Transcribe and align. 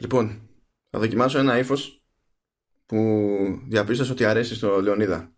Λοιπόν, 0.00 0.48
θα 0.90 0.98
δοκιμάσω 0.98 1.38
ένα 1.38 1.58
ύφος 1.58 2.04
που 2.86 2.96
διαπίστωσα 3.68 4.12
ότι 4.12 4.24
αρέσει 4.24 4.54
στο 4.54 4.80
Λεωνίδα. 4.80 5.32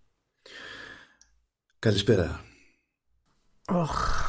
Καλησπέρα. 1.79 2.41
Οχ. 3.67 4.25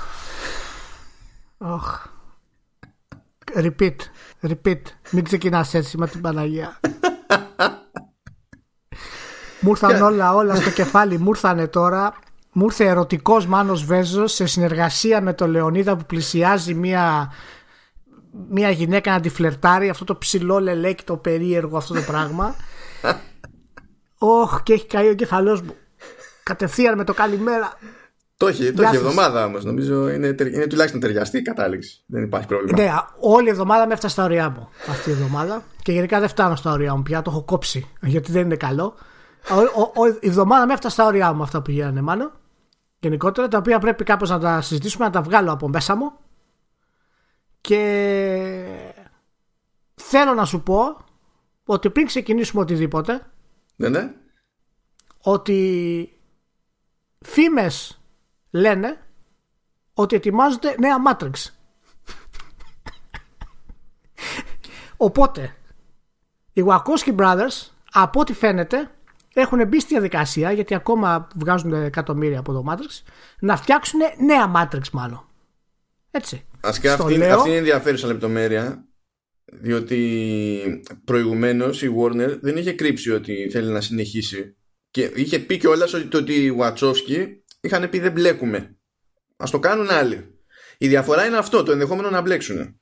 Οχ. 1.58 2.08
Repeat. 3.56 3.96
Repeat. 4.42 4.82
Μην 5.12 5.24
ξεκινάς 5.24 5.74
έτσι 5.74 5.98
με 5.98 6.08
την 6.08 6.22
Παναγία. 6.22 6.80
Μου 9.60 9.70
ήρθαν 9.70 10.02
όλα, 10.02 10.36
όλα 10.36 10.56
στο 10.56 10.72
κεφάλι. 10.72 11.18
Μου 11.18 11.30
ήρθανε 11.30 11.68
τώρα. 11.68 12.20
Μου 12.52 12.64
ήρθε 12.64 12.86
ερωτικός 12.86 13.46
Μάνος 13.46 13.86
Βέζος 13.86 14.34
σε 14.34 14.46
συνεργασία 14.46 15.22
με 15.22 15.34
τον 15.34 15.50
Λεωνίδα 15.50 15.98
που 15.98 16.06
πλησιάζει 16.06 16.74
μια, 16.74 17.32
μια 18.50 18.70
γυναίκα 18.70 19.12
να 19.12 19.20
τη 19.20 19.30
φλερτάρει. 19.30 19.90
Αυτό 19.90 20.04
το 20.06 20.16
ψηλό 20.16 20.60
λελέκι, 20.60 21.04
το 21.04 21.18
περίεργο 21.18 21.78
αυτό 21.78 21.94
το 21.94 22.02
πράγμα. 22.02 22.56
Όχ, 24.18 24.64
και 24.64 24.74
έχει 24.74 24.86
καεί 24.86 25.10
ο 25.10 25.14
κεφαλός 25.14 25.62
μου. 25.62 25.76
Κατευθείαν 26.44 26.98
με 26.98 27.04
το 27.04 27.14
καλημέρα. 27.14 27.74
Το 28.38 28.48
έχει, 28.48 28.66
το 28.66 28.72
Γεια 28.82 28.88
έχει 28.88 28.98
σας. 28.98 29.06
εβδομάδα 29.06 29.46
όμως. 29.46 29.64
Νομίζω 29.66 30.10
είναι, 30.10 30.34
τερ- 30.34 30.54
είναι 30.54 30.68
τουλάχιστον 30.68 31.00
ταιριαστή 31.02 31.38
η 31.38 31.42
κατάληξη. 31.42 32.04
Δεν 32.08 32.24
υπάρχει 32.24 32.48
πρόβλημα. 32.48 32.82
Ναι, 32.82 32.92
όλη 33.20 33.48
η 33.48 33.50
εβδομάδα 33.50 33.88
με 33.88 33.94
έφτασε 33.94 34.14
στα 34.14 34.24
ωριά 34.24 34.50
μου 34.50 34.70
αυτή 34.90 35.10
η 35.10 35.14
εβδομάδα. 35.14 35.64
Και 35.82 35.92
γενικά 35.92 36.20
δεν 36.20 36.28
φτάνω 36.30 36.56
στα 36.56 36.72
ωριά 36.72 36.96
μου 36.96 37.02
πια, 37.04 37.22
το 37.22 37.30
έχω 37.32 37.44
κόψει 37.44 37.88
γιατί 38.02 38.32
δεν 38.32 38.42
είναι 38.46 38.56
καλό. 38.56 38.94
Ο- 39.50 39.82
ο- 39.82 40.02
ο- 40.04 40.18
η 40.20 40.28
εβδομάδα 40.28 40.66
με 40.68 40.74
έφτασε 40.74 40.94
στα 40.94 41.06
ωριά 41.06 41.34
μου 41.34 41.44
αυτά 41.44 41.62
που 41.62 41.72
γίνανε 41.72 42.02
μάλλον. 42.02 42.32
Γενικότερα, 43.00 43.48
τα 43.48 43.58
οποία 43.58 43.80
πρέπει 43.80 44.04
κάπως 44.04 44.30
να 44.30 44.40
τα 44.40 44.62
συζητήσουμε, 44.62 45.06
να 45.06 45.12
τα 45.12 45.22
βγάλω 45.22 45.52
από 45.52 45.68
μέσα 45.68 45.96
μου. 45.96 46.12
Και 47.64 48.94
θέλω 49.96 50.34
να 50.34 50.46
σου 50.46 50.64
πω 50.64 51.06
ότι 51.66 51.90
πριν 51.90 52.06
ξεκινήσουμε 52.06 52.62
οτιδήποτε, 52.62 53.32
Ναι, 53.76 53.90
ναι. 53.90 54.14
ότι 55.22 56.10
φήμες 57.26 58.02
λένε 58.52 59.02
ότι 59.94 60.16
ετοιμάζονται 60.16 60.76
νέα 60.80 60.96
Matrix. 61.08 61.32
Οπότε, 64.98 65.56
οι 66.54 66.64
Wachowski 66.68 67.16
Brothers, 67.16 67.68
από 67.92 68.20
ό,τι 68.20 68.34
φαίνεται, 68.34 68.92
έχουν 69.34 69.68
μπει 69.68 69.80
στη 69.80 69.94
διαδικασία, 69.94 70.52
γιατί 70.52 70.76
ακόμα 70.76 71.28
βγάζουν 71.36 71.74
εκατομμύρια 71.74 72.40
από 72.40 72.54
το 72.54 72.64
Matrix, 72.70 73.12
να 73.40 73.58
φτιάξουν 73.58 74.00
νέα 74.18 74.52
Matrix 74.56 74.90
μάλλον. 74.92 75.26
Έτσι. 76.12 76.46
Α 76.68 76.72
και 76.82 76.90
Στο 76.90 77.04
αυτή, 77.04 77.18
λέω. 77.18 77.36
αυτή 77.36 77.50
είναι 77.50 77.58
ενδιαφέρουσα 77.58 78.08
λεπτομέρεια. 78.08 78.88
Διότι 79.46 80.84
προηγουμένως 81.04 81.82
η 81.82 81.90
Warner 82.00 82.38
δεν 82.42 82.58
είχε 82.58 82.74
κρύψει 82.74 83.12
ότι 83.12 83.50
θέλει 83.52 83.72
να 83.72 83.82
συνεχίσει. 83.82 84.56
Και 84.92 85.12
είχε 85.16 85.40
πει 85.40 85.58
κιόλας 85.58 85.94
ότι, 85.94 86.18
ότι 86.18 86.34
οι 86.34 86.58
Wachowski 86.60 87.28
είχαν 87.62 87.90
πει 87.90 88.00
δεν 88.00 88.12
μπλέκουμε. 88.12 88.78
Α 89.38 89.46
το 89.52 89.60
κάνουν 89.60 89.90
άλλοι. 89.90 90.38
Η 90.78 90.88
διαφορά 90.88 91.26
είναι 91.26 91.38
αυτό, 91.38 91.64
το 91.64 91.72
ενδεχόμενο 91.72 92.10
να 92.10 92.22
μπλέξουν. 92.22 92.80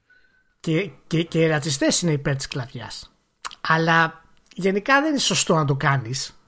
Και, 0.60 0.90
και, 1.08 1.24
και 1.24 1.40
οι 1.42 1.48
ρατσιστές 1.48 2.02
είναι 2.02 2.12
υπέρ 2.12 2.36
της 2.36 2.48
κλαδιάς. 2.48 3.16
Αλλά 3.62 4.24
γενικά 4.56 5.02
δεν 5.02 5.10
είναι 5.10 5.20
σωστό 5.20 5.56
να 5.56 5.66
το 5.66 5.76
κάνεις. 5.76 6.40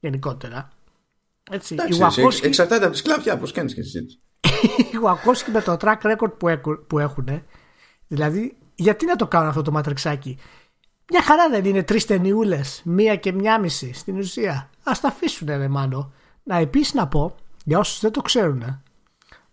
Γενικότερα. 0.00 0.68
Έτσι. 1.50 1.74
Εντάξει, 1.74 1.98
οι 2.00 2.02
εσύ, 2.04 2.22
Wachowski- 2.26 2.44
εξαρτάται 2.44 2.84
από 2.84 2.92
τη 2.92 2.98
σκλαβιά, 2.98 3.38
πώς 3.38 3.52
κάνεις 3.52 3.74
και 3.74 3.80
εσύ. 3.80 4.06
Έτσι. 4.62 4.82
οι 4.82 4.98
Wachowski 5.04 5.50
με 5.52 5.60
το 5.60 5.76
track 5.80 6.12
record 6.12 6.32
που, 6.38 6.48
έκου- 6.48 6.86
που 6.86 6.98
έχουν 6.98 7.42
δηλαδή 8.08 8.56
γιατί 8.74 9.06
να 9.06 9.16
το 9.16 9.26
κάνουν 9.26 9.48
αυτό 9.48 9.62
το 9.62 9.70
ματρεξάκι 9.72 10.38
μια 11.10 11.22
χαρά 11.22 11.48
δεν 11.48 11.64
είναι 11.64 11.82
τρεις 11.82 12.06
ταινιούλες, 12.06 12.80
μία 12.84 13.16
και 13.16 13.32
μια 13.32 13.60
μισή 13.60 13.92
στην 13.92 14.18
ουσία 14.18 14.70
ας 14.82 15.00
τα 15.00 15.08
αφήσουν 15.08 15.46
ρε 15.48 15.68
Μάνο 15.68 16.12
να 16.42 16.56
επίσης 16.56 16.94
να 16.94 17.06
πω 17.08 17.34
για 17.64 17.78
όσους 17.78 18.00
δεν 18.00 18.12
το 18.12 18.20
ξέρουν 18.22 18.82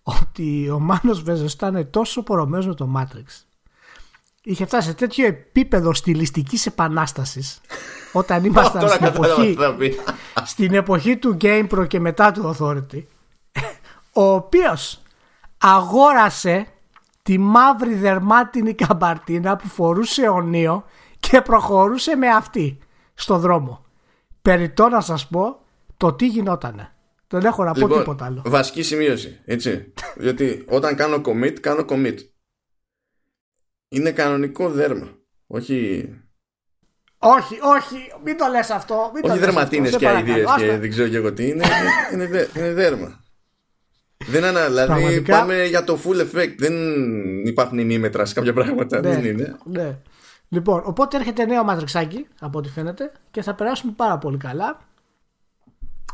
ότι 0.03 0.69
ο 0.69 0.79
Μάνος 0.79 1.21
Βέζος 1.23 1.53
ήταν 1.53 1.89
τόσο 1.89 2.23
πορωμένος 2.23 2.67
με 2.67 2.73
το 2.73 2.89
Matrix 2.97 3.43
είχε 4.43 4.65
φτάσει 4.65 4.87
σε 4.87 4.93
τέτοιο 4.93 5.25
επίπεδο 5.25 5.93
στιλιστικής 5.93 6.65
επανάστασης 6.65 7.61
όταν 8.13 8.43
ήμασταν 8.45 8.81
Τώρα 8.81 8.93
στην 8.93 9.05
κατάλαβα 9.05 9.33
εποχή 9.33 9.55
τι 9.55 9.61
θα 9.61 9.73
πει. 9.75 9.99
στην 10.45 10.73
εποχή 10.73 11.17
του 11.17 11.37
GamePro 11.41 11.87
και 11.87 11.99
μετά 11.99 12.31
του 12.31 12.55
Authority 12.55 13.03
ο 14.13 14.21
οποίος 14.33 15.01
αγόρασε 15.57 16.67
τη 17.23 17.37
μαύρη 17.37 17.93
δερμάτινη 17.93 18.73
καμπαρτίνα 18.73 19.55
που 19.55 19.67
φορούσε 19.67 20.27
ο 20.27 20.41
Νίο 20.41 20.85
και 21.19 21.41
προχωρούσε 21.41 22.15
με 22.15 22.27
αυτή 22.29 22.77
στο 23.13 23.37
δρόμο. 23.37 23.85
Περιτώ 24.41 24.89
να 24.89 25.01
σας 25.01 25.27
πω 25.27 25.59
το 25.97 26.13
τι 26.13 26.27
γινότανε. 26.27 26.93
Δεν 27.27 27.45
έχω 27.45 27.63
να 27.63 27.71
πω 27.73 27.79
Λοιπόν, 27.79 27.97
τίποτα 27.99 28.25
άλλο. 28.25 28.41
βασική 28.45 28.81
σημείωση, 28.83 29.39
έτσι. 29.45 29.93
Γιατί 30.25 30.65
όταν 30.69 30.95
κάνω 30.95 31.21
commit, 31.25 31.53
κάνω 31.59 31.85
commit. 31.89 32.15
Είναι 33.89 34.11
κανονικό 34.11 34.69
δέρμα. 34.69 35.07
Όχι, 35.47 36.09
Όχι, 37.17 37.57
όχι, 37.61 37.97
μην 38.23 38.37
το 38.37 38.47
λες 38.47 38.69
αυτό. 38.69 39.11
Μην 39.13 39.21
το 39.21 39.27
όχι 39.27 39.37
λες 39.37 39.45
δερματίνες 39.45 39.93
αυτό, 39.93 39.99
και 39.99 40.05
σε 40.11 40.15
αηδίες 40.15 40.35
παρακαλώ. 40.35 40.57
και 40.65 40.69
Άστα. 40.71 40.79
δεν 40.81 40.89
ξέρω 40.89 41.07
και 41.07 41.15
εγώ 41.15 41.33
τι 41.33 41.47
είναι. 41.47 41.65
είναι, 41.65 41.89
είναι, 42.13 42.27
δε- 42.27 42.47
είναι 42.59 42.73
δέρμα. 42.73 43.23
Δεν 44.29 44.45
ανα, 44.45 44.65
δηλαδή 44.67 44.87
Πραγματικά. 44.87 45.37
πάμε 45.39 45.65
για 45.65 45.83
το 45.83 45.99
full 46.05 46.21
effect. 46.21 46.53
Δεν 46.57 46.73
υπάρχουν 47.45 47.77
ημίμετρα 47.79 48.25
σε 48.25 48.33
κάποια 48.33 48.53
πράγματα. 48.53 48.99
Ναι, 49.01 49.09
Δεν 49.09 49.25
είναι. 49.25 49.55
ναι. 49.63 49.97
Λοιπόν, 50.49 50.81
οπότε 50.85 51.17
έρχεται 51.17 51.45
νέο 51.45 51.63
μάτρεξάκι 51.63 52.27
από 52.39 52.57
ό,τι 52.57 52.69
φαίνεται 52.69 53.11
και 53.31 53.41
θα 53.41 53.53
περάσουμε 53.53 53.93
πάρα 53.95 54.17
πολύ 54.17 54.37
καλά. 54.37 54.79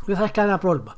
Δεν 0.04 0.16
θα 0.16 0.22
έχει 0.22 0.32
κανένα 0.32 0.58
πρόβλημα. 0.58 0.96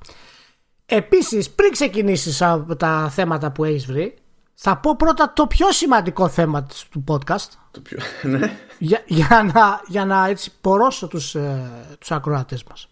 Επίσης, 0.87 1.51
πριν 1.51 1.71
ξεκινήσεις 1.71 2.43
από 2.43 2.77
τα 2.77 3.09
θέματα 3.13 3.51
που 3.53 3.65
έχεις 3.65 3.87
βρει, 3.87 4.15
θα 4.55 4.77
πω 4.77 4.97
πρώτα 4.97 5.33
το 5.33 5.47
πιο 5.47 5.73
σημαντικό 5.73 6.29
θέμα 6.29 6.63
της- 6.63 6.87
του 6.91 7.05
podcast 7.09 7.49
Το 7.71 7.81
πιο, 7.81 7.99
ναι. 8.31 8.57
για, 8.79 9.03
για 9.07 9.51
να, 9.55 9.81
για 9.87 10.05
να 10.05 10.27
έτσι 10.27 10.53
πορώσω 10.61 11.09
τους, 11.09 11.35
ε, 11.35 11.71
τους 11.99 12.11
ακροατές 12.11 12.65
μας. 12.65 12.89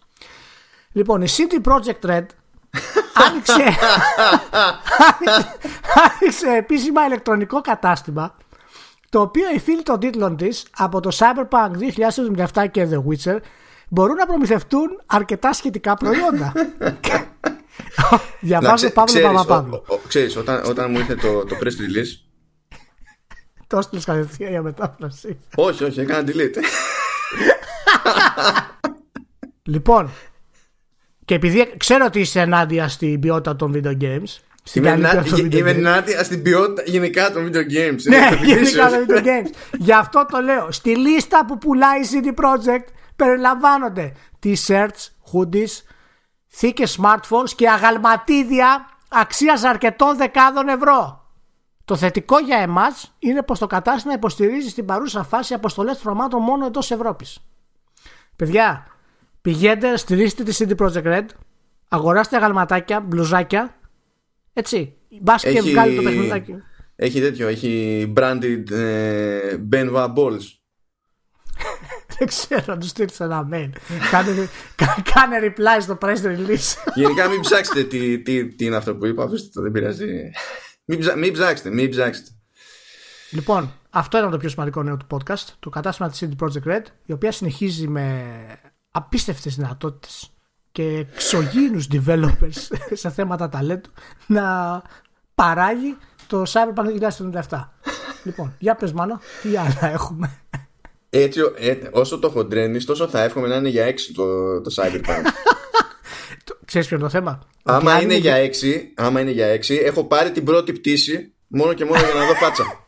Λοιπόν, 0.91 1.21
η 1.21 1.25
City 1.29 1.71
Project 1.71 2.09
Red 2.09 2.25
άνοιξε, 3.13 3.53
άνοιξε, 3.53 3.77
άνοιξε 6.19 6.47
επίσημα 6.57 7.05
ηλεκτρονικό 7.05 7.61
κατάστημα 7.61 8.35
το 9.09 9.21
οποίο 9.21 9.43
οι 9.55 9.59
φίλοι 9.59 9.83
των 9.83 9.99
τίτλων 9.99 10.37
της 10.37 10.65
από 10.77 10.99
το 10.99 11.17
Cyberpunk 11.19 11.71
2077 12.53 12.65
και 12.71 12.87
The 12.91 12.95
Witcher 12.97 13.37
μπορούν 13.89 14.15
να 14.15 14.25
προμηθευτούν 14.25 15.01
αρκετά 15.05 15.53
σχετικά 15.53 15.93
προϊόντα. 15.93 16.53
Διαβάζω 18.39 18.75
ξέ- 18.75 18.93
Παύλο 18.93 19.13
ξέρεις, 19.19 19.27
Παπαπαύλου. 19.37 19.83
ο- 19.87 19.93
ο- 19.93 19.99
ξέρεις, 20.07 20.35
όταν, 20.35 20.61
όταν 20.65 20.91
μου 20.91 20.97
ήρθε 20.99 21.15
το, 21.15 21.45
το 21.45 21.55
press 21.59 21.67
release 21.67 22.21
Το 23.67 23.77
έστειλες 23.77 24.05
κατευθείαν 24.05 24.49
για 24.51 24.61
μετάφραση. 24.61 25.39
όχι 25.55 25.83
όχι 25.83 25.99
έκανα 25.99 26.23
delete 26.27 26.57
Λοιπόν, 29.63 30.09
και 31.27 31.33
επειδή 31.35 31.73
ξέρω 31.77 32.05
ότι 32.05 32.19
είσαι 32.19 32.39
ενάντια 32.39 32.87
στην 32.87 33.19
ποιότητα 33.19 33.55
των 33.55 33.71
video 33.75 34.01
games. 34.01 34.37
Στην 34.63 34.83
Είμαι, 34.83 34.89
καλή 34.91 35.01
να, 35.01 35.09
ποιότητα 35.09 35.35
των 35.35 35.45
video 35.45 35.53
είμαι 35.55 35.71
games. 35.71 35.75
ενάντια 35.75 36.23
στην 36.23 36.41
ποιότητα 36.41 36.81
γενικά 36.85 37.31
των 37.31 37.47
video 37.47 37.57
games 37.57 38.01
Ναι, 38.03 38.15
Είναι 38.15 38.35
γενικά 38.35 38.53
επιθύσεως. 38.53 38.91
των 38.91 39.05
video 39.07 39.19
games. 39.19 39.49
Γι' 39.77 39.93
αυτό 39.93 40.25
το 40.31 40.39
λέω. 40.39 40.71
Στη 40.71 40.97
λίστα 40.97 41.45
που 41.45 41.57
πουλάει 41.57 41.99
η 41.99 42.07
CD 42.11 42.27
Projekt 42.27 42.85
περιλαμβάνονται 43.15 44.11
t-shirts, 44.43 45.09
hoodies, 45.33 45.81
θήκες 46.47 46.99
smartphones 47.01 47.49
και 47.55 47.69
αγαλματίδια 47.69 48.89
αξίας 49.09 49.63
αρκετών 49.63 50.17
δεκάδων 50.17 50.67
ευρώ. 50.67 51.25
Το 51.85 51.95
θετικό 51.95 52.39
για 52.39 52.57
εμάς 52.57 53.15
είναι 53.19 53.41
πως 53.43 53.59
το 53.59 53.67
κατάστημα 53.67 54.13
υποστηρίζει 54.13 54.69
στην 54.69 54.85
παρούσα 54.85 55.23
φάση 55.23 55.53
αποστολές 55.53 55.97
προγραμμάτων 55.97 56.41
μόνο 56.41 56.65
εντός 56.65 56.91
Ευρώπης. 56.91 57.37
Παιδιά, 58.35 58.87
πηγαίνετε, 59.51 59.97
στηρίξτε 59.97 60.43
τη 60.43 60.55
CD 60.59 60.75
Projekt 60.81 61.03
Red, 61.03 61.25
αγοράστε 61.87 62.35
αγαλματάκια, 62.35 62.99
μπλουζάκια, 62.99 63.75
έτσι. 64.53 64.93
Μπας 65.21 65.41
και 65.41 65.47
Έχει- 65.49 65.71
βγάλει 65.71 65.95
το 65.95 66.01
παιχνιδάκι. 66.01 66.55
Έχει 66.95 67.19
τέτοιο, 67.21 67.47
έχει 67.47 68.13
branded 68.17 68.71
ε, 68.71 69.57
Benva 69.71 70.13
Balls. 70.13 70.41
Δεν 72.17 72.27
ξέρω, 72.27 72.63
να 72.67 72.77
τους 72.77 72.89
στείλεις 72.89 73.19
ένα 73.19 73.47
mail. 73.51 73.69
κάνε, 74.11 74.49
κα- 74.75 75.03
κάνε 75.13 75.37
reply 75.41 75.81
στο 75.81 75.97
press 76.01 76.17
release. 76.23 76.91
Γενικά 76.95 77.27
μην 77.27 77.39
ψάξετε 77.41 77.83
τι, 77.83 78.19
τι, 78.19 78.47
τι 78.47 78.65
είναι 78.65 78.75
αυτό 78.75 78.95
που 78.95 79.05
είπα, 79.05 79.23
αφήστε 79.23 79.49
το, 79.53 79.61
δεν 79.61 79.71
πειράζει. 79.71 80.31
Μην, 80.85 80.99
ψα, 80.99 81.15
μην 81.15 81.33
ψάξετε, 81.33 81.69
μην 81.69 81.89
ψάξετε. 81.89 82.29
λοιπόν, 83.31 83.73
αυτό 83.89 84.17
ήταν 84.17 84.31
το 84.31 84.37
πιο 84.37 84.49
σημαντικό 84.49 84.83
νέο 84.83 84.97
του 84.97 85.07
podcast. 85.09 85.45
Το 85.59 85.69
κατάστημα 85.69 86.09
της 86.09 86.23
CD 86.23 86.45
Projekt 86.45 86.73
Red, 86.75 86.83
η 87.05 87.13
οποία 87.13 87.31
συνεχίζει 87.31 87.87
με 87.87 88.23
απίστευτες 88.97 89.55
δυνατότητες 89.55 90.31
και 90.71 91.05
εξωγήινους 91.13 91.87
developers 91.91 92.77
σε 93.01 93.09
θέματα 93.09 93.49
ταλέντου 93.49 93.89
να 94.27 94.81
παράγει 95.35 95.97
το 96.27 96.43
Cyberpunk 96.47 97.09
2077. 97.49 97.63
λοιπόν, 98.23 98.55
για 98.59 98.75
πες 98.75 98.91
Μάνο, 98.91 99.19
τι 99.41 99.57
άλλα 99.57 99.91
έχουμε; 99.91 100.41
Έτσι, 101.09 101.39
ε, 101.57 101.75
όσο 101.91 102.19
το 102.19 102.29
χοντρένεις, 102.29 102.85
τόσο 102.85 103.07
θα 103.07 103.23
εύχομαι 103.23 103.47
να 103.47 103.55
είναι 103.55 103.69
για 103.69 103.87
6 103.87 103.93
το, 104.15 104.61
το 104.61 104.75
Cyberpunk. 104.75 105.23
Ξέρεις 106.65 106.87
ποιο 106.87 106.97
είναι 106.97 107.05
το 107.05 107.11
θέμα; 107.11 107.39
άμα 107.63 107.77
Ότι 107.77 107.89
αν 107.89 108.01
είναι, 108.01 108.15
για 108.15 108.35
6, 108.45 108.49
άμα 108.95 109.19
είναι 109.21 109.31
για 109.31 109.55
6, 109.55 109.59
έχω 109.83 110.03
πάρει 110.03 110.31
την 110.31 110.43
πρώτη 110.43 110.73
πτήση 110.73 111.33
μόνο 111.47 111.73
και 111.73 111.85
μόνο 111.85 111.99
για 111.99 112.13
να 112.13 112.25
δω 112.25 112.33
φάτσα. 112.33 112.87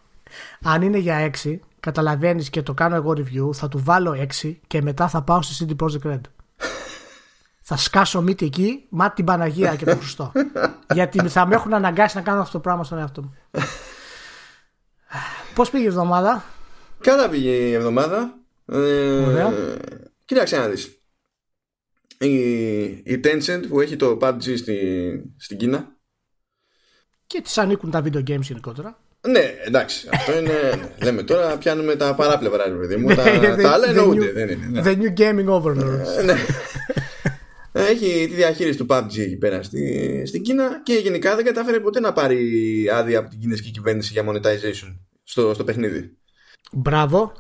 Αν 0.64 0.82
είναι 0.82 0.98
για 0.98 1.32
6, 1.44 1.60
καταλαβαίνεις 1.80 2.50
και 2.50 2.62
το 2.62 2.74
κάνω 2.74 2.96
εγώ 2.96 3.12
review, 3.12 3.54
θα 3.54 3.68
του 3.68 3.84
βάλω 3.84 4.28
6 4.42 4.56
και 4.68 4.82
μετά 4.82 5.08
θα 5.08 5.22
πάω 5.24 5.42
στη 5.42 5.66
CD 5.78 5.84
Projekt 5.84 6.14
Red. 6.14 6.22
θα 7.62 7.78
σκάσω 7.78 8.22
μύτη 8.22 8.46
εκεί, 8.46 8.86
μάτι 8.90 9.16
την 9.16 9.26
Παναγία 9.26 9.76
και 9.76 9.86
τον 9.86 9.98
Χριστό. 9.98 10.32
Γιατί 10.94 11.28
θα 11.30 11.48
με 11.48 11.56
έχουν 11.56 11.74
αναγκάσει 11.74 12.16
να 12.16 12.22
κάνω 12.22 12.42
αυτό 12.42 12.52
το 12.54 12.60
πράγμα 12.60 12.84
στον 12.84 12.98
εαυτό 12.98 13.22
μου. 13.22 13.34
Πώς 15.56 15.70
πήγε 15.70 15.84
η 15.84 15.88
εβδομάδα, 15.88 16.44
Καλά 17.00 17.30
πήγε 17.30 17.50
η 17.50 17.74
εβδομάδα. 17.74 18.38
Ε, 18.66 19.26
Ωραία. 19.26 19.54
Κοίταξε 20.26 20.58
να 20.58 20.68
δεις. 20.68 20.94
Η, 22.20 22.34
η 22.84 23.20
Tencent 23.24 23.64
που 23.70 23.80
έχει 23.80 23.96
το 23.96 24.18
PUBG 24.22 24.58
στη, 24.58 25.34
στην 25.38 25.58
Κίνα. 25.58 25.98
και 27.28 27.42
της 27.42 27.58
ανήκουν 27.58 27.92
τα 27.92 28.04
video 28.04 28.24
games 28.30 28.42
γενικότερα. 28.42 29.00
Ναι, 29.28 29.54
εντάξει, 29.66 30.08
αυτό 30.12 30.38
είναι. 30.38 30.50
ναι. 30.50 31.06
Λέμε 31.06 31.24
τώρα, 31.24 31.58
πιάνουμε 31.58 31.96
τα 31.96 32.16
παράπλευρα, 32.16 32.68
ρε 32.68 32.74
παιδί 32.76 32.96
μου. 32.96 33.08
τα, 33.16 33.24
The- 33.56 33.62
τα 33.62 33.72
άλλα 33.72 33.86
the 33.86 33.90
εννοούνται. 33.90 34.26
new- 34.30 34.34
Δεν 34.34 34.50
είναι. 34.50 34.68
ναι. 34.70 34.82
The 34.86 34.98
new 34.98 35.20
gaming 35.20 35.50
overlords. 35.62 36.18
Ε, 36.20 36.24
ναι. 36.24 36.36
Έχει 37.72 38.28
τη 38.30 38.36
διαχείριση 38.36 38.78
του 38.78 38.86
PUBG 38.90 39.18
εκεί 39.20 39.36
πέρα 39.38 39.64
στη, 39.64 40.24
στην 40.26 40.42
Κίνα 40.42 40.82
και 40.84 40.94
γενικά 40.94 41.36
δεν 41.36 41.46
κατάφερε 41.46 41.80
ποτέ 41.80 42.00
να 42.00 42.14
πάρει 42.14 42.40
άδεια 42.94 43.20
από 43.20 43.30
την 43.30 43.40
κινέζικη 43.40 43.72
κυβέρνηση 43.72 44.14
για 44.14 44.24
monetization 44.28 44.96
στο, 45.24 45.54
στο 45.54 45.64
παιχνίδι. 45.64 46.18
Μπράβο. 46.72 47.32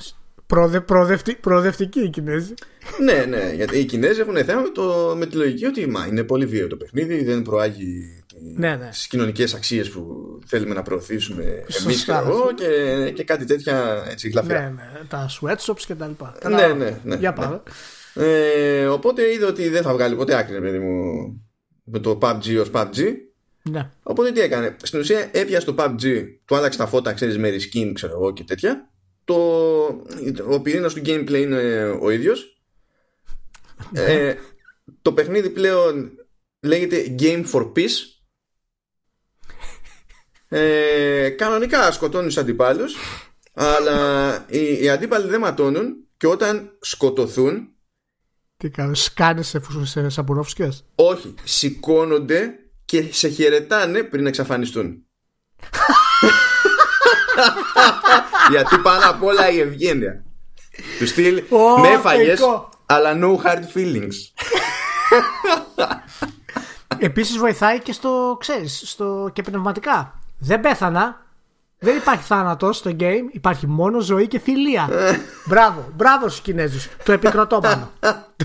Προοδε, 0.47 0.81
προοδευτη, 0.81 1.35
προοδευτικοί 1.35 1.99
οι 1.99 2.09
Κινέζοι. 2.09 2.53
ναι, 3.05 3.25
ναι, 3.25 3.51
γιατί 3.55 3.77
οι 3.79 3.85
Κινέζοι 3.85 4.19
έχουν 4.19 4.35
θέμα 4.43 4.61
με, 4.61 4.69
το, 4.69 5.13
με 5.17 5.25
τη 5.25 5.35
λογική 5.35 5.65
ότι 5.65 5.87
μα, 5.87 6.05
είναι 6.07 6.23
πολύ 6.23 6.45
βίαιο 6.45 6.67
το 6.67 6.75
παιχνίδι, 6.75 7.23
δεν 7.23 7.41
προάγει 7.41 8.18
Ναι, 8.55 8.75
ναι. 8.75 8.89
τι 8.89 9.07
κοινωνικές 9.09 9.53
αξίες 9.53 9.89
που 9.89 10.03
θέλουμε 10.45 10.73
να 10.73 10.81
προωθήσουμε 10.81 11.43
εμείς 11.43 11.75
Σωστά. 11.75 12.23
και, 12.55 13.11
και 13.11 13.23
κάτι 13.23 13.45
τέτοια 13.45 14.05
έτσι 14.09 14.29
γλαφυρά. 14.29 14.59
Ναι, 14.59 14.67
ναι. 14.69 14.99
Τα 15.07 15.29
sweatshops 15.41 15.81
και 15.87 15.95
τα 15.95 16.07
λοιπά. 16.07 16.31
Ναι, 16.33 16.39
Καλά. 16.39 16.73
ναι, 16.73 16.99
ναι, 17.03 17.15
Για 17.15 17.29
ναι. 17.29 17.35
πάμε. 17.35 17.61
Ε, 18.13 18.85
οπότε 18.85 19.31
είδε 19.33 19.45
ότι 19.45 19.69
δεν 19.69 19.83
θα 19.83 19.93
βγάλει 19.93 20.15
ποτέ 20.15 20.35
άκρη, 20.35 20.53
ρε 20.53 20.61
παιδί 20.61 20.79
μου, 20.79 21.01
με 21.83 21.99
το 21.99 22.17
PUBG 22.21 22.59
ως 22.59 22.69
PUBG. 22.73 23.13
Ναι. 23.61 23.89
Οπότε 24.03 24.31
τι 24.31 24.39
έκανε. 24.39 24.75
Στην 24.83 24.99
ουσία 24.99 25.29
έπιασε 25.31 25.65
το 25.65 25.75
PUBG, 25.77 26.25
του 26.45 26.55
άλλαξε 26.55 26.77
τα 26.77 26.87
φώτα, 26.87 27.13
ξέρεις, 27.13 27.37
με 27.37 27.49
reskin, 27.49 27.91
ξέρω 27.93 28.13
εγώ 28.13 28.33
και 28.33 28.43
τέτοια. 28.43 28.89
Το, 29.23 29.35
ο 30.49 30.61
πυρήνας 30.61 30.93
του 30.93 31.01
gameplay 31.05 31.41
είναι 31.41 31.97
ο 32.01 32.09
ίδιος. 32.09 32.61
Ε, 33.93 34.33
το 35.01 35.13
παιχνίδι 35.13 35.49
πλέον 35.49 36.11
λέγεται 36.61 37.15
Game 37.19 37.45
for 37.51 37.71
Peace. 37.75 38.18
Ε, 40.51 41.29
κανονικά 41.29 41.91
σκοτώνεις 41.91 42.33
του 42.33 42.39
αντιπάλους, 42.39 42.95
αλλά 43.53 44.33
οι, 44.47 44.83
οι 44.83 44.89
αντίπαλοι 44.89 45.27
δεν 45.29 45.39
ματώνουν 45.39 45.95
και 46.17 46.27
όταν 46.27 46.77
σκοτωθούν, 46.81 47.67
Τι 48.57 48.69
κάνω, 48.69 48.93
σκάνε 48.93 49.41
σε, 49.41 49.59
φου- 49.59 49.85
σε 49.85 50.09
σαμπουρόφσκες; 50.09 50.85
όχι, 50.95 51.33
σηκώνονται 51.43 52.49
και 52.85 53.13
σε 53.13 53.27
χαιρετάνε 53.27 54.03
πριν 54.03 54.27
εξαφανιστούν. 54.27 55.05
Γιατί 58.51 58.77
πάνω 58.77 59.09
απ' 59.09 59.23
όλα 59.23 59.49
η 59.49 59.59
ευγένεια. 59.59 60.23
Του 60.99 61.07
στυλ 61.07 61.43
Ω, 61.49 61.79
με 61.79 61.87
έφαγες, 61.87 62.39
θεϊκό. 62.39 62.69
αλλά 62.85 63.11
no 63.21 63.37
hard 63.45 63.63
feelings. 63.75 64.13
Επίσης 66.97 67.37
βοηθάει 67.37 67.79
και 67.81 67.93
στο, 67.93 68.37
ξέρεις, 68.39 68.81
στο, 68.85 69.29
και 69.33 69.41
πνευματικά. 69.41 70.18
Δεν 70.39 70.59
πέθανα. 70.59 71.27
Δεν 71.81 71.97
υπάρχει 71.97 72.23
θάνατος 72.23 72.77
στο 72.77 72.91
game. 72.99 73.23
Υπάρχει 73.31 73.67
μόνο 73.67 73.99
ζωή 73.99 74.27
και 74.27 74.39
θηλία. 74.39 74.89
μπράβο, 75.45 75.85
μπράβο 75.95 76.27
στους 76.27 76.41
Κινέζους. 76.41 76.87
Το 77.03 77.11
επικροτώ 77.11 77.59
πάνω. 77.59 77.89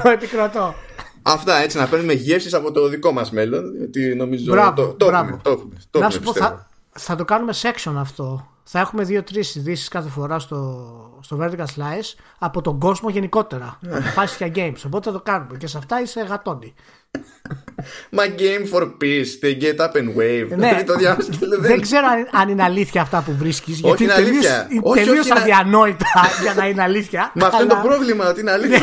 το 0.02 0.08
επικροτώ. 0.08 0.74
Αυτά 1.22 1.56
έτσι 1.56 1.78
να 1.78 1.86
παίρνουμε 1.86 2.12
γεύσεις 2.12 2.54
από 2.54 2.72
το 2.72 2.88
δικό 2.88 3.12
μας 3.12 3.30
μέλλον. 3.30 3.76
Γιατί 3.76 4.14
νομίζω 4.14 4.52
Μπράβο, 4.52 4.82
το, 4.82 4.92
το 4.92 5.06
μπράβο. 5.06 5.24
έχουμε. 5.26 5.40
Το 5.42 5.50
έχουμε, 5.50 5.74
το 5.90 5.98
Να 5.98 6.04
έχουμε, 6.06 6.20
σου 6.20 6.24
πω, 6.26 6.32
πιστεύω. 6.32 6.54
θα, 6.92 7.00
θα 7.00 7.16
το 7.16 7.24
κάνουμε 7.24 7.52
section 7.62 7.92
αυτό. 7.98 8.48
Θα 8.66 8.78
έχουμε 8.80 9.04
δύο-τρεις 9.04 9.54
ειδήσεις 9.54 9.88
κάθε 9.88 10.08
φορά 10.08 10.38
στο, 10.38 11.18
στο 11.22 11.38
Vertical 11.40 11.64
Slice 11.76 12.14
από 12.38 12.60
τον 12.60 12.78
κόσμο 12.78 13.10
γενικότερα. 13.10 13.78
Αποφάσει 13.90 14.36
για 14.48 14.52
games. 14.66 14.82
Οπότε 14.86 15.10
θα 15.10 15.16
το 15.16 15.22
κάνουμε. 15.22 15.56
Και 15.56 15.66
σε 15.66 15.78
αυτά 15.78 16.00
είσαι 16.00 16.20
γατόνι. 16.20 16.74
My 18.18 18.26
game 18.40 18.74
for 18.74 18.82
peace. 18.82 19.30
They 19.42 19.62
get 19.62 19.76
up 19.76 19.92
and 19.92 20.08
wave. 20.18 20.56
Ναι, 20.56 20.82
το 20.86 20.94
διάβασα. 20.94 21.30
δεν 21.60 21.80
ξέρω 21.80 22.06
αν, 22.06 22.28
αν 22.40 22.48
είναι 22.48 22.62
αλήθεια 22.62 23.00
αυτά 23.02 23.22
που 23.22 23.34
βρίσκεις. 23.36 23.78
Γιατί 23.80 24.02
είναι 24.04 24.12
είναι 24.12 24.22
τελείως- 24.22 24.46
αλήθεια. 24.46 24.66
είναι 24.70 24.80
Όχι, 24.84 25.04
τελείως 25.04 25.18
όχι, 25.18 25.28
είναι- 25.30 25.40
αδιανόητα 25.40 26.06
για 26.42 26.54
να 26.54 26.68
είναι 26.68 26.82
αλήθεια. 26.82 27.32
Μα 27.34 27.46
αυτό 27.46 27.62
είναι 27.62 27.68
το 27.72 27.78
αλλά- 27.78 27.88
πρόβλημα, 27.88 28.28
ότι 28.28 28.40
είναι 28.40 28.50
αλήθεια. 28.50 28.80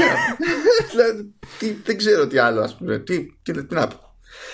Δηλαδή, 0.92 1.34
τι- 1.60 1.76
δεν 1.84 1.98
ξέρω 1.98 2.28
τι 2.28 2.38
άλλο, 2.38 2.62
ας 2.62 2.76
πούμε. 2.78 2.98
Τι, 3.00 3.26
τι, 3.42 3.66
τι 3.66 3.74
να 3.76 3.88
πω. 3.88 4.11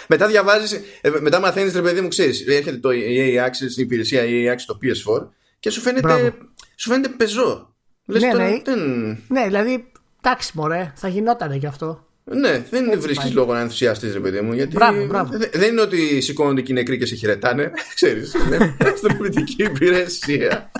Μετά 0.08 0.28
διαβάζεις, 0.28 0.80
μετά 1.22 1.40
μαθαίνεις, 1.40 1.74
ρε 1.74 1.82
παιδί 1.82 2.02
μου, 2.02 2.08
ξέρεις. 2.08 2.48
Έρχεται 2.48 2.78
το 2.78 2.90
EA 2.92 3.46
Access, 3.46 3.78
η 3.78 3.82
υπηρεσία 3.82 4.22
EA 4.26 4.54
Access 4.54 4.60
στο 4.60 4.78
PS4 4.82 5.28
και 5.60 5.70
σου 5.70 5.82
φαίνεται, 5.82 6.08
Μπράβο. 6.08 6.32
σου 6.76 6.90
φαίνεται 6.90 7.10
πεζό. 7.18 7.76
Λες 8.06 8.22
Ναι, 8.22 8.32
τώρα, 8.32 8.44
ναι. 8.50 8.62
δεν, 8.64 8.80
Ναι, 9.28 9.44
δηλαδή, 9.46 9.92
εντάξει, 10.24 10.52
μωρέ, 10.54 10.94
θα 10.96 11.08
γινότανε 11.08 11.58
κι 11.58 11.66
αυτό. 11.66 12.06
ναι, 12.24 12.66
δεν 12.70 13.00
βρίσκεις 13.02 13.24
πάει. 13.26 13.34
λόγο 13.34 13.54
να 13.54 13.60
ενθουσιαστείς, 13.60 14.14
ρε 14.14 14.20
παιδί 14.20 14.42
μου. 14.42 14.54
Γιατί 14.54 14.74
Μπράβο, 14.76 15.06
μπράβο. 15.06 15.38
δε- 15.38 15.50
δεν 15.54 15.72
είναι 15.72 15.82
ότι 15.82 16.22
σηκώνονται 16.22 16.62
και 16.62 16.72
οι 16.72 16.76
νεκροί 16.76 16.98
και 16.98 17.06
σε 17.06 17.16
χαιρετάνε. 17.16 17.72
Ξέρεις. 17.96 18.34
Είναι 18.34 18.76
αστυνομική 18.94 19.64
υπηρεσία. 19.64 20.72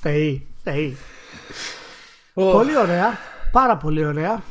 Θεοί, 0.00 0.46
θεοί. 0.64 0.96
Πολύ 2.34 2.76
ωραία. 2.76 3.18
Πάρα 3.52 3.76
πολύ 3.76 4.04
ωραία. 4.06 4.42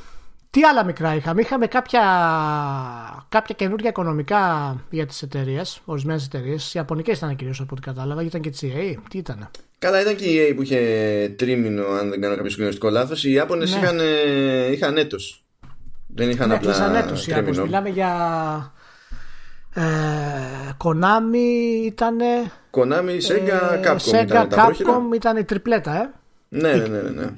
Τι 0.53 0.63
άλλα 0.63 0.85
μικρά 0.85 1.15
είχαμε; 1.15 1.41
Είχαμε 1.41 1.67
κάποια, 1.67 2.01
κάποια 3.29 3.55
καινούργια 3.55 3.89
οικονομικά 3.89 4.75
για 4.89 5.05
τις 5.05 5.21
εταιρείες, 5.21 5.81
ορισμένες 5.85 6.25
εταιρείες. 6.25 6.67
Οι 6.67 6.71
Ιαπωνικές 6.75 7.17
ήταν 7.17 7.35
κυρίως 7.35 7.59
από 7.59 7.69
ό,τι 7.71 7.81
κατάλαβα. 7.81 8.21
Ήταν 8.23 8.41
και 8.41 8.49
τη 8.49 8.57
CA. 8.61 9.01
Τι 9.09 9.17
ήταν. 9.17 9.49
Καλά, 9.79 10.01
ήταν 10.01 10.15
και 10.15 10.25
η 10.25 10.49
EA 10.49 10.55
που 10.55 10.61
είχε 10.61 10.79
τρίμηνο, 11.37 11.85
αν 11.87 12.09
δεν 12.09 12.21
κάνω 12.21 12.35
κάποιο 12.35 12.49
συγκλονιστικό 12.49 12.89
λάθος. 12.89 13.23
Οι 13.23 13.31
Ιάπωνες 13.31 13.71
Ναι. 13.71 13.77
είχαν, 13.79 13.99
ε, 13.99 14.71
είχαν 14.71 14.97
έτος. 14.97 15.43
Δεν 16.07 16.29
είχαν 16.29 16.47
Ναι, 16.47 16.55
απλά 16.55 16.71
κλείσαν 16.71 16.95
έτος 16.95 17.27
οι 17.27 17.31
Ιάπωνες. 17.31 17.55
τρίμηνο. 17.57 17.63
Μιλάμε 17.65 17.89
για... 17.89 18.73
Ε, 19.73 19.81
Konami 20.83 21.85
ήταν... 21.85 22.17
Konami, 22.71 23.17
Sega, 23.27 23.87
Capcom 23.87 23.97
Sega, 23.97 24.23
ήταν 24.23 24.49
τα 24.49 24.63
πρόχειρα. 24.65 24.91
Capcom 24.93 25.15
ήταν 25.15 25.37
η 25.37 25.43
τριπλέτα, 25.43 25.95
ε. 26.01 26.09
Ναι, 26.49 26.73
ναι, 26.73 26.87
ναι, 26.87 27.01
ναι, 27.01 27.09
ναι. 27.09 27.29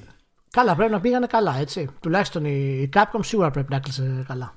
Καλά, 0.56 0.76
πρέπει 0.76 0.92
να 0.92 1.00
πήγανε 1.00 1.28
καλά, 1.28 1.58
έτσι. 1.60 1.90
Τουλάχιστον 2.00 2.46
η 2.46 2.90
Capcom 2.94 3.20
σίγουρα 3.22 3.52
πρέπει 3.52 3.72
να 3.72 3.80
κλείσει 3.80 4.24
καλά. 4.28 4.54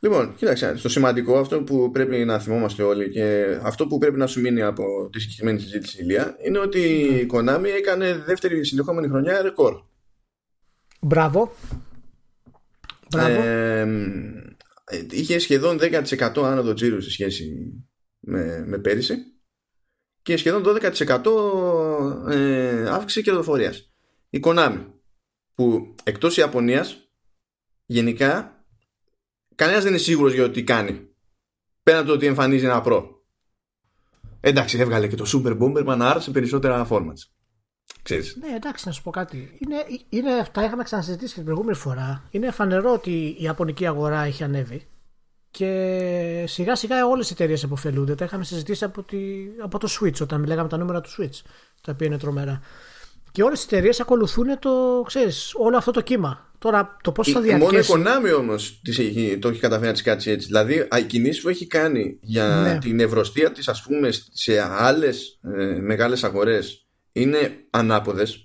Λοιπόν, 0.00 0.34
κοίταξε, 0.34 0.78
το 0.82 0.88
σημαντικό, 0.88 1.38
αυτό 1.38 1.62
που 1.62 1.90
πρέπει 1.90 2.24
να 2.24 2.38
θυμόμαστε 2.38 2.82
όλοι 2.82 3.10
και 3.10 3.58
αυτό 3.62 3.86
που 3.86 3.98
πρέπει 3.98 4.18
να 4.18 4.26
σου 4.26 4.40
μείνει 4.40 4.62
από 4.62 5.08
τη 5.12 5.20
συγκεκριμένη 5.20 5.58
συζήτηση, 5.58 6.02
Ηλία, 6.02 6.36
είναι 6.46 6.58
ότι 6.58 6.80
η 7.22 7.30
Konami 7.32 7.64
έκανε 7.78 8.22
δεύτερη 8.26 8.64
συνεχόμενη 8.64 9.08
χρονιά 9.08 9.42
ρεκόρ. 9.42 9.82
Μπράβο. 11.00 11.52
Μπράβο. 13.10 13.40
Ε, 13.42 13.80
ε, 14.84 15.06
είχε 15.10 15.38
σχεδόν 15.38 15.78
10% 15.80 16.42
άνοδο 16.42 16.72
τζίρου 16.72 17.00
σε 17.00 17.10
σχέση 17.10 17.72
με, 18.18 18.64
με 18.66 18.78
πέρυσι 18.78 19.16
και 20.22 20.36
σχεδόν 20.36 20.62
12% 20.66 22.30
ε, 22.30 22.88
αύξηση 22.88 23.22
κερδοφορίας. 23.22 23.92
Η 24.30 24.40
Konami 24.44 24.84
που 25.58 25.94
εκτός 26.04 26.36
Ιαπωνίας 26.36 27.10
γενικά 27.86 28.64
κανένας 29.54 29.82
δεν 29.82 29.92
είναι 29.92 30.00
σίγουρος 30.00 30.32
για 30.32 30.44
ό,τι 30.44 30.64
κάνει 30.64 31.08
πέραν 31.82 32.06
το 32.06 32.12
ότι 32.12 32.26
εμφανίζει 32.26 32.64
ένα 32.64 32.80
προ. 32.80 33.22
Εντάξει, 34.40 34.78
έβγαλε 34.78 35.08
και 35.08 35.16
το 35.16 35.24
Super 35.34 35.58
Bomberman 35.58 35.98
άρα 36.00 36.20
σε 36.20 36.30
περισσότερα 36.30 36.86
formats. 36.90 37.22
Ξέρεις. 38.02 38.36
Ναι, 38.40 38.54
εντάξει, 38.54 38.86
να 38.86 38.92
σου 38.92 39.02
πω 39.02 39.10
κάτι. 39.10 39.58
Είναι, 39.58 39.76
είναι, 40.08 40.46
τα 40.52 40.64
είχαμε 40.64 40.82
ξανασυζητήσει 40.82 41.28
και 41.28 41.36
την 41.36 41.44
προηγούμενη 41.44 41.76
φορά. 41.76 42.28
Είναι 42.30 42.50
φανερό 42.50 42.92
ότι 42.92 43.10
η 43.10 43.42
Ιαπωνική 43.42 43.86
αγορά 43.86 44.22
έχει 44.22 44.44
ανέβει. 44.44 44.86
Και 45.50 46.44
σιγά 46.46 46.74
σιγά 46.74 47.06
όλες 47.06 47.30
οι 47.30 47.32
εταιρείες 47.32 47.62
επωφελούνται. 47.62 48.14
Τα 48.14 48.24
είχαμε 48.24 48.44
συζητήσει 48.44 48.84
από, 48.84 49.02
τη, 49.02 49.18
από 49.62 49.78
το 49.78 49.88
Switch, 50.00 50.20
όταν 50.20 50.40
μιλάγαμε 50.40 50.68
τα 50.68 50.76
νούμερα 50.76 51.00
του 51.00 51.10
Switch, 51.18 51.40
τα 51.82 51.92
οποία 51.92 52.06
είναι 52.06 52.18
τρομερά. 52.18 52.60
Και 53.32 53.42
όλες 53.42 53.62
οι 53.62 53.64
εταιρείες 53.66 54.00
ακολουθούν 54.00 54.58
το, 54.58 55.02
ξέρεις, 55.06 55.52
όλο 55.54 55.76
αυτό 55.76 55.90
το 55.90 56.00
κύμα. 56.00 56.52
Τώρα 56.58 56.96
το 57.02 57.12
πώς 57.12 57.30
θα 57.30 57.40
Η- 57.40 57.42
Μόνο 57.42 57.54
η 57.54 57.58
διαρκέσει. 57.58 57.92
Konami 57.96 58.38
όμως 58.38 58.80
το 59.40 59.48
έχει 59.48 59.60
καταφέρει 59.60 59.86
να 59.86 59.92
τη 59.96 60.02
κάτσει 60.02 60.30
έτσι. 60.30 60.46
Δηλαδή, 60.46 60.78
α, 60.80 60.98
οι 60.98 61.02
κινήσει 61.02 61.40
που 61.40 61.48
έχει 61.48 61.66
κάνει 61.66 62.18
για 62.20 62.46
Ναι. 62.48 62.78
την 62.78 63.00
ευρωστία 63.00 63.52
της, 63.52 63.68
ας 63.68 63.82
πούμε, 63.82 64.10
σε 64.32 64.60
άλλες 64.60 65.38
ε, 65.58 65.64
μεγάλες 65.80 66.24
αγορές 66.24 66.86
είναι 67.12 67.50
ανάποδες. 67.70 68.42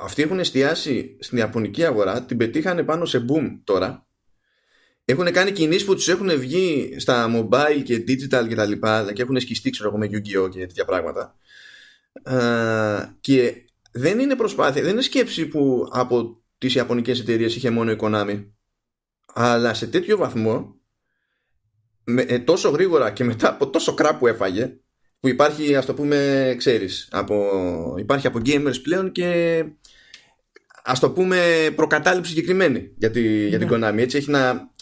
αυτοί 0.00 0.22
έχουν 0.22 0.38
εστιάσει 0.38 1.16
στην 1.20 1.38
Ιαπωνική 1.38 1.84
αγορά, 1.84 2.22
την 2.22 2.36
πετύχανε 2.36 2.82
πάνω 2.82 3.04
σε 3.04 3.24
boom 3.28 3.58
τώρα. 3.64 4.06
Έχουν 5.04 5.32
κάνει 5.32 5.52
κινήσεις 5.52 5.84
που 5.84 5.94
τους 5.94 6.08
έχουν 6.08 6.38
βγει 6.38 6.94
στα 6.98 7.30
mobile 7.36 7.82
και 7.84 8.04
digital 8.08 8.44
και 8.48 8.54
τα 8.54 8.64
λοιπά 8.64 9.12
και 9.12 9.22
έχουν 9.22 9.40
σκιστεί 9.40 9.70
ξέρω 9.70 9.88
εγώ 9.88 9.98
με 9.98 10.06
Yu-Gi-Oh 10.12 10.50
και 10.50 10.58
τέτοια 10.58 10.84
πράγματα. 10.84 11.36
Ε, 12.22 13.12
και 13.20 13.64
δεν 13.98 14.18
είναι 14.18 14.36
προσπάθεια, 14.36 14.82
δεν 14.82 14.92
είναι 14.92 15.02
σκέψη 15.02 15.46
που 15.46 15.88
από 15.92 16.42
τις 16.58 16.74
Ιαπωνικές 16.74 17.20
εταιρείες 17.20 17.56
είχε 17.56 17.70
μόνο 17.70 17.90
η 17.90 17.96
Konami. 18.00 18.46
Αλλά 19.34 19.74
σε 19.74 19.86
τέτοιο 19.86 20.16
βαθμό 20.16 20.76
με, 22.04 22.22
ε, 22.22 22.38
τόσο 22.38 22.68
γρήγορα 22.68 23.10
και 23.10 23.24
μετά 23.24 23.48
από 23.48 23.70
τόσο 23.70 23.94
κράπ 23.94 24.18
που 24.18 24.26
έφαγε 24.26 24.76
που 25.20 25.28
υπάρχει 25.28 25.76
ας 25.76 25.86
το 25.86 25.94
πούμε 25.94 26.54
ξέρεις 26.58 27.08
από, 27.10 27.44
υπάρχει 27.98 28.26
από 28.26 28.40
gamers 28.44 28.82
πλέον 28.82 29.12
και 29.12 29.64
ας 30.84 31.00
το 31.00 31.10
πούμε 31.10 31.68
προκατάληψη 31.74 32.30
συγκεκριμένη 32.30 32.92
για, 32.96 33.10
τη, 33.10 33.48
για 33.48 33.58
την 33.58 33.68
ναι. 33.68 33.88
Konami 33.88 33.98
έτσι 33.98 34.16
έχει 34.16 34.30
να, 34.30 34.72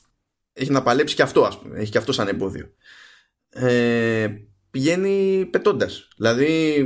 έχει 0.53 0.71
να 0.71 0.83
παλέψει 0.83 1.15
και 1.15 1.23
αυτό 1.23 1.45
ας 1.45 1.59
πούμε 1.59 1.79
έχει 1.79 1.91
και 1.91 1.99
αυτό 1.99 2.13
σαν 2.13 2.29
εμπόδιο 2.29 2.71
ε, 3.49 4.29
πηγαίνει 4.71 5.49
πετώντας 5.51 6.09
δηλαδή 6.17 6.85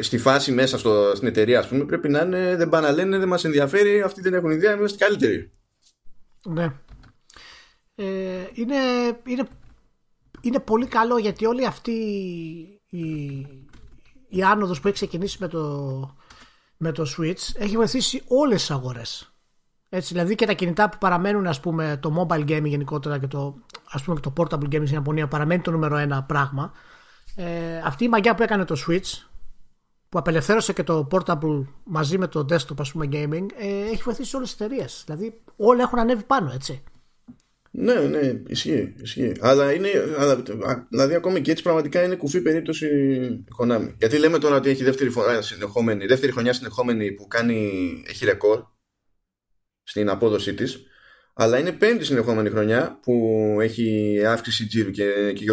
στη 0.00 0.18
φάση 0.18 0.52
μέσα 0.52 0.78
στο, 0.78 1.12
στην 1.14 1.28
εταιρεία 1.28 1.58
ας 1.58 1.68
πούμε 1.68 1.84
πρέπει 1.84 2.08
να 2.08 2.20
είναι 2.20 2.56
δεν 2.56 2.68
πάνε 2.68 2.86
να 2.86 2.92
λένε 2.92 3.18
δεν 3.18 3.28
μας 3.28 3.44
ενδιαφέρει 3.44 4.02
αυτοί 4.02 4.20
δεν 4.20 4.34
έχουν 4.34 4.50
ιδέα 4.50 4.74
είμαστε 4.74 5.04
καλύτεροι 5.04 5.50
ναι 6.44 6.72
ε, 7.94 8.04
είναι, 8.52 8.76
είναι, 9.24 9.46
είναι 10.40 10.58
πολύ 10.58 10.86
καλό 10.86 11.18
γιατί 11.18 11.46
όλη 11.46 11.66
αυτή 11.66 11.92
η, 12.86 13.06
η 14.28 14.42
άνοδος 14.42 14.80
που 14.80 14.86
έχει 14.86 14.96
ξεκινήσει 14.96 15.36
με 15.40 15.48
το, 15.48 16.16
με 16.76 16.92
το 16.92 17.06
Switch 17.16 17.54
έχει 17.54 17.76
βοηθήσει 17.76 18.22
όλες 18.26 18.60
τις 18.60 18.70
αγορές. 18.70 19.34
Έτσι, 19.88 20.12
δηλαδή 20.12 20.34
και 20.34 20.46
τα 20.46 20.52
κινητά 20.52 20.88
που 20.88 20.98
παραμένουν 20.98 21.46
ας 21.46 21.60
πούμε 21.60 21.98
το 22.02 22.26
mobile 22.28 22.48
gaming 22.48 22.64
γενικότερα 22.64 23.18
και 23.18 23.26
το, 23.26 23.54
ας 23.90 24.02
πούμε, 24.02 24.20
και 24.20 24.30
το 24.30 24.32
portable 24.36 24.64
gaming 24.64 24.82
στην 24.82 24.94
Ιαπωνία 24.94 25.28
παραμένει 25.28 25.62
το 25.62 25.70
νούμερο 25.70 25.96
ένα 25.96 26.22
πράγμα. 26.22 26.72
Ε, 27.36 27.78
αυτή 27.84 28.04
η 28.04 28.08
μαγιά 28.08 28.34
που 28.34 28.42
έκανε 28.42 28.64
το 28.64 28.76
Switch 28.86 29.31
που 30.12 30.18
απελευθέρωσε 30.18 30.72
και 30.72 30.82
το 30.82 31.08
portable 31.10 31.64
μαζί 31.84 32.18
με 32.18 32.28
το 32.28 32.46
desktop 32.50 32.78
ας 32.78 32.92
πούμε 32.92 33.08
gaming 33.12 33.46
ε, 33.58 33.90
έχει 33.90 34.02
βοηθήσει 34.02 34.36
όλες 34.36 34.54
τις 34.54 34.60
εταιρείες. 34.60 35.02
Δηλαδή 35.06 35.40
όλα 35.56 35.82
έχουν 35.82 35.98
ανέβει 35.98 36.22
πάνω 36.22 36.50
έτσι. 36.54 36.82
Ναι, 37.70 37.94
ναι, 37.94 38.42
ισχύει, 38.46 38.94
ισχύει. 39.02 39.32
Αλλά 39.40 39.72
είναι, 39.72 39.88
δηλαδή 40.88 41.14
ακόμη 41.14 41.40
και 41.40 41.50
έτσι 41.50 41.62
πραγματικά 41.62 42.02
είναι 42.02 42.14
κουφή 42.14 42.40
περίπτωση 42.40 42.88
Konami. 43.58 43.94
Γιατί 43.98 44.18
λέμε 44.18 44.38
τώρα 44.38 44.56
ότι 44.56 44.70
έχει 44.70 44.84
δεύτερη, 44.84 45.10
φορά 45.10 45.42
συνεχόμενη, 45.42 46.06
δεύτερη 46.06 46.32
χρονιά 46.32 46.52
συνεχόμενη 46.52 47.12
που 47.12 47.26
κάνει, 47.26 47.70
έχει 48.08 48.24
ρεκόρ 48.24 48.64
στην 49.82 50.08
απόδοσή 50.08 50.54
της. 50.54 50.82
Αλλά 51.34 51.58
είναι 51.58 51.72
πέμπτη 51.72 52.04
συνεχόμενη 52.04 52.50
χρονιά 52.50 52.98
που 53.02 53.56
έχει 53.60 54.18
αύξηση 54.26 54.66
τζίρου 54.66 54.90
και, 54.90 55.32
και 55.34 55.44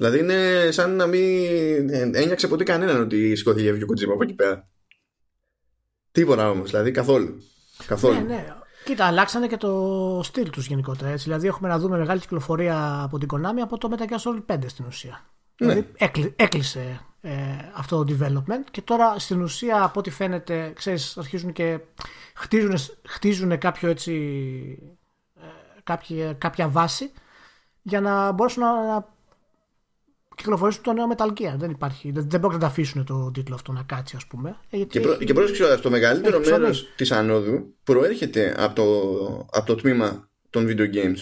Δηλαδή 0.00 0.18
είναι 0.18 0.70
σαν 0.70 0.96
να 0.96 1.06
μην 1.06 2.14
ένιωξε 2.14 2.48
ποτέ 2.48 2.64
κανέναν 2.64 3.00
ότι 3.00 3.36
σηκώθηκε 3.36 3.82
ο 3.82 3.86
Κοτζίμα 3.86 4.12
από 4.12 4.22
εκεί 4.22 4.34
πέρα. 4.34 4.68
Τίποτα 6.12 6.50
όμως, 6.50 6.70
δηλαδή 6.70 6.90
καθόλου. 6.90 7.42
καθόλου. 7.86 8.14
Ναι, 8.14 8.20
ναι. 8.20 8.54
Κοίτα, 8.84 9.06
αλλάξανε 9.06 9.46
και 9.46 9.56
το 9.56 10.20
στυλ 10.24 10.50
τους 10.50 10.66
γενικότερα. 10.66 11.10
Έτσι. 11.10 11.24
Δηλαδή, 11.24 11.46
έχουμε 11.46 11.68
να 11.68 11.78
δούμε 11.78 11.98
μεγάλη 11.98 12.20
κυκλοφορία 12.20 13.02
από 13.02 13.18
την 13.18 13.28
Konami 13.32 13.60
από 13.62 13.78
το 13.78 13.90
Metal 13.92 14.12
Gear 14.12 14.18
Solid 14.18 14.54
5 14.54 14.58
στην 14.66 14.84
ουσία. 14.86 15.24
Ναι. 15.60 15.72
Δηλαδή, 15.72 16.34
έκλεισε 16.36 17.00
ε, 17.20 17.32
αυτό 17.74 18.04
το 18.04 18.16
development 18.18 18.64
και 18.70 18.82
τώρα 18.82 19.18
στην 19.18 19.42
ουσία, 19.42 19.82
από 19.82 19.98
ό,τι 19.98 20.10
φαίνεται, 20.10 20.72
ξέρεις, 20.74 21.16
αρχίζουν 21.16 21.52
και 21.52 21.80
χτίζουν, 22.34 22.74
χτίζουν 23.06 23.58
κάποιο 23.58 23.88
έτσι, 23.88 24.12
ε, 25.34 25.46
κάποια, 25.84 26.32
κάποια 26.32 26.68
βάση 26.68 27.12
για 27.82 28.00
να 28.00 28.32
μπορέσουν 28.32 28.62
να 28.62 29.18
κυκλοφορήσουν 30.40 30.82
το 30.82 30.92
νέο 30.92 31.06
Metal 31.16 31.28
Gear. 31.28 31.54
Δεν 31.56 31.70
υπάρχει. 31.70 32.10
Δεν, 32.10 32.30
δεν 32.30 32.40
να 32.40 32.58
τα 32.58 32.66
αφήσουν 32.66 33.04
το 33.04 33.30
τίτλο 33.30 33.54
αυτό 33.54 33.72
να 33.72 33.82
κάτσει, 33.82 34.16
ας 34.16 34.26
πούμε. 34.26 34.56
Ε, 34.70 34.76
γιατί 34.76 34.90
και, 34.92 35.00
προ, 35.00 35.16
και 35.16 35.32
πρόσεξε, 35.32 35.78
το 35.82 35.90
μεγαλύτερο 35.90 36.40
μέρος 36.40 36.92
της 36.96 37.12
ανόδου 37.12 37.74
προέρχεται 37.84 38.54
από 38.58 38.74
το, 38.74 39.48
από 39.50 39.66
το 39.66 39.74
τμήμα 39.74 40.30
των 40.50 40.66
video 40.68 40.94
games. 40.94 41.18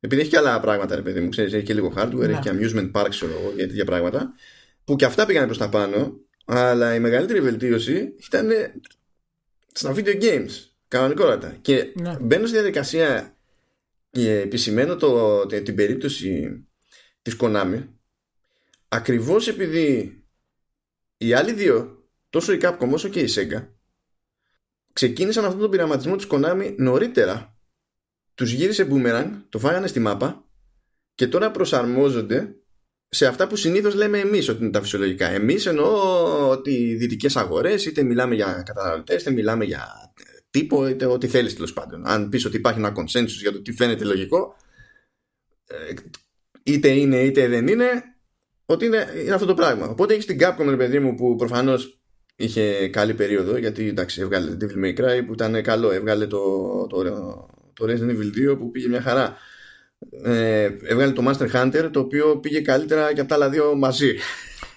Επειδή 0.00 0.20
έχει 0.20 0.30
και 0.30 0.38
άλλα 0.38 0.60
πράγματα, 0.60 0.94
ρε 0.94 1.02
παιδί 1.02 1.20
μου, 1.20 1.28
ξέρεις, 1.28 1.52
έχει 1.52 1.64
και 1.64 1.74
λίγο 1.74 1.92
hardware, 1.96 2.14
ναι. 2.14 2.32
έχει 2.32 2.40
και 2.40 2.50
amusement 2.52 2.90
parks 2.92 3.06
ξέρω, 3.10 3.32
και 3.56 3.66
τέτοια 3.66 3.84
πράγματα, 3.84 4.32
που 4.84 4.96
και 4.96 5.04
αυτά 5.04 5.26
πήγαν 5.26 5.44
προς 5.44 5.58
τα 5.58 5.68
πάνω, 5.68 6.20
αλλά 6.44 6.94
η 6.94 7.00
μεγαλύτερη 7.00 7.40
βελτίωση 7.40 8.14
ήταν 8.26 8.48
στα 9.72 9.94
video 9.94 10.22
games, 10.22 10.50
κανονικότατα. 10.88 11.56
Και 11.60 11.92
ναι. 11.94 12.16
μπαίνω 12.20 12.46
στη 12.46 12.56
διαδικασία 12.56 13.36
και 14.10 14.40
επισημαίνω 14.40 14.96
το, 14.96 15.46
την 15.46 15.74
περίπτωση 15.74 16.64
της 17.22 17.36
Konami 17.40 17.88
ακριβώς 18.88 19.48
επειδή 19.48 20.16
οι 21.16 21.32
άλλοι 21.32 21.52
δύο 21.52 22.06
τόσο 22.30 22.52
η 22.52 22.58
Capcom 22.62 22.90
όσο 22.92 23.08
και 23.08 23.20
η 23.20 23.28
Sega 23.34 23.66
ξεκίνησαν 24.92 25.44
αυτόν 25.44 25.60
τον 25.60 25.70
πειραματισμό 25.70 26.16
της 26.16 26.26
Konami 26.30 26.74
νωρίτερα. 26.76 27.56
Τους 28.34 28.52
γύρισε 28.52 28.88
boomerang 28.90 29.30
το 29.48 29.58
φάγανε 29.58 29.86
στη 29.86 30.00
μάπα 30.00 30.48
και 31.14 31.26
τώρα 31.26 31.50
προσαρμόζονται 31.50 32.56
σε 33.08 33.26
αυτά 33.26 33.46
που 33.46 33.56
συνήθως 33.56 33.94
λέμε 33.94 34.18
εμείς 34.18 34.48
ότι 34.48 34.62
είναι 34.62 34.70
τα 34.70 34.80
φυσιολογικά. 34.80 35.28
Εμείς 35.28 35.66
εννοώ 35.66 36.48
ότι 36.50 36.70
οι 36.70 36.94
δυτικές 36.94 37.36
αγορές 37.36 37.86
είτε 37.86 38.02
μιλάμε 38.02 38.34
για 38.34 38.62
καταναλωτές 38.66 39.20
είτε 39.20 39.30
μιλάμε 39.30 39.64
για 39.64 40.12
τύπο 40.50 40.88
είτε 40.88 41.06
ό,τι 41.06 41.28
θέλεις 41.28 41.54
τέλος 41.54 41.72
πάντων. 41.72 42.06
Αν 42.06 42.28
πεις 42.28 42.44
ότι 42.44 42.56
υπάρχει 42.56 42.78
ένα 42.78 42.94
consensus 42.96 43.26
για 43.26 43.52
το 43.52 43.62
τι 43.62 43.72
φαίνεται 43.72 44.04
λογικό 44.04 44.56
ε, 45.66 45.94
είτε 46.62 46.88
είναι 46.88 47.16
είτε 47.16 47.48
δεν 47.48 47.66
είναι, 47.66 47.86
ότι 48.66 48.84
είναι, 48.84 49.06
είναι 49.24 49.34
αυτό 49.34 49.46
το 49.46 49.54
πράγμα. 49.54 49.86
Οπότε 49.86 50.12
έχεις 50.12 50.26
την 50.26 50.38
Capcom, 50.40 50.66
ρε 50.68 50.76
παιδί 50.76 50.98
μου, 50.98 51.14
που 51.14 51.36
προφανώς 51.36 51.98
είχε 52.36 52.88
καλή 52.88 53.14
περίοδο, 53.14 53.56
γιατί 53.56 53.88
εντάξει, 53.88 54.20
έβγαλε 54.20 54.56
Devil 54.60 54.84
May 54.84 55.00
Cry 55.00 55.22
που 55.26 55.32
ήταν 55.32 55.62
καλό, 55.62 55.90
έβγαλε 55.90 56.26
το, 56.26 56.38
το, 56.86 57.02
το 57.72 57.86
Resident 57.86 58.10
Evil 58.10 58.52
2 58.52 58.58
που 58.58 58.70
πήγε 58.70 58.88
μια 58.88 59.02
χαρά. 59.02 59.36
Ε, 60.24 60.64
έβγαλε 60.64 61.12
το 61.12 61.22
Master 61.26 61.50
Hunter 61.52 61.88
το 61.92 62.00
οποίο 62.00 62.36
πήγε 62.36 62.60
καλύτερα 62.60 63.12
και 63.12 63.20
από 63.20 63.28
τα 63.28 63.34
άλλα 63.34 63.48
δύο 63.48 63.74
μαζί. 63.74 64.14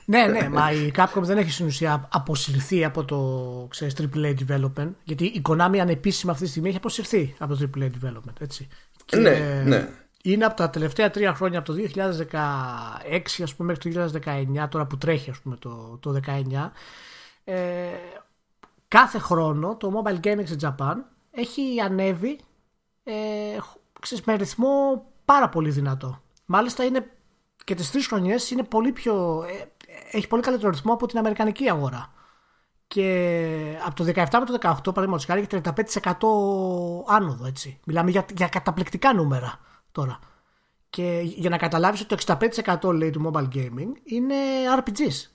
ναι, 0.05 0.25
ναι, 0.25 0.49
μα 0.49 0.71
η 0.71 0.91
Capcom 0.95 1.21
δεν 1.21 1.37
έχει 1.37 1.51
στην 1.51 1.65
ουσία 1.65 2.07
αποσυρθεί 2.11 2.85
από 2.85 3.05
το 3.05 3.67
ξέρεις, 3.69 3.95
AAA 3.99 4.33
development. 4.47 4.91
Γιατί 5.03 5.25
η 5.25 5.41
Konami 5.49 5.77
ανεπίσημα 5.77 6.31
αυτή 6.31 6.43
τη 6.43 6.49
στιγμή 6.49 6.67
έχει 6.67 6.77
αποσυρθεί 6.77 7.35
από 7.37 7.55
το 7.55 7.69
AAA 7.77 7.83
development. 7.83 8.41
Έτσι. 8.41 8.67
ναι, 9.15 9.63
ναι 9.65 9.89
είναι 10.31 10.45
από 10.45 10.55
τα 10.55 10.69
τελευταία 10.69 11.09
τρία 11.09 11.33
χρόνια, 11.33 11.59
από 11.59 11.73
το 11.73 11.79
2016 12.31 13.43
ας 13.43 13.55
πούμε 13.55 13.73
μέχρι 13.73 13.91
το 13.91 14.19
2019, 14.63 14.67
τώρα 14.69 14.85
που 14.85 14.97
τρέχει 14.97 15.29
ας 15.29 15.39
πούμε 15.39 15.55
το, 15.55 15.97
το 16.01 16.19
2019, 16.25 16.71
ε, 17.43 17.87
κάθε 18.87 19.19
χρόνο 19.19 19.75
το 19.75 20.03
Mobile 20.03 20.19
Gaming 20.19 20.43
σε 20.43 20.55
Japan 20.61 20.95
έχει 21.31 21.79
ανέβει 21.81 22.39
ε, 23.03 23.13
ξέρεις, 23.99 24.23
με 24.23 24.33
ρυθμό 24.35 25.05
πάρα 25.25 25.49
πολύ 25.49 25.69
δυνατό. 25.69 26.21
Μάλιστα 26.45 26.83
είναι 26.83 27.11
και 27.63 27.75
τις 27.75 27.91
τρεις 27.91 28.07
χρονιές 28.07 28.51
είναι 28.51 28.63
πολύ 28.63 28.91
πιο, 28.91 29.43
ε, 29.49 29.63
έχει 30.11 30.27
πολύ 30.27 30.41
καλύτερο 30.41 30.69
ρυθμό 30.69 30.93
από 30.93 31.07
την 31.07 31.17
Αμερικανική 31.17 31.69
αγορά. 31.69 32.13
Και 32.87 33.79
από 33.85 33.95
το 33.95 34.03
17 34.03 34.39
με 34.39 34.45
το 34.45 34.53
18, 34.53 34.59
παραδείγματος 34.83 35.25
χάρη, 35.25 35.39
έχει 35.39 35.47
35% 35.49 37.13
άνοδο. 37.13 37.45
Έτσι. 37.45 37.79
Μιλάμε 37.85 38.11
για, 38.11 38.25
για 38.35 38.47
καταπληκτικά 38.47 39.13
νούμερα 39.13 39.59
τώρα. 39.95 40.19
Και 40.89 41.21
για 41.23 41.49
να 41.49 41.57
καταλάβεις 41.57 42.01
ότι 42.01 42.25
το 42.25 42.37
65% 42.83 42.93
λέει 42.93 43.09
του 43.09 43.31
mobile 43.31 43.55
gaming 43.55 43.91
είναι 44.03 44.35
RPGs 44.79 45.29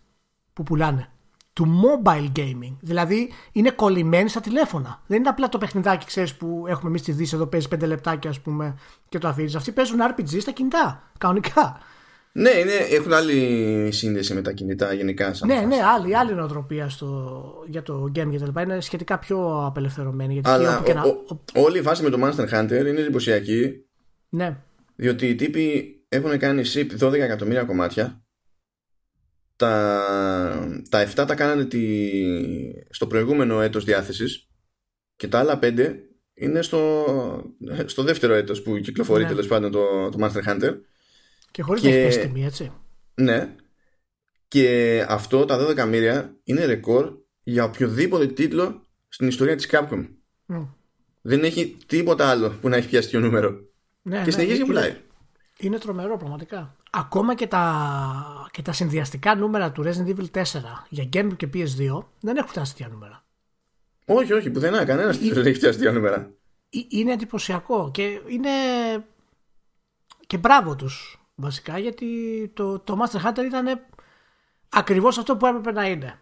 που 0.53 0.63
πουλάνε. 0.63 1.09
Του 1.53 1.67
mobile 1.85 2.29
gaming. 2.39 2.77
Δηλαδή 2.81 3.31
είναι 3.53 3.71
κολλημένοι 3.71 4.29
στα 4.29 4.41
τηλέφωνα. 4.41 5.03
Δεν 5.07 5.19
είναι 5.19 5.29
απλά 5.29 5.49
το 5.49 5.59
παιχνιδάκι, 5.59 6.07
ξέρεις 6.07 6.35
που 6.35 6.65
έχουμε 6.67 6.89
εμείς 6.89 7.01
στη 7.01 7.13
Δύση 7.13 7.35
εδώ 7.35 7.47
παίζει 7.47 7.67
5 7.75 7.87
λεπτάκια, 7.87 8.31
ας 8.31 8.41
πούμε, 8.41 8.79
και 9.09 9.19
το 9.19 9.29
αφήνεις. 9.29 9.55
Αυτοί 9.55 9.73
παίζουν 9.73 9.99
RPG 10.01 10.41
στα 10.41 10.51
κινητά. 10.51 11.11
Κανονικά. 11.19 11.79
Ναι, 12.33 12.51
είναι, 12.51 12.73
έχουν 12.91 13.13
άλλη 13.13 13.89
σύνδεση 13.93 14.35
με 14.35 14.43
τα 14.43 14.53
κινητά 14.53 14.93
γενικά. 14.93 15.35
Σαν 15.35 15.49
ναι, 15.49 15.61
ναι, 15.61 15.77
άλλη, 15.95 16.17
άλλη 16.17 16.35
νοοτροπία 16.35 16.89
στο, 16.89 17.43
για 17.67 17.83
το 17.83 18.05
game 18.05 18.29
και 18.31 18.39
τα 18.39 18.47
λοιπά. 18.47 18.63
Είναι 18.63 18.81
σχετικά 18.81 19.19
πιο 19.19 19.65
απελευθερωμένη. 19.67 20.33
Γιατί 20.33 20.51
Αλλά 20.51 20.83
ο, 21.05 21.09
ο, 21.09 21.63
όλη 21.63 21.79
η 21.79 21.81
βάση 21.81 22.03
με 22.03 22.11
το 22.11 22.19
Monster 22.23 22.55
Hunter 22.55 22.87
είναι 22.87 23.01
εντυπωσιακή 23.01 23.85
ναι. 24.31 24.57
Διότι 24.97 25.29
οι 25.29 25.35
τύποι 25.35 25.95
έχουν 26.09 26.39
κάνει 26.39 26.63
ship 26.75 26.99
12 26.99 27.13
εκατομμύρια 27.13 27.65
κομμάτια. 27.65 28.25
Τα, 29.57 30.79
τα 30.89 31.11
7 31.11 31.15
τα 31.15 31.35
κάνανε 31.35 31.65
τη, 31.65 32.11
στο 32.91 33.07
προηγούμενο 33.07 33.61
έτος 33.61 33.85
διάθεσης 33.85 34.49
και 35.17 35.29
τα 35.29 35.39
άλλα 35.39 35.59
5 35.63 35.97
είναι 36.35 36.63
στο, 36.63 37.05
στο 37.85 38.03
δεύτερο 38.03 38.35
έτος 38.35 38.63
που 38.63 38.79
κυκλοφορεί 38.79 39.23
ναι. 39.23 39.29
τέλος 39.29 39.47
πάντων 39.47 39.71
το, 39.71 40.09
το 40.09 40.19
Monster 40.21 40.49
Hunter. 40.49 40.75
Και 41.51 41.63
χωρίς 41.63 41.83
και, 41.83 41.89
να 41.89 41.95
έχει 41.95 42.05
πέσει 42.07 42.21
τιμή, 42.21 42.45
έτσι. 42.45 42.73
Ναι. 43.15 43.55
Και 44.49 45.05
αυτό 45.09 45.45
τα 45.45 45.67
12 45.67 45.71
εκατομμύρια 45.71 46.37
είναι 46.45 46.65
ρεκόρ 46.65 47.13
για 47.43 47.65
οποιοδήποτε 47.65 48.27
τίτλο 48.27 48.87
στην 49.09 49.29
ιστορία 49.29 49.57
της 49.57 49.69
Capcom. 49.71 50.09
Mm. 50.49 50.69
Δεν 51.21 51.45
έχει 51.45 51.77
τίποτα 51.87 52.29
άλλο 52.29 52.51
που 52.61 52.69
να 52.69 52.77
έχει 52.77 52.89
πιάσει 52.89 53.11
το 53.11 53.21
νούμερο. 53.21 53.70
Ναι, 54.03 54.17
και 54.19 54.25
ναι, 54.25 54.31
συνεχίζει 54.31 54.47
και 54.47 54.55
είναι- 54.55 54.65
πουλάει. 54.67 54.97
Είναι 55.59 55.79
τρομερό 55.79 56.17
πραγματικά. 56.17 56.77
Ακόμα 56.91 57.35
και 57.35 57.47
τα, 57.47 58.49
και 58.51 58.63
τα 58.63 58.73
συνδυαστικά 58.73 59.35
νούμερα 59.35 59.73
του 59.73 59.83
Resident 59.85 60.17
Evil 60.17 60.31
4 60.31 60.43
για 60.89 61.09
Game 61.13 61.37
και 61.37 61.49
PS2 61.55 62.05
δεν 62.21 62.37
έχουν 62.37 62.49
φτάσει 62.49 62.73
τέτοια 62.77 62.89
νούμερα. 62.89 63.25
Όχι, 64.07 64.33
όχι, 64.33 64.51
πουθενά. 64.51 64.85
Κανένας 64.85 65.19
δεν 65.19 65.47
έχει 65.47 65.59
πιάσει 65.59 65.79
δύο 65.79 65.93
νούμερα. 65.93 66.17
Ε- 66.71 66.79
Είναι 66.89 67.13
εντυπωσιακό 67.13 67.91
και 67.91 68.21
είναι 68.29 68.51
και 70.27 70.39
μπράβο 70.39 70.77
τους 70.77 71.21
βασικά 71.35 71.79
γιατί 71.79 72.07
το, 72.55 72.79
το 72.79 72.99
Master 73.03 73.27
Hunter 73.27 73.45
ήταν 73.45 73.81
ακριβώς 74.69 75.19
αυτό 75.19 75.37
που 75.37 75.47
έπρεπε 75.47 75.73
να 75.73 75.89
είναι. 75.89 76.19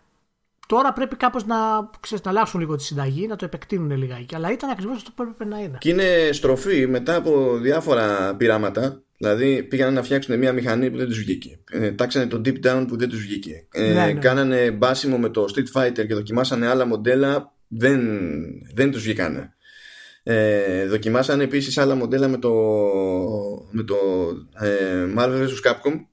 Τώρα 0.68 0.92
πρέπει 0.92 1.16
κάπως 1.16 1.46
να, 1.46 1.56
ξέρεις, 2.00 2.24
να 2.24 2.30
αλλάξουν 2.30 2.60
λίγο 2.60 2.76
τη 2.76 2.82
συνταγή, 2.82 3.26
να 3.26 3.36
το 3.36 3.44
επεκτείνουν 3.44 3.96
λιγάκι. 3.96 4.34
Αλλά 4.34 4.52
ήταν 4.52 4.70
ακριβώς 4.70 4.96
αυτό 4.96 5.10
που 5.14 5.22
έπρεπε 5.22 5.44
να 5.44 5.58
είναι. 5.58 5.78
Και 5.80 5.90
είναι 5.90 6.28
στροφή 6.32 6.86
μετά 6.86 7.14
από 7.14 7.58
διάφορα 7.58 8.34
πειράματα. 8.36 9.02
Δηλαδή 9.16 9.62
πήγαν 9.62 9.94
να 9.94 10.02
φτιάξουν 10.02 10.38
μια 10.38 10.52
μηχανή 10.52 10.90
που 10.90 10.96
δεν 10.96 11.06
τους 11.06 11.18
βγήκε. 11.18 11.58
Ε, 11.70 11.90
τάξανε 11.90 12.26
το 12.26 12.40
deep 12.44 12.66
down 12.66 12.84
που 12.88 12.96
δεν 12.98 13.08
τους 13.08 13.20
βγήκε. 13.20 13.66
Ε, 13.72 13.92
Ναι, 13.92 14.04
ναι. 14.04 14.12
Κάνανε 14.12 14.70
μπάσιμο 14.70 15.18
με 15.18 15.28
το 15.28 15.44
Street 15.54 15.80
Fighter 15.80 16.06
και 16.06 16.14
δοκιμάσανε 16.14 16.66
άλλα 16.66 16.86
μοντέλα. 16.86 17.52
Δεν, 17.68 18.00
δεν 18.74 18.90
τους 18.90 19.02
βγήκανε. 19.02 19.54
Ε, 20.22 20.86
δοκιμάσανε 20.86 21.44
επίσης 21.44 21.78
άλλα 21.78 21.94
μοντέλα 21.94 22.28
με 22.28 22.38
το, 22.38 22.52
με 23.70 23.82
το 23.82 23.96
ε, 24.60 25.06
Marvel 25.16 25.46
vs. 25.46 25.70
Capcom. 25.70 26.06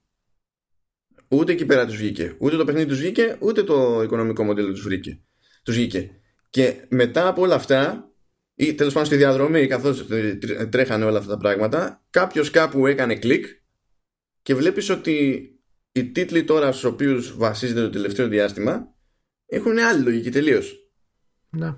Ούτε 1.28 1.52
εκεί 1.52 1.66
πέρα 1.66 1.86
τους 1.86 1.96
βγήκε. 1.96 2.36
Ούτε 2.38 2.56
το 2.56 2.64
παιχνίδι 2.64 2.86
τους 2.86 2.98
βγήκε, 2.98 3.36
ούτε 3.38 3.62
το 3.62 4.02
οικονομικό 4.02 4.44
μοντέλο 4.44 4.70
τους, 4.70 4.82
βρήκε, 4.82 5.20
τους 5.62 5.74
βγήκε. 5.74 6.10
Και 6.50 6.74
μετά 6.88 7.28
από 7.28 7.42
όλα 7.42 7.54
αυτά, 7.54 8.10
ή 8.54 8.74
τέλος 8.74 8.92
πάντων 8.92 9.06
στη 9.06 9.16
διαδρομή, 9.16 9.66
καθώς 9.66 10.06
τρέχανε 10.70 11.04
όλα 11.04 11.18
αυτά 11.18 11.30
τα 11.30 11.38
πράγματα, 11.38 12.04
κάποιος 12.10 12.50
κάπου 12.50 12.86
έκανε 12.86 13.16
κλικ 13.16 13.46
και 14.42 14.54
βλέπεις 14.54 14.90
ότι 14.90 15.40
οι 15.92 16.04
τίτλοι 16.04 16.44
τώρα 16.44 16.72
στους 16.72 16.84
οποίους 16.84 17.36
βασίζεται 17.36 17.80
το 17.80 17.90
τελευταίο 17.90 18.28
διάστημα 18.28 18.94
έχουν 19.46 19.78
άλλη 19.78 20.02
λογική 20.02 20.30
τελείως. 20.30 20.90
Ναι. 21.50 21.74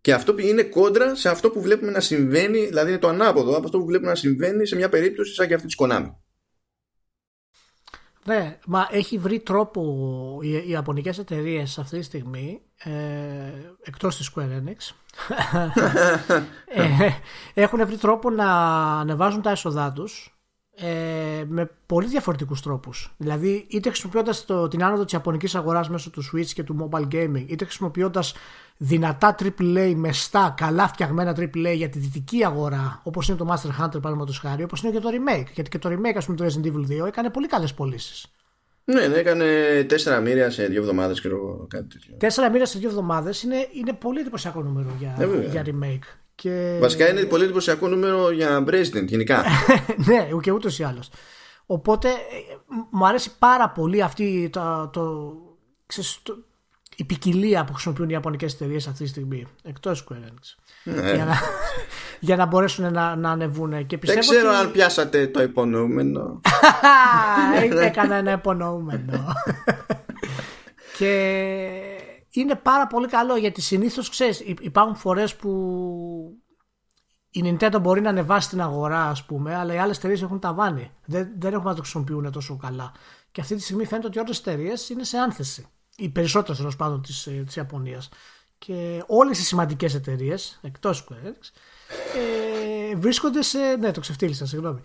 Και 0.00 0.12
αυτό 0.12 0.34
είναι 0.38 0.62
κόντρα 0.62 1.14
σε 1.14 1.28
αυτό 1.28 1.50
που 1.50 1.60
βλέπουμε 1.60 1.90
να 1.90 2.00
συμβαίνει, 2.00 2.66
δηλαδή 2.66 2.90
είναι 2.90 2.98
το 2.98 3.08
ανάποδο 3.08 3.56
από 3.56 3.64
αυτό 3.64 3.78
που 3.78 3.84
βλέπουμε 3.84 4.10
να 4.10 4.16
συμβαίνει 4.16 4.66
σε 4.66 4.76
μια 4.76 4.88
περίπτωση 4.88 5.34
σαν 5.34 5.48
και 5.48 5.54
αυτή 5.54 5.66
της 5.66 5.76
Konami. 5.78 6.14
Ναι, 8.28 8.58
μα 8.66 8.88
έχει 8.90 9.18
βρει 9.18 9.40
τρόπο 9.40 9.82
οι, 10.42 10.48
οι 10.48 10.70
ιαπωνικές 10.70 11.18
εταιρείες 11.18 11.78
αυτή 11.78 11.98
τη 11.98 12.04
στιγμή 12.04 12.60
ε, 12.78 12.90
εκτός 13.82 14.16
της 14.16 14.32
Square 14.34 14.40
Enix 14.40 14.94
ε, 16.74 17.10
έχουν 17.54 17.86
βρει 17.86 17.96
τρόπο 17.96 18.30
να 18.30 18.46
ανεβάζουν 19.00 19.42
τα 19.42 19.50
έσοδά 19.50 19.92
τους 19.92 20.38
ε, 20.74 21.44
με 21.46 21.70
πολύ 21.86 22.06
διαφορετικούς 22.06 22.62
τρόπους. 22.62 23.14
Δηλαδή 23.16 23.66
είτε 23.70 23.88
χρησιμοποιώντας 23.88 24.44
το, 24.44 24.68
την 24.68 24.84
άνοδο 24.84 25.04
της 25.04 25.12
ιαπωνικής 25.12 25.54
αγοράς 25.54 25.88
μέσω 25.88 26.10
του 26.10 26.22
Switch 26.32 26.46
και 26.46 26.62
του 26.62 26.90
mobile 26.90 27.08
gaming 27.12 27.44
είτε 27.46 27.64
χρησιμοποιώντας 27.64 28.34
δυνατά 28.80 29.34
AAA 29.42 29.92
μεστά, 29.96 30.54
καλά 30.56 30.88
φτιαγμένα 30.88 31.36
AAA 31.38 31.72
για 31.74 31.88
τη 31.88 31.98
δυτική 31.98 32.44
αγορά 32.44 33.00
όπως 33.04 33.28
είναι 33.28 33.36
το 33.36 33.46
Master 33.48 33.84
Hunter 33.84 33.90
παραδείγματος 33.92 34.38
χάρη 34.38 34.62
όπως 34.62 34.82
είναι 34.82 34.92
και 34.92 35.00
το 35.00 35.08
remake 35.12 35.46
γιατί 35.54 35.70
και 35.70 35.78
το 35.78 35.88
remake 35.92 36.16
ας 36.16 36.24
πούμε 36.24 36.36
του 36.36 36.44
Resident 36.44 36.66
Evil 36.66 37.02
2 37.02 37.06
έκανε 37.06 37.30
πολύ 37.30 37.46
καλές 37.46 37.74
πωλήσεις. 37.74 38.26
Ναι, 38.84 39.06
ναι, 39.06 39.16
έκανε 39.16 39.44
τέσσερα 39.88 40.20
μοίρια 40.20 40.50
σε 40.50 40.66
δύο 40.66 40.80
εβδομάδες 40.80 41.20
και 41.20 41.28
εγώ 41.28 41.66
κάτι 41.70 41.86
τέτοιο. 41.88 42.14
Τέσσερα 42.18 42.50
μοίρα 42.50 42.66
σε 42.66 42.78
δύο 42.78 42.88
εβδομάδες 42.88 43.42
είναι, 43.42 43.68
είναι 43.72 43.92
πολύ 43.92 44.20
εντυπωσιακό 44.20 44.62
νούμερο 44.62 44.88
για, 44.98 45.16
Ε, 45.18 45.26
βέβαια. 45.26 45.48
για 45.50 45.64
remake. 45.66 46.04
Και... 46.34 46.78
Βασικά 46.80 47.10
είναι 47.10 47.22
πολύ 47.24 47.44
εντυπωσιακό 47.44 47.88
νούμερο 47.88 48.30
για 48.30 48.64
Resident 48.68 49.06
γενικά. 49.06 49.44
ναι, 50.08 50.28
και 50.42 50.50
ούτως 50.50 50.78
ή 50.78 50.82
άλλως. 50.82 51.10
Οπότε 51.66 52.08
ε, 52.08 52.14
μου 52.90 53.06
αρέσει 53.06 53.30
πάρα 53.38 53.70
πολύ 53.70 54.02
αυτή 54.02 54.48
το, 54.52 54.88
το, 54.92 55.32
ξέρεις, 55.86 56.18
το- 56.22 56.44
η 56.98 57.04
ποικιλία 57.04 57.64
που 57.64 57.72
χρησιμοποιούν 57.72 58.08
οι 58.08 58.12
Ιαπωνικές 58.12 58.54
εταιρείες 58.54 58.86
αυτή 58.86 59.02
τη 59.02 59.08
στιγμή. 59.08 59.46
Εκτός 59.62 60.04
Square 60.04 60.14
Enix. 60.14 60.54
Ναι. 60.84 61.12
για, 61.14 61.24
να, 61.24 61.34
για 62.20 62.36
να 62.36 62.46
μπορέσουν 62.46 62.92
να, 62.92 63.16
να 63.16 63.30
ανεβούν. 63.30 63.70
Και 63.70 63.96
Δεν 63.96 63.98
πιστεύω 63.98 64.20
ξέρω 64.20 64.48
ότι... 64.48 64.58
αν 64.58 64.70
πιάσατε 64.70 65.26
το 65.26 65.42
υπονοούμενο. 65.42 66.20
Α, 67.78 67.84
Έκανα 67.84 68.14
ένα 68.14 68.32
υπονοούμενο. 68.32 69.32
και 70.98 71.10
είναι 72.30 72.54
πάρα 72.54 72.86
πολύ 72.86 73.06
καλό 73.06 73.36
γιατί 73.36 73.60
συνήθως 73.60 74.08
ξέρεις, 74.08 74.40
υπάρχουν 74.40 74.96
φορές 74.96 75.36
που 75.36 75.50
η 77.30 77.42
Nintendo 77.44 77.78
μπορεί 77.80 78.00
να 78.00 78.08
ανεβάσει 78.08 78.48
την 78.48 78.60
αγορά, 78.60 79.04
ας 79.04 79.24
πούμε, 79.24 79.54
αλλά 79.54 79.74
οι 79.74 79.78
άλλες 79.78 79.96
εταιρείες 79.96 80.22
έχουν 80.22 80.38
ταβάνι. 80.40 80.90
Δεν, 81.04 81.28
δεν 81.38 81.52
έχουμε 81.52 81.68
να 81.68 81.74
το 81.74 81.80
χρησιμοποιούν 81.80 82.32
τόσο 82.32 82.56
καλά. 82.56 82.92
Και 83.32 83.40
αυτή 83.40 83.54
τη 83.54 83.62
στιγμή 83.62 83.84
φαίνεται 83.84 84.06
ότι 84.06 84.18
όλες 84.18 84.38
οι 84.38 84.42
εταιρείες 84.46 84.88
είναι 84.88 85.04
σε 85.04 85.18
άνθεση. 85.18 85.68
Οι 86.00 86.08
περισσότερες 86.08 86.58
τέλος 86.58 86.76
πάντων 86.76 87.02
της 87.02 87.28
της 87.46 87.56
Ιαπωνίας. 87.56 88.08
Και 88.58 89.04
όλες 89.06 89.38
οι 89.38 89.42
σημαντικές 89.42 89.94
εταιρείες, 89.94 90.58
εκτός 90.62 91.04
Square 91.04 91.26
Enix, 91.26 91.50
ε, 92.16 92.96
βρίσκονται 92.96 93.42
σε. 93.42 93.58
Ναι, 93.58 93.90
το 93.90 94.00
ξεφτύλισα, 94.00 94.46
συγγνώμη. 94.46 94.80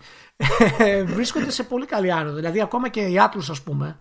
Ε, 0.78 1.04
βρίσκονται 1.04 1.50
σε 1.50 1.62
πολύ 1.62 1.86
καλή 1.86 2.12
άνοδο. 2.12 2.36
Δηλαδή, 2.36 2.60
ακόμα 2.60 2.88
και 2.88 3.00
η 3.00 3.14
Atlus, 3.18 3.46
ας 3.50 3.62
πούμε, 3.62 3.98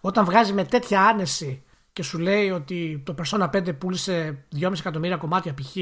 όταν 0.00 0.24
βγάζει 0.24 0.52
με 0.52 0.64
τέτοια 0.64 1.02
άνεση 1.02 1.62
και 1.92 2.02
σου 2.02 2.18
λέει 2.18 2.50
ότι 2.50 3.02
το 3.06 3.14
Persona 3.18 3.50
5 3.50 3.78
πούλησε 3.78 4.44
2,5 4.60 4.72
εκατομμύρια 4.78 5.16
κομμάτια 5.16 5.54
π.χ. 5.54 5.72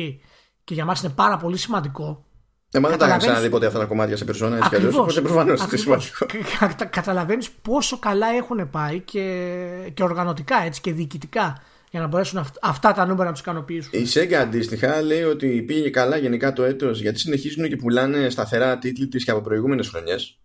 και 0.64 0.74
για 0.74 0.84
μας 0.84 1.02
είναι 1.02 1.12
πάρα 1.12 1.36
πολύ 1.36 1.56
σημαντικό. 1.56 2.24
Ε, 2.72 2.78
μα 2.78 2.88
δεν 2.88 2.98
τα 2.98 3.06
είχαν 3.06 3.18
Καταλαβαίνεις- 3.18 3.24
ξαναδεί 3.24 3.48
ποτέ 3.50 3.66
αυτά 3.66 3.78
τα 3.78 3.84
κομμάτια 3.84 4.16
σε 4.16 4.24
περσόνα 4.24 4.56
έτσι 4.56 4.68
κι 4.68 4.74
αλλιώς, 4.74 4.88
Ακριβώς. 4.94 5.16
Οπότε 5.16 5.26
προφανώς 5.28 5.60
είναι 5.60 5.68
Ακριβώς. 5.72 6.04
σημαντικό. 6.04 6.56
Κα- 6.58 6.74
κα- 6.74 6.84
Καταλαβαίνεις 6.84 7.50
πόσο 7.50 7.98
καλά 7.98 8.26
έχουν 8.36 8.70
πάει 8.70 9.00
και, 9.00 9.56
και 9.94 10.02
οργανωτικά 10.02 10.62
έτσι 10.64 10.80
και 10.80 10.92
διοικητικά 10.92 11.62
για 11.90 12.00
να 12.00 12.06
μπορέσουν 12.06 12.38
αυ- 12.38 12.56
αυτά 12.62 12.92
τα 12.92 13.06
νούμερα 13.06 13.24
να 13.24 13.30
τους 13.32 13.40
ικανοποιήσουν. 13.40 13.90
Η 13.94 14.06
Sega 14.14 14.32
αντίστοιχα 14.34 15.02
λέει 15.02 15.22
ότι 15.22 15.62
πήγε 15.66 15.90
καλά 15.90 16.16
γενικά 16.16 16.52
το 16.52 16.64
έτος 16.64 17.00
γιατί 17.00 17.18
συνεχίζουν 17.18 17.68
και 17.68 17.76
πουλάνε 17.76 18.30
σταθερά 18.30 18.78
τίτλοι 18.78 19.08
της 19.08 19.24
και 19.24 19.30
από 19.30 19.40
προηγούμενες 19.40 19.88
χρονιές 19.88 20.38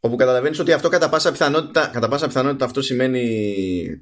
όπου 0.00 0.16
καταλαβαίνεις 0.16 0.58
ότι 0.58 0.72
αυτό 0.72 0.88
κατά 0.88 1.08
πάσα 1.08 1.30
πιθανότητα, 1.30 1.90
κατά 1.92 2.08
πάσα 2.08 2.26
πιθανότητα 2.26 2.64
αυτό 2.64 2.82
σημαίνει 2.82 3.20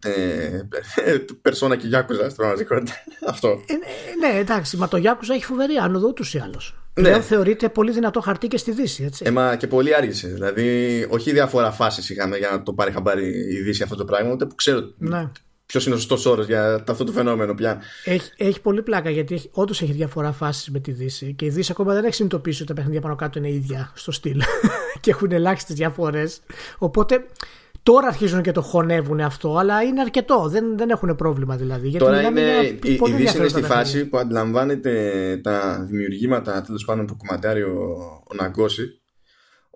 ε, 0.04 1.18
περσόνα 1.42 1.76
και 1.76 1.86
γιάκουζα 1.86 2.22
στην 2.22 2.36
πραγματικότητα. 2.36 2.92
αυτό. 3.32 3.48
Ε, 3.48 3.72
ναι, 3.72 4.28
ναι, 4.28 4.38
εντάξει, 4.38 4.76
μα 4.76 4.88
το 4.88 4.98
Yakuza 5.04 5.34
έχει 5.34 5.44
φοβερή 5.44 5.74
άνοδο 5.76 6.08
ούτως 6.08 6.34
ή 6.34 6.38
άλλως. 6.38 6.78
Ναι. 6.94 7.02
Πλέον 7.02 7.22
θεωρείται 7.22 7.68
πολύ 7.68 7.92
δυνατό 7.92 8.20
χαρτί 8.20 8.48
και 8.48 8.56
στη 8.56 8.72
Δύση, 8.72 9.04
έτσι. 9.04 9.24
Ε, 9.26 9.30
μα 9.30 9.56
και 9.56 9.66
πολύ 9.66 9.94
άργησε. 9.94 10.28
Δηλαδή, 10.28 11.06
όχι 11.10 11.32
διάφορα 11.32 11.70
φάσεις 11.70 12.10
είχαμε 12.10 12.36
για 12.36 12.48
να 12.50 12.62
το 12.62 12.72
πάρει 12.72 12.92
χαμπάρι 12.92 13.26
η 13.28 13.60
Δύση 13.60 13.82
αυτό 13.82 13.96
το 13.96 14.04
πράγμα, 14.04 14.32
ούτε 14.32 14.46
που 14.46 14.54
ξέρω 14.54 14.80
ναι. 14.98 15.30
Ποιος 15.68 15.86
είναι 15.86 15.94
ο 15.94 15.98
σωστός 15.98 16.26
όρος 16.26 16.46
για 16.46 16.84
αυτό 16.88 17.04
το 17.04 17.12
φαινόμενο 17.12 17.54
πια. 17.54 17.82
Έχει, 18.04 18.30
έχει 18.36 18.60
πολύ 18.60 18.82
πλάκα 18.82 19.10
γιατί 19.10 19.34
έχει, 19.34 19.50
όντως 19.52 19.82
έχει 19.82 19.92
διαφορά 19.92 20.32
φάσεις 20.32 20.70
με 20.70 20.80
τη 20.80 20.92
Δύση 20.92 21.34
και 21.34 21.44
η 21.44 21.48
Δύση 21.48 21.72
ακόμα 21.72 21.94
δεν 21.94 22.04
έχει 22.04 22.14
συνειδητοποιήσει 22.14 22.62
ότι 22.62 22.68
τα 22.70 22.74
παιχνίδια 22.76 23.00
πάνω 23.00 23.14
κάτω 23.14 23.38
είναι 23.38 23.50
ίδια 23.50 23.92
στο 23.94 24.12
στυλ 24.12 24.40
και 25.00 25.10
έχουν 25.10 25.32
ελάχιστες 25.32 25.76
διαφορές. 25.76 26.40
Οπότε 26.78 27.24
τώρα 27.82 28.06
αρχίζουν 28.06 28.42
και 28.42 28.52
το 28.52 28.62
χωνεύουν 28.62 29.20
αυτό, 29.20 29.56
αλλά 29.56 29.82
είναι 29.82 30.00
αρκετό. 30.00 30.48
Δεν, 30.48 30.78
δεν 30.78 30.90
έχουν 30.90 31.16
πρόβλημα 31.16 31.56
δηλαδή. 31.56 31.88
Γιατί 31.88 32.04
Τώρα 32.04 32.16
μιλάμε 32.16 32.40
είναι, 32.40 32.50
για 32.50 32.62
η, 32.62 32.66
η 32.66 32.96
πολύ 32.96 32.96
Δύση 32.96 33.02
είναι 33.04 33.14
ενδιαφέροντα 33.14 33.48
στη 33.48 33.60
παιχνίδια. 33.60 33.76
φάση 33.76 34.06
που 34.06 34.18
αντιλαμβάνεται 34.18 35.40
τα 35.42 35.86
δημιουργήματα 35.88 36.62
τέλος 36.62 36.84
πάντων 36.84 37.06
που 37.06 37.16
κουμαντάρει 37.16 37.62
ο, 37.62 37.96
ο 38.30 38.34
Ναγκώση 38.34 38.97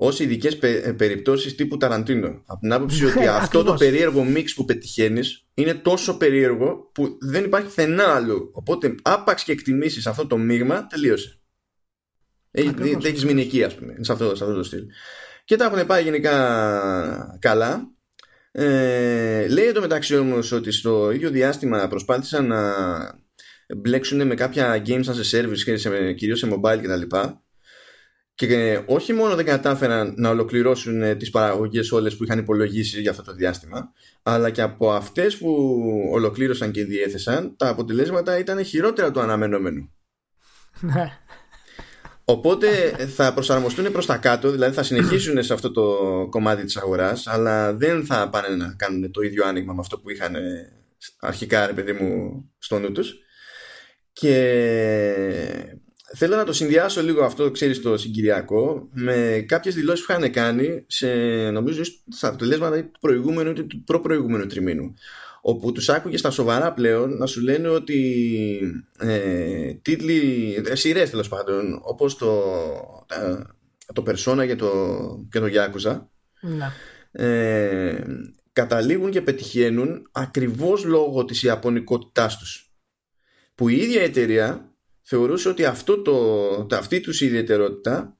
ως 0.04 0.20
ειδικές 0.20 0.58
πε, 0.58 0.94
περιπτώσεις 0.96 1.54
τύπου 1.54 1.76
Ταραντίνο. 1.76 2.42
Από 2.46 2.60
την 2.60 2.72
άποψη 2.72 3.04
ότι 3.04 3.26
αυτό 3.26 3.62
το 3.62 3.72
Ακριβώς. 3.72 3.78
περίεργο 3.78 4.24
μίξ 4.24 4.54
που 4.54 4.64
πετυχαίνεις 4.64 5.46
είναι 5.54 5.74
τόσο 5.74 6.16
περίεργο 6.16 6.90
που 6.94 7.18
δεν 7.20 7.44
υπάρχει 7.44 7.66
πουθενά 7.66 8.04
άλλο. 8.04 8.50
Οπότε, 8.52 8.94
άπαξ 9.02 9.44
και 9.44 9.52
εκτιμήσεις 9.52 10.06
αυτό 10.06 10.26
το 10.26 10.36
μείγμα, 10.36 10.86
τελείωσε. 10.86 11.40
Έχει 12.50 12.68
Ακριβώς. 12.68 13.04
έχεις 13.04 13.24
μείνει 13.24 13.40
εκεί, 13.40 13.64
ας 13.64 13.74
πούμε, 13.74 13.94
σε 14.00 14.12
αυτό, 14.12 14.36
σε 14.36 14.44
αυτό 14.44 14.56
το 14.56 14.62
στυλ. 14.62 14.82
Και 15.44 15.56
τα 15.56 15.64
έχουν 15.64 15.86
πάει 15.86 16.02
γενικά 16.02 17.38
καλά. 17.40 17.90
Ε, 18.52 19.48
λέει 19.48 19.66
εντωμεταξύ 19.66 20.16
όμως 20.16 20.52
ότι 20.52 20.72
στο 20.72 21.10
ίδιο 21.10 21.30
διάστημα 21.30 21.88
προσπάθησαν 21.88 22.46
να 22.46 22.72
μπλέξουν 23.76 24.26
με 24.26 24.34
κάποια 24.34 24.82
games 24.86 25.04
as 25.04 25.38
a 25.38 25.40
service 25.40 25.58
και 25.64 25.76
σε, 25.76 26.12
κυρίως 26.12 26.38
σε 26.38 26.48
mobile 26.52 26.80
κτλ. 26.82 27.16
Και 28.34 28.82
όχι 28.86 29.12
μόνο 29.12 29.34
δεν 29.34 29.44
κατάφεραν 29.44 30.14
να 30.16 30.28
ολοκληρώσουν 30.28 31.02
ε, 31.02 31.14
τις 31.14 31.30
παραγωγές 31.30 31.92
όλες 31.92 32.16
που 32.16 32.24
είχαν 32.24 32.38
υπολογίσει 32.38 33.00
για 33.00 33.10
αυτό 33.10 33.22
το 33.22 33.34
διάστημα, 33.34 33.92
αλλά 34.22 34.50
και 34.50 34.62
από 34.62 34.92
αυτές 34.92 35.36
που 35.36 35.78
ολοκλήρωσαν 36.12 36.70
και 36.70 36.84
διέθεσαν, 36.84 37.56
τα 37.56 37.68
αποτελέσματα 37.68 38.38
ήταν 38.38 38.64
χειρότερα 38.64 39.10
του 39.10 39.20
αναμενόμενου. 39.20 39.90
Ναι. 40.80 41.18
Οπότε 42.24 42.68
θα 43.14 43.34
προσαρμοστούν 43.34 43.92
προς 43.92 44.06
τα 44.06 44.16
κάτω, 44.16 44.50
δηλαδή 44.50 44.74
θα 44.74 44.82
συνεχίσουν 44.82 45.42
σε 45.42 45.52
αυτό 45.52 45.70
το 45.70 45.96
κομμάτι 46.30 46.64
της 46.64 46.76
αγοράς, 46.76 47.26
αλλά 47.26 47.74
δεν 47.74 48.04
θα 48.04 48.28
πάνε 48.28 48.48
να 48.56 48.74
κάνουν 48.78 49.10
το 49.10 49.20
ίδιο 49.20 49.46
άνοιγμα 49.46 49.72
με 49.72 49.80
αυτό 49.80 49.98
που 49.98 50.10
είχαν 50.10 50.34
αρχικά, 51.20 51.66
ρε 51.66 51.72
παιδί 51.72 51.92
μου, 51.92 52.44
στο 52.58 52.78
νου 52.78 52.92
τους. 52.92 53.14
Και 54.12 54.34
θέλω 56.14 56.36
να 56.36 56.44
το 56.44 56.52
συνδυάσω 56.52 57.02
λίγο 57.02 57.24
αυτό, 57.24 57.50
ξέρεις, 57.50 57.80
το 57.82 57.96
συγκυριακό 57.96 58.88
με 58.92 59.44
κάποιες 59.48 59.74
δηλώσεις 59.74 60.06
που 60.06 60.12
είχαν 60.12 60.30
κάνει 60.30 60.84
σε, 60.86 61.08
νομίζω, 61.50 61.82
στα 62.08 62.28
αποτελέσματα 62.28 62.84
του 62.84 63.00
προηγούμενου 63.00 63.50
ή 63.50 63.64
του 63.64 63.84
προπροηγούμενου 63.84 64.46
τριμήνου 64.46 64.94
όπου 65.44 65.72
τους 65.72 65.88
άκουγες 65.88 66.20
στα 66.20 66.30
σοβαρά 66.30 66.72
πλέον 66.72 67.16
να 67.16 67.26
σου 67.26 67.40
λένε 67.40 67.68
ότι 67.68 68.84
ε, 68.98 69.72
τίτλοι, 69.74 70.54
ε, 70.66 70.74
σειρές 70.74 71.10
τέλος 71.10 71.28
πάντων, 71.28 71.80
όπως 71.82 72.16
το, 72.16 72.42
ε, 73.10 73.42
το 73.92 74.04
Persona 74.06 74.46
και 74.46 74.56
το, 74.56 74.70
και 75.30 75.38
το 75.38 75.46
Yakuza, 75.52 76.00
ε, 77.12 78.02
καταλήγουν 78.52 79.10
και 79.10 79.22
πετυχαίνουν 79.22 80.08
ακριβώς 80.12 80.84
λόγω 80.84 81.24
της 81.24 81.42
ιαπωνικότητάς 81.42 82.38
τους. 82.38 82.72
Που 83.54 83.68
η 83.68 83.76
ίδια 83.76 84.02
εταιρεία 84.02 84.71
θεωρούσε 85.02 85.48
ότι 85.48 85.64
αυτό 85.64 86.02
το, 86.02 86.76
αυτή 86.76 87.00
τους 87.00 87.20
η 87.20 87.26
ιδιαιτερότητα 87.26 88.16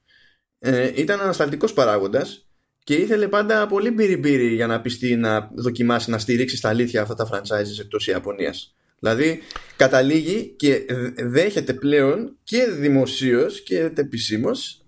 ε, 0.58 0.92
ήταν 0.94 1.20
ανασταλτικός 1.20 1.72
παράγοντας 1.72 2.46
και 2.84 2.94
ήθελε 2.94 3.28
πάντα 3.28 3.66
πολύ 3.66 3.90
μπύρι 3.90 4.54
για 4.54 4.66
να 4.66 4.80
πιστεί 4.80 5.16
να 5.16 5.50
δοκιμάσει 5.54 6.10
να 6.10 6.18
στηρίξει 6.18 6.56
στα 6.56 6.68
αλήθεια 6.68 7.02
αυτά 7.02 7.14
τα 7.14 7.28
franchises 7.32 7.80
εκτός 7.80 8.06
Ιαπωνίας. 8.06 8.74
Δηλαδή 8.98 9.40
καταλήγει 9.76 10.54
και 10.56 10.84
δέχεται 11.16 11.72
πλέον 11.72 12.36
και 12.44 12.66
δημοσίως 12.78 13.62
και 13.62 13.92
επισήμως 13.94 14.86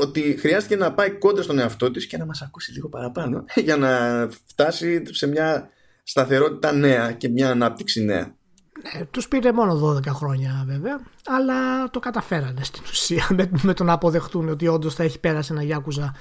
ότι 0.00 0.36
χρειάστηκε 0.38 0.76
να 0.76 0.94
πάει 0.94 1.10
κόντρα 1.10 1.42
στον 1.42 1.58
εαυτό 1.58 1.90
της 1.90 2.06
και 2.06 2.16
να 2.16 2.24
μας 2.24 2.42
ακούσει 2.42 2.72
λίγο 2.72 2.88
παραπάνω 2.88 3.44
για 3.64 3.76
να 3.76 4.28
φτάσει 4.46 5.02
σε 5.10 5.26
μια 5.26 5.68
σταθερότητα 6.02 6.72
νέα 6.72 7.12
και 7.12 7.28
μια 7.28 7.50
ανάπτυξη 7.50 8.04
νέα. 8.04 8.36
Ναι, 8.84 9.04
τους 9.04 9.28
πήρε 9.28 9.52
μόνο 9.52 9.98
12 9.98 10.06
χρόνια 10.06 10.64
βέβαια, 10.66 11.00
αλλά 11.26 11.90
το 11.90 11.98
καταφέρανε 11.98 12.64
στην 12.64 12.82
ουσία 12.90 13.26
με, 13.36 13.50
με 13.62 13.74
το 13.74 13.84
να 13.84 13.92
αποδεχτούν 13.92 14.48
ότι 14.48 14.68
όντως 14.68 14.94
θα 14.94 15.02
έχει 15.02 15.20
πέρασει 15.20 15.52
ένα 15.52 15.62
Γιάκουζα 15.62 16.14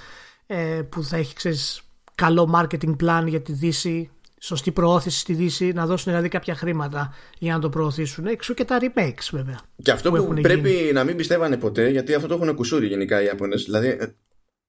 ε, 0.48 0.82
που 0.90 1.04
θα 1.04 1.18
έχει 1.18 1.36
ξέρεις, 1.36 1.82
καλό 2.16 2.52
marketing 2.56 2.96
plan 3.04 3.24
για 3.28 3.42
τη 3.42 3.52
Δύση, 3.52 4.10
σωστή 4.40 4.72
προώθηση 4.72 5.20
στη 5.20 5.34
Δύση, 5.34 5.72
να 5.72 5.86
δώσουν 5.86 6.12
δηλαδή 6.12 6.30
κάποια 6.30 6.56
χρήματα 6.56 7.14
για 7.40 7.54
να 7.54 7.60
το 7.60 7.70
προωθήσουν. 7.70 8.26
Εξού 8.26 8.54
και 8.54 8.66
τα 8.66 8.80
remakes 8.82 9.28
βέβαια. 9.32 9.60
Και 9.82 9.92
αυτό 9.92 10.12
που, 10.12 10.26
που 10.26 10.42
πρέπει 10.42 10.72
γίνει. 10.72 10.92
να 10.92 11.04
μην 11.04 11.16
πιστεύανε 11.16 11.58
ποτέ, 11.58 11.90
γιατί 11.90 12.14
αυτό 12.14 12.28
το 12.28 12.34
έχουν 12.34 12.56
κουσούρει 12.56 12.88
γενικά 12.88 13.22
οι 13.22 13.26
Ιάπωνες. 13.26 13.64
Δηλαδή, 13.64 13.88
ε, 13.88 14.16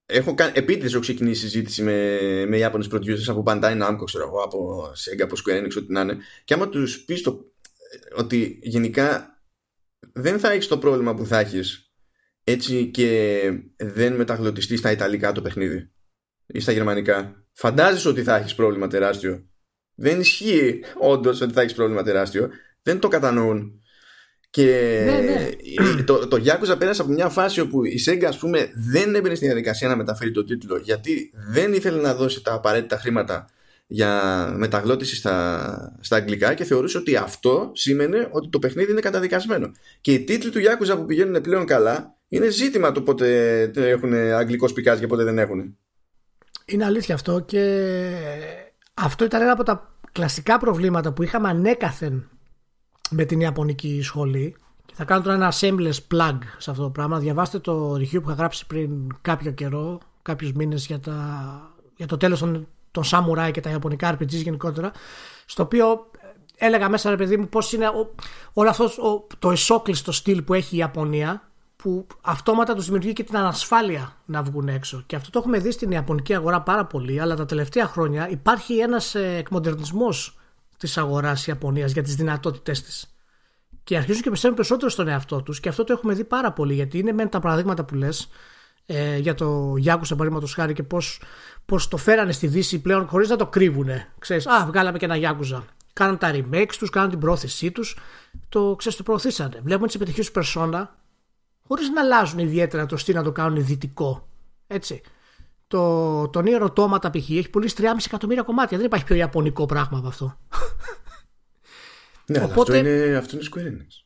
έχω 0.05 0.33
κάνει, 0.33 0.51
επίτηδες 0.55 0.91
έχω 0.91 1.01
ξεκινήσει 1.01 1.41
συζήτηση 1.41 1.83
με, 1.83 2.19
με 2.47 2.57
Ιάπωνες 2.57 2.87
producers 2.91 3.27
από 3.27 3.43
Bandai 3.45 3.81
Namco, 3.81 4.03
ξέρω 4.05 4.23
εγώ, 4.23 4.39
από 4.39 4.83
Sega, 4.83 5.21
από 5.21 5.35
Square 5.35 5.63
Enix, 5.63 5.71
ό,τι 5.77 5.91
να 5.91 6.01
είναι. 6.01 6.17
Και 6.43 6.53
άμα 6.53 6.69
τους 6.69 7.03
πεις 7.03 7.21
το, 7.21 7.45
ότι 8.15 8.59
γενικά 8.61 9.39
δεν 10.13 10.39
θα 10.39 10.51
έχεις 10.51 10.67
το 10.67 10.77
πρόβλημα 10.77 11.13
που 11.13 11.25
θα 11.25 11.39
έχεις 11.39 11.85
έτσι 12.43 12.85
και 12.85 13.41
δεν 13.77 14.15
μεταγλωτιστείς 14.15 14.79
στα 14.79 14.91
Ιταλικά 14.91 15.31
το 15.31 15.41
παιχνίδι 15.41 15.91
ή 16.45 16.59
στα 16.59 16.71
Γερμανικά. 16.71 17.47
Φαντάζεσαι 17.53 18.07
ότι 18.07 18.23
θα 18.23 18.35
έχεις 18.35 18.55
πρόβλημα 18.55 18.87
τεράστιο. 18.87 19.49
Δεν 19.95 20.19
ισχύει 20.19 20.83
όντως 20.99 21.41
ότι 21.41 21.53
θα 21.53 21.61
έχεις 21.61 21.73
πρόβλημα 21.73 22.03
τεράστιο. 22.03 22.49
Δεν 22.81 22.99
το 22.99 23.07
κατανοούν. 23.07 23.79
Και 24.49 25.01
ναι, 25.05 25.19
ναι. 25.19 26.03
το, 26.03 26.27
το 26.27 26.37
Yakuza 26.45 26.75
πέρασε 26.79 27.01
από 27.01 27.11
μια 27.11 27.29
φάση 27.29 27.59
όπου 27.59 27.85
η 27.85 28.03
Sega 28.07 28.23
ας 28.23 28.37
πούμε 28.37 28.71
δεν 28.75 29.15
έμπαινε 29.15 29.35
στη 29.35 29.45
διαδικασία 29.45 29.87
να 29.87 29.95
μεταφέρει 29.95 30.31
το 30.31 30.43
τίτλο 30.43 30.77
γιατί 30.77 31.31
δεν 31.49 31.73
ήθελε 31.73 32.01
να 32.01 32.15
δώσει 32.15 32.43
τα 32.43 32.53
απαραίτητα 32.53 32.97
χρήματα 32.97 33.49
για 33.87 34.51
μεταγλώτηση 34.57 35.15
στα, 35.15 35.97
στα 35.99 36.15
αγγλικά 36.15 36.53
και 36.53 36.63
θεωρούσε 36.63 36.97
ότι 36.97 37.15
αυτό 37.15 37.71
σήμαινε 37.73 38.29
ότι 38.31 38.49
το 38.49 38.59
παιχνίδι 38.59 38.91
είναι 38.91 39.01
καταδικασμένο. 39.01 39.71
Και 40.01 40.13
οι 40.13 40.23
τίτλοι 40.23 40.49
του 40.49 40.59
Yakuza 40.59 40.95
που 40.95 41.05
πηγαίνουν 41.05 41.41
πλέον 41.41 41.65
καλά 41.65 42.15
είναι 42.27 42.49
ζήτημα 42.49 42.91
το 42.91 43.01
πότε 43.01 43.61
έχουν 43.75 44.13
αγγλικό 44.13 44.67
σπικάζ 44.67 44.99
και 44.99 45.07
πότε 45.07 45.23
δεν 45.23 45.37
έχουν. 45.37 45.77
Είναι 46.65 46.85
αλήθεια 46.85 47.15
αυτό 47.15 47.39
και 47.39 48.11
αυτό 48.93 49.25
ήταν 49.25 49.41
ένα 49.41 49.51
από 49.51 49.63
τα 49.63 49.93
κλασικά 50.11 50.57
προβλήματα 50.57 51.13
που 51.13 51.23
είχαμε 51.23 51.49
ανέκαθεν 51.49 52.29
με 53.09 53.25
την 53.25 53.39
Ιαπωνική 53.39 54.01
σχολή. 54.01 54.55
Και 54.85 54.93
θα 54.95 55.03
κάνω 55.03 55.21
τώρα 55.21 55.35
ένα 55.35 55.53
shameless 55.59 55.97
plug 56.13 56.37
σε 56.57 56.71
αυτό 56.71 56.83
το 56.83 56.89
πράγμα. 56.89 57.19
Διαβάστε 57.19 57.59
το 57.59 57.93
review 57.93 58.21
που 58.21 58.29
είχα 58.29 58.33
γράψει 58.33 58.65
πριν 58.67 58.91
κάποιο 59.21 59.51
καιρό, 59.51 59.99
κάποιους 60.21 60.51
μήνες 60.51 60.85
για, 60.85 60.99
τα, 60.99 61.75
για 61.95 62.05
το 62.05 62.17
τέλος 62.17 62.39
των, 62.39 62.67
των 62.95 63.03
Samurai 63.11 63.49
και 63.53 63.61
τα 63.61 63.69
Ιαπωνικά 63.69 64.15
RPGs 64.15 64.27
γενικότερα, 64.27 64.91
στο 65.45 65.63
οποίο 65.63 66.11
έλεγα 66.57 66.89
μέσα 66.89 67.09
ρε 67.09 67.15
παιδί 67.15 67.37
μου 67.37 67.47
πώς 67.47 67.73
είναι 67.73 67.85
όλο 68.53 68.69
αυτός 68.69 68.99
το 69.39 69.51
εσόκλειστο 69.51 70.11
στυλ 70.11 70.41
που 70.41 70.53
έχει 70.53 70.75
η 70.75 70.77
Ιαπωνία 70.77 71.49
που 71.75 72.07
αυτόματα 72.21 72.73
τους 72.73 72.85
δημιουργεί 72.85 73.13
και 73.13 73.23
την 73.23 73.37
ανασφάλεια 73.37 74.15
να 74.25 74.43
βγουν 74.43 74.67
έξω. 74.67 75.03
Και 75.05 75.15
αυτό 75.15 75.29
το 75.29 75.39
έχουμε 75.39 75.59
δει 75.59 75.71
στην 75.71 75.91
Ιαπωνική 75.91 76.35
αγορά 76.35 76.61
πάρα 76.61 76.85
πολύ, 76.85 77.19
αλλά 77.19 77.35
τα 77.35 77.45
τελευταία 77.45 77.87
χρόνια 77.87 78.29
υπάρχει 78.29 78.77
ένας 78.77 79.15
ε, 79.15 79.35
εκμοντερνισμός 79.37 80.37
της 80.77 80.97
αγοράς 80.97 81.47
Ιαπωνίας 81.47 81.91
για 81.91 82.03
τις 82.03 82.15
δυνατότητές 82.15 82.81
της. 82.81 83.15
Και 83.83 83.97
αρχίζουν 83.97 84.21
και 84.21 84.29
πιστεύουν 84.29 84.55
περισσότερο 84.55 84.89
στον 84.89 85.07
εαυτό 85.07 85.41
τους 85.41 85.59
και 85.59 85.69
αυτό 85.69 85.83
το 85.83 85.93
έχουμε 85.93 86.13
δει 86.13 86.23
πάρα 86.23 86.51
πολύ 86.51 86.73
γιατί 86.73 86.97
είναι 86.97 87.11
με 87.11 87.25
τα 87.25 87.39
παραδείγματα 87.39 87.85
που 87.85 87.95
λες 87.95 88.29
ε, 88.85 89.17
για 89.17 89.33
το 89.33 89.75
Γιάκουσα 89.77 90.15
παραδείγματος 90.15 90.53
χάρη 90.53 90.73
και 90.73 90.83
πώς 90.83 91.21
πώς 91.65 91.87
το 91.87 91.97
φέρανε 91.97 92.31
στη 92.31 92.47
Δύση 92.47 92.81
πλέον 92.81 93.07
χωρίς 93.07 93.29
να 93.29 93.35
το 93.35 93.47
κρύβουνε. 93.47 94.13
Ξέρεις, 94.19 94.47
α, 94.47 94.65
βγάλαμε 94.65 94.97
και 94.97 95.05
ένα 95.05 95.15
Γιάκουζα. 95.15 95.65
Κάναν 95.93 96.17
τα 96.17 96.31
remakes 96.33 96.75
τους, 96.77 96.89
κάναν 96.89 97.09
την 97.09 97.19
πρόθεσή 97.19 97.71
τους, 97.71 97.97
το, 98.49 98.75
ξέρεις, 98.75 98.97
το 98.97 99.03
προωθήσανε. 99.03 99.59
Βλέπουμε 99.63 99.87
τις 99.87 99.95
επιτυχίες 99.95 100.31
τους 100.31 100.43
Persona 100.55 100.87
χωρίς 101.67 101.89
να 101.89 102.01
αλλάζουν 102.01 102.39
ιδιαίτερα 102.39 102.85
το 102.85 102.97
στυλ 102.97 103.15
να 103.15 103.23
το 103.23 103.31
κάνουν 103.31 103.65
δυτικό. 103.65 104.27
Έτσι. 104.67 105.01
Το, 105.67 106.27
το 106.27 106.43
Nier 106.45 106.69
Automata 106.69 107.11
π.χ. 107.11 107.29
έχει 107.29 107.49
πουλήσει 107.49 107.75
3,5 107.77 107.85
εκατομμύρια 108.05 108.43
κομμάτια. 108.43 108.77
Δεν 108.77 108.85
υπάρχει 108.85 109.05
πιο 109.05 109.15
ιαπωνικό 109.15 109.65
πράγμα 109.65 109.97
από 109.97 110.07
αυτό. 110.07 110.37
ναι, 112.25 112.43
Οπότε... 112.43 112.77
αυτό 112.77 112.89
είναι, 112.89 113.15
αυτό 113.15 113.37
είναι 113.37 113.45
Square 113.53 113.67
Enix. 113.67 114.03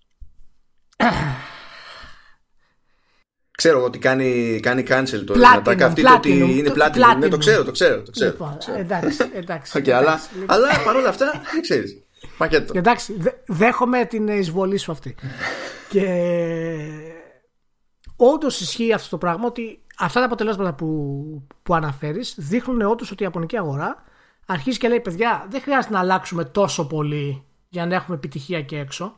Ξέρω 3.60 3.84
ότι 3.84 3.98
κάνει, 4.00 4.60
κάνει 4.62 4.84
cancel 4.88 5.24
το 5.26 5.34
Platinum, 5.38 5.82
αυτή 5.82 6.02
το 6.02 6.14
ότι 6.14 6.38
είναι 6.40 6.72
platinum. 6.76 7.18
Ναι, 7.20 7.28
το 7.28 7.38
ξέρω, 7.38 7.64
το 7.64 7.72
ξέρω. 7.72 8.02
Το 8.02 8.12
ξέρω, 8.12 8.32
λοιπόν, 8.32 8.58
Εντάξει, 8.78 9.30
εντάξει. 9.34 9.72
okay, 9.76 9.90
αλλά, 9.90 10.20
λοιπόν. 10.34 10.56
αλλά 10.56 10.68
παρόλα 10.86 11.10
αυτά, 11.10 11.42
ξέρεις. 11.62 12.04
Πακέτο. 12.38 12.74
Εντάξει, 12.78 13.18
δέχομαι 13.46 14.06
την 14.06 14.28
εισβολή 14.28 14.78
σου 14.78 14.92
αυτή. 14.92 15.16
και 15.90 16.06
όντως 18.16 18.62
ισχύει 18.62 18.94
αυτό 18.94 19.10
το 19.10 19.18
πράγμα 19.18 19.46
ότι 19.46 19.82
αυτά 19.98 20.20
τα 20.20 20.26
αποτελέσματα 20.26 20.74
που, 20.74 20.88
που 21.64 21.74
αναφέρεις 21.74 22.36
δείχνουν 22.38 22.82
όντως 22.82 23.12
ότι 23.12 23.22
η 23.24 23.26
Ιαπωνική 23.26 23.58
αγορά 23.58 24.04
αρχίζει 24.46 24.78
και 24.78 24.88
λέει: 24.88 25.00
Παιδιά, 25.00 25.48
δεν 25.50 25.62
χρειάζεται 25.62 25.94
να 25.94 26.00
αλλάξουμε 26.00 26.46
τόσο 26.46 26.88
πολύ 26.88 27.44
για 27.70 27.86
να 27.86 27.96
έχουμε 27.96 28.16
επιτυχία 28.16 28.62
και 28.62 28.78
έξω. 28.78 29.18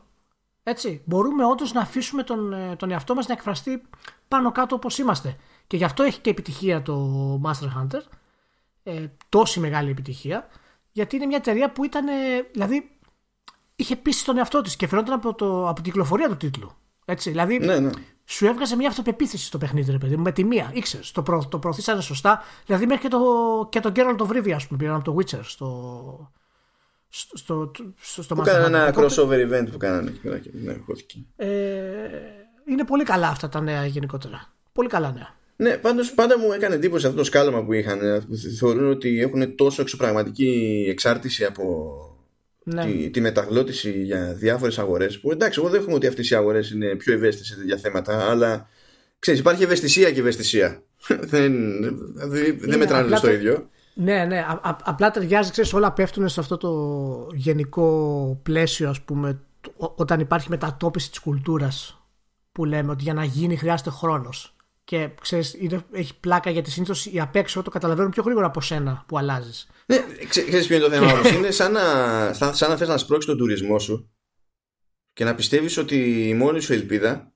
Έτσι, 0.62 1.02
μπορούμε 1.04 1.44
όντως 1.44 1.72
να 1.72 1.80
αφήσουμε 1.80 2.22
τον, 2.22 2.52
ε, 2.52 2.76
τον 2.76 2.90
εαυτό 2.90 3.14
μας 3.14 3.26
να 3.26 3.32
εκφραστεί 3.32 3.82
πάνω 4.28 4.52
κάτω 4.52 4.74
όπως 4.74 4.98
είμαστε. 4.98 5.36
Και 5.66 5.76
γι' 5.76 5.84
αυτό 5.84 6.02
έχει 6.02 6.20
και 6.20 6.30
επιτυχία 6.30 6.82
το 6.82 7.40
Master 7.44 7.80
Hunter. 7.80 8.00
Ε, 8.82 9.06
τόση 9.28 9.60
μεγάλη 9.60 9.90
επιτυχία. 9.90 10.48
Γιατί 10.92 11.16
είναι 11.16 11.26
μια 11.26 11.36
εταιρεία 11.36 11.72
που 11.72 11.84
ήταν. 11.84 12.08
Ε, 12.08 12.12
δηλαδή, 12.52 12.90
είχε 13.76 13.96
πείσει 13.96 14.24
τον 14.24 14.38
εαυτό 14.38 14.60
της 14.60 14.76
και 14.76 14.86
φαινόταν 14.86 15.14
από, 15.14 15.34
το, 15.34 15.68
από 15.68 15.74
την 15.74 15.84
κυκλοφορία 15.84 16.28
του 16.28 16.36
τίτλου. 16.36 16.72
Έτσι, 17.04 17.30
δηλαδή, 17.30 17.58
ναι, 17.58 17.78
ναι 17.78 17.90
σου 18.24 18.46
έβγαζε 18.46 18.76
μια 18.76 18.88
αυτοπεποίθηση 18.88 19.44
στο 19.44 19.58
παιχνίδι, 19.58 19.90
ρε 19.90 19.98
παιδί 19.98 20.16
μου, 20.16 20.22
με 20.22 20.32
τη 20.32 20.44
μία. 20.44 20.70
ήξερες, 20.72 21.10
το, 21.10 21.22
προ, 21.22 21.46
το 21.48 21.58
προωθήσανε 21.58 22.00
σωστά. 22.00 22.42
Δηλαδή 22.66 22.86
μέχρι 22.86 23.02
και 23.02 23.08
το, 23.08 23.20
και 23.70 23.80
το 23.80 23.92
Geralt 23.96 24.16
of 24.16 24.30
Rivia, 24.30 24.50
ας 24.50 24.66
πούμε, 24.66 24.78
πήραν 24.78 24.94
από 24.94 25.04
το 25.04 25.16
Witcher 25.18 25.40
στο. 25.42 26.32
Στο, 27.14 27.36
στο, 27.36 27.70
στο, 28.00 28.22
στο 28.22 28.34
που 28.34 28.42
κάνανε 28.42 28.78
ένα 28.78 28.94
crossover 28.96 29.50
event 29.50 29.66
που 29.70 29.76
κάνανε. 29.78 30.12
Ναι, 30.22 30.76
ε, 31.36 31.48
είναι 32.68 32.84
πολύ 32.84 33.04
καλά 33.04 33.28
αυτά 33.28 33.48
τα 33.48 33.60
νέα 33.60 33.86
γενικότερα. 33.86 34.52
Πολύ 34.72 34.88
καλά 34.88 35.12
νέα. 35.12 35.34
Ναι, 35.56 35.76
πάντως 35.76 36.12
πάντα 36.12 36.38
μου 36.38 36.52
έκανε 36.52 36.74
εντύπωση 36.74 37.06
αυτό 37.06 37.18
το 37.18 37.24
σκάλωμα 37.24 37.64
που 37.64 37.72
είχαν. 37.72 38.26
Θεωρούν 38.58 38.90
ότι 38.90 39.20
έχουν 39.20 39.54
τόσο 39.54 39.82
εξωπραγματική 39.82 40.84
εξάρτηση 40.88 41.44
από 41.44 41.96
ναι. 42.64 42.84
τη, 42.84 43.10
τη 43.10 43.20
μεταγλώτηση 43.20 44.02
για 44.02 44.32
διάφορες 44.34 44.78
αγορές 44.78 45.20
που 45.20 45.30
εντάξει 45.30 45.60
εγώ 45.62 45.70
δέχομαι 45.70 45.94
ότι 45.94 46.06
αυτές 46.06 46.30
οι 46.30 46.34
αγορές 46.34 46.70
είναι 46.70 46.94
πιο 46.94 47.12
ευαίσθητες 47.12 47.48
σε 47.48 47.56
τέτοια 47.56 47.76
θέματα 47.76 48.30
αλλά 48.30 48.68
ξέρεις 49.18 49.40
υπάρχει 49.40 49.62
ευαισθησία 49.62 50.10
και 50.10 50.20
ευαισθησία 50.20 50.82
δεν, 51.32 51.54
δεν 52.58 52.78
μετράνε 52.78 53.16
στο 53.16 53.30
ίδιο 53.30 53.70
ναι, 53.94 54.24
ναι. 54.24 54.38
Α, 54.38 54.76
απλά 54.84 55.10
ταιριάζει, 55.10 55.50
ξέρεις, 55.50 55.72
όλα 55.72 55.92
πέφτουν 55.92 56.28
σε 56.28 56.40
αυτό 56.40 56.56
το 56.56 57.28
γενικό 57.34 58.40
πλαίσιο, 58.42 58.88
ας 58.88 59.00
πούμε, 59.00 59.40
όταν 59.76 60.20
υπάρχει 60.20 60.48
μετατόπιση 60.48 61.10
της 61.10 61.18
κουλτούρας 61.18 62.02
που 62.52 62.64
λέμε 62.64 62.90
ότι 62.90 63.02
για 63.02 63.14
να 63.14 63.24
γίνει 63.24 63.56
χρειάζεται 63.56 63.90
χρόνος. 63.90 64.56
Και 64.84 65.10
ξέρεις, 65.20 65.54
είναι, 65.58 65.84
έχει 65.92 66.18
πλάκα 66.20 66.50
γιατί 66.50 66.70
συνήθως 66.70 67.06
οι 67.06 67.20
απ' 67.20 67.36
έξω 67.36 67.62
το 67.62 67.70
καταλαβαίνουν 67.70 68.10
πιο 68.10 68.22
γρήγορα 68.22 68.46
από 68.46 68.60
σένα 68.60 69.04
που 69.06 69.18
αλλάζεις. 69.18 69.68
Ναι, 69.86 69.98
ξέρεις 70.28 70.66
ποιο 70.66 70.76
είναι 70.76 70.84
το 70.84 70.90
θέμα 70.90 71.12
όμω. 71.12 71.28
είναι 71.28 71.50
σαν 71.50 71.72
να, 71.72 71.82
σαν 72.32 72.70
να 72.70 72.76
θες 72.76 72.88
να 72.88 72.96
σπρώξεις 72.96 73.30
τον 73.30 73.38
τουρισμό 73.38 73.78
σου 73.78 74.10
και 75.12 75.24
να 75.24 75.34
πιστεύεις 75.34 75.76
ότι 75.76 76.28
η 76.28 76.34
μόνη 76.34 76.60
σου 76.60 76.72
ελπίδα 76.72 77.32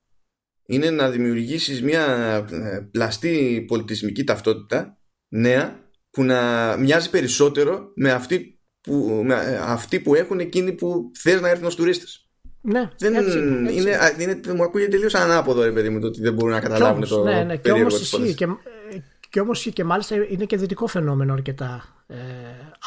είναι 0.65 0.89
να 0.89 1.09
δημιουργήσεις 1.09 1.81
μια 1.81 2.05
ε, 2.51 2.79
πλαστή 2.91 3.65
πολιτισμική 3.67 4.23
ταυτότητα 4.23 4.97
νέα 5.27 5.86
που 6.17 6.23
να 6.23 6.75
μοιάζει 6.77 7.09
περισσότερο 7.09 7.91
με 7.95 8.11
αυτή 8.11 8.59
που, 8.81 9.21
με 9.25 9.33
ε, 9.33 9.57
αυτή 9.61 9.99
που 9.99 10.15
έχουν 10.15 10.39
εκείνοι 10.39 10.71
που 10.71 11.11
θες 11.13 11.41
να 11.41 11.49
έρθουν 11.49 11.65
ως 11.65 11.75
τουρίστες. 11.75 12.29
Ναι, 12.61 12.89
δεν 12.97 13.15
έτσι, 13.15 13.37
είναι, 13.37 13.69
έτσι. 13.69 13.81
είναι, 13.81 14.33
είναι, 14.43 14.53
μου 14.53 14.63
ακούγεται 14.63 14.89
τελείως 14.91 15.15
ανάποδο, 15.15 15.63
ρε 15.63 15.71
παιδί 15.71 15.89
μου, 15.89 15.99
το 15.99 16.07
ότι 16.07 16.21
δεν 16.21 16.33
μπορούν 16.33 16.51
να 16.51 16.59
καταλάβουν 16.59 16.95
όμως, 16.95 17.09
το 17.09 17.23
ναι, 17.23 17.43
ναι, 17.43 17.55
και 17.55 17.61
περίεργο 17.61 17.81
όμως 17.81 17.93
της 17.93 18.01
ισχύει 18.01 18.17
πόλης. 18.17 18.35
και, 18.35 18.47
και 19.29 19.39
όμως 19.39 19.57
ισχύει 19.57 19.73
και 19.73 19.83
μάλιστα 19.83 20.15
είναι 20.29 20.45
και 20.45 20.57
δυτικό 20.57 20.87
φαινόμενο 20.87 21.33
αρκετά 21.33 21.83
ε, 22.07 22.15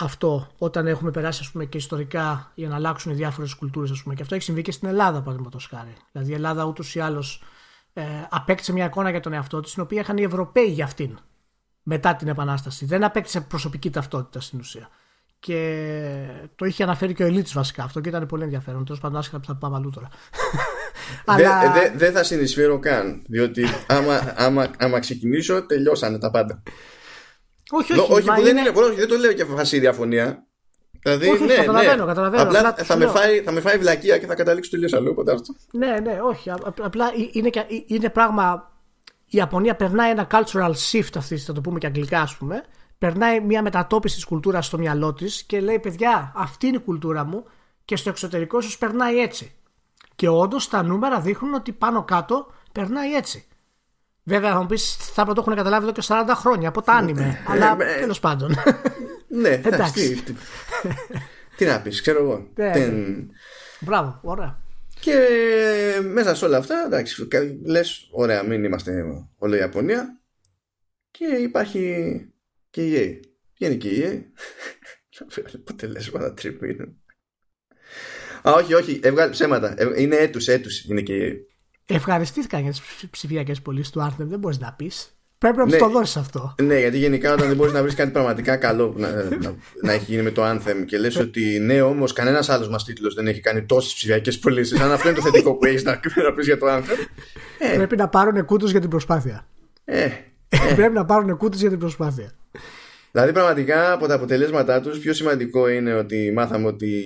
αυτό 0.01 0.51
όταν 0.59 0.87
έχουμε 0.87 1.11
περάσει 1.11 1.40
ας 1.43 1.51
πούμε, 1.51 1.64
και 1.64 1.77
ιστορικά 1.77 2.53
για 2.55 2.69
να 2.69 2.75
αλλάξουν 2.75 3.12
οι 3.12 3.14
διάφορες 3.14 3.55
κουλτούρες 3.55 3.90
ας 3.90 4.03
πούμε, 4.03 4.14
και 4.14 4.23
αυτό 4.23 4.35
έχει 4.35 4.45
συμβεί 4.45 4.62
και 4.62 4.73
στην 4.73 4.88
Ελλάδα 4.88 5.21
παραδείγματος 5.21 5.66
χάρη 5.71 5.95
δηλαδή 6.12 6.31
η 6.31 6.35
Ελλάδα 6.35 6.64
ούτως 6.64 6.95
ή 6.95 7.01
άλλως 7.01 7.43
ε, 7.93 8.03
απέκτησε 8.31 8.73
μια 8.73 8.85
εικόνα 8.85 9.11
για 9.11 9.21
τον 9.21 9.33
εαυτό 9.33 9.61
της 9.61 9.73
την 9.73 9.83
οποία 9.83 10.01
είχαν 10.01 10.16
οι 10.16 10.23
Ευρωπαίοι 10.23 10.66
για 10.66 10.85
αυτήν 10.85 11.19
μετά 11.83 12.14
την 12.16 12.29
Επανάσταση 12.29 12.85
δεν 12.85 13.05
απέκτησε 13.05 13.40
προσωπική 13.40 13.90
ταυτότητα 13.90 14.40
στην 14.40 14.59
ουσία 14.59 14.88
και 15.38 15.87
το 16.57 16.64
είχε 16.64 16.83
αναφέρει 16.83 17.14
και 17.14 17.23
ο 17.23 17.27
Ελίτης 17.27 17.53
βασικά 17.53 17.83
αυτό 17.83 18.01
και 18.01 18.09
ήταν 18.09 18.27
πολύ 18.27 18.43
ενδιαφέρον 18.43 18.85
τέλος 18.85 19.01
πάντων 19.01 19.19
άσχετα 19.19 19.38
που 19.40 19.47
θα 19.47 19.55
πάμε 19.57 19.77
αλλού 19.77 19.90
τώρα 19.90 20.09
Δεν 21.37 21.73
δε, 21.73 21.90
δε 21.97 22.11
θα 22.11 22.23
συνεισφέρω 22.23 22.79
καν. 22.79 23.23
Διότι 23.29 23.64
άμα, 23.87 24.35
άμα, 24.37 24.71
άμα 24.79 24.99
ξεκινήσω, 24.99 25.66
τελειώσανε 25.66 26.19
τα 26.19 26.31
πάντα. 26.31 26.62
όχι, 27.71 27.95
Λο- 27.95 28.03
όχι, 28.03 28.12
όχι 28.12 28.27
μα 28.27 28.35
που 28.35 28.43
δεν, 28.43 28.57
είναι- 28.57 28.69
είναι, 28.69 28.79
όχι, 28.81 28.95
δεν 28.95 29.09
το 29.09 29.16
λέω 29.16 29.33
και 29.33 29.45
φασί 29.45 29.79
διαφωνία. 29.79 30.45
Δηλαδή, 31.03 31.29
Όχι, 31.29 31.45
ναι, 31.45 31.55
καταλαβαίνω, 31.55 32.05
ναι. 32.05 32.05
καταλαβαίνω. 32.09 32.43
Απλά 32.43 32.59
Απλά 32.59 32.75
θα, 32.75 32.85
σου 32.93 32.99
με 32.99 33.05
λέω. 33.05 33.12
φάει, 33.14 33.40
θα 33.43 33.53
με 33.53 33.61
φάει 33.61 33.79
βλακεία 33.79 34.19
και 34.19 34.27
θα 34.27 34.35
καταλήξω 34.35 34.71
τελείως 34.71 34.93
αλλού. 34.93 35.11
Οπότε 35.11 35.33
αυτό. 35.33 35.55
Ναι, 35.73 35.99
ναι, 36.03 36.19
όχι. 36.23 36.51
Α- 36.51 36.75
Απλά 36.83 37.07
ε- 37.07 37.29
είναι, 37.33 37.49
και- 37.51 37.66
είναι 37.87 38.09
πράγμα. 38.09 38.69
Η 39.33 39.37
Ιαπωνία 39.37 39.77
περνάει 39.77 40.11
ένα 40.11 40.27
cultural 40.31 40.73
shift 40.90 41.11
αυτή, 41.16 41.37
θα 41.37 41.53
το 41.53 41.61
πούμε 41.61 41.79
και 41.79 41.87
αγγλικά, 41.87 42.21
ας 42.21 42.37
πούμε. 42.37 42.62
Περνάει 42.99 43.40
μια 43.40 43.62
μετατόπιση 43.62 44.14
της 44.14 44.25
κουλτούρας 44.25 44.66
στο 44.66 44.79
μυαλό 44.79 45.12
της 45.14 45.43
και 45.43 45.61
λέει: 45.61 45.79
Παιδιά, 45.79 46.33
αυτή 46.37 46.66
είναι 46.66 46.77
η 46.77 46.81
κουλτούρα 46.81 47.25
μου 47.25 47.45
και 47.85 47.97
στο 47.97 48.09
εξωτερικό 48.09 48.61
σου 48.61 48.79
περνάει 48.79 49.19
έτσι. 49.21 49.53
Και 50.14 50.29
όντως 50.29 50.69
τα 50.69 50.83
νούμερα 50.83 51.21
δείχνουν 51.21 51.55
ότι 51.55 51.73
πάνω 51.73 52.05
κάτω 52.05 52.53
περνάει 52.73 53.14
έτσι. 53.14 53.45
Βέβαια, 54.23 54.53
θα 54.53 54.61
μου 54.61 54.66
πεις, 54.66 54.95
θα 54.97 55.23
έπρεπε 55.23 55.29
να 55.29 55.35
το 55.35 55.40
έχουν 55.40 55.55
καταλάβει 55.55 55.83
εδώ 55.85 55.93
και 55.93 56.03
40 56.07 56.33
χρόνια 56.35 56.69
από 56.69 56.83
τα 56.83 56.93
άνιμε. 56.93 57.38
αλλά 57.47 57.77
ε, 57.81 57.99
τέλος 58.01 58.21
πάντων. 58.21 58.55
Ναι, 59.29 59.49
εντάξει. 59.49 59.69
Εντάξει. 59.75 60.14
Τι, 60.14 60.23
τι, 60.23 60.35
τι 61.57 61.64
να 61.64 61.81
πεις, 61.81 62.01
ξέρω 62.01 62.19
εγώ. 62.23 62.49
Ναι, 62.55 62.71
Δεν- 62.73 63.31
Μπράβο, 63.81 64.19
ωραία. 64.23 64.59
Και 65.00 66.00
μέσα 66.02 66.34
σε 66.34 66.44
όλα 66.44 66.56
αυτά, 66.56 66.82
εντάξει, 66.86 67.28
λες, 67.64 68.08
ωραία, 68.10 68.42
μην 68.42 68.64
είμαστε 68.64 69.04
όλο 69.36 69.54
η 69.54 69.58
Ιαπωνία. 69.58 70.20
Και 71.10 71.24
υπάρχει 71.24 72.14
και 72.70 72.86
η 72.86 72.92
EA. 72.96 73.26
Ποια 73.52 73.68
είναι 73.68 73.76
και 73.76 73.88
η 73.88 74.02
EA. 74.04 74.22
Αποτελέσματα 75.54 76.34
τρίπου 76.34 76.64
είναι. 76.64 76.94
Α, 78.48 78.52
όχι, 78.52 78.74
όχι, 78.74 79.00
έβγαλε 79.02 79.30
ψέματα. 79.30 79.74
Ε, 79.76 80.02
Είναι 80.02 80.16
έτους, 80.16 80.48
έτους 80.48 80.84
είναι 80.84 81.00
και 81.00 81.16
η 81.16 81.32
EA. 81.32 81.94
Ευχαριστήθηκα 81.94 82.58
για 82.58 82.70
τις 82.70 83.08
ψηφιακές 83.10 83.62
πωλήσεις 83.62 83.90
του 83.90 84.00
Anthem, 84.00 84.26
δεν 84.26 84.38
μπορείς 84.38 84.58
να 84.58 84.72
πεις. 84.72 85.19
Πρέπει 85.40 85.57
να 85.57 85.64
τους 85.64 85.72
Ναι. 85.72 85.79
το 85.79 85.88
δώσεις 85.88 86.16
αυτό. 86.16 86.55
Ναι, 86.62 86.79
γιατί 86.79 86.98
γενικά 86.98 87.33
όταν 87.33 87.46
δεν 87.48 87.57
μπορείς 87.57 87.72
να 87.72 87.83
βρεις 87.83 87.94
κάτι 87.94 88.11
πραγματικά 88.11 88.57
καλό 88.57 88.88
που 88.88 89.00
να, 89.00 89.09
να, 89.12 89.55
να 89.83 89.92
έχει 89.92 90.05
γίνει 90.05 90.22
με 90.22 90.31
το 90.31 90.50
Anthem 90.50 90.85
και 90.87 90.98
λες 90.98 91.16
ότι 91.16 91.59
ναι, 91.61 91.81
όμως 91.83 92.12
κανένας 92.12 92.48
άλλος 92.48 92.68
μας 92.68 92.85
τίτλος 92.85 93.14
δεν 93.14 93.26
έχει 93.26 93.40
κάνει 93.40 93.62
τόσες 93.64 93.94
ψηφιακές 93.94 94.38
πωλήσεις. 94.38 94.81
Αν 94.81 94.92
αυτό 94.92 95.09
είναι 95.09 95.16
το 95.16 95.22
θετικό 95.22 95.55
που 95.55 95.66
έχεις 95.66 95.83
να, 95.85 95.90
να 96.24 96.33
πεις 96.35 96.46
για 96.46 96.59
το 96.59 96.66
Anthem. 96.68 97.07
Ε, 97.59 97.74
Πρέπει 97.76 97.96
να 97.96 98.09
πάρουν 98.09 98.44
κούτους 98.44 98.70
για 98.70 98.81
την 98.81 98.90
προσπάθεια. 98.90 99.46
ε, 99.85 100.09
Πρέπει 100.76 100.94
να 100.94 101.05
πάρουν 101.05 101.37
κούτους 101.37 101.61
για 101.61 101.70
την 101.70 101.79
προσπάθεια. 101.79 102.33
Δηλαδή 103.12 103.33
πραγματικά 103.33 103.92
από 103.92 104.07
τα 104.07 104.14
αποτελέσματά 104.14 104.81
τους 104.81 104.98
πιο 104.98 105.12
σημαντικό 105.12 105.68
είναι 105.68 105.94
ότι 105.94 106.33
μάθαμε 106.35 106.66
ότι 106.66 107.03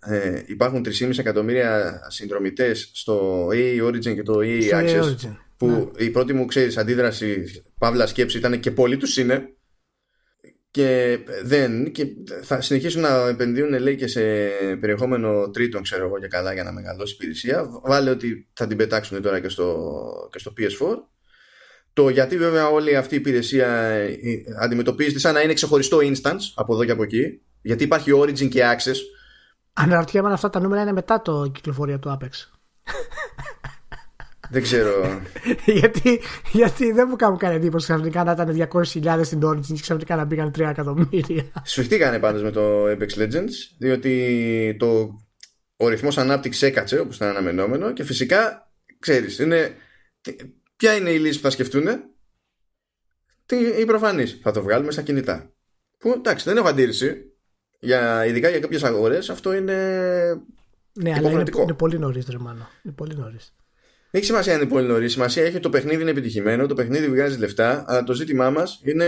ε, 0.00 0.42
υπάρχουν 0.46 0.84
3,5 1.00 1.18
εκατομμύρια 1.18 2.00
συνδρομητές 2.08 2.90
στο 2.92 3.46
EA 3.52 3.84
Origin 3.86 4.14
και 4.14 4.22
το 4.22 4.38
EA 4.42 4.62
Στο 4.66 4.76
Access 4.78 5.00
EA 5.00 5.04
Origin, 5.04 5.36
που 5.56 5.66
ναι. 5.66 6.04
η 6.04 6.10
πρώτη 6.10 6.32
μου 6.32 6.44
ξέρεις 6.44 6.76
αντίδραση 6.76 7.44
παύλα 7.78 8.06
σκέψη 8.06 8.38
ήταν 8.38 8.60
και 8.60 8.70
πολλοί 8.70 8.96
τους 8.96 9.16
είναι. 9.16 9.48
Και 10.70 11.18
δεν 11.42 11.92
και 11.92 12.06
θα 12.42 12.60
συνεχίσουν 12.60 13.00
να 13.00 13.28
επενδύουν 13.28 13.78
λέει 13.78 13.96
και 13.96 14.06
σε 14.06 14.20
περιεχόμενο 14.80 15.50
τρίτων 15.50 15.82
ξέρω 15.82 16.04
εγώ 16.04 16.18
και 16.18 16.28
καλά 16.28 16.52
για 16.52 16.64
να 16.64 16.72
μεγαλώσει 16.72 17.12
η 17.12 17.16
υπηρεσία. 17.20 17.68
Βάλε 17.84 18.10
ότι 18.10 18.48
θα 18.52 18.66
την 18.66 18.76
πετάξουν 18.76 19.22
τώρα 19.22 19.40
και 19.40 19.48
στο, 19.48 20.28
και 20.32 20.38
στο 20.38 20.52
PS4 20.58 20.96
το 21.94 22.08
γιατί 22.08 22.36
βέβαια 22.36 22.68
όλη 22.68 22.96
αυτή 22.96 23.14
η 23.14 23.18
υπηρεσία 23.18 23.68
ε, 23.68 24.16
αντιμετωπίζεται 24.60 25.18
σαν 25.18 25.34
να 25.34 25.40
είναι 25.40 25.52
ξεχωριστό 25.52 25.98
instance 26.00 26.52
από 26.54 26.74
εδώ 26.74 26.84
και 26.84 26.90
από 26.90 27.02
εκεί. 27.02 27.40
Γιατί 27.62 27.84
υπάρχει 27.84 28.10
Origin 28.14 28.48
και 28.48 28.62
Access. 28.62 28.96
Αναρωτιέμαι 29.72 30.26
αν 30.26 30.34
αυτά 30.34 30.50
τα 30.50 30.60
νούμερα 30.60 30.82
είναι 30.82 30.92
μετά 30.92 31.22
το 31.22 31.50
κυκλοφορία 31.54 31.98
του 31.98 32.18
Apex. 32.18 32.30
Δεν 34.50 34.62
ξέρω 34.62 35.20
γιατί, 35.80 36.20
γιατί 36.52 36.92
δεν 36.92 37.06
μου 37.10 37.16
κάνουν 37.16 37.38
κανένα 37.38 37.60
εντύπωση 37.60 37.84
ξαφνικά 37.86 38.24
να 38.24 38.32
ήταν 38.32 38.68
200.000 38.72 39.20
στην 39.24 39.40
Origin 39.44 39.60
και 39.66 39.80
ξαφνικά 39.80 40.16
να 40.16 40.24
μπήκαν 40.24 40.48
3 40.56 40.60
εκατομμύρια. 40.60 41.44
Σφιχτήκανε 41.64 42.18
πάντως 42.18 42.42
με 42.42 42.50
το 42.50 42.84
Apex 42.90 43.08
Legends 43.18 43.50
διότι 43.78 44.76
το, 44.78 45.18
ο 45.76 45.88
ρυθμός 45.88 46.18
ανάπτυξης 46.18 46.62
έκατσε 46.62 46.98
όπως 46.98 47.16
ήταν 47.16 47.28
αναμενόμενο 47.28 47.92
και 47.92 48.04
φυσικά 48.04 48.70
ξέρεις 48.98 49.38
είναι, 49.38 49.74
τι- 50.20 50.36
ποια 50.76 50.94
είναι 50.96 51.10
η 51.10 51.18
λύση 51.18 51.36
που 51.36 51.44
θα 51.44 51.50
σκεφτούν 51.50 51.84
τι, 53.46 53.56
η 53.56 53.84
προφανής 53.84 54.38
θα 54.42 54.50
το 54.50 54.62
βγάλουμε 54.62 54.92
στα 54.92 55.02
κινητά 55.02 55.52
που 55.98 56.12
εντάξει 56.16 56.44
δεν 56.48 56.56
έχω 56.56 56.68
αντίρρηση 56.68 57.16
για, 57.80 58.26
ειδικά 58.26 58.48
για 58.48 58.60
κάποιες 58.60 58.84
αγορές 58.84 59.30
αυτό 59.30 59.52
είναι 59.54 59.74
ναι, 60.92 61.10
αλλά 61.10 61.18
είναι, 61.18 61.26
Υποχρεωτικό. 61.26 61.62
είναι 61.62 61.74
πολύ 61.74 61.98
νωρίς, 61.98 62.26
ρε 62.30 62.38
Μάνο. 62.38 62.68
Είναι 62.82 62.94
πολύ 62.94 63.16
νωρίς. 63.16 63.54
Δεν 64.14 64.22
έχει 64.22 64.32
σημασία 64.32 64.54
αν 64.54 64.60
είναι 64.60 64.70
πολύ 64.70 64.86
νωρίς. 64.86 65.12
Σημασία 65.12 65.42
έχει 65.42 65.52
ότι 65.52 65.60
το 65.60 65.70
παιχνίδι 65.70 66.00
είναι 66.02 66.10
επιτυχημένο, 66.10 66.66
το 66.66 66.74
παιχνίδι 66.74 67.08
βγάζει 67.08 67.38
λεφτά, 67.38 67.84
αλλά 67.86 68.04
το 68.04 68.12
ζήτημά 68.12 68.50
μας 68.50 68.80
είναι 68.82 69.06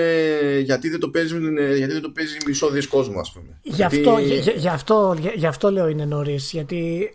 γιατί 0.64 0.88
δεν 0.88 1.00
το 1.00 1.08
παίζει, 1.08 1.38
γιατί 1.76 1.92
δεν 1.92 2.02
το 2.02 2.10
παίζει 2.10 2.36
μισό 2.46 2.68
δι 2.68 2.86
κόσμο, 2.86 3.20
ας 3.20 3.32
πούμε. 3.32 3.58
Γι' 3.62 3.74
Γιατί- 3.74 3.96
αυτό, 3.98 4.18
γι, 4.18 4.34
γι- 4.34 4.52
γι' 4.56 4.68
αυτό, 4.68 5.16
γι- 5.20 5.32
γι' 5.34 5.46
αυτό 5.46 5.70
λέω 5.70 5.88
είναι 5.88 6.04
νωρίς. 6.04 6.52
Γιατί 6.52 7.10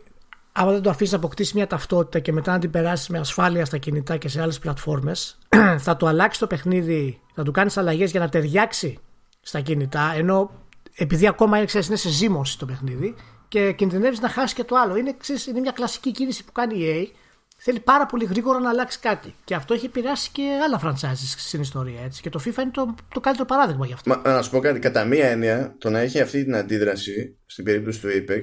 άμα 0.51 0.71
δεν 0.71 0.81
το 0.81 0.89
αφήσεις 0.89 1.11
να 1.11 1.17
αποκτήσει 1.17 1.51
μια 1.55 1.67
ταυτότητα 1.67 2.19
και 2.19 2.31
μετά 2.31 2.51
να 2.51 2.59
την 2.59 2.69
περάσεις 2.71 3.07
με 3.07 3.19
ασφάλεια 3.19 3.65
στα 3.65 3.77
κινητά 3.77 4.17
και 4.17 4.27
σε 4.27 4.41
άλλες 4.41 4.59
πλατφόρμες, 4.59 5.37
θα 5.85 5.97
το 5.97 6.05
αλλάξει 6.05 6.39
το 6.39 6.47
παιχνίδι, 6.47 7.19
θα 7.35 7.43
του 7.43 7.51
κάνεις 7.51 7.77
αλλαγές 7.77 8.11
για 8.11 8.19
να 8.19 8.29
ταιριάξει 8.29 8.97
στα 9.41 9.59
κινητά. 9.59 10.13
Ενώ 10.17 10.51
επειδή 10.95 11.27
ακόμα 11.27 11.57
είναι, 11.57 11.65
ξέρεις, 11.65 11.87
είναι 11.87 11.95
σε 11.97 12.09
ζήμωση 12.09 12.59
το 12.59 12.65
παιχνίδι 12.65 13.15
και 13.47 13.71
κινδυνεύεις 13.71 14.19
να 14.19 14.29
χάσεις 14.29 14.53
και 14.53 14.63
το 14.63 14.75
άλλο. 14.75 14.95
Είναι, 14.95 15.15
ξέρεις, 15.19 15.47
είναι 15.47 15.59
μια 15.59 15.71
κλασική 15.71 16.11
κίνηση 16.11 16.43
που 16.43 16.51
κάνει 16.51 16.79
η 16.79 17.11
EA. 17.13 17.17
Θέλει 17.63 17.79
πάρα 17.79 18.05
πολύ 18.05 18.25
γρήγορα 18.25 18.59
να 18.59 18.69
αλλάξει 18.69 18.99
κάτι. 18.99 19.35
Και 19.43 19.55
αυτό 19.55 19.73
έχει 19.73 19.85
επηρεάσει 19.85 20.29
και 20.31 20.59
άλλα 20.63 20.81
franchises 20.83 21.33
στην 21.37 21.61
ιστορία. 21.61 22.01
Έτσι. 22.03 22.21
Και 22.21 22.29
το 22.29 22.41
FIFA 22.45 22.61
είναι 22.61 22.71
το, 22.71 22.95
το 23.13 23.19
καλύτερο 23.19 23.47
παράδειγμα 23.47 23.85
γι' 23.85 23.93
αυτό. 23.93 24.09
Μα, 24.09 24.31
να 24.33 24.41
σου 24.41 24.49
πω 24.51 24.59
κάτι, 24.59 24.79
κατά 24.79 25.05
μία 25.05 25.27
έννοια, 25.29 25.75
το 25.77 25.89
να 25.89 25.99
έχει 25.99 26.19
αυτή 26.19 26.43
την 26.43 26.55
αντίδραση 26.55 27.39
στην 27.45 27.63
περίπτωση 27.63 28.01
του 28.01 28.07
Apex 28.07 28.41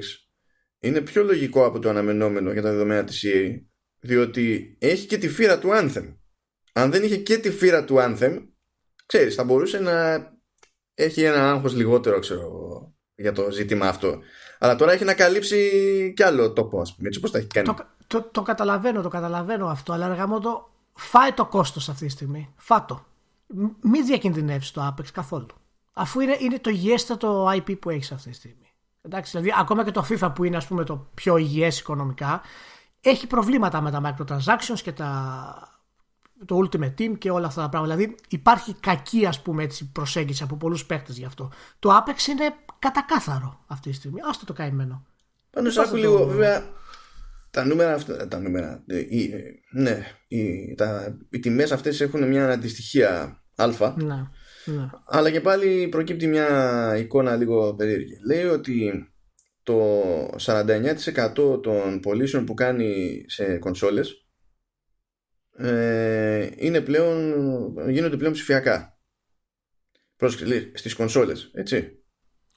είναι 0.78 1.00
πιο 1.00 1.24
λογικό 1.24 1.64
από 1.64 1.78
το 1.78 1.88
αναμενόμενο 1.88 2.52
για 2.52 2.62
τα 2.62 2.70
δεδομένα 2.70 3.04
της 3.04 3.24
EA, 3.26 3.60
διότι 4.00 4.76
έχει 4.80 5.06
και 5.06 5.18
τη 5.18 5.28
φύρα 5.28 5.58
του 5.58 5.68
Anthem. 5.72 6.16
Αν 6.72 6.90
δεν 6.90 7.02
είχε 7.02 7.16
και 7.16 7.38
τη 7.38 7.50
φύρα 7.50 7.84
του 7.84 7.96
Anthem, 7.98 8.46
ξέρεις, 9.06 9.34
θα 9.34 9.44
μπορούσε 9.44 9.78
να 9.78 10.26
έχει 10.94 11.22
ένα 11.22 11.50
άγχος 11.50 11.74
λιγότερο, 11.74 12.18
ξέρω, 12.18 12.40
εγώ, 12.40 12.96
για 13.14 13.32
το 13.32 13.50
ζήτημα 13.50 13.88
αυτό. 13.88 14.18
Αλλά 14.58 14.76
τώρα 14.76 14.92
έχει 14.92 15.04
να 15.04 15.14
καλύψει 15.14 16.12
κι 16.16 16.22
άλλο 16.22 16.52
τόπο, 16.52 16.80
ας 16.80 16.94
πούμε, 16.94 17.08
έτσι 17.08 17.20
πώς 17.20 17.30
τα 17.30 17.38
έχει 17.38 17.46
κάνει. 17.46 17.66
Το, 17.66 17.76
το, 18.08 18.22
το 18.22 18.42
καταλαβαίνω, 18.42 19.02
το 19.02 19.08
καταλαβαίνω 19.08 19.66
αυτό, 19.66 19.92
αλλά 19.92 20.04
αργά 20.06 20.26
το 20.40 20.70
φάει 20.94 21.32
το 21.32 21.46
κόστος 21.46 21.88
αυτή 21.88 22.04
τη 22.06 22.10
στιγμή. 22.12 22.52
Φάτο. 22.56 23.04
Μ- 23.46 23.70
Μην 23.80 24.06
διακινδυνεύσεις 24.06 24.70
το 24.70 24.86
Apex 24.86 25.06
καθόλου. 25.12 25.46
Αφού 25.92 26.20
είναι, 26.20 26.36
είναι 26.40 26.58
το 26.58 26.70
υγιέστατο 26.70 27.46
IP 27.56 27.78
που 27.78 27.90
έχεις 27.90 28.12
αυτή 28.12 28.30
τη 28.30 28.34
στιγμή. 28.36 28.72
Εντάξει, 29.02 29.30
δηλαδή 29.30 29.54
ακόμα 29.58 29.84
και 29.84 29.90
το 29.90 30.06
FIFA 30.08 30.32
που 30.34 30.44
είναι 30.44 30.56
ας 30.56 30.66
πούμε 30.66 30.84
το 30.84 31.06
πιο 31.14 31.36
υγιές 31.36 31.78
οικονομικά 31.80 32.40
έχει 33.00 33.26
προβλήματα 33.26 33.80
με 33.80 33.90
τα 33.90 34.00
microtransactions 34.04 34.80
και 34.82 34.92
τα, 34.92 35.78
το 36.46 36.58
Ultimate 36.64 36.94
Team 36.98 37.18
και 37.18 37.30
όλα 37.30 37.46
αυτά 37.46 37.62
τα 37.62 37.68
πράγματα. 37.68 37.94
Δηλαδή 37.96 38.14
υπάρχει 38.28 38.74
κακή 38.74 39.26
ας 39.26 39.42
πούμε 39.42 39.62
έτσι 39.62 39.92
προσέγγιση 39.92 40.42
από 40.42 40.56
πολλούς 40.56 40.86
παίκτες 40.86 41.18
γι' 41.18 41.24
αυτό. 41.24 41.50
Το 41.78 41.96
Apex 41.96 42.26
είναι 42.28 42.54
κατακάθαρο 42.78 43.58
αυτή 43.66 43.90
τη 43.90 43.96
στιγμή. 43.96 44.20
Άστο 44.28 44.44
το 44.44 44.52
καημένο. 44.52 45.02
Πάντως 45.50 45.74
Πώς 45.74 45.84
άκου 45.84 45.92
θα 45.94 45.98
λίγο, 46.00 46.18
το- 46.18 46.26
βέβαια, 46.26 46.64
τα 47.50 47.64
νούμερα 47.64 47.94
αυτά, 47.94 48.28
τα 48.28 48.38
νούμερα, 48.38 48.84
ε, 48.86 49.02
ναι, 49.72 50.06
οι, 50.28 50.74
τα, 50.74 51.18
οι 51.30 51.38
τιμές 51.38 51.72
αυτές 51.72 52.00
έχουν 52.00 52.28
μια 52.28 52.50
αντιστοιχεία 52.50 53.42
α, 53.56 53.94
Ναι. 53.96 54.04
ναι. 54.64 54.90
αλλά 55.06 55.30
και 55.30 55.40
πάλι 55.40 55.88
προκύπτει 55.88 56.26
μια 56.26 56.96
εικόνα 56.98 57.36
λίγο 57.36 57.74
περίεργη. 57.74 58.18
Λέει 58.26 58.44
ότι 58.44 59.08
το 59.62 60.02
49% 60.36 61.62
των 61.62 62.00
πωλήσεων 62.00 62.44
που 62.44 62.54
κάνει 62.54 63.24
σε 63.26 63.58
κονσόλες 63.58 64.26
ε, 65.56 66.48
είναι 66.56 66.80
πλέον, 66.80 67.34
γίνονται 67.90 68.16
πλέον 68.16 68.32
ψηφιακά. 68.32 68.98
Πρόσεξε, 70.16 70.46
λέει, 70.46 70.72
στις 70.74 70.94
κονσόλες, 70.94 71.50
έτσι. 71.54 72.02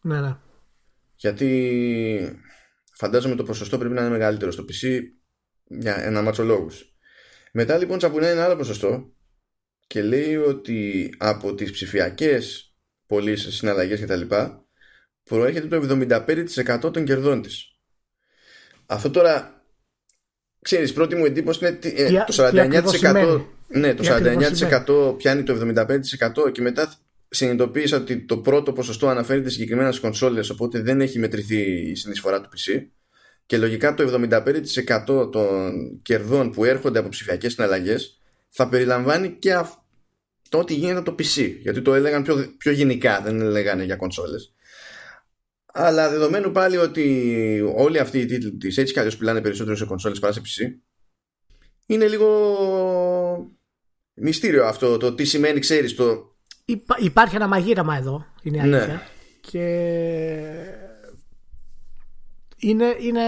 Ναι, 0.01 0.21
ναι. 0.21 0.37
Γιατί 1.15 2.41
φαντάζομαι 3.01 3.35
το 3.35 3.43
ποσοστό 3.43 3.77
πρέπει 3.77 3.93
να 3.93 4.01
είναι 4.01 4.09
μεγαλύτερο 4.09 4.51
στο 4.51 4.63
PC 4.63 4.99
για 5.63 6.03
ένα 6.05 6.21
μάτσο 6.21 6.43
λόγους. 6.43 6.95
Μετά 7.51 7.77
λοιπόν 7.77 7.97
τσαπουνάει 7.97 8.31
ένα 8.31 8.43
άλλο 8.45 8.55
ποσοστό 8.55 9.13
και 9.87 10.01
λέει 10.01 10.35
ότι 10.35 11.09
από 11.17 11.55
τις 11.55 11.71
ψηφιακές 11.71 12.75
πωλήσεις, 13.05 13.55
συναλλαγές 13.55 14.01
κτλ 14.01 14.21
προέρχεται 15.23 15.67
το 15.67 15.75
75% 15.77 16.93
των 16.93 17.05
κερδών 17.05 17.41
της. 17.41 17.65
Αυτό 18.85 19.09
τώρα 19.11 19.63
ξέρεις 20.61 20.93
πρώτη 20.93 21.15
μου 21.15 21.25
εντύπωση 21.25 21.65
είναι 21.65 21.79
ε, 21.81 22.07
Τι- 22.07 22.33
το 22.35 22.51
τι 22.51 22.59
ακριβώς 22.59 22.93
49% 22.93 22.97
σημαίνει. 22.97 23.47
ναι, 23.67 23.93
το 23.93 24.01
Τι 24.03 24.09
ακριβώς 24.09 24.63
49% 24.89 25.17
πιάνει 25.17 25.43
το 25.43 25.53
75% 25.53 26.51
και 26.51 26.61
μετά 26.61 26.93
συνειδητοποίησα 27.33 27.97
ότι 27.97 28.25
το 28.25 28.37
πρώτο 28.37 28.73
ποσοστό 28.73 29.07
αναφέρεται 29.07 29.49
συγκεκριμένα 29.49 29.87
στις 29.89 30.01
κονσόλες 30.01 30.49
οπότε 30.49 30.81
δεν 30.81 31.01
έχει 31.01 31.19
μετρηθεί 31.19 31.61
η 31.89 31.95
συνεισφορά 31.95 32.41
του 32.41 32.49
PC 32.49 32.85
και 33.45 33.57
λογικά 33.57 33.93
το 33.93 34.29
75% 35.07 35.31
των 35.31 36.01
κερδών 36.01 36.51
που 36.51 36.65
έρχονται 36.65 36.99
από 36.99 37.09
ψηφιακές 37.09 37.53
συναλλαγές 37.53 38.21
θα 38.49 38.69
περιλαμβάνει 38.69 39.29
και 39.29 39.53
αυ- 39.53 39.79
το 40.49 40.57
ότι 40.57 40.73
γίνεται 40.73 40.99
από 40.99 41.15
το 41.15 41.23
PC 41.23 41.55
γιατί 41.61 41.81
το 41.81 41.93
έλεγαν 41.93 42.23
πιο, 42.23 42.53
πιο 42.57 42.71
γενικά 42.71 43.21
δεν 43.21 43.41
έλεγαν 43.41 43.81
για 43.81 43.95
κονσόλες. 43.95 44.53
Αλλά 45.73 46.09
δεδομένου 46.09 46.51
πάλι 46.51 46.77
ότι 46.77 47.73
όλοι 47.75 47.99
αυτοί 47.99 48.19
οι 48.19 48.25
τίτλοι 48.25 48.51
της 48.51 48.77
έτσι 48.77 48.93
κι 48.93 48.99
αλλιώς 48.99 49.17
πουλάνε 49.17 49.41
περισσότερο 49.41 49.75
σε 49.75 49.85
κονσόλες 49.85 50.19
παρά 50.19 50.33
σε 50.33 50.41
PC 50.45 50.79
είναι 51.85 52.07
λίγο 52.07 52.27
μυστήριο 54.13 54.65
αυτό 54.65 54.97
το 54.97 55.13
τι 55.13 55.23
σημαίνει 55.23 55.59
ξέρεις 55.59 55.95
το 55.95 56.30
Υπά- 56.71 56.99
υπάρχει 56.99 57.35
ένα 57.35 57.47
μαγείρεμα 57.47 57.95
εδώ, 57.97 58.25
είναι 58.41 58.57
η 58.57 58.67
Ναι. 58.67 58.77
αλήθεια. 58.77 59.01
Και 59.41 59.65
είναι, 62.57 62.95
είναι, 62.99 63.21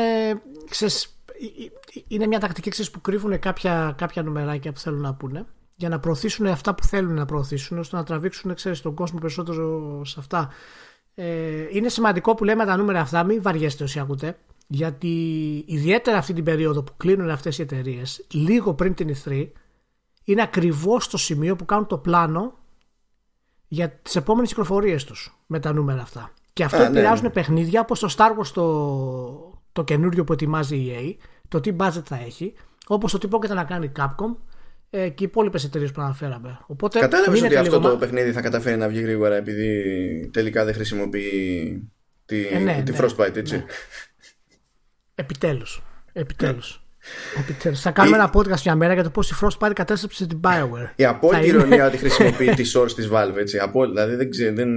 ξέρεις, 0.69 1.03
ε- 1.27 1.63
ε- 1.95 2.01
είναι 2.07 2.27
μια 2.27 2.39
τακτική 2.39 2.69
ξέρεις, 2.69 2.91
που 2.91 3.01
κρύβουν 3.01 3.39
κάποια, 3.39 3.93
κάποια 3.97 4.23
νομεράκια 4.23 4.71
που 4.71 4.79
θέλουν 4.79 5.01
να 5.01 5.13
πούνε 5.13 5.45
για 5.75 5.89
να 5.89 5.99
προωθήσουν 5.99 6.45
αυτά 6.45 6.75
που 6.75 6.83
θέλουν 6.83 7.13
να 7.13 7.25
προωθήσουν 7.25 7.77
ώστε 7.77 7.95
να 7.95 8.03
τραβήξουν 8.03 8.53
ξέρεις, 8.53 8.81
τον 8.81 8.93
κόσμο 8.93 9.19
περισσότερο 9.19 10.01
σε 10.05 10.15
αυτά. 10.19 10.49
Ε, 11.15 11.65
είναι 11.71 11.89
σημαντικό 11.89 12.35
που 12.35 12.43
λέμε 12.43 12.65
τα 12.65 12.77
νούμερα 12.77 12.99
αυτά, 12.99 13.23
μην 13.23 13.41
βαριέστε 13.41 13.83
όσοι 13.83 13.99
ακούτε, 13.99 14.37
γιατί 14.67 15.07
ιδιαίτερα 15.67 16.17
αυτή 16.17 16.33
την 16.33 16.43
περίοδο 16.43 16.83
που 16.83 16.93
κλείνουν 16.97 17.29
αυτές 17.29 17.57
οι 17.57 17.61
εταιρείες, 17.61 18.25
λίγο 18.31 18.73
πριν 18.73 18.93
την 18.93 19.15
E3, 19.25 19.47
είναι 20.23 20.41
ακριβώς 20.41 21.07
το 21.07 21.17
σημείο 21.17 21.55
που 21.55 21.65
κάνουν 21.65 21.87
το 21.87 21.97
πλάνο 21.97 22.53
για 23.73 23.89
τις 23.89 24.15
επόμενες 24.15 24.49
κυκλοφορίες 24.49 25.03
τους 25.03 25.37
με 25.47 25.59
τα 25.59 25.73
νούμερα 25.73 26.01
αυτά. 26.01 26.33
Και 26.53 26.63
αυτό 26.63 26.77
Α, 26.77 26.81
ναι, 26.81 26.87
επηρεάζουν 26.87 27.25
ναι. 27.25 27.31
παιχνίδια 27.31 27.81
όπως 27.81 27.99
το 27.99 28.13
Star 28.17 28.29
Wars 28.39 28.47
το, 28.53 29.61
το 29.71 29.83
καινούριο 29.83 30.23
που 30.23 30.33
ετοιμάζει 30.33 30.75
η 30.75 31.17
EA, 31.19 31.23
το 31.47 31.59
τι 31.59 31.75
budget 31.79 32.01
θα 32.05 32.15
έχει, 32.25 32.53
όπως 32.87 33.11
το 33.11 33.17
τι 33.17 33.27
πρόκειται 33.27 33.53
να 33.53 33.63
κάνει 33.63 33.85
η 33.85 33.91
Capcom 33.97 34.35
ε, 34.89 35.09
και 35.09 35.23
οι 35.23 35.27
υπόλοιπες 35.29 35.63
εταιρείες 35.63 35.91
που 35.91 36.01
αναφέραμε. 36.01 36.59
Οπότε 36.67 36.99
Κατάλαβες 36.99 37.31
ότι 37.33 37.41
μείνετε 37.41 37.59
αυτό 37.59 37.71
λίγο 37.75 37.83
το 37.83 37.93
μα- 37.93 37.99
παιχνίδι 37.99 38.31
θα 38.31 38.41
καταφέρει 38.41 38.77
να 38.77 38.87
βγει 38.87 39.01
γρήγορα 39.01 39.35
επειδή 39.35 40.29
τελικά 40.33 40.65
δεν 40.65 40.73
χρησιμοποιεί 40.73 41.91
τη, 42.25 42.47
Ε, 42.47 42.59
ναι, 42.59 42.83
τη 42.85 42.91
ναι, 42.91 42.97
Frostbite 43.01 43.35
έτσι; 43.35 43.55
ναι. 43.55 43.65
Επιτέλους. 46.13 46.82
Επιτέλους. 47.03 47.49
Επιτέλους. 47.49 47.81
Θα 47.81 47.91
κάνουμε 47.91 48.17
ένα 48.17 48.29
podcast 48.33 48.61
μια 48.65 48.75
μέρα 48.75 48.93
για 48.93 49.03
το 49.03 49.09
πώς 49.09 49.31
η 49.31 49.35
Frostbite 49.41 49.71
κατέστρεψε 49.75 50.27
την 50.27 50.39
Bioware. 50.43 50.89
Η 50.95 51.05
απόλυτη 51.05 51.41
Θα 51.41 51.47
είναι- 51.47 51.57
ηρωνία 51.57 51.87
ότι 51.87 51.97
χρησιμοποιεί 52.03 52.49
τη 52.49 52.71
source 52.75 52.91
της 52.91 53.09
Valve 53.13 53.35
έτσι. 53.37 53.57
Απόλυτη, 53.59 53.93
δηλαδή 53.93 54.15
δεν 54.15 54.29
ξέρω, 54.29 54.55
δεν... 54.55 54.69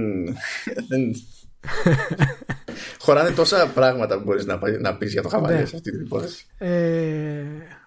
δεν... 0.87 1.11
Χωράνε 2.99 3.31
τόσα 3.31 3.67
πράγματα 3.73 4.17
που 4.17 4.23
μπορείς 4.23 4.45
να, 4.45 4.57
πα- 4.57 4.79
να 4.79 4.95
πεις 4.95 5.11
για 5.11 5.21
το 5.21 5.29
χαβαλέ 5.29 5.59
Ναι. 5.59 5.65
σε 5.65 5.75
αυτή 5.75 5.91
την 5.91 6.01
υπόθεση. 6.01 6.45
Ε, 6.57 7.43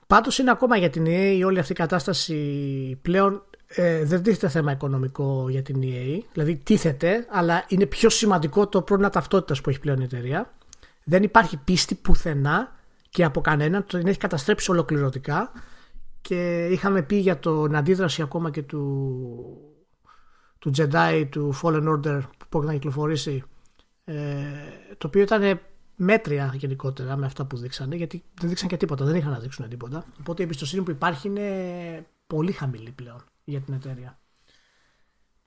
πάντως 0.06 0.38
είναι 0.38 0.50
ακόμα 0.50 0.76
για 0.76 0.90
την 0.90 1.04
EA 1.06 1.34
η 1.38 1.44
όλη 1.44 1.58
αυτή 1.58 1.72
η 1.72 1.74
κατάσταση 1.74 2.34
πλέον 3.02 3.42
ε, 3.66 4.04
δεν 4.04 4.22
τίθεται 4.22 4.48
θέμα 4.48 4.72
οικονομικό 4.72 5.46
για 5.50 5.62
την 5.62 5.76
EA. 5.82 6.22
Δηλαδή 6.32 6.56
τίθεται, 6.56 7.26
αλλά 7.30 7.64
είναι 7.68 7.86
πιο 7.86 8.08
σημαντικό 8.10 8.66
το 8.68 8.82
πρόβλημα 8.82 9.10
ταυτότητας 9.10 9.60
που 9.60 9.70
έχει 9.70 9.80
πλέον 9.80 10.00
η 10.00 10.04
εταιρεία. 10.04 10.50
Δεν 11.04 11.22
υπάρχει 11.22 11.56
πίστη 11.56 11.94
πουθενά 11.94 12.78
και 13.10 13.24
από 13.24 13.40
κανέναν. 13.40 13.86
Την 13.86 14.06
έχει 14.06 14.18
καταστρέψει 14.18 14.70
ολοκληρωτικά. 14.70 15.52
Και 16.20 16.66
είχαμε 16.66 17.02
πει 17.02 17.16
για 17.16 17.38
την 17.38 17.76
αντίδραση 17.76 18.22
ακόμα 18.22 18.50
και 18.50 18.62
του, 18.62 19.56
του 20.58 20.70
Jedi, 20.76 21.26
του 21.30 21.54
Fallen 21.62 21.88
Order 21.88 22.20
που 22.38 22.46
πρόκειται 22.48 22.72
να 22.72 22.78
κυκλοφορήσει 22.78 23.42
ε, 24.04 24.42
το 24.98 25.06
οποίο 25.06 25.22
ήταν 25.22 25.60
μέτρια 25.96 26.54
γενικότερα 26.56 27.16
με 27.16 27.26
αυτά 27.26 27.44
που 27.44 27.56
δείξανε, 27.56 27.96
γιατί 27.96 28.22
δεν 28.40 28.48
δείξαν 28.48 28.68
και 28.68 28.76
τίποτα, 28.76 29.04
δεν 29.04 29.14
είχαν 29.14 29.30
να 29.30 29.38
δείξουν 29.38 29.68
τίποτα. 29.68 30.04
Οπότε 30.20 30.42
η 30.42 30.44
εμπιστοσύνη 30.44 30.82
που 30.82 30.90
υπάρχει 30.90 31.28
είναι 31.28 32.06
πολύ 32.26 32.52
χαμηλή 32.52 32.90
πλέον 32.90 33.24
για 33.44 33.60
την 33.60 33.74
εταιρεία. 33.74 34.20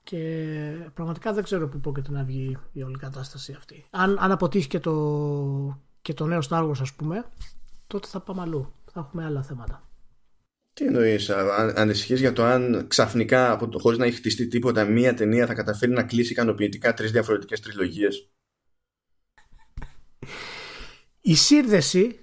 Και 0.02 0.90
πραγματικά 0.94 1.32
δεν 1.32 1.42
ξέρω 1.42 1.68
πού 1.68 1.80
πρόκειται 1.80 2.10
να 2.10 2.24
βγει 2.24 2.58
η 2.72 2.82
όλη 2.82 2.98
κατάσταση 2.98 3.52
αυτή. 3.52 3.86
Αν, 3.90 4.16
αν 4.20 4.30
αποτύχει 4.30 4.68
και 4.68 4.80
το, 4.80 5.80
και 6.02 6.14
το 6.14 6.26
νέο 6.26 6.40
Star 6.48 6.68
Wars, 6.68 6.80
ας 6.80 6.92
πούμε, 6.92 7.24
τότε 7.86 8.08
θα 8.08 8.20
πάμε 8.20 8.40
αλλού. 8.40 8.72
Θα 8.92 9.00
έχουμε 9.00 9.24
άλλα 9.24 9.42
θέματα. 9.42 9.88
Τι 10.72 10.84
εννοείς, 10.84 11.30
α- 11.30 11.56
αν, 11.56 11.72
ανησυχείς 11.76 12.20
για 12.20 12.32
το 12.32 12.44
αν 12.44 12.84
ξαφνικά 12.88 13.52
από 13.52 13.68
το 13.68 13.78
χωρίς 13.78 13.98
να 13.98 14.06
έχει 14.06 14.16
χτιστεί 14.16 14.48
τίποτα 14.48 14.84
μία 14.84 15.14
ταινία 15.14 15.46
θα 15.46 15.54
καταφέρει 15.54 15.92
να 15.92 16.02
κλείσει 16.02 16.32
ικανοποιητικά 16.32 16.94
τρεις 16.94 17.12
διαφορετικές 17.12 17.60
τριλογίες; 17.60 18.30
η 21.20 21.34
σύνδεση 21.34 22.18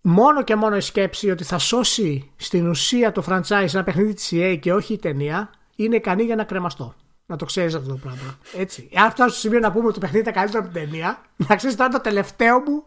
μόνο 0.00 0.42
και 0.42 0.56
μόνο 0.56 0.76
η 0.76 0.80
σκέψη 0.80 1.30
ότι 1.30 1.44
θα 1.44 1.58
σώσει 1.58 2.30
στην 2.36 2.68
ουσία 2.68 3.12
το 3.12 3.24
franchise 3.28 3.72
ένα 3.72 3.84
παιχνίδι 3.84 4.14
της 4.14 4.30
EA 4.32 4.58
και 4.60 4.72
όχι 4.72 4.92
η 4.92 4.98
ταινία 4.98 5.50
είναι 5.76 5.96
ικανή 5.96 6.22
για 6.22 6.36
να 6.36 6.44
κρεμαστώ. 6.44 6.94
Να 7.26 7.36
το 7.36 7.44
ξέρεις 7.44 7.74
αυτό 7.74 7.88
το 7.88 7.96
πράγμα. 7.96 8.38
Έτσι. 8.56 8.90
Αν 8.94 9.10
φτάσω 9.10 9.30
στο 9.30 9.38
σημείο 9.38 9.58
να 9.58 9.72
πούμε 9.72 9.84
ότι 9.84 9.94
το 9.94 10.00
παιχνίδι 10.00 10.22
ήταν 10.22 10.34
καλύτερο 10.34 10.64
από 10.64 10.72
την 10.72 10.82
ταινία, 10.82 11.22
να 11.36 11.56
ξέρεις 11.56 11.76
τώρα 11.76 11.88
το 11.88 12.00
τελευταίο 12.00 12.58
μου, 12.58 12.84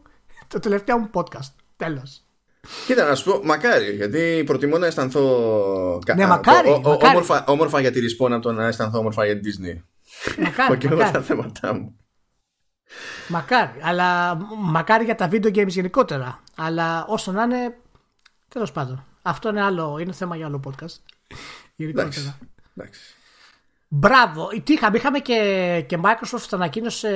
το 0.47 0.59
τελευταίο 0.59 0.97
μου 0.97 1.09
podcast. 1.13 1.53
Τέλος. 1.85 2.21
Κοίτα 2.85 3.05
να 3.07 3.15
σου 3.15 3.23
πω, 3.31 3.41
μακάρι, 3.43 3.95
γιατί 3.95 4.43
προτιμώ 4.45 4.77
να 4.77 4.85
αισθανθώ 4.85 5.99
κα- 6.05 6.15
Ναι, 6.15 6.23
α, 6.23 6.27
μακάρι, 6.27 6.69
ο- 6.69 6.73
ο- 6.73 6.79
μακάρι. 6.89 7.09
Όμορφα, 7.15 7.43
όμορφα 7.47 7.79
για 7.79 7.91
τη 7.91 7.99
Respawn 7.99 8.31
από 8.31 8.41
το 8.41 8.51
να 8.51 8.67
αισθανθώ 8.67 8.97
όμορφα 8.99 9.25
για 9.25 9.39
την 9.39 9.51
Disney. 9.51 9.81
Έχω 10.25 10.41
Μακάρι, 10.41 10.77
και 10.77 10.87
εγώ 10.87 10.97
τα 10.97 11.05
μακάρι, 11.05 11.23
θέματα 11.23 11.73
μου. 11.73 11.95
μακάρι. 13.27 13.79
Αλλά 13.81 14.35
μακάρι 14.57 15.03
για 15.03 15.15
τα 15.15 15.29
video 15.31 15.45
games 15.55 15.67
γενικότερα. 15.67 16.43
Αλλά 16.55 17.05
όσο 17.07 17.31
να 17.31 17.43
είναι, 17.43 17.77
τέλος 18.47 18.71
πάντων. 18.71 19.05
Αυτό 19.21 19.49
είναι 19.49 19.61
άλλο, 19.61 19.97
είναι 20.01 20.11
θέμα 20.11 20.35
για 20.35 20.45
άλλο 20.45 20.59
podcast. 20.65 20.95
Γενικότερα. 21.75 22.07
Εντάξει. 22.09 22.35
εντάξει. 22.75 23.01
Μπράβο. 23.87 24.47
Τι 24.63 24.73
είχαμε, 24.73 24.97
είχαμε 24.97 25.19
και, 25.19 25.83
και 25.87 25.99
Microsoft 26.03 26.47
ανακοίνωσε 26.51 27.09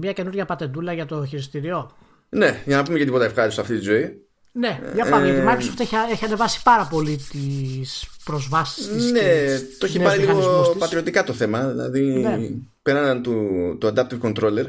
μια 0.00 0.12
καινούργια 0.12 0.44
πατεντούλα 0.44 0.92
για 0.92 1.06
το 1.06 1.24
χειριστήριο. 1.26 1.90
Ναι, 2.28 2.62
για 2.64 2.76
να 2.76 2.82
πούμε 2.82 2.98
και 2.98 3.04
τίποτα 3.04 3.24
ευχάριστο 3.24 3.54
σε 3.54 3.60
αυτή 3.60 3.78
τη 3.78 3.92
ζωή. 3.92 4.22
Ναι, 4.52 4.80
για 4.94 5.04
πάμε. 5.08 5.28
Ε, 5.28 5.32
γιατί 5.32 5.46
η 5.46 5.50
Microsoft 5.52 5.80
έχει, 5.80 5.94
έχει 6.12 6.24
ανεβάσει 6.24 6.62
πάρα 6.62 6.86
πολύ 6.90 7.20
τις 7.30 8.06
προσβάσεις 8.24 8.88
της. 8.88 9.10
Ναι, 9.12 9.20
το 9.78 9.86
έχει 9.86 9.98
πάρει 10.00 10.20
λίγο 10.20 10.74
πατριωτικά 10.78 11.24
το 11.24 11.32
θέμα. 11.32 11.68
Δηλαδή, 11.68 12.00
Ναι. 12.00 12.38
πέραν 12.82 13.22
του, 13.22 13.44
του 13.80 13.92
Adaptive 13.94 14.20
Controller. 14.22 14.66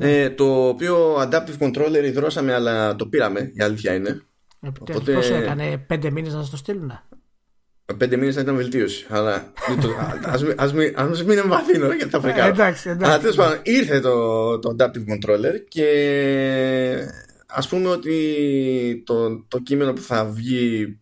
Ε, 0.00 0.30
το 0.30 0.68
οποίο 0.68 1.16
Adaptive 1.22 1.58
Controller 1.58 2.02
ιδρώσαμε, 2.04 2.54
αλλά 2.54 2.96
το 2.96 3.06
πήραμε. 3.06 3.50
Η 3.54 3.62
αλήθεια 3.62 3.94
είναι. 3.94 4.22
Επιτέλους, 4.60 5.00
Οπότε- 5.00 5.14
Πόσο 5.14 5.34
έκανε, 5.34 5.78
πέντε 5.86 6.10
μήνες 6.10 6.32
να 6.32 6.40
σας 6.40 6.50
το 6.50 6.56
στείλουν. 6.56 7.02
Πέντε 7.96 8.16
μήνες 8.16 8.34
θα 8.34 8.40
ήταν 8.40 8.56
βελτίωση. 8.56 9.06
Αλλά 9.08 9.52
ας 10.34 10.42
μην, 10.42 10.54
ας 10.56 10.72
μην, 10.72 10.94
ας 10.96 11.24
μην 11.24 11.38
εμβαθύνω 11.38 11.92
γιατί 11.92 12.10
θα 12.10 12.20
φρικάρω. 12.20 12.46
Ε, 12.46 12.48
εντάξει, 12.48 12.88
εντάξει. 12.88 13.10
Αλλά 13.10 13.20
τέλος 13.20 13.36
πάντων 13.36 13.60
ήρθε 13.62 14.00
το, 14.00 14.58
το 14.58 14.76
Adaptive 14.78 15.04
Controller 15.12 15.54
και 15.68 15.86
ας 17.46 17.68
πούμε 17.68 17.88
ότι 17.88 19.02
το, 19.06 19.44
το 19.48 19.58
κείμενο 19.58 19.92
που 19.92 20.00
θα 20.00 20.24
βγει 20.24 21.00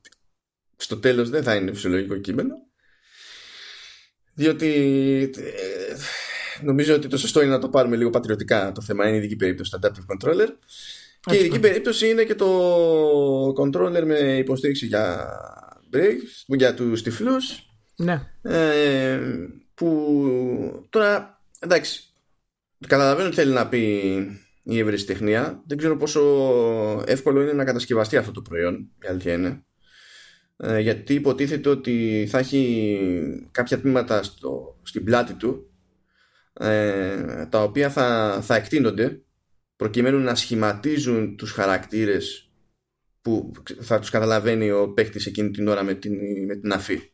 στο 0.76 0.96
τέλος 0.96 1.30
δεν 1.30 1.42
θα 1.42 1.54
είναι 1.54 1.72
φυσιολογικό 1.72 2.16
κείμενο 2.16 2.54
διότι 4.34 4.70
ε, 5.36 5.94
νομίζω 6.62 6.94
ότι 6.94 7.08
το 7.08 7.16
σωστό 7.16 7.42
είναι 7.42 7.50
να 7.50 7.58
το 7.58 7.68
πάρουμε 7.68 7.96
λίγο 7.96 8.10
πατριωτικά 8.10 8.72
το 8.72 8.80
θέμα 8.80 9.06
είναι 9.06 9.16
η 9.16 9.18
ειδική 9.18 9.36
περίπτωση 9.36 9.70
του 9.70 9.78
Adaptive 9.82 10.14
Controller 10.14 10.48
Και 11.20 11.34
η 11.34 11.38
ειδική 11.38 11.60
περίπτωση 11.60 12.08
είναι 12.08 12.24
και 12.24 12.34
το 12.34 13.48
controller 13.60 14.02
με 14.04 14.36
υποστήριξη 14.36 14.86
για 14.86 15.28
breaks, 15.92 16.44
για 16.46 16.74
τους 16.74 17.02
τυφλούς. 17.02 17.68
Ναι. 17.96 18.22
Ε, 18.42 19.20
που 19.74 20.86
τώρα, 20.90 21.42
εντάξει, 21.58 22.02
καταλαβαίνω 22.86 23.28
τι 23.28 23.34
θέλει 23.34 23.52
να 23.52 23.68
πει 23.68 24.02
η 24.62 24.78
ευρεσιτεχνία. 24.78 25.62
Δεν 25.66 25.78
ξέρω 25.78 25.96
πόσο 25.96 26.22
εύκολο 27.06 27.42
είναι 27.42 27.52
να 27.52 27.64
κατασκευαστεί 27.64 28.16
αυτό 28.16 28.32
το 28.32 28.42
προϊόν, 28.42 28.90
η 29.02 29.06
αλήθεια 29.08 29.32
είναι. 29.32 29.64
Ε, 30.56 30.80
γιατί 30.80 31.14
υποτίθεται 31.14 31.68
ότι 31.68 32.26
θα 32.30 32.38
έχει 32.38 33.48
κάποια 33.50 33.80
τμήματα 33.80 34.22
στο, 34.22 34.78
στην 34.82 35.04
πλάτη 35.04 35.34
του 35.34 35.70
ε, 36.52 37.46
τα 37.46 37.62
οποία 37.62 37.90
θα, 37.90 38.38
θα 38.42 38.54
εκτείνονται 38.54 39.20
προκειμένου 39.76 40.18
να 40.18 40.34
σχηματίζουν 40.34 41.36
τους 41.36 41.52
χαρακτήρες 41.52 42.45
που 43.26 43.52
θα 43.80 43.98
τους 43.98 44.10
καταλαβαίνει 44.10 44.70
ο 44.70 44.88
παίκτης 44.88 45.26
εκείνη 45.26 45.50
την 45.50 45.68
ώρα 45.68 45.82
με 45.82 45.94
την, 45.94 46.14
με 46.46 46.56
την 46.56 46.72
αφή. 46.72 47.12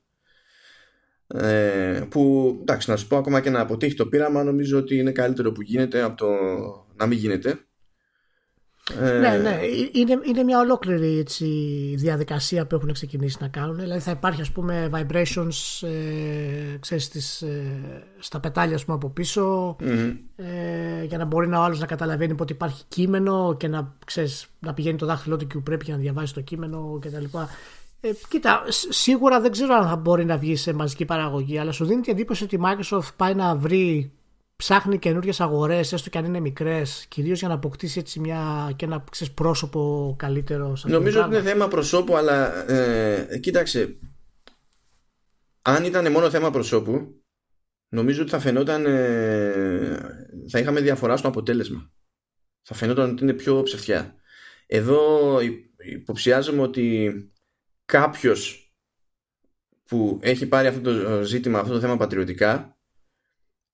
Ε, 1.27 2.07
που 2.11 2.57
εντάξει 2.61 2.91
να 2.91 2.97
σου 2.97 3.07
πω 3.07 3.17
ακόμα 3.17 3.41
και 3.41 3.51
να 3.51 3.61
αποτύχει 3.61 3.95
το 3.95 4.07
πείραμα 4.07 4.45
νομίζω 4.45 4.79
ότι 4.79 4.97
είναι 4.97 5.13
καλύτερο 5.13 5.53
που 5.53 5.63
γίνεται 5.63 6.03
από 6.03 6.17
το 6.17 6.27
να 6.97 7.07
μην 7.07 7.19
γίνεται 7.19 7.61
ε, 9.01 9.19
ναι, 9.19 9.37
ναι. 9.37 9.61
Είναι, 9.93 10.21
είναι 10.23 10.43
μια 10.43 10.59
ολόκληρη 10.59 11.19
έτσι, 11.19 11.47
διαδικασία 11.99 12.67
που 12.67 12.75
έχουν 12.75 12.93
ξεκινήσει 12.93 13.37
να 13.41 13.49
κάνουν. 13.49 13.77
Δηλαδή 13.77 14.01
θα 14.01 14.11
υπάρχει 14.11 14.41
ας 14.41 14.51
πούμε 14.51 14.91
vibrations 14.93 15.87
ε, 15.89 16.77
ξέρεις, 16.81 17.09
τις, 17.09 17.43
ε, 17.43 18.03
στα 18.19 18.41
πετάλια 18.41 18.79
πούμε, 18.87 18.97
από 18.97 19.13
ε, 20.37 21.05
για 21.05 21.19
να 21.19 21.25
μπορεί 21.25 21.49
να 21.49 21.59
ο 21.59 21.63
άλλος 21.63 21.81
να 21.81 21.87
καταλαβαίνει 21.87 22.35
ότι 22.41 22.53
υπάρχει 22.53 22.83
κείμενο 22.89 23.57
και 23.59 23.69
να, 23.69 23.95
ξέρεις, 24.07 24.47
να 24.59 24.75
πηγαίνει 24.75 24.99
το 24.99 25.07
δάχτυλό 25.07 25.37
του 25.37 25.47
και 25.47 25.55
που 25.55 25.63
πρέπει 25.63 25.85
για 25.85 25.95
να 25.95 26.01
διαβάσει 26.01 26.35
το 26.35 26.41
κείμενο 26.41 26.99
κτλ. 27.01 27.39
Ε, 28.01 28.11
κοίτα, 28.29 28.63
σίγουρα 28.89 29.41
δεν 29.41 29.51
ξέρω 29.51 29.75
αν 29.75 29.89
θα 29.89 29.97
μπορεί 29.97 30.25
να 30.25 30.37
βγει 30.37 30.57
σε 30.57 30.73
μαζική 30.73 31.05
παραγωγή, 31.05 31.59
αλλά 31.59 31.73
σου 31.73 31.85
δίνει 31.85 32.01
την 32.01 32.13
εντύπωση 32.13 32.45
ότι 32.45 32.55
η 32.55 32.61
Microsoft 32.63 33.11
πάει 33.17 33.35
να 33.35 33.57
βρει 33.57 34.13
ψάχνει 34.63 34.99
καινούριες 34.99 35.41
αγορές, 35.41 35.93
έστω 35.93 36.11
και 36.11 36.19
αν 36.19 36.25
είναι 36.25 36.41
μικρές, 36.41 37.07
κυρίως 37.09 37.39
για 37.39 37.49
να 37.49 37.55
αποκτήσει 37.55 37.99
έτσι 37.99 38.21
μια, 38.21 38.73
και 38.77 38.85
ένα 38.85 39.05
ξέρεις, 39.11 39.33
πρόσωπο 39.35 40.15
καλύτερο. 40.19 40.77
Νομίζω 40.85 41.21
ότι 41.21 41.29
είναι 41.29 41.43
θέμα 41.43 41.69
προσώπου, 41.69 42.17
αλλά 42.17 42.71
ε, 42.71 43.39
κοίταξε. 43.39 43.97
Αν 45.63 45.85
ήταν 45.85 46.13
μόνο 46.13 46.31
θέμα 46.31 46.51
προσώπου, 46.51 47.23
νομίζω 47.89 48.23
ότι 48.23 48.31
θα 48.31 48.39
φαινόταν. 48.39 48.87
Ε, 48.87 50.27
θα 50.49 50.59
είχαμε 50.59 50.81
διαφορά 50.81 51.17
στο 51.17 51.29
αποτέλεσμα. 51.29 51.91
Θα 52.63 52.75
φαινόταν 52.75 53.11
ότι 53.11 53.23
είναι 53.23 53.33
πιο 53.33 53.63
ψευτιά. 53.63 54.15
Εδώ 54.67 55.39
υποψιάζομαι 55.77 56.63
ότι 56.63 57.13
κάποιος 57.85 58.73
που 59.85 60.19
έχει 60.23 60.47
πάρει 60.47 60.67
αυτό 60.67 60.81
το 60.81 61.23
ζήτημα, 61.23 61.59
αυτό 61.59 61.73
το 61.73 61.81
θέμα 61.81 61.97
πατριωτικά 61.97 62.72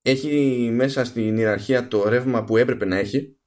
έχει 0.02 0.70
μέσα 0.72 1.04
στην 1.04 1.36
ιεραρχία 1.36 1.88
το 1.88 2.08
ρεύμα 2.08 2.44
που 2.44 2.56
έπρεπε 2.56 2.84
να 2.84 2.96
έχει 2.96 3.38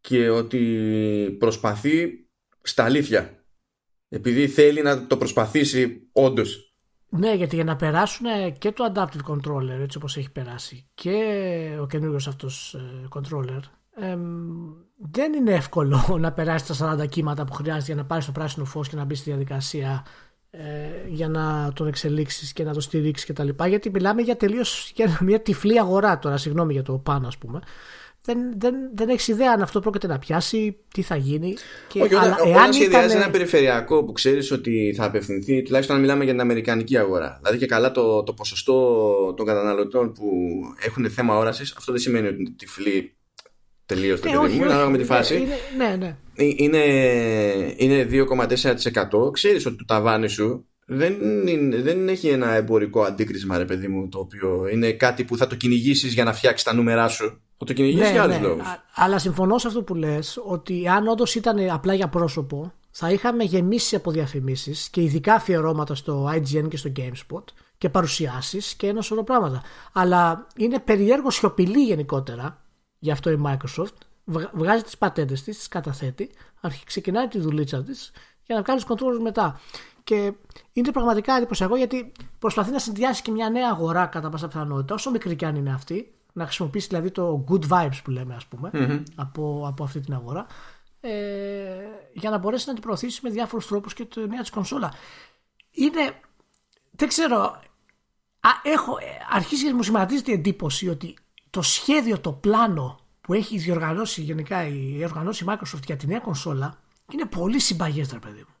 και 0.00 0.28
ότι 0.28 1.36
προσπαθεί 1.38 2.26
στα 2.62 2.84
αλήθεια 2.84 3.44
επειδή 4.08 4.48
θέλει 4.48 4.82
να 4.82 5.06
το 5.06 5.16
προσπαθήσει 5.16 6.08
όντως. 6.12 6.72
Ναι, 7.08 7.34
γιατί 7.34 7.54
για 7.54 7.64
να 7.64 7.76
περάσουν 7.76 8.26
και 8.58 8.72
το 8.72 8.92
Adaptive 8.94 9.32
Controller 9.32 9.80
έτσι 9.80 9.96
όπως 9.96 10.16
έχει 10.16 10.30
περάσει 10.30 10.90
και 10.94 11.76
ο 11.80 11.86
καινούργιος 11.86 12.28
αυτός 12.28 12.74
ε, 12.74 13.08
controller 13.14 13.60
δεν 14.96 15.32
είναι 15.32 15.52
εύκολο 15.52 16.00
να 16.20 16.32
περάσει 16.32 16.78
τα 16.78 16.96
40 17.02 17.08
κύματα 17.08 17.44
που 17.44 17.52
χρειάζεται 17.52 17.92
για 17.92 18.02
να 18.02 18.04
πάρεις 18.04 18.26
το 18.26 18.32
πράσινο 18.32 18.64
φως 18.64 18.88
και 18.88 18.96
να 18.96 19.04
μπεις 19.04 19.18
στη 19.18 19.30
διαδικασία 19.30 19.88
ε, 19.88 20.27
για 21.08 21.28
να 21.28 21.72
τον 21.74 21.86
εξελίξεις 21.86 22.52
και 22.52 22.64
να 22.64 22.72
το 22.72 22.80
στηρίξεις 22.80 23.26
και 23.26 23.32
τα 23.32 23.44
λοιπά 23.44 23.66
γιατί 23.66 23.90
μιλάμε 23.90 24.22
για 24.22 24.36
τελείως 24.36 24.92
για 24.94 25.18
μια 25.20 25.40
τυφλή 25.40 25.78
αγορά 25.78 26.18
τώρα 26.18 26.36
συγγνώμη 26.36 26.72
για 26.72 26.82
το 26.82 26.92
πάνω 26.92 27.26
ας 27.26 27.38
πούμε 27.38 27.60
δεν, 28.28 28.38
δεν, 28.56 28.74
δεν 28.94 29.08
έχεις 29.08 29.28
ιδέα 29.28 29.52
αν 29.52 29.62
αυτό 29.62 29.80
πρόκειται 29.80 30.06
να 30.06 30.18
πιάσει, 30.18 30.76
τι 30.94 31.02
θα 31.02 31.16
γίνει. 31.16 31.54
Και, 31.88 32.00
Όχι, 32.02 32.14
όταν, 32.14 32.24
αλλά, 32.24 32.36
όταν 32.42 32.72
σχεδιάζεις 32.72 33.10
ήταν... 33.10 33.22
ένα 33.22 33.30
περιφερειακό 33.30 34.04
που 34.04 34.12
ξέρεις 34.12 34.50
ότι 34.50 34.94
θα 34.96 35.04
απευθυνθεί, 35.04 35.62
τουλάχιστον 35.62 35.96
να 35.96 36.02
μιλάμε 36.02 36.24
για 36.24 36.32
την 36.32 36.42
Αμερικανική 36.42 36.96
αγορά. 36.98 37.38
Δηλαδή 37.42 37.58
και 37.58 37.66
καλά 37.66 37.90
το, 37.90 38.22
το 38.22 38.32
ποσοστό 38.32 39.34
των 39.36 39.46
καταναλωτών 39.46 40.12
που 40.12 40.30
έχουν 40.86 41.10
θέμα 41.10 41.36
όρασης, 41.36 41.74
αυτό 41.76 41.92
δεν 41.92 42.00
σημαίνει 42.00 42.26
ότι 42.26 42.36
είναι 42.40 42.54
τυφλή 42.56 43.17
τελείως 43.88 44.20
το 44.20 44.30
παιδί 44.30 44.56
μου, 44.56 44.64
ανάλογα 44.64 44.88
με 44.88 44.98
τη 44.98 45.04
φάση. 45.04 45.36
Είναι, 45.36 45.56
ναι, 45.76 45.96
ναι. 45.96 46.16
Είναι, 46.34 46.78
είναι 47.76 48.08
2,4%. 48.10 49.32
Ξέρεις 49.32 49.66
ότι 49.66 49.76
το 49.76 49.84
ταβάνι 49.84 50.28
σου 50.28 50.66
δεν, 50.86 51.46
είναι, 51.46 51.76
δεν 51.76 52.08
έχει 52.08 52.28
ένα 52.28 52.52
εμπορικό 52.52 53.02
αντίκρισμα, 53.02 53.58
ρε 53.58 53.64
παιδί 53.64 53.88
μου, 53.88 54.08
το 54.08 54.18
οποίο 54.18 54.68
είναι 54.72 54.92
κάτι 54.92 55.24
που 55.24 55.36
θα 55.36 55.46
το 55.46 55.54
κυνηγήσεις 55.54 56.14
για 56.14 56.24
να 56.24 56.32
φτιάξεις 56.32 56.64
τα 56.64 56.74
νούμερά 56.74 57.08
σου. 57.08 57.40
Θα 57.58 57.64
το 57.64 57.72
κυνηγήσεις 57.72 58.06
ναι, 58.06 58.12
για 58.12 58.22
άλλους 58.22 58.36
ναι. 58.36 58.46
λόγους. 58.46 58.66
Αλλά 58.94 59.18
συμφωνώ 59.18 59.58
σε 59.58 59.66
αυτό 59.66 59.82
που 59.82 59.94
λες, 59.94 60.40
ότι 60.44 60.88
αν 60.88 61.08
όντως 61.08 61.34
ήταν 61.34 61.70
απλά 61.70 61.94
για 61.94 62.08
πρόσωπο, 62.08 62.72
θα 62.90 63.10
είχαμε 63.10 63.44
γεμίσει 63.44 63.96
από 63.96 64.10
διαφημίσεις 64.10 64.88
και 64.88 65.02
ειδικά 65.02 65.34
αφιερώματα 65.34 65.94
στο 65.94 66.32
IGN 66.34 66.68
και 66.68 66.76
στο 66.76 66.92
GameSpot 66.96 67.44
και 67.78 67.88
παρουσιάσεις 67.88 68.74
και 68.74 68.86
ένα 68.86 69.00
σωρό 69.00 69.24
πράγματα. 69.24 69.62
Αλλά 69.92 70.46
είναι 70.56 70.78
περιέργω 70.78 71.30
σιωπηλή 71.30 71.84
γενικότερα 71.84 72.62
Γι' 72.98 73.10
αυτό 73.10 73.30
η 73.30 73.42
Microsoft 73.44 73.96
βγάζει 74.52 74.82
τις 74.82 74.98
πατέντες 74.98 75.42
της, 75.42 75.56
τις 75.56 75.68
καταθέτει, 75.68 76.30
ξεκινάει 76.84 77.28
τη 77.28 77.38
δουλίτσα 77.38 77.82
της 77.82 78.12
για 78.42 78.56
να 78.56 78.62
κάνει 78.62 78.80
controllers 78.88 79.20
μετά. 79.22 79.60
Και 80.04 80.32
είναι 80.72 80.92
πραγματικά 80.92 81.34
εντυπωσιακό 81.34 81.76
γιατί 81.76 82.12
προσπαθεί 82.38 82.70
να 82.70 82.78
συνδυάσει 82.78 83.22
και 83.22 83.30
μια 83.30 83.50
νέα 83.50 83.68
αγορά 83.68 84.06
κατά 84.06 84.28
πάσα 84.28 84.46
πιθανότητα, 84.46 84.94
όσο 84.94 85.10
μικρή 85.10 85.36
και 85.36 85.46
αν 85.46 85.56
είναι 85.56 85.72
αυτή, 85.72 86.12
να 86.32 86.44
χρησιμοποιήσει 86.44 86.86
δηλαδή 86.88 87.10
το 87.10 87.44
good 87.48 87.68
vibes 87.68 88.00
που 88.04 88.10
λέμε, 88.10 88.34
ας 88.34 88.46
πούμε, 88.46 88.70
από, 89.14 89.64
από 89.68 89.84
αυτή 89.84 90.00
την 90.00 90.14
αγορά, 90.14 90.46
ε, 91.00 91.10
για 92.12 92.30
να 92.30 92.38
μπορέσει 92.38 92.68
να 92.68 92.72
την 92.72 92.82
προωθήσει 92.82 93.20
με 93.22 93.30
διάφορους 93.30 93.66
τρόπους 93.66 93.94
και 93.94 94.04
τη 94.04 94.28
νέα 94.28 94.40
της 94.40 94.50
κονσόλα. 94.50 94.92
Είναι, 95.70 96.20
δεν 96.90 97.08
ξέρω, 97.08 97.40
α, 98.40 98.50
έχω, 98.62 98.98
ε, 98.98 99.04
αρχίσει 99.30 99.64
και 99.64 99.74
μου 99.74 99.82
σημαντίζεται 99.82 100.30
η 100.30 100.34
εντύπωση 100.34 100.88
ότι 100.88 101.16
το 101.58 101.64
σχέδιο, 101.64 102.20
το 102.20 102.32
πλάνο 102.32 102.98
που 103.20 103.32
έχει 103.34 103.58
διοργανώσει 103.58 104.22
γενικά 104.22 104.66
η 104.66 105.04
οργανώσει 105.04 105.44
Microsoft 105.48 105.82
για 105.86 105.96
τη 105.96 106.06
νέα 106.06 106.18
κονσόλα 106.18 106.78
είναι 107.12 107.24
πολύ 107.24 107.60
συμπαγές 107.60 108.12
ρε 108.12 108.18
παιδί 108.18 108.38
μου. 108.38 108.54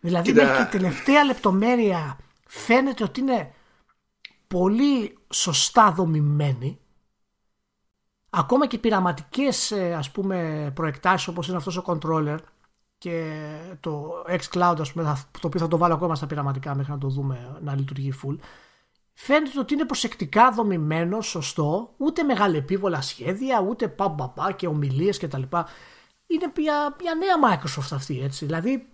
Δηλαδή 0.00 0.32
Κοίτα... 0.32 0.44
μέχρι 0.44 0.64
και 0.64 0.70
τελευταία 0.70 1.24
λεπτομέρεια 1.24 2.18
φαίνεται 2.46 3.04
ότι 3.04 3.20
είναι 3.20 3.54
πολύ 4.46 5.18
σωστά 5.32 5.92
δομημένη 5.92 6.78
ακόμα 8.30 8.66
και 8.66 8.78
πειραματικές 8.78 9.70
ε, 9.70 9.94
ας 9.94 10.10
πούμε 10.10 10.70
προεκτάσεις 10.74 11.28
όπως 11.28 11.48
είναι 11.48 11.56
αυτός 11.56 11.76
ο 11.76 11.82
controller 11.86 12.38
και 12.98 13.40
το 13.80 14.12
xCloud 14.28 14.76
ας 14.78 14.92
πούμε, 14.92 15.16
το 15.30 15.46
οποίο 15.46 15.60
θα 15.60 15.68
το 15.68 15.76
βάλω 15.76 15.94
ακόμα 15.94 16.14
στα 16.14 16.26
πειραματικά 16.26 16.74
μέχρι 16.74 16.92
να 16.92 16.98
το 16.98 17.08
δούμε 17.08 17.58
να 17.62 17.74
λειτουργεί 17.74 18.12
full 18.22 18.36
φαίνεται 19.12 19.58
ότι 19.58 19.74
είναι 19.74 19.84
προσεκτικά 19.84 20.52
δομημένο, 20.52 21.20
σωστό, 21.20 21.94
ούτε 21.96 22.22
μεγάλη 22.22 22.56
επίβολα 22.56 23.00
σχέδια, 23.00 23.60
ούτε 23.60 23.88
παμπαπά 23.88 24.52
και 24.52 24.66
ομιλίες 24.66 25.18
κτλ. 25.18 25.42
Είναι 26.26 26.52
μια, 26.56 26.96
μια 27.00 27.14
νέα 27.14 27.58
Microsoft 27.58 27.88
αυτή, 27.92 28.20
έτσι. 28.20 28.44
Δηλαδή, 28.44 28.88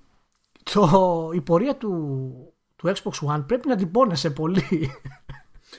το, 0.63 1.31
η 1.35 1.41
πορεία 1.41 1.77
του, 1.77 1.93
του 2.77 2.93
Xbox 2.95 3.35
One 3.35 3.45
πρέπει 3.47 3.69
να 3.69 3.77
την 3.77 3.91
πόνεσαι 3.91 4.31
πολύ. 4.31 4.91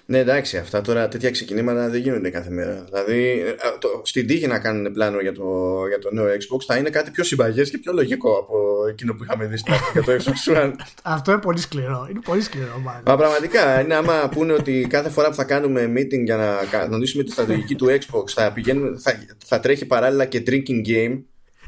Ναι, 0.05 0.17
εντάξει, 0.17 0.57
αυτά 0.57 0.81
τώρα 0.81 1.07
τέτοια 1.07 1.31
ξεκινήματα 1.31 1.89
δεν 1.89 2.01
γίνονται 2.01 2.29
κάθε 2.29 2.49
μέρα. 2.49 2.83
Δηλαδή, 2.89 3.43
ε, 3.45 3.53
το, 3.79 4.01
στην 4.03 4.27
τύχη 4.27 4.47
να 4.47 4.59
κάνουν 4.59 4.93
πλάνο 4.93 5.19
για 5.19 5.33
το, 5.33 5.43
για 5.87 5.99
το 5.99 6.09
νέο 6.13 6.25
Xbox 6.25 6.63
θα 6.67 6.77
είναι 6.77 6.89
κάτι 6.89 7.11
πιο 7.11 7.23
συμπαγές 7.23 7.69
και 7.69 7.77
πιο 7.77 7.93
λογικό 7.93 8.37
από 8.37 8.87
εκείνο 8.89 9.13
που 9.13 9.23
είχαμε 9.23 9.45
δει 9.45 9.57
στην 9.57 9.73
αρχή 9.73 9.91
για 9.93 10.03
το 10.03 10.11
Xbox 10.19 10.63
One. 10.63 10.71
Αυτό 11.03 11.31
είναι 11.31 11.41
πολύ 11.41 11.59
σκληρό. 11.59 12.07
Είναι 12.09 12.19
πολύ 12.23 12.41
σκληρό, 12.41 12.79
μάλλον. 12.83 13.03
Μα 13.05 13.15
πραγματικά, 13.17 13.81
είναι 13.81 13.95
άμα 13.95 14.29
πούνε 14.31 14.53
ότι 14.53 14.85
κάθε 14.89 15.09
φορά 15.09 15.29
που 15.29 15.35
θα 15.35 15.43
κάνουμε 15.43 15.93
meeting 15.95 16.23
για 16.23 16.35
να 16.35 16.55
κανονίσουμε 16.71 17.23
τη 17.23 17.31
στρατηγική 17.31 17.75
του 17.75 17.85
Xbox 17.85 18.29
θα, 18.33 18.53
θα, 18.97 19.13
θα 19.45 19.59
τρέχει 19.59 19.85
παράλληλα 19.85 20.25
και 20.25 20.43
drinking 20.47 20.87
game 20.87 21.21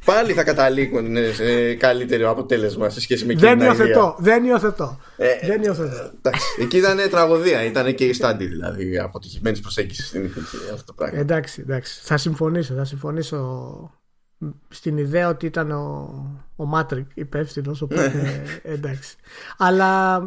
πάλι 0.06 0.34
θα 0.34 0.44
καταλήγουν 0.44 1.16
σε 1.34 1.74
καλύτερο 1.74 2.30
αποτέλεσμα 2.30 2.90
σε 2.90 3.02
σχέση 3.02 3.26
με 3.26 3.34
εκείνη 3.34 3.48
δεν 3.48 3.60
υιοθετώ, 3.60 4.16
δεν 4.20 4.44
υιοθετώ. 4.44 5.00
Ε, 5.18 5.48
δεν 5.48 5.64
υιοθετώ. 5.64 6.12
Εντάξει, 6.18 6.46
εκεί 6.62 6.78
ήταν 6.78 6.98
τραγωδία, 7.10 7.64
ήταν 7.64 7.96
και 7.96 8.06
η 8.06 8.14
στάντη 8.14 8.46
δηλαδή 8.46 9.00
αποτυχημένη 9.00 9.60
προσέγγιση 9.60 10.06
στην 10.06 10.26
αυτό 10.74 10.84
το 10.86 10.94
πράγμα. 10.94 11.20
Εντάξει, 11.20 11.62
εντάξει. 11.62 12.00
Θα 12.04 12.18
συμφωνήσω, 12.18 12.74
θα 12.74 12.86
συμφωνήσω 12.86 14.02
στην 14.70 14.98
ιδέα 14.98 15.30
ότι 15.30 15.46
ήταν 15.46 15.72
ο, 15.72 16.14
ο 16.56 16.66
Μάτρικ 16.66 17.06
υπεύθυνος. 17.14 17.82
Οπότε 17.82 18.14
ναι. 18.14 18.44
εντάξει. 18.74 19.16
Αλλά 19.58 20.20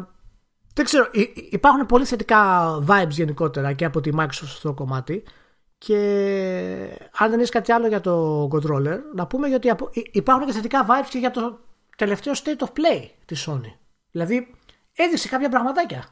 δεν 0.73 0.85
ξέρω, 0.85 1.09
υπάρχουν 1.49 1.85
πολύ 1.85 2.05
θετικά 2.05 2.71
vibes 2.87 3.09
γενικότερα 3.09 3.73
και 3.73 3.85
από 3.85 4.01
τη 4.01 4.09
Microsoft 4.19 4.53
στο 4.55 4.73
κομμάτι 4.73 5.23
Και 5.77 5.97
αν 7.17 7.29
δεν 7.29 7.39
έχεις 7.39 7.49
κάτι 7.49 7.71
άλλο 7.71 7.87
για 7.87 8.01
το 8.01 8.43
controller, 8.51 8.97
να 9.15 9.27
πούμε 9.27 9.53
ότι 9.53 9.71
υπάρχουν 10.11 10.45
και 10.45 10.53
θετικά 10.53 10.85
vibes 10.89 11.07
και 11.09 11.17
για 11.17 11.31
το 11.31 11.59
τελευταίο 11.97 12.33
state 12.33 12.63
of 12.63 12.67
play 12.67 13.09
της 13.25 13.47
Sony. 13.49 13.73
Δηλαδή 14.11 14.55
έδειξε 14.93 15.27
κάποια 15.27 15.49
πραγματάκια. 15.49 16.05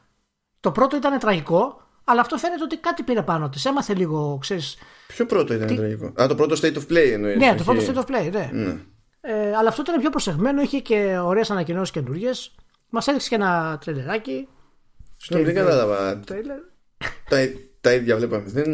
Το 0.60 0.72
πρώτο 0.72 0.96
ήταν 0.96 1.18
τραγικό, 1.18 1.82
αλλά 2.04 2.20
αυτό 2.20 2.36
φαίνεται 2.36 2.62
ότι 2.62 2.76
κάτι 2.76 3.02
πήρε 3.02 3.22
πάνω 3.22 3.48
της. 3.48 3.64
Έμαθε 3.64 3.94
λίγο, 3.94 4.38
ξέρεις. 4.40 4.76
Ποιο 5.06 5.26
πρώτο 5.26 5.54
ήταν 5.54 5.66
Τι... 5.66 5.76
τραγικό; 5.76 6.12
Α, 6.22 6.26
το 6.26 6.34
πρώτο 6.34 6.54
state 6.60 6.74
of 6.74 6.92
play 6.92 7.10
εννοείς. 7.12 7.36
Ναι, 7.36 7.54
το 7.54 7.64
πρώτο 7.64 7.80
state 7.80 8.04
of 8.04 8.06
play, 8.06 8.30
ναι. 8.32 8.50
ναι. 8.52 8.80
Ε, 9.20 9.56
αλλά 9.56 9.68
αυτό 9.68 9.82
ήταν 9.82 10.00
πιο 10.00 10.10
προσεγμένο, 10.10 10.62
είχε 10.62 10.80
και 10.80 11.18
ωραίες 11.18 11.50
ανακοινώσεις 11.50 11.90
καινούριε. 11.90 12.30
Μας 12.88 13.06
έδειξε 13.06 13.28
και 13.28 13.34
ένα 13.34 13.78
τρελεράκι. 13.84 14.48
Συγγνώμη, 15.16 15.52
δεν 15.52 15.64
κατάλαβα. 15.64 16.20
Τα, 17.28 17.36
τα 17.84 17.92
ίδια 17.92 18.16
βλέπαμε. 18.16 18.44
Δεν, 18.46 18.64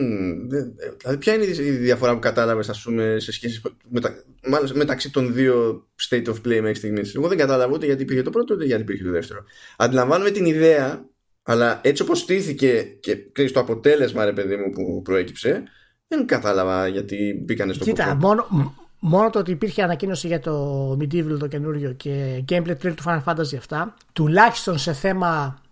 δεν, 0.49 0.75
δηλαδή, 0.99 1.19
ποια 1.19 1.35
είναι 1.35 1.45
η 1.45 1.71
διαφορά 1.71 2.15
που 2.15 2.19
κατάλαβες, 2.19 2.69
ας 2.69 2.83
πούμε, 2.83 3.17
σε 3.19 3.33
σχέση 3.33 3.63
μετα, 3.89 4.25
μάλλον, 4.49 4.71
μεταξύ 4.75 5.11
των 5.11 5.35
δύο 5.35 5.87
state 6.09 6.27
of 6.27 6.35
play 6.35 6.61
μέχρι 6.61 6.75
στιγμής. 6.75 7.15
Εγώ 7.15 7.29
δεν 7.29 7.39
κατάλαβα 7.39 7.75
ούτε 7.75 7.87
γιατί 7.87 8.03
υπήρχε 8.03 8.23
το 8.23 8.31
πρώτο, 8.31 8.55
ούτε 8.55 8.65
γιατί 8.65 8.83
υπήρχε 8.83 9.05
το 9.05 9.11
δεύτερο. 9.11 9.45
Αντιλαμβάνομαι 9.77 10.31
την 10.31 10.45
ιδέα, 10.45 11.05
αλλά 11.43 11.81
έτσι 11.83 12.03
όπως 12.03 12.19
στήθηκε 12.19 12.83
και 13.01 13.17
ξέρεις, 13.33 13.53
το 13.53 13.61
αποτέλεσμα, 13.61 14.25
ρε 14.25 14.33
παιδί 14.33 14.57
μου, 14.57 14.71
που 14.71 15.03
προέκυψε, 15.03 15.63
δεν 16.09 16.27
κατάλαβα 16.27 16.87
γιατί 16.87 17.43
μπήκανε 17.45 17.73
στο 17.73 17.85
Κοίτα, 17.85 18.15
μόνο, 18.15 18.47
μόνο 19.01 19.31
το 19.31 19.39
ότι 19.39 19.51
υπήρχε 19.51 19.83
ανακοίνωση 19.83 20.27
για 20.27 20.41
το 20.41 20.91
Medieval 21.01 21.37
το 21.39 21.47
καινούριο 21.47 21.93
και 21.93 22.45
gameplay 22.49 22.77
trailer 22.83 22.95
του 22.95 23.03
Final 23.05 23.25
Fantasy 23.25 23.59
7, 23.69 23.85
τουλάχιστον 24.13 24.79
σε 24.79 24.93
θέμα 24.93 25.63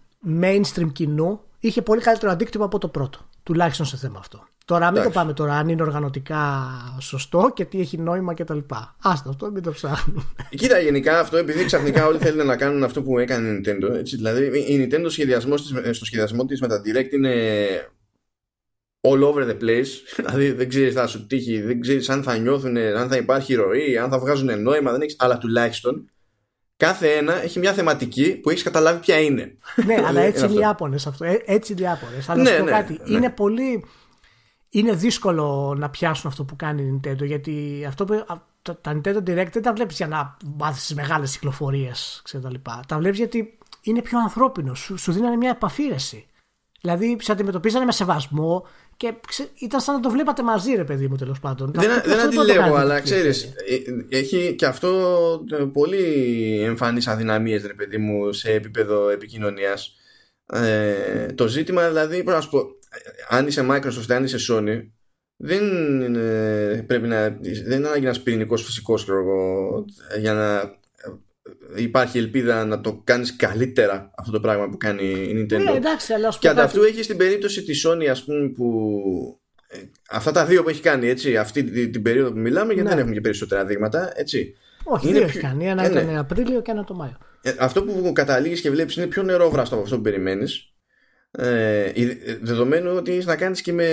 mainstream 0.40 0.92
κοινού, 0.92 1.40
είχε 1.58 1.82
πολύ 1.82 2.00
καλύτερο 2.00 2.32
αντίκτυπο 2.32 2.64
από 2.64 2.78
το 2.78 2.88
πρώτο. 2.88 3.28
Τουλάχιστον 3.42 3.86
σε 3.86 3.96
θέμα 3.96 4.18
αυτό. 4.18 4.46
Τώρα 4.64 4.90
μην 4.90 5.02
το 5.02 5.10
πάμε 5.10 5.32
τώρα 5.32 5.54
αν 5.54 5.68
είναι 5.68 5.82
οργανωτικά 5.82 6.68
σωστό 7.00 7.52
και 7.54 7.64
τι 7.64 7.80
έχει 7.80 7.98
νόημα 7.98 8.34
κτλ. 8.34 8.58
Άστο 9.02 9.28
αυτό, 9.28 9.50
μην 9.50 9.62
το 9.62 9.70
ψάχνουμε. 9.72 10.22
Κοίτα, 10.50 10.78
γενικά 10.78 11.20
αυτό 11.20 11.36
επειδή 11.36 11.64
ξαφνικά 11.64 12.06
όλοι 12.06 12.18
θέλουν 12.18 12.46
να 12.46 12.56
κάνουν 12.56 12.84
αυτό 12.84 13.02
που 13.02 13.18
έκανε 13.18 13.48
η 13.48 13.60
Nintendo. 13.60 13.94
Έτσι, 13.94 14.16
δηλαδή 14.16 14.44
η 14.72 14.88
Nintendo 14.90 15.06
σχεδιασμός 15.08 15.62
της, 15.62 15.96
στο 15.96 16.04
σχεδιασμό 16.04 16.44
της 16.44 16.60
με 16.60 16.68
τα 16.68 16.80
Direct 16.84 17.12
είναι 17.12 17.34
all 19.00 19.22
over 19.22 19.48
the 19.48 19.62
place. 19.62 19.86
Δηλαδή 20.16 20.52
δεν 20.52 20.68
ξέρεις 20.68 20.94
θα 20.94 21.06
σου 21.06 21.26
τύχει, 21.26 21.60
δεν 21.60 21.80
ξέρεις 21.80 22.08
αν 22.08 22.22
θα 22.22 22.36
νιώθουν, 22.36 22.76
αν 22.76 23.08
θα 23.08 23.16
υπάρχει 23.16 23.54
ροή, 23.54 23.98
αν 23.98 24.10
θα 24.10 24.18
βγάζουν 24.18 24.62
νόημα, 24.62 24.90
δεν 24.90 25.00
έχεις, 25.00 25.16
αλλά 25.18 25.38
τουλάχιστον 25.38 26.10
κάθε 26.78 27.16
ένα 27.16 27.42
έχει 27.42 27.58
μια 27.58 27.72
θεματική 27.72 28.34
που 28.34 28.50
έχεις 28.50 28.62
καταλάβει 28.62 29.00
ποια 29.00 29.20
είναι. 29.20 29.58
Ναι, 29.86 29.94
αλλά 30.06 30.20
έτσι 30.20 30.44
είναι 30.44 30.54
οι 30.54 30.58
Ιάπωνε 30.58 30.96
αυτό. 31.06 31.24
Ε, 31.24 31.42
έτσι 31.46 31.72
είναι 31.72 31.80
οι 31.80 31.84
Ιάπωνε. 31.84 32.24
Αλλά 32.26 32.42
ναι, 32.42 32.58
ναι, 32.58 32.70
κάτι. 32.70 32.92
Ναι. 33.04 33.16
Είναι 33.16 33.30
πολύ. 33.30 33.84
Είναι 34.70 34.92
δύσκολο 34.92 35.74
να 35.78 35.90
πιάσουν 35.90 36.30
αυτό 36.30 36.44
που 36.44 36.56
κάνει 36.56 36.82
η 36.82 37.00
Nintendo 37.00 37.24
γιατί 37.24 37.84
αυτό 37.88 38.04
που, 38.04 38.24
τα 38.62 39.00
Nintendo 39.00 39.16
Direct 39.16 39.50
δεν 39.52 39.62
τα 39.62 39.72
βλέπεις 39.72 39.96
για 39.96 40.06
να 40.06 40.36
μάθεις 40.58 40.94
μεγάλες 40.94 41.32
κυκλοφορίες 41.32 42.22
Τα 42.86 42.98
βλέπεις 42.98 43.18
γιατί 43.18 43.58
είναι 43.82 44.02
πιο 44.02 44.18
ανθρώπινο. 44.18 44.74
Σου, 44.74 44.98
σου 44.98 45.12
δίνανε 45.12 45.36
μια 45.36 45.50
επαφήρεση. 45.50 46.26
Δηλαδή 46.80 47.16
σε 47.20 47.32
αντιμετωπίζανε 47.32 47.84
με 47.84 47.92
σεβασμό 47.92 48.66
και 48.96 49.14
ήταν 49.60 49.80
σαν 49.80 49.94
να 49.94 50.00
το 50.00 50.10
βλέπατε 50.10 50.42
μαζί, 50.42 50.74
ρε 50.74 50.84
παιδί 50.84 51.08
μου, 51.08 51.16
τέλος 51.16 51.40
πάντων. 51.40 51.72
Δεν, 51.74 52.02
δεν 52.04 52.20
αντιλέγω, 52.20 52.74
αλλά 52.74 53.00
ξέρεις, 53.00 53.44
ε, 53.44 54.16
έχει 54.16 54.54
και 54.54 54.66
αυτό 54.66 54.90
ε, 55.52 55.64
πολύ 55.72 56.04
εμφανείς 56.62 57.06
αδυναμίες, 57.06 57.66
ρε 57.66 57.74
παιδί 57.74 57.98
μου, 57.98 58.32
σε 58.32 58.52
επίπεδο 58.52 59.08
επικοινωνίας. 59.08 59.96
Ε, 60.52 61.26
το 61.26 61.48
ζήτημα 61.48 61.88
δηλαδή, 61.88 62.14
πρέπει 62.14 62.30
να 62.30 62.40
σου 62.40 62.50
πω, 62.50 62.62
αν 63.28 63.46
είσαι 63.46 63.66
Microsoft, 63.70 64.10
αν 64.10 64.24
είσαι 64.24 64.52
Sony, 64.52 64.80
δεν 65.36 65.62
είναι, 66.00 66.84
πρέπει 66.86 67.06
να, 67.06 67.28
δεν 67.40 67.78
είναι 67.78 67.88
ανάγκη 67.88 68.06
ένα 68.06 68.20
πυρηνικός 68.22 68.64
φυσικός 68.64 69.06
για 70.20 70.32
να 70.32 70.77
υπάρχει 71.76 72.18
ελπίδα 72.18 72.64
να 72.64 72.80
το 72.80 73.00
κάνεις 73.04 73.36
καλύτερα 73.36 74.10
αυτό 74.16 74.32
το 74.32 74.40
πράγμα 74.40 74.68
που 74.68 74.76
κάνει 74.76 75.04
η 75.04 75.32
Nintendo. 75.40 75.62
Ναι, 75.62 75.76
εντάξει, 75.76 76.12
αλλά 76.12 76.36
και 76.38 76.48
ανταυτού 76.48 76.82
έχει 76.82 77.06
την 77.06 77.16
περίπτωση 77.16 77.62
της 77.62 77.86
Sony 77.86 78.06
ας 78.06 78.24
πούμε 78.24 78.48
που 78.48 78.90
ε, 79.68 79.78
αυτά 80.10 80.32
τα 80.32 80.44
δύο 80.44 80.62
που 80.62 80.68
έχει 80.68 80.80
κάνει 80.80 81.08
έτσι, 81.08 81.36
αυτή 81.36 81.64
την, 81.64 81.92
την 81.92 82.02
περίοδο 82.02 82.32
που 82.32 82.38
μιλάμε 82.38 82.72
γιατί 82.72 82.82
ναι. 82.82 82.88
δεν 82.88 82.98
έχουμε 82.98 83.14
και 83.14 83.20
περισσότερα 83.20 83.64
δείγματα 83.64 84.12
έτσι. 84.14 84.54
Όχι, 84.84 85.12
δύο 85.12 85.22
έχει 85.22 85.38
κάνει. 85.38 85.68
Ένα 85.68 85.84
ε, 85.84 85.90
ήταν 85.90 86.06
ναι. 86.06 86.18
Απρίλιο 86.18 86.62
και 86.62 86.70
ένα 86.70 86.84
το 86.84 86.94
Μάιο. 86.94 87.18
Ε, 87.42 87.54
αυτό 87.58 87.82
που 87.82 88.12
καταλήγεις 88.12 88.60
και 88.60 88.70
βλέπεις 88.70 88.96
είναι 88.96 89.06
πιο 89.06 89.22
νερόβραστο 89.22 89.74
από 89.74 89.84
αυτό 89.84 89.96
που 89.96 90.02
περιμένεις 90.02 90.72
ε, 91.30 91.92
δεδομένου 92.42 92.94
ότι 92.96 93.10
έχεις 93.10 93.26
να 93.26 93.36
κάνεις 93.36 93.60
και 93.60 93.72
με 93.72 93.88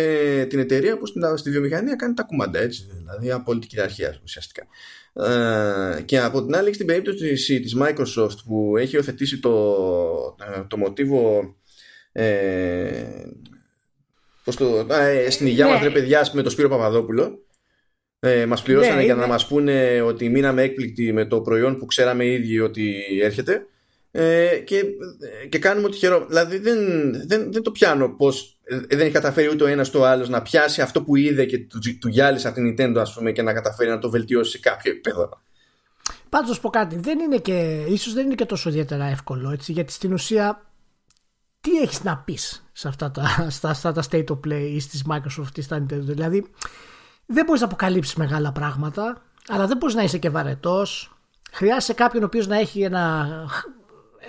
την 0.50 0.60
εταιρεία 0.60 0.98
που 0.98 1.06
στη 1.36 1.50
βιομηχανία 1.50 1.96
κάνει 1.96 2.14
τα 2.14 2.24
κουμάντα 2.24 2.60
έτσι, 2.60 2.88
δηλαδή 2.98 3.32
απόλυτη 3.32 3.68
κυριαρχία 3.68 4.20
ουσιαστικά. 4.24 4.64
Ε, 5.24 6.02
και 6.06 6.20
από 6.20 6.46
την 6.46 6.56
άλλη, 6.56 6.74
στην 6.74 6.86
περίπτωση 6.86 7.60
της 7.60 7.76
Microsoft 7.80 8.38
που 8.46 8.78
έχει 8.78 8.96
υιοθετήσει 8.96 9.40
το, 9.40 9.76
ε, 10.56 10.62
το 10.68 10.78
μοτίβο 10.78 11.56
ε, 12.12 13.26
πώς 14.44 14.56
το, 14.56 14.88
ε, 14.90 15.30
στην 15.30 15.48
υγειά 15.48 15.66
ναι. 15.66 15.72
μας 15.72 15.82
ρε 15.82 15.90
παιδιά 15.90 16.30
με 16.34 16.42
το 16.42 16.50
Σπύρο 16.50 16.70
Παπαδόπουλο 16.70 17.46
ε, 18.20 18.46
μας 18.46 18.62
πληρώσανε 18.62 18.96
ναι, 18.96 19.04
για 19.04 19.16
να 19.16 19.28
μας 19.28 19.48
πούνε 19.48 20.02
ότι 20.02 20.30
μείναμε 20.30 20.62
έκπληκτοι 20.62 21.14
με 21.14 21.26
το 21.26 21.42
προϊόν 21.42 21.78
που 21.78 21.86
ξέραμε 21.86 22.26
ήδη 22.26 22.60
ότι 22.60 22.96
έρχεται 23.22 23.66
ε, 24.12 24.62
και, 24.64 24.84
και 25.50 25.60
κάνουμε 25.60 25.88
ότι 25.88 25.98
χαιρό. 25.98 26.26
Δηλαδή 26.28 26.58
δεν, 26.58 26.80
δεν, 27.28 27.52
δεν 27.52 27.62
το 27.62 27.72
πιάνω 27.72 28.16
πώς 28.18 28.50
ε, 28.52 28.55
δεν 28.68 29.00
έχει 29.00 29.12
καταφέρει 29.12 29.50
ούτε 29.50 29.64
ο 29.64 29.68
ένας 29.68 29.90
το 29.90 30.04
άλλος 30.04 30.30
να 30.30 30.42
πιάσει 30.42 30.82
αυτό 30.82 31.02
που 31.02 31.16
είδε 31.16 31.46
και 31.46 31.60
του, 31.60 31.80
του 32.00 32.08
γυάλισε 32.08 32.48
από 32.48 32.56
την 32.56 32.76
Nintendo, 32.78 32.98
ας 32.98 33.14
πούμε, 33.14 33.32
και 33.32 33.42
να 33.42 33.54
καταφέρει 33.54 33.90
να 33.90 34.00
το 34.00 34.10
βελτιώσει 34.10 34.52
σε 34.52 34.60
κάποιο 34.60 34.92
επίπεδο. 34.92 35.30
Πάντως 36.30 36.60
πω 36.60 36.70
κάτι, 36.70 36.96
δεν 36.96 37.20
είναι 37.20 37.38
και, 37.38 37.86
ίσως 37.88 38.14
δεν 38.14 38.26
είναι 38.26 38.36
και 38.36 38.46
τόσο 38.46 38.70
ιδιαίτερα 38.70 39.06
εύκολο 39.06 39.52
έτσι, 39.52 39.72
γιατί 39.72 39.92
στην 39.92 40.14
ουσία 40.14 40.66
τι 41.62 41.78
έχεις 41.78 42.04
να 42.04 42.18
πεις 42.18 42.70
σε 42.72 42.88
αυτά 42.88 43.12
τα, 43.12 43.48
στα, 43.50 43.74
στα, 43.74 43.92
τα 43.92 44.04
state 44.12 44.26
of 44.28 44.40
play 44.48 44.70
ή 44.72 44.80
στις 44.80 45.04
Microsoft 45.10 45.58
ή 45.58 45.62
στα 45.62 45.78
Nintendo; 45.78 46.00
Δηλαδή 46.00 46.46
δεν 47.26 47.46
μπορείς 47.46 47.62
να 47.62 47.68
αποκαλύψεις 47.68 48.16
μεγάλα 48.16 48.52
πράγματα, 48.52 49.22
αλλά 49.48 49.68
δεν 49.68 49.78
μπορείς 49.78 49.96
να 49.96 50.04
είσαι 50.04 50.18
και 50.18 50.30
βαρετός. 50.30 51.18
Χρειάζεσαι 51.52 51.94
κάποιον 51.94 52.24
ο 52.24 52.26
οποίος 52.26 52.48
να 52.48 52.60
έχει 52.60 52.82
ένα 52.82 53.28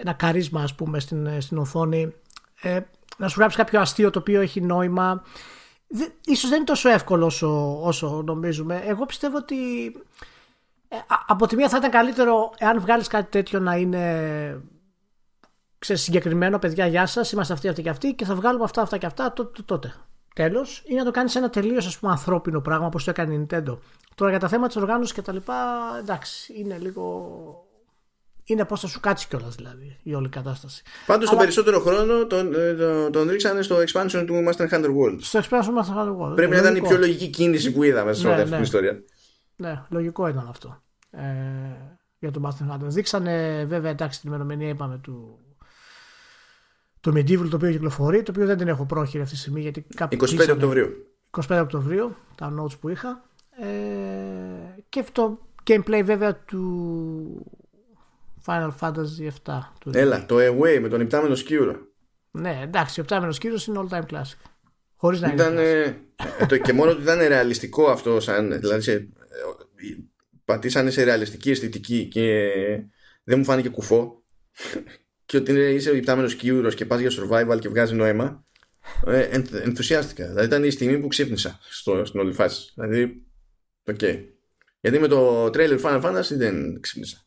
ένα 0.01 0.13
καρίσμα 0.13 0.63
ας 0.63 0.75
πούμε 0.75 1.01
στην, 1.01 1.41
στην 1.41 1.59
οθόνη 1.59 2.15
ε, 2.63 2.81
να 3.17 3.29
σου 3.29 3.39
γράψει 3.39 3.57
κάποιο 3.57 3.81
αστείο 3.81 4.11
το 4.11 4.19
οποίο 4.19 4.41
έχει 4.41 4.61
νόημα 4.61 5.23
ίσως 6.25 6.49
δεν 6.49 6.57
είναι 6.57 6.67
τόσο 6.67 6.89
εύκολο 6.89 7.27
όσο, 7.27 7.81
όσο 7.83 8.23
νομίζουμε 8.27 8.83
εγώ 8.87 9.07
πιστεύω 9.07 9.37
ότι 9.37 9.57
ε, 10.89 10.97
από 11.27 11.47
τη 11.47 11.57
μία 11.57 11.69
θα 11.69 11.77
ήταν 11.77 11.91
καλύτερο 11.91 12.53
εάν 12.59 12.81
βγάλεις 12.81 13.07
κάτι 13.07 13.31
τέτοιο 13.31 13.59
να 13.59 13.77
είναι 13.77 14.63
ξέρεις, 15.79 16.03
συγκεκριμένο 16.03 16.59
παιδιά 16.59 16.87
γεια 16.87 17.07
σας 17.07 17.33
είμαστε 17.33 17.53
αυτοί 17.53 17.69
αυτοί 17.69 17.83
και 17.83 17.89
αυτοί 17.89 18.15
και 18.15 18.25
θα 18.25 18.35
βγάλουμε 18.35 18.65
αυτά 18.65 18.83
αυτά 18.83 18.99
και 18.99 19.07
αυτά 19.07 19.33
τότε, 19.33 19.63
τότε. 19.63 19.95
Τέλος, 20.35 20.83
ή 20.87 20.95
να 20.95 21.05
το 21.05 21.11
κάνεις 21.11 21.35
ένα 21.35 21.51
τελείως 21.51 21.99
ανθρώπινο 22.03 22.61
πράγμα 22.61 22.87
όπως 22.87 23.05
το 23.05 23.11
έκανε 23.11 23.35
η 23.35 23.47
Nintendo. 23.47 23.79
Τώρα 24.15 24.31
για 24.31 24.41
τα 24.41 24.49
θέματα 24.49 24.67
της 24.67 24.77
οργάνωσης 24.77 25.15
και 25.15 25.23
τα 25.23 25.33
λοιπά, 25.33 25.57
εντάξει, 25.99 26.53
είναι 26.57 26.79
λίγο 26.79 27.66
είναι 28.47 28.65
πώς 28.65 28.81
θα 28.81 28.87
σου 28.87 29.01
κάτσει 29.01 29.29
κιόλας 29.29 29.55
δηλαδή 29.55 29.99
η 30.03 30.15
όλη 30.15 30.29
κατάσταση. 30.29 30.83
Πάντως 31.07 31.29
Αλλά... 31.29 31.31
τον 31.31 31.39
περισσότερο 31.39 31.81
χρόνο 31.81 32.27
τον, 32.27 32.55
ε, 32.55 32.75
τον, 32.75 33.13
τον, 33.13 33.29
ρίξανε 33.29 33.63
στο 33.63 33.77
expansion 33.77 34.25
του 34.27 34.45
Master 34.49 34.69
Hunter 34.69 34.85
World. 34.85 35.19
Στο 35.19 35.39
expansion 35.39 35.65
του 35.65 35.75
Master 35.79 35.97
Hunter 35.99 36.17
World. 36.21 36.35
Πρέπει 36.35 36.53
να 36.53 36.59
ήταν 36.59 36.77
η 36.77 36.81
πιο 36.81 36.99
λογική 36.99 37.29
κίνηση 37.29 37.73
που 37.73 37.83
είδαμε 37.83 38.13
σε 38.13 38.27
όλη 38.27 38.41
αυτή 38.41 38.55
την 38.55 38.63
ιστορία. 38.63 39.03
Ναι, 39.57 39.83
λογικό 39.89 40.29
ήταν 40.29 40.47
αυτό. 40.49 40.83
Ε, 41.11 41.21
για 42.19 42.31
τον 42.31 42.47
Master 42.47 42.73
Hunter. 42.73 42.89
Δείξανε 42.89 43.65
βέβαια 43.65 43.91
εντάξει 43.91 44.21
την 44.21 44.29
ημερομηνία 44.29 44.69
είπαμε 44.69 44.99
του, 45.03 45.39
το 47.01 47.13
Medieval 47.15 47.49
το 47.51 47.57
οποίο 47.57 47.71
κυκλοφορεί, 47.71 48.23
το 48.23 48.31
οποίο 48.35 48.47
δεν 48.47 48.59
την 48.59 48.69
έχω 48.69 48.85
πρόχειρη 48.85 49.23
αυτή 49.23 49.35
τη 49.35 49.41
στιγμή 49.41 49.61
γιατί 49.61 49.87
25 49.99 50.49
Οκτωβρίου. 50.51 50.89
25 51.49 51.59
Οκτωβρίου, 51.63 52.17
τα 52.35 52.55
notes 52.61 52.79
που 52.81 52.89
είχα. 52.89 53.25
Ε, 53.61 53.67
και 54.89 55.01
αυτό 55.01 55.39
gameplay 55.67 56.03
βέβαια 56.05 56.37
του 56.37 57.63
Final 58.47 58.71
Fantasy 58.81 59.31
7. 59.45 59.59
Του 59.81 59.91
Έλα, 59.95 60.27
το 60.27 60.37
Away 60.39 60.79
με 60.81 60.89
τον 60.89 61.01
υπτάμενο 61.01 61.35
σκύρο. 61.35 61.77
Ναι, 62.31 62.61
εντάξει, 62.63 63.01
ο 63.01 63.03
υπτάμενο 63.03 63.33
σκύρο 63.33 63.57
είναι 63.69 63.81
all 63.81 63.95
time 63.95 64.15
classic. 64.15 64.51
Χωρίς 64.97 65.21
να 65.21 65.33
ήταν, 65.33 65.53
είναι. 65.53 66.01
Ε, 66.39 66.47
το, 66.47 66.59
και 66.59 66.73
μόνο 66.73 66.91
ότι 66.91 67.03
ήταν 67.03 67.19
ρεαλιστικό 67.19 67.91
αυτό, 67.91 68.21
σαν, 68.21 68.61
δηλαδή 68.61 68.83
σε, 68.83 69.09
πατήσανε 70.45 70.91
σε 70.91 71.03
ρεαλιστική 71.03 71.51
αισθητική 71.51 72.07
και 72.07 72.51
δεν 73.25 73.39
μου 73.39 73.45
φάνηκε 73.45 73.69
κουφό. 73.69 74.23
και 75.27 75.37
ότι 75.37 75.53
είσαι 75.53 75.91
ο 75.91 75.95
υπτάμενο 75.95 76.29
κύουρο 76.29 76.69
και 76.69 76.87
πας 76.87 77.01
για 77.01 77.11
survival 77.11 77.59
και 77.61 77.69
βγάζει 77.69 77.95
νόημα. 77.95 78.45
Ε, 79.07 79.41
ενθουσιάστηκα. 79.63 80.27
Δηλαδή 80.27 80.47
ήταν 80.47 80.65
η 80.65 80.71
στιγμή 80.71 80.99
που 80.99 81.07
ξύπνησα 81.07 81.59
στο, 81.63 82.05
στην 82.05 82.21
όλη 82.21 82.33
φάση. 82.33 82.73
Δηλαδή, 82.75 83.27
οκ. 83.85 83.99
Okay. 84.01 84.25
Γιατί 84.81 84.99
με 84.99 85.09
το 85.09 85.45
trailer 85.47 85.81
Final 85.81 86.03
Fantasy 86.03 86.37
δεν 86.37 86.81
ξύπνησα 86.81 87.26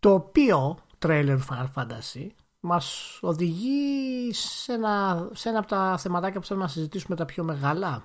το 0.00 0.12
οποίο 0.12 0.78
trailer 0.98 1.38
Final 1.48 1.66
Fantasy 1.74 2.26
μας 2.60 3.18
οδηγεί 3.22 4.32
σε 4.32 4.72
ένα, 4.72 5.28
σε 5.32 5.48
ένα 5.48 5.58
από 5.58 5.68
τα 5.68 5.98
θεματάκια 5.98 6.40
που 6.40 6.46
θέλουμε 6.46 6.64
να 6.64 6.70
συζητήσουμε 6.70 7.16
τα 7.16 7.24
πιο 7.24 7.44
μεγάλα. 7.44 8.02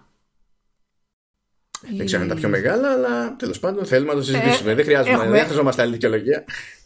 Δεν 1.95 2.05
ξέρω 2.05 2.21
αν 2.21 2.27
είναι 2.27 2.35
τα 2.35 2.39
πιο 2.39 2.49
μεγάλα, 2.49 2.91
αλλά 2.91 3.35
τέλος 3.35 3.59
πάντων 3.59 3.85
θέλουμε 3.85 4.11
να 4.11 4.17
το 4.17 4.23
συζητήσουμε. 4.23 4.71
Ε, 4.71 4.75
δεν, 4.75 4.83
χρειάζομαι, 4.83 5.13
έχουμε... 5.13 5.31
δεν 5.31 5.43
χρειαζόμαστε 5.43 5.81
άλλη 5.81 5.91
δικαιολογία. 5.91 6.45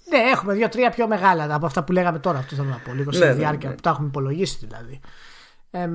Ναι, 0.09 0.17
έχουμε 0.17 0.53
δύο-τρία 0.53 0.89
πιο 0.89 1.07
μεγάλα 1.07 1.53
από 1.53 1.65
αυτά 1.65 1.83
που 1.83 1.91
λέγαμε 1.91 2.19
τώρα. 2.19 2.37
Αυτό 2.37 2.55
θέλω 2.55 2.69
να 2.69 2.77
πω. 2.77 2.93
Λίγο 2.93 3.11
ναι, 3.11 3.17
στη 3.17 3.25
ναι, 3.25 3.33
διάρκεια 3.33 3.69
ναι. 3.69 3.75
που 3.75 3.81
τα 3.81 3.89
έχουμε 3.89 4.07
υπολογίσει 4.07 4.65
δηλαδή. 4.65 4.99
Ε, 5.71 5.89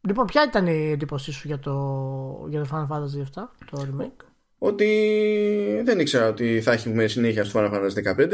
λοιπόν, 0.00 0.26
ποια 0.26 0.44
ήταν 0.48 0.66
η 0.66 0.90
εντύπωσή 0.90 1.32
σου 1.32 1.46
για 1.46 1.58
το, 1.58 2.46
για 2.48 2.64
το 2.64 2.68
Final 2.72 2.96
Fantasy 2.96 3.42
7, 3.42 3.42
το 3.70 3.86
remake; 3.86 4.24
Ότι 4.62 5.82
δεν 5.84 6.00
ήξερα 6.00 6.28
ότι 6.28 6.60
θα 6.60 6.72
έχουμε 6.72 7.06
συνέχεια 7.06 7.44
στο 7.44 7.60
Final 7.60 7.72
Fantasy 7.72 8.14
15. 8.16 8.28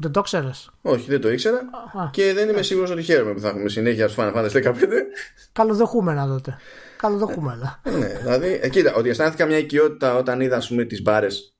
Δεν 0.00 0.10
το 0.10 0.20
ξέρει. 0.20 0.50
Όχι, 0.82 1.10
δεν 1.10 1.20
το 1.20 1.30
ήξερα. 1.30 1.60
και 2.10 2.32
δεν 2.32 2.48
είμαι 2.48 2.62
σίγουρος 2.62 2.90
ότι 2.90 3.02
χαίρομαι 3.02 3.32
που 3.32 3.40
θα 3.40 3.48
έχουμε 3.48 3.68
συνέχεια 3.68 4.08
στο 4.08 4.22
Final 4.22 4.36
Fantasy 4.36 4.62
15. 4.64 4.72
Καλοδεχούμενα 5.52 6.26
τότε. 6.26 6.56
Καλοδεχούμενα. 6.96 7.80
ναι, 7.98 8.06
δηλαδή, 8.06 8.58
ε, 8.62 8.68
κοίτα, 8.68 8.94
ότι 8.94 9.08
αισθάνθηκα 9.08 9.46
μια 9.46 9.58
οικειότητα 9.58 10.14
όταν 10.14 10.40
είδα 10.40 10.62
πούμε, 10.68 10.84
τις 10.84 11.02
μπάρες. 11.02 11.56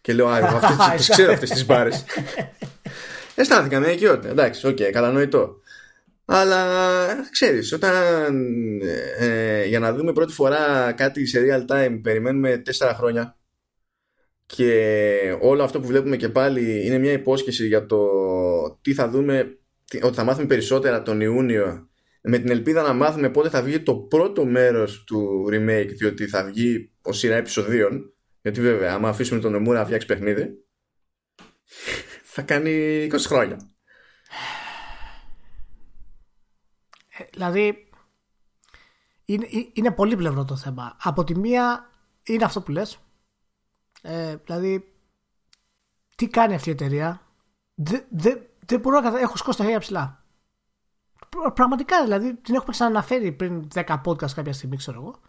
Και 0.00 0.12
λέω, 0.12 0.28
Α, 0.28 0.38
εγώ 0.38 0.58
τι 0.96 1.10
ξέρω 1.12 1.32
αυτές 1.32 1.50
τις 1.50 1.66
μπάρες. 1.66 2.04
αισθάνθηκα 3.34 3.78
μια 3.80 3.92
οικειότητα. 3.92 4.28
Εντάξει, 4.28 4.66
OK, 4.66 4.76
okay, 4.76 4.90
κατανοητό. 4.92 5.60
Αλλά 6.34 7.28
ξέρεις, 7.30 7.72
όταν 7.72 8.34
ε, 9.18 9.64
για 9.64 9.78
να 9.78 9.94
δούμε 9.94 10.12
πρώτη 10.12 10.32
φορά 10.32 10.92
κάτι 10.92 11.26
σε 11.26 11.40
real 11.46 11.72
time 11.72 12.00
περιμένουμε 12.02 12.56
τέσσερα 12.56 12.94
χρόνια. 12.94 13.36
Και 14.46 15.36
όλο 15.40 15.62
αυτό 15.62 15.80
που 15.80 15.86
βλέπουμε 15.86 16.16
και 16.16 16.28
πάλι 16.28 16.86
είναι 16.86 16.98
μια 16.98 17.12
υπόσχεση 17.12 17.66
για 17.66 17.86
το 17.86 17.98
τι 18.82 18.94
θα 18.94 19.08
δούμε, 19.08 19.58
ότι 20.02 20.14
θα 20.16 20.24
μάθουμε 20.24 20.46
περισσότερα 20.46 21.02
τον 21.02 21.20
Ιούνιο. 21.20 21.88
Με 22.22 22.38
την 22.38 22.50
ελπίδα 22.50 22.82
να 22.82 22.92
μάθουμε 22.92 23.30
πότε 23.30 23.48
θα 23.48 23.62
βγει 23.62 23.80
το 23.80 23.94
πρώτο 23.96 24.44
μέρος 24.44 25.04
του 25.04 25.48
remake 25.52 25.90
διότι 25.94 26.26
θα 26.26 26.44
βγει 26.44 26.92
ο 27.02 27.12
σειρά 27.12 27.36
επεισοδίων. 27.36 28.12
Γιατί 28.42 28.60
βέβαια 28.60 28.92
άμα 28.92 29.08
αφήσουμε 29.08 29.40
τον 29.40 29.52
Νομούρα 29.52 29.78
να 29.78 29.84
φτιάξει 29.84 30.06
παιχνίδι 30.06 30.62
θα 32.22 32.42
κάνει 32.42 33.06
20 33.12 33.18
χρόνια. 33.18 33.56
ε, 33.56 34.61
δηλαδή 37.32 37.88
είναι, 39.24 39.48
είναι 39.72 39.90
πολύ 39.90 40.16
πλευρό 40.16 40.44
το 40.44 40.56
θέμα 40.56 40.96
από 41.02 41.24
τη 41.24 41.38
μία 41.38 41.90
είναι 42.22 42.44
αυτό 42.44 42.60
που 42.60 42.70
λες 42.70 42.98
ε, 44.02 44.34
δηλαδή, 44.44 44.92
τι 46.16 46.28
κάνει 46.28 46.54
αυτή 46.54 46.68
η 46.68 46.72
εταιρεία; 46.72 47.20
Δεν 47.74 48.04
δε, 48.10 48.34
δε 48.66 48.78
μπορώ 48.78 49.00
να 49.00 49.18
Έχω 49.20 49.36
σκώσει 49.36 49.58
τα 49.58 49.64
χέρια 49.64 49.78
ψηλά. 49.78 50.24
Πραγματικά 51.54 52.02
δηλαδή 52.02 52.34
την 52.34 52.54
έχουμε 52.54 52.72
ξαναναφέρει 52.72 53.32
πριν 53.32 53.68
10 53.74 54.00
podcast 54.04 54.30
κάποια 54.34 54.52
στιγμή, 54.52 54.76
ξέρω 54.76 55.00
εγώ. 55.00 55.20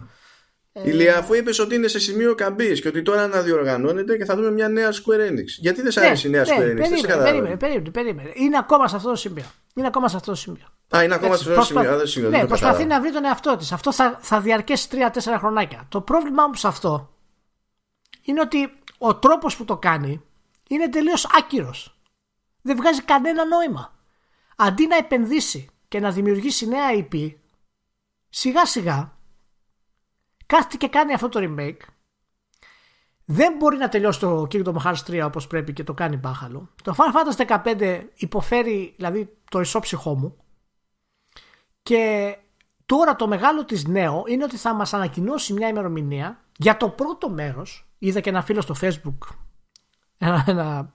Ηλία, 0.86 1.18
αφού 1.18 1.34
είπες 1.34 1.60
ότι 1.60 1.76
είναι 1.76 1.88
σε 1.88 2.00
σημείο 2.00 2.36
καμπής 2.36 2.82
και 2.82 2.88
ότι 2.88 3.02
τώρα 3.02 3.24
αναδιοργανώνεται 3.24 4.18
και 4.18 4.26
θα 4.26 4.36
δούμε 4.36 4.52
μια 4.52 4.70
νέα 4.70 4.90
Square 4.92 5.30
Enix. 5.30 5.46
Γιατί 5.46 5.82
δεν 5.82 5.92
σε 5.92 6.00
ναι, 6.00 6.06
αρέσει 6.06 6.28
η 6.28 6.30
νέα 6.30 6.42
ναι, 6.42 6.50
Square 6.50 6.72
Enix, 6.72 6.76
περίμενε, 6.76 7.24
περίμενε, 7.24 7.58
περίμενε, 7.58 7.90
περίμενε. 7.90 8.32
Είναι 8.34 8.58
ακόμα 8.58 8.88
σε 8.88 8.96
αυτό 8.96 9.10
το 9.10 9.16
σημείο. 9.16 9.46
Είναι 9.74 9.88
ακόμα 9.88 10.08
σε 10.08 10.16
αυτό 10.16 10.32
το 10.32 10.38
σημείο. 10.38 10.68
Α, 10.96 11.04
είναι 11.04 11.14
ακόμα 11.14 11.34
Έτσι, 11.34 11.44
σε 11.44 11.54
αυτό 11.54 11.64
το 11.64 11.66
σημείο. 11.66 11.98
Δεν 11.98 12.08
σημείο 12.08 12.30
ναι, 12.30 12.48
προσπαθεί 12.48 12.86
να 12.86 13.02
βρει 13.02 13.12
τον 13.12 13.26
εαυτό 13.26 13.58
της. 13.58 13.72
Αυτό 13.72 13.92
θα, 13.92 14.20
θα 14.22 14.42
διαρκέσει 14.42 14.88
3-4 14.92 15.36
χρονάκια. 15.38 15.86
Το 15.90 16.02
πρόβλημά 16.02 16.48
μου 16.48 16.54
σε 16.54 16.68
αυτό 16.68 17.14
είναι 18.22 18.42
ότι 18.42 18.74
ο 18.98 19.16
τρόπος 19.16 19.58
που 19.58 19.66
το 19.66 19.78
κάνει 19.78 20.22
είναι 20.68 20.90
τελείως 20.90 21.28
άκυρος. 21.38 21.98
Δεν 22.62 22.76
βγάζει 22.76 23.02
κανένα 23.02 23.46
νόημα. 23.46 23.94
Αντί 24.56 24.88
να 24.88 24.96
επενδύσει 24.96 25.70
και 25.88 26.00
να 26.00 26.12
δημιουργήσει 26.12 26.68
νέα 26.68 26.88
IP, 26.92 27.32
σιγά 28.30 28.66
σιγά 28.66 29.18
κάθεται 30.46 30.78
και 30.78 30.88
κάνει 30.88 31.14
αυτό 31.14 31.30
το 31.30 31.40
remake. 31.44 31.82
Δεν 33.26 33.56
μπορεί 33.58 33.78
να 33.78 33.90
τελειώσει 33.90 34.20
το 34.20 34.48
Kingdom 34.52 34.76
Hearts 34.86 35.04
3 35.08 35.22
όπως 35.26 35.48
πρέπει 35.48 35.74
και 35.74 35.84
το 35.84 35.94
κάνει 35.94 36.18
μπάχαλο. 36.18 36.70
Το 36.84 36.96
Final 36.98 37.46
Fantasy 37.46 37.64
15 37.64 38.04
υποφέρει 38.16 38.94
δηλαδή 38.96 39.38
το 39.50 39.60
ισόψυχό 39.60 40.16
μου 40.16 40.43
και 41.84 42.36
τώρα 42.86 43.16
το 43.16 43.28
μεγάλο 43.28 43.66
της 43.66 43.86
νέο 43.86 44.24
είναι 44.28 44.44
ότι 44.44 44.58
θα 44.58 44.74
μας 44.74 44.94
ανακοινώσει 44.94 45.54
μια 45.54 45.68
ημερομηνία 45.68 46.38
για 46.58 46.78
το 46.78 46.90
πρώτο 46.90 47.30
μέρος. 47.30 47.88
Είδα 47.98 48.20
και 48.20 48.30
ένα 48.30 48.42
φίλο 48.42 48.62
στο 48.62 48.76
facebook 48.82 49.18
ένα, 50.26 50.44
ένα, 50.48 50.94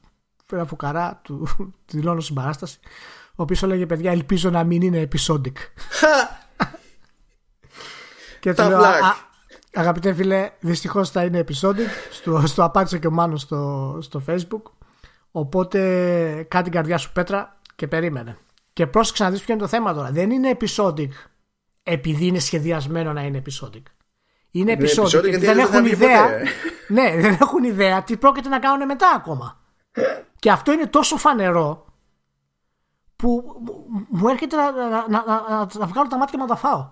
ένα 0.53 0.65
φουκαρά 0.65 1.21
του 1.23 1.47
δηλώνω 1.91 2.21
συμπαράσταση 2.21 2.79
ο 3.31 3.43
οποίος 3.43 3.63
έλεγε 3.63 3.87
παιδιά 3.87 4.11
ελπίζω 4.11 4.51
να 4.51 4.65
μην 4.65 4.83
είναι 4.83 5.09
episodic 5.13 5.53
και 8.41 8.55
του 8.55 8.63
λέω 8.63 8.81
αγαπητέ 9.75 10.15
φίλε 10.15 10.51
δυστυχώς 10.61 11.11
θα 11.11 11.25
είναι 11.25 11.45
episodic 11.49 11.89
στο, 12.11 12.47
στο 12.47 12.65
απάντησε 12.65 12.99
και 12.99 13.07
ο 13.07 13.11
Μάνος 13.11 13.41
στο, 13.41 13.99
στο 14.01 14.23
facebook. 14.27 14.63
Οπότε 15.31 15.79
κάτι 16.49 16.65
την 16.65 16.73
καρδιά 16.73 16.99
σου 16.99 17.13
πέτρα 17.13 17.61
και 17.77 17.89
περίμενε 17.89 18.37
και 18.79 18.87
πρόσεξε 18.87 19.25
να 19.25 19.31
δεις 19.31 19.41
ποιο 19.43 19.55
είναι 19.55 19.63
το 19.63 19.69
θέμα 19.69 19.95
τώρα 19.95 20.11
δεν 20.11 20.31
είναι 20.31 20.57
episodic 20.61 21.09
επειδή 21.83 22.27
είναι 22.27 22.39
σχεδιασμένο 22.39 23.13
να 23.13 23.23
είναι 23.23 23.43
episodic 23.45 23.83
είναι 24.51 24.73
επεισόδιο 24.73 25.29
γιατί 25.29 25.47
δεν 25.47 25.59
έχουν 25.59 25.85
ιδέα. 25.85 26.29
ναι, 26.97 27.17
δεν 27.17 27.37
έχουν 27.41 27.65
ιδέα 27.65 28.03
τι 28.03 28.17
πρόκειται 28.17 28.49
να 28.49 28.59
κάνουν 28.59 28.87
μετά 28.87 29.13
ακόμα. 29.17 29.61
και 30.39 30.51
αυτό 30.51 30.73
είναι 30.73 30.87
τόσο 30.87 31.17
φανερό 31.17 31.87
που 33.17 33.45
μου 34.09 34.29
έρχεται 34.29 34.57
να, 34.57 34.73
να, 34.73 35.07
να, 35.09 35.67
να, 35.79 35.87
βγάλω 35.87 36.09
τα 36.09 36.17
μάτια 36.19 36.27
και 36.31 36.37
να 36.37 36.47
τα 36.47 36.57
φάω. 36.57 36.91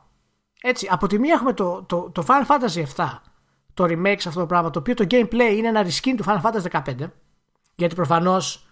Έτσι, 0.63 0.89
από 0.91 1.07
τη 1.07 1.19
μία 1.19 1.35
έχουμε 1.35 1.53
το, 1.53 1.83
το, 1.83 2.11
το 2.11 2.25
Final 2.27 2.47
Fantasy 2.47 2.85
7, 2.97 3.19
το 3.75 3.85
remake 3.85 4.19
σε 4.19 4.29
αυτό 4.29 4.41
το 4.41 4.47
πράγμα, 4.47 4.71
το 4.71 4.79
οποίο 4.79 4.95
το 4.95 5.07
gameplay 5.11 5.55
είναι 5.57 5.69
ένα 5.69 5.85
reskin 5.85 6.15
του 6.17 6.25
Final 6.27 6.41
Fantasy 6.41 6.83
15, 6.83 7.11
γιατί 7.75 7.95
προφανώς 7.95 8.66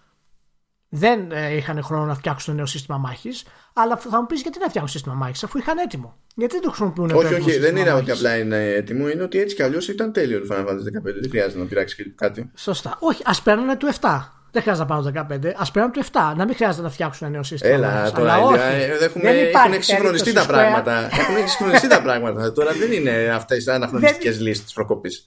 δεν 0.89 1.31
ε, 1.31 1.55
είχαν 1.55 1.83
χρόνο 1.83 2.05
να 2.05 2.15
φτιάξουν 2.15 2.53
το 2.53 2.57
νέο 2.57 2.65
σύστημα 2.65 2.97
μάχης. 2.97 3.43
Αλλά 3.73 3.97
θα 3.97 4.19
μου 4.19 4.25
πεις 4.25 4.41
γιατί 4.41 4.59
να 4.59 4.67
φτιάξουν 4.67 4.91
σύστημα 4.91 5.15
μάχης, 5.15 5.43
αφού 5.43 5.57
είχαν 5.57 5.77
έτοιμο. 5.77 6.15
Γιατί 6.35 6.53
δεν 6.53 6.61
το 6.61 6.69
χρησιμοποιούν 6.69 7.11
Όχι, 7.11 7.33
όχι, 7.33 7.57
δεν 7.57 7.75
είναι 7.75 7.91
ότι 7.91 8.11
απλά 8.11 8.37
είναι 8.37 8.67
έτοιμο, 8.69 9.09
είναι 9.09 9.23
ότι 9.23 9.39
έτσι 9.39 9.55
κι 9.55 9.63
αλλιώς 9.63 9.87
ήταν 9.87 10.11
τέλειο 10.11 10.39
το 10.39 10.55
Final 10.55 10.61
Fantasy 10.61 10.99
15. 10.99 11.01
Δεν 11.03 11.29
χρειάζεται 11.29 11.59
να 11.59 11.65
πειράξει 11.65 12.13
κάτι. 12.15 12.51
Σωστά. 12.55 12.97
Όχι, 12.99 13.21
ας 13.25 13.41
παίρνουν 13.41 13.77
του 13.77 13.87
7. 14.01 14.29
Δεν 14.51 14.61
χρειάζεται 14.61 14.87
να 14.87 14.95
πάρουν 14.95 15.13
το 15.13 15.47
15, 15.49 15.53
ας 15.57 15.71
παίρνουν 15.71 15.91
το 15.91 16.03
7. 16.11 16.33
Να 16.35 16.45
μην 16.45 16.55
χρειάζεται 16.55 16.83
να 16.83 16.89
φτιάξουν 16.89 17.27
ένα 17.27 17.35
νέο 17.35 17.43
σύστημα. 17.43 17.73
Έλα, 17.73 18.11
τώρα 18.11 18.37
όχι, 18.37 18.59
έχουμε, 19.01 19.29
έχουν 19.29 19.73
εξυγχρονιστεί 19.73 20.33
τα 20.33 20.45
πράγματα. 20.45 21.09
Έχουν 21.19 21.35
εξυγχρονιστεί 21.35 21.87
τα 21.87 22.01
πράγματα. 22.01 22.51
Τώρα 22.51 22.71
δεν 22.73 22.91
είναι 22.91 23.29
αυτές 23.33 23.65
οι 23.65 23.71
αναχρονιστικές 23.71 24.39
λύσεις 24.39 24.63
της 24.63 24.73
προκοπής 24.73 25.25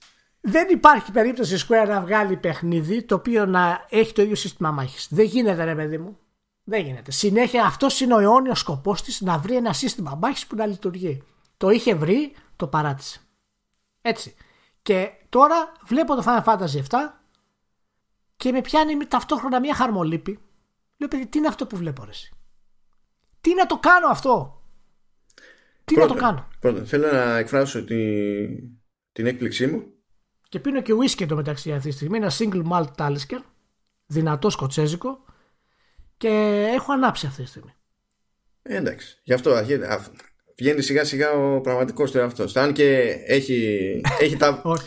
δεν 0.51 0.69
υπάρχει 0.71 1.13
περίπτωση 1.13 1.67
Square 1.69 1.87
να 1.89 2.01
βγάλει 2.01 2.37
παιχνίδι 2.37 3.03
το 3.03 3.15
οποίο 3.15 3.47
να 3.47 3.87
έχει 3.89 4.13
το 4.13 4.23
ίδιο 4.23 4.35
σύστημα 4.35 4.71
μάχης. 4.71 5.09
Δεν 5.11 5.25
γίνεται 5.25 5.65
ρε 5.65 5.75
παιδί 5.75 5.99
μου. 5.99 6.19
Δεν 6.65 6.85
γίνεται. 6.85 7.11
Συνέχεια 7.11 7.65
αυτός 7.65 8.01
είναι 8.01 8.15
ο 8.15 8.19
αιώνιος 8.19 8.59
σκοπός 8.59 9.03
της 9.03 9.21
να 9.21 9.39
βρει 9.39 9.57
ένα 9.57 9.73
σύστημα 9.73 10.19
μάχης 10.21 10.47
που 10.47 10.57
να 10.57 10.67
λειτουργεί. 10.67 11.23
Το 11.57 11.71
είχε 11.71 11.95
βρει, 11.95 12.35
το 12.57 12.67
παράτησε. 12.67 13.21
Έτσι. 14.03 14.35
Και 14.83 15.11
τώρα 15.29 15.73
βλέπω 15.87 16.15
το 16.15 16.23
Final 16.27 16.45
Fantasy 16.45 16.83
7 16.89 16.97
και 18.37 18.53
με 18.53 18.61
πιάνει 18.61 19.07
ταυτόχρονα 19.07 19.61
μια 19.61 19.75
χαρμολύπη. 19.75 20.39
Λέω 20.97 21.09
παιδί, 21.09 21.27
τι 21.27 21.39
είναι 21.39 21.49
αυτό 21.49 21.67
που 21.67 21.77
βλέπω 21.77 22.05
ρε. 22.05 22.11
Τι 23.41 23.55
να 23.55 23.67
το 23.67 23.79
κάνω 23.79 24.07
αυτό; 24.09 24.63
Τι 25.85 25.97
να 25.97 26.07
το 26.07 26.15
κάνω; 26.15 26.49
Πρώτα, 26.61 26.85
θέλω 26.85 27.13
να 27.13 27.37
εκφράσω 27.37 27.85
την, 27.85 28.49
την 29.13 29.27
έκπληξή 29.27 29.67
μου 29.67 29.98
και 30.49 30.59
πίνω 30.59 30.83
και 30.83 30.93
whisky 30.93 31.27
μεταξύ 31.35 31.73
αυτή 31.73 31.89
τη 31.89 31.95
στιγμή. 31.95 32.17
Ένα 32.17 32.33
single 32.39 32.63
malt 32.73 32.95
talisker, 32.97 33.41
δυνατό 34.07 34.51
σκοτσέζικο 34.51 35.25
και 36.17 36.29
έχω 36.75 36.93
ανάψει 36.93 37.27
αυτή 37.27 37.43
τη 37.43 37.49
στιγμή. 37.49 37.75
Ε, 38.63 38.77
εντάξει. 38.77 39.19
Γι' 39.23 39.33
αυτό 39.33 39.55
βγαίνει 40.59 40.83
σιγά 40.83 41.05
σιγά 41.05 41.31
ο 41.31 41.61
πραγματικός 41.61 42.11
του 42.11 42.19
εαυτός. 42.19 42.57
Αν 42.57 42.73
και 42.73 43.17
έχει, 43.27 44.01
έχει 44.21 44.37
τα. 44.37 44.63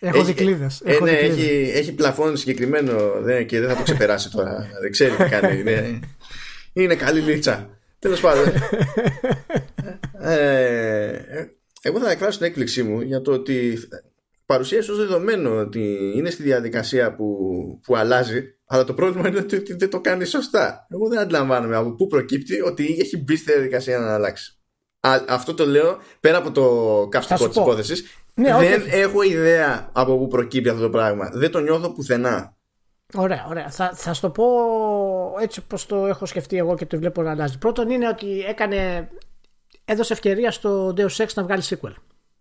Έχω 0.00 0.24
δικλείδε. 0.24 0.70
Ε, 0.84 0.98
ναι, 1.02 1.10
έχει, 1.10 1.70
έχει 1.74 1.92
πλαφόν 1.92 2.36
συγκεκριμένο 2.36 3.20
δεν, 3.20 3.46
και 3.46 3.60
δεν 3.60 3.68
θα 3.68 3.76
το 3.76 3.82
ξεπεράσει 3.82 4.30
τώρα. 4.30 4.68
δεν 4.82 4.90
ξέρει 4.90 5.16
τι 5.16 5.24
κάνει. 5.28 5.60
Είναι, 5.60 6.00
είναι 6.72 6.94
καλή 6.94 7.20
λίτσα. 7.20 7.78
Τέλος 7.98 8.20
πάντων. 8.20 8.44
ε, 10.20 11.08
ε 11.08 11.48
εγώ 11.82 12.00
θα 12.00 12.10
εκφράσω 12.10 12.38
την 12.38 12.46
έκπληξή 12.46 12.82
μου 12.82 13.00
για 13.00 13.20
το 13.20 13.32
ότι 13.32 13.78
παρουσίασε 14.46 14.90
ως 14.90 14.98
δεδομένο 14.98 15.58
ότι 15.58 16.12
είναι 16.14 16.30
στη 16.30 16.42
διαδικασία 16.42 17.14
που, 17.14 17.36
που 17.82 17.96
αλλάζει 17.96 18.54
αλλά 18.66 18.84
το 18.84 18.94
πρόβλημα 18.94 19.28
είναι 19.28 19.38
ότι 19.38 19.74
δεν 19.74 19.90
το 19.90 20.00
κάνει 20.00 20.24
σωστά. 20.24 20.86
Εγώ 20.90 21.08
δεν 21.08 21.18
αντιλαμβάνομαι 21.18 21.76
από 21.76 21.94
πού 21.94 22.06
προκύπτει 22.06 22.60
ότι 22.60 22.96
έχει 23.00 23.16
μπει 23.16 23.36
στη 23.36 23.52
διαδικασία 23.52 23.98
να 23.98 24.14
αλλάξει. 24.14 24.58
Α, 25.00 25.20
αυτό 25.28 25.54
το 25.54 25.66
λέω 25.66 25.98
πέρα 26.20 26.38
από 26.38 26.50
το 26.50 27.06
καυστικό 27.10 27.48
της 27.48 27.56
υπόθεσης. 27.56 28.04
Ναι, 28.34 28.56
δεν 28.58 28.82
έχω 28.90 29.22
ιδέα 29.22 29.88
από 29.92 30.18
πού 30.18 30.28
προκύπτει 30.28 30.68
αυτό 30.68 30.82
το 30.82 30.90
πράγμα. 30.90 31.30
Δεν 31.32 31.50
το 31.50 31.60
νιώθω 31.60 31.92
πουθενά. 31.92 32.56
Ωραία, 33.14 33.46
ωραία. 33.48 33.70
Θα, 33.70 33.92
θα 33.94 34.12
σου 34.14 34.20
το 34.20 34.30
πω 34.30 34.44
έτσι 35.40 35.60
όπως 35.64 35.86
το 35.86 36.06
έχω 36.06 36.26
σκεφτεί 36.26 36.56
εγώ 36.56 36.74
και 36.74 36.86
το 36.86 36.98
βλέπω 36.98 37.22
να 37.22 37.30
αλλάζει. 37.30 37.58
Πρώτον 37.58 37.90
είναι 37.90 38.08
ότι 38.08 38.44
έκανε, 38.48 39.08
έδωσε 39.84 40.12
ευκαιρία 40.12 40.50
στο 40.50 40.94
Deus 40.96 41.16
Ex 41.16 41.26
να 41.34 41.42
βγάλει 41.42 41.62
sequel. 41.64 41.92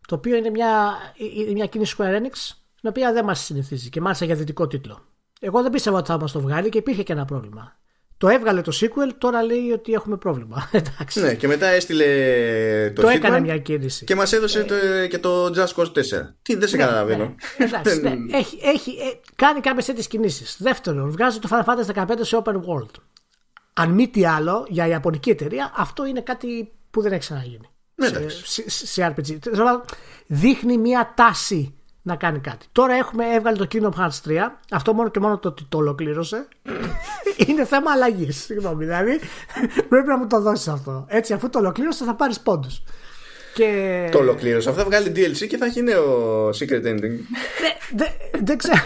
Το 0.08 0.16
οποίο 0.16 0.36
είναι 0.36 0.50
μια, 0.50 0.94
είναι 1.38 1.52
μια 1.52 1.66
κίνηση 1.66 1.96
Square 1.98 2.18
Enix 2.18 2.56
την 2.80 2.90
οποία 2.90 3.14
δεν 3.14 3.26
μας 3.26 3.40
συνηθίζει 3.40 3.90
και 3.90 4.02
μάλιστα 4.02 4.26
για 4.26 4.36
δυτικό 4.36 4.68
τίτλο. 4.68 5.06
Εγώ 5.40 5.62
δεν 5.62 5.72
πίστευα 5.72 5.98
ότι 5.98 6.08
θα 6.08 6.20
μας 6.20 6.32
το 6.32 6.40
βγάλει 6.40 6.70
και 6.70 6.78
υπήρχε 6.78 7.04
και 7.04 7.14
ένα 7.14 7.26
πρόβλημα. 7.26 7.78
Το 8.18 8.30
έβγαλε 8.30 8.62
το 8.62 8.72
sequel, 8.82 9.12
τώρα 9.18 9.44
λέει 9.44 9.72
ότι 9.72 9.94
έχουμε 9.94 10.18
πρόβλημα. 10.18 10.70
Εντάξει. 10.72 11.22
Ναι, 11.22 11.34
και 11.34 11.48
μετά 11.48 11.68
έστειλε 11.68 12.06
το, 12.96 13.02
το 13.02 13.08
sequel 13.08 13.14
έκανε 13.14 13.40
μια 13.40 13.58
κίνηση. 13.58 14.06
Και 14.06 14.16
μας 14.16 14.34
έδωσε 14.34 14.60
Ε, 14.60 14.64
το, 14.64 14.76
και 15.08 15.20
το 15.20 15.46
Just 15.46 15.74
Cause 15.76 15.88
4. 15.88 15.92
Τι, 16.42 16.56
δεν 16.56 16.68
σε 16.68 16.78
καταλαβαίνω. 16.78 17.36
Ναι, 17.58 17.66
εντάξει, 17.66 18.02
ναι. 18.02 18.38
Έχει, 18.38 18.60
έχει, 18.64 18.92
ε, 18.92 19.20
κάνει 19.36 19.60
κάποιες 19.60 19.86
τέτοιες 19.86 20.08
κινήσεις. 20.08 20.58
Δεύτερον, 20.60 21.12
βγάζει 21.12 21.40
το 21.40 21.50
Final 21.52 21.64
Fantasy 21.64 22.06
15 22.06 22.12
σε 22.22 22.42
open 22.44 22.56
world. 22.56 23.02
Αν 23.74 23.92
μη 23.92 24.08
τι 24.08 24.26
άλλο, 24.26 24.66
για 24.70 24.88
ιαπωνική 24.88 25.30
εταιρεία, 25.30 25.72
αυτό 25.76 26.06
είναι 26.06 26.22
κάτι 26.22 26.72
που 26.92 27.02
δεν 27.02 27.12
έχει 27.12 27.22
ξαναγίνει. 27.22 27.68
Ναι, 27.96 28.08
σε, 28.08 28.18
εντάξει. 28.18 28.70
σε, 28.70 28.86
σε 28.86 29.14
RPG. 29.16 29.38
Τέλος 29.40 29.58
πάντων, 29.58 29.84
Δείχνει 30.28 30.78
μια 30.78 31.14
τάση 31.16 31.74
να 32.02 32.16
κάνει 32.16 32.40
κάτι. 32.40 32.66
Τώρα 32.72 32.94
έχουμε 32.94 33.26
έβγαλε 33.34 33.58
το 33.58 33.68
Kingdom 33.72 34.00
Hearts 34.00 34.30
3. 34.30 34.38
Αυτό 34.72 34.94
μόνο 34.94 35.10
και 35.10 35.20
μόνο 35.20 35.40
το 35.40 35.48
ότι 35.48 35.66
το 35.70 35.78
ολοκλήρωσε 35.78 36.48
είναι 37.48 37.66
θέμα 37.66 37.92
αλλαγής. 37.92 38.44
Συγγνώμη, 38.44 38.86
δηλαδή 38.86 39.20
πρέπει 39.90 40.08
να 40.08 40.18
μου 40.18 40.28
το 40.28 40.42
δώσεις 40.42 40.68
αυτό. 40.68 41.06
Έτσι, 41.10 41.34
αφού 41.34 41.50
το 41.50 41.60
ολοκλήρωσε, 41.60 42.06
θα 42.06 42.16
πάρεις 42.16 42.40
πόντους. 42.40 42.84
Και... 43.54 44.10
Το 44.12 44.18
ολοκλήρωσα. 44.18 44.70
Αυτό 44.70 44.82
θα 44.82 44.88
βγάλει 44.88 45.12
DLC 45.16 45.48
και 45.48 45.58
θα 45.58 45.66
έχει 45.66 45.82
νέο 45.82 46.48
secret 46.50 46.86
ending. 46.86 47.18
Δεν 47.62 47.74
δε, 47.96 48.06
δεν 48.44 48.58
ξέρω, 48.58 48.82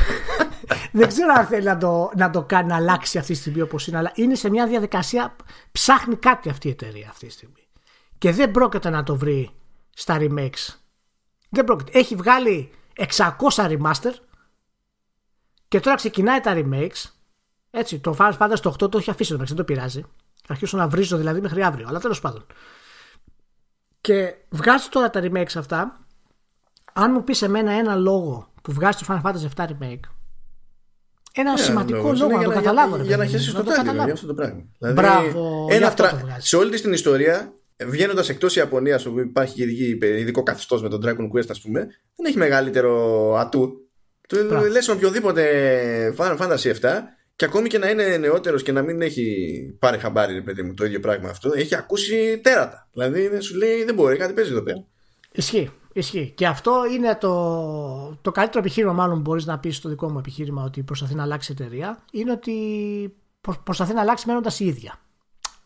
δεν 0.91 1.07
ξέρω 1.07 1.33
αν 1.37 1.45
θέλει 1.45 1.65
να 1.65 1.77
το, 1.77 2.11
να 2.15 2.29
το 2.29 2.43
κάνει 2.43 2.67
να 2.67 2.75
αλλάξει 2.75 3.17
αυτή 3.17 3.33
τη 3.33 3.39
στιγμή 3.39 3.61
όπως 3.61 3.87
είναι, 3.87 3.97
αλλά 3.97 4.11
είναι 4.15 4.35
σε 4.35 4.49
μια 4.49 4.67
διαδικασία. 4.67 5.35
Ψάχνει 5.71 6.15
κάτι 6.15 6.49
αυτή 6.49 6.67
η 6.67 6.71
εταιρεία 6.71 7.07
αυτή 7.09 7.25
τη 7.25 7.31
στιγμή. 7.31 7.66
Και 8.17 8.31
δεν 8.31 8.51
πρόκειται 8.51 8.89
να 8.89 9.03
το 9.03 9.15
βρει 9.15 9.49
στα 9.89 10.17
remakes. 10.19 10.75
Δεν 11.49 11.63
πρόκειται. 11.63 11.99
Έχει 11.99 12.15
βγάλει 12.15 12.71
600 12.95 13.37
remaster 13.55 14.11
και 15.67 15.79
τώρα 15.79 15.95
ξεκινάει 15.95 16.39
τα 16.39 16.53
remakes. 16.55 17.09
Έτσι, 17.71 17.99
το 17.99 18.15
Final 18.19 18.37
Fantasy 18.37 18.59
το 18.61 18.69
8 18.83 18.91
το 18.91 18.97
έχει 18.97 19.09
αφήσει, 19.09 19.33
εντάξει, 19.33 19.53
δεν 19.55 19.65
το 19.65 19.73
πειράζει. 19.73 20.01
Θα 20.35 20.53
αρχίσω 20.53 20.77
να 20.77 20.87
βρίζω 20.87 21.17
δηλαδή 21.17 21.41
μέχρι 21.41 21.63
αύριο, 21.63 21.85
αλλά 21.89 21.99
τέλος 21.99 22.19
πάντων. 22.21 22.45
Και 24.01 24.35
βγάζει 24.49 24.87
τώρα 24.89 25.09
τα 25.09 25.19
remakes 25.23 25.55
αυτά. 25.57 26.05
Αν 26.93 27.11
μου 27.11 27.23
πεις 27.23 27.41
εμένα 27.41 27.71
ένα 27.71 27.95
λόγο 27.95 28.51
που 28.61 28.71
βγάζει 28.71 28.97
το 28.97 29.05
Final 29.09 29.21
Fantasy 29.31 29.47
7 29.55 29.65
remake, 29.67 29.99
ένα 31.33 31.57
σημαντικό 31.57 31.97
λόγος. 31.97 32.19
λόγο 32.19 32.31
Είναι 32.31 32.39
να 32.39 32.43
το 32.45 32.51
για 32.51 32.61
καταλάβω. 32.61 32.95
ρε 32.95 33.03
Για, 33.03 33.07
για 33.07 33.17
να 33.17 33.23
παιδί 33.23 33.33
μου, 33.35 33.39
χέσεις 33.39 33.53
το 33.53 33.63
το 33.63 33.69
τάλιρο 33.69 33.83
καταλάβω. 33.83 34.03
για 34.05 34.13
αυτό 34.13 34.27
το 34.27 34.33
πράγμα. 34.33 34.63
Δηλαδή, 34.77 34.93
Μπράβο, 35.01 35.65
γι' 35.69 35.75
ένα 35.75 35.87
αυτό 35.87 36.03
τρα- 36.03 36.11
το 36.11 36.17
βγάζεις. 36.17 36.49
Σε 36.49 36.55
όλη 36.57 36.69
της 36.69 36.81
την 36.81 36.93
ιστορία, 36.93 37.53
βγαίνοντας 37.85 38.29
εκτός 38.29 38.55
Ιαπωνία, 38.55 39.01
όπου 39.07 39.19
υπάρχει 39.19 39.61
ειδική- 39.63 40.05
ειδικό 40.05 40.43
καθεστώς 40.43 40.81
με 40.81 40.89
τον 40.89 41.01
Dragon 41.05 41.37
Quest, 41.37 41.49
ας 41.49 41.61
πούμε, 41.61 41.79
δεν 42.15 42.25
έχει 42.25 42.37
μεγαλύτερο 42.37 43.33
ατού. 43.37 43.81
Του 44.27 44.45
Μπράβο. 44.47 44.65
λες 44.67 44.87
οποιοδήποτε 44.87 45.43
Final 46.17 46.37
Fantasy 46.37 46.57
7 46.57 46.73
και 47.35 47.45
ακόμη 47.45 47.67
και 47.69 47.77
να 47.77 47.89
είναι 47.89 48.17
νεότερος 48.17 48.63
και 48.63 48.71
να 48.71 48.81
μην 48.81 49.01
έχει 49.01 49.25
πάρει 49.79 49.97
χαμπάρι, 49.97 50.33
ρε 50.33 50.41
παιδί 50.41 50.63
μου, 50.63 50.73
το 50.73 50.85
ίδιο 50.85 50.99
πράγμα 50.99 51.29
αυτό, 51.29 51.51
έχει 51.55 51.75
ακούσει 51.75 52.39
τέρατα. 52.43 52.87
Δηλαδή 52.93 53.27
δεν 53.27 53.41
σου 53.41 53.55
λέει 53.57 53.83
δεν 53.83 53.95
μπορεί, 53.95 54.17
κάτι 54.17 54.33
παίζει 54.33 54.51
εδώ 54.51 54.61
πέρα. 54.61 54.83
Ισχύει. 55.31 55.71
Ισχύει. 55.93 56.31
Και 56.35 56.47
αυτό 56.47 56.81
είναι 56.95 57.17
το, 57.19 58.17
το 58.21 58.31
καλύτερο 58.31 58.59
επιχείρημα, 58.59 58.93
μάλλον 58.93 59.15
που 59.15 59.21
μπορείς 59.21 59.45
να 59.45 59.59
πεις 59.59 59.75
στο 59.75 59.89
δικό 59.89 60.09
μου 60.09 60.19
επιχείρημα 60.19 60.63
ότι 60.63 60.83
προσπαθεί 60.83 61.15
να 61.15 61.23
αλλάξει 61.23 61.51
η 61.51 61.55
εταιρεία, 61.59 62.03
είναι 62.11 62.31
ότι 62.31 62.53
προ- 63.41 63.61
προσπαθεί 63.63 63.93
να 63.93 64.01
αλλάξει 64.01 64.27
μένοντας 64.27 64.59
η 64.59 64.65
ίδια. 64.65 64.99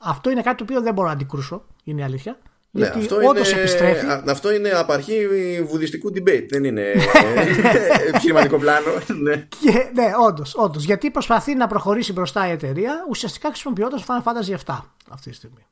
Αυτό 0.02 0.30
είναι 0.30 0.42
κάτι 0.42 0.58
το 0.58 0.64
οποίο 0.64 0.82
δεν 0.82 0.94
μπορώ 0.94 1.08
να 1.08 1.14
αντικρούσω, 1.14 1.66
είναι 1.84 2.02
η 2.02 2.04
αλήθεια. 2.04 2.38
Ναι, 2.74 2.82
Γιατί 2.84 3.00
αυτό 3.00 3.16
όντως 3.16 3.52
είναι, 3.52 3.60
επιστρέφει. 3.60 4.06
α- 4.06 4.24
αυτό 4.28 4.52
είναι 4.54 4.70
απαρχή 4.70 5.28
βουδιστικού 5.64 6.10
debate, 6.16 6.46
δεν 6.50 6.64
είναι 6.64 6.82
ε, 6.92 8.08
επιχειρηματικό 8.08 8.58
πλάνο. 8.58 8.88
ναι. 9.22 9.36
Και, 9.62 9.90
ναι, 9.94 10.12
όντως, 10.28 10.56
όντως, 10.56 10.84
γιατί 10.84 11.12
προσπαθεί 11.12 11.56
να 11.56 11.68
προχωρήσει 11.68 12.14
μπροστά 12.14 12.48
η 12.48 12.52
εταιρεία 12.52 13.06
ουσιαστικά 13.10 13.48
χρησιμοποιώντας 13.50 14.04
Final 14.08 14.24
Fantasy 14.24 14.56
7 14.66 14.80
αυτή 15.10 15.30
τη 15.30 15.36
στιγμή. 15.36 15.66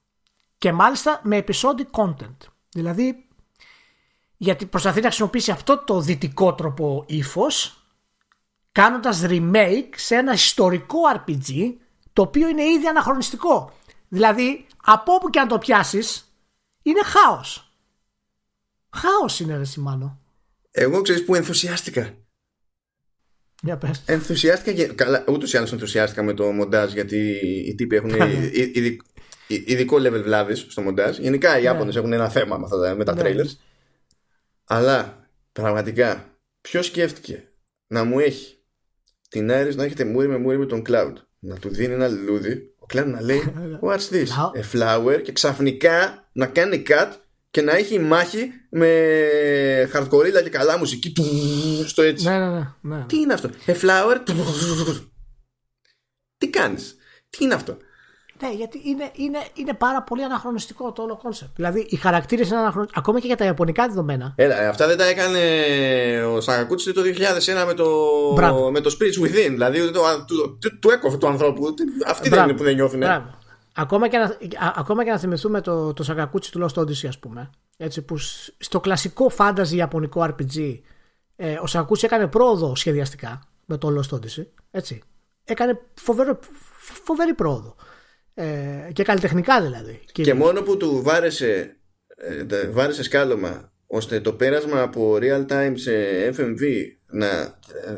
Και 0.57 0.71
μάλιστα 0.73 1.19
με 1.23 1.43
episodic 1.47 2.03
content. 2.03 2.37
Δηλαδή, 2.73 3.25
γιατί 4.37 4.65
προσπαθεί 4.65 4.99
να 5.01 5.07
χρησιμοποιήσει 5.07 5.51
αυτό 5.51 5.77
το 5.77 5.99
δυτικό 6.01 6.53
τρόπο 6.53 7.03
ύφος, 7.07 7.83
κάνοντας 8.71 9.21
remake 9.27 9.89
σε 9.95 10.15
ένα 10.15 10.33
ιστορικό 10.33 10.97
RPG, 11.15 11.73
το 12.13 12.21
οποίο 12.21 12.47
είναι 12.47 12.63
ήδη 12.63 12.87
αναχρονιστικό. 12.87 13.71
Δηλαδή, 14.09 14.65
από 14.83 15.13
όπου 15.13 15.29
και 15.29 15.39
αν 15.39 15.47
το 15.47 15.57
πιάσεις, 15.57 16.33
είναι 16.81 17.03
χάος. 17.03 17.73
Χάος 18.95 19.39
είναι, 19.39 19.57
ρε 19.57 19.63
Σιμάνο. 19.65 20.19
Εγώ 20.71 21.01
ξέρεις 21.01 21.25
που 21.25 21.35
ενθουσιάστηκα. 21.35 22.13
Για 23.61 23.77
πες. 23.77 24.03
Ενθουσιάστηκα 24.05 24.71
και. 24.73 24.93
Καλά, 24.93 25.23
ούτως 25.27 25.53
ή 25.53 25.57
άλλως 25.57 25.71
ενθουσιάστηκα 25.71 26.23
με 26.23 26.33
το 26.33 26.51
μοντάζ 26.51 26.93
γιατί 26.93 27.17
οι 27.67 27.75
τύποι 27.75 27.95
έχουν 27.95 28.09
ει- 28.09 28.51
ειδικ- 28.75 29.01
ει- 29.47 29.63
ειδικό 29.67 29.95
level 29.97 30.21
βλάβης 30.23 30.65
στο 30.69 30.81
μοντάζ. 30.81 31.17
Γενικά 31.17 31.59
οι 31.59 31.63
Ιάπωνες 31.63 31.95
έχουν 31.95 32.13
ένα 32.13 32.29
θέμα 32.29 32.57
με, 32.57 32.63
αυτά, 32.63 32.79
τα- 32.79 32.95
με 32.95 33.03
τα 33.03 33.13
Ναι. 33.15 33.21
trailers. 33.23 33.49
Αλλά 34.63 35.27
πραγματικά, 35.51 36.37
ποιος 36.61 36.85
σκέφτηκε 36.85 37.51
να 37.87 38.03
μου 38.03 38.19
έχει 38.19 38.63
την 39.29 39.49
Iris 39.51 39.75
να 39.75 39.83
έρχεται 39.83 40.05
μούρη 40.05 40.27
με 40.27 40.37
μούρη 40.37 40.57
με 40.57 40.65
τον 40.65 40.81
Cloud. 40.87 41.13
Να 41.39 41.55
του 41.57 41.69
δίνει 41.69 41.93
ένα 41.93 42.07
λουλούδι, 42.07 42.75
ο 42.89 42.97
Cloud 42.97 43.05
να 43.05 43.21
λέει 43.21 43.53
What's 43.85 44.09
this? 44.11 44.25
Flower. 44.25 44.51
A 44.55 44.63
flower 44.73 45.21
και 45.23 45.31
ξαφνικά 45.31 46.27
να 46.31 46.45
κάνει 46.45 46.83
cut 46.89 47.11
και 47.51 47.61
να 47.61 47.75
έχει 47.75 47.99
μάχη 47.99 48.51
με 48.69 49.89
hardcore 49.93 50.43
και 50.43 50.49
καλά 50.49 50.77
μουσική 50.77 51.11
του 51.11 51.23
στο 51.87 52.01
έτσι. 52.01 52.27
Ναι, 52.27 52.37
ναι, 52.37 52.49
ναι. 52.49 52.67
ναι. 52.81 53.05
Τι 53.07 53.17
είναι 53.17 53.33
αυτό; 53.33 53.49
A 53.65 53.71
flower. 53.71 54.17
Τι 56.37 56.49
κάνεις; 56.49 56.95
Τι 57.29 57.43
είναι 57.43 57.53
αυτό; 57.53 57.77
Ναι, 58.41 58.51
γιατί 58.53 58.81
είναι, 58.85 59.11
είναι, 59.15 59.37
είναι 59.53 59.73
πάρα 59.73 60.01
πολύ 60.03 60.23
αναχρονιστικό 60.23 60.91
το 60.91 61.01
όλο 61.01 61.17
concept. 61.17 61.55
Δηλαδή, 61.55 61.85
οι 61.89 61.95
χαρακτήρες 61.95 62.47
είναι 62.49 62.57
αναχρονιστικοί. 62.57 62.99
Ακόμα 62.99 63.19
και 63.19 63.27
για 63.27 63.35
τα 63.37 63.45
ιαπωνικά 63.45 63.87
δεδομένα. 63.87 64.33
Έλα, 64.35 64.69
αυτά 64.69 64.87
δεν 64.87 64.97
τα 64.97 65.05
έκανε 65.05 65.39
ο 66.23 66.41
Σακακούτσι 66.41 66.91
το 66.93 67.01
2001 67.01 67.65
με 67.65 67.73
το, 67.73 67.85
Μπράβο. 68.33 68.71
με 68.71 68.79
το 68.81 68.95
Spirits 68.99 69.23
Within. 69.25 69.49
Δηλαδή 69.49 69.91
το, 69.91 70.01
του, 70.27 70.57
του, 70.61 70.79
του 70.79 70.89
έκοβε 70.89 71.17
του 71.17 71.27
ανθρώπου. 71.27 71.73
Αυτοί 72.07 72.21
δεν 72.21 72.31
Μπράβο. 72.31 72.49
είναι 72.49 72.57
που 72.57 72.63
δεν 72.63 72.75
νιώθουν. 72.75 72.99
Μπράβο. 72.99 73.37
Ακόμα 73.75 74.07
και, 74.07 74.17
να, 74.17 74.23
α- 74.25 74.73
ακόμα 74.75 75.03
και 75.03 75.09
να 75.11 75.17
θυμηθούμε 75.19 75.61
το, 75.61 75.93
το 75.93 76.03
Σακακούτσι 76.03 76.51
του 76.51 76.65
Lost 76.65 76.79
Odyssey, 76.81 77.07
ας 77.07 77.19
πούμε. 77.19 77.49
Έτσι, 77.77 78.01
που 78.01 78.17
σ- 78.17 78.53
στο 78.57 78.79
κλασικό 78.79 79.31
fantasy 79.37 79.67
ιαπωνικό 79.71 80.27
RPG, 80.29 80.79
ε, 81.35 81.59
ο 81.61 81.67
Σακακούτσι 81.67 82.05
έκανε 82.05 82.27
πρόοδο 82.27 82.75
σχεδιαστικά 82.75 83.39
με 83.65 83.77
το 83.77 83.87
Lost 83.99 84.15
Odyssey. 84.15 84.45
Έτσι. 84.71 85.01
Έκανε 85.43 85.79
φοβερό, 85.93 86.39
φοβερή 87.03 87.33
πρόοδο. 87.33 87.75
Ε, 88.43 88.91
και 88.93 89.03
καλλιτεχνικά 89.03 89.61
δηλαδή. 89.61 89.99
Και 90.11 90.33
μόνο 90.33 90.61
που 90.61 90.77
του 90.77 91.01
βάρεσε, 91.03 91.77
ε, 92.17 92.43
τε- 92.43 92.71
βάρεσε 92.71 93.03
σκάλωμα 93.03 93.71
ώστε 93.87 94.19
το 94.19 94.33
πέρασμα 94.33 94.81
από 94.81 95.17
real 95.21 95.45
time 95.51 95.71
σε 95.75 95.91
FMV 96.37 96.61
να 97.11 97.27
ε, 97.27 97.97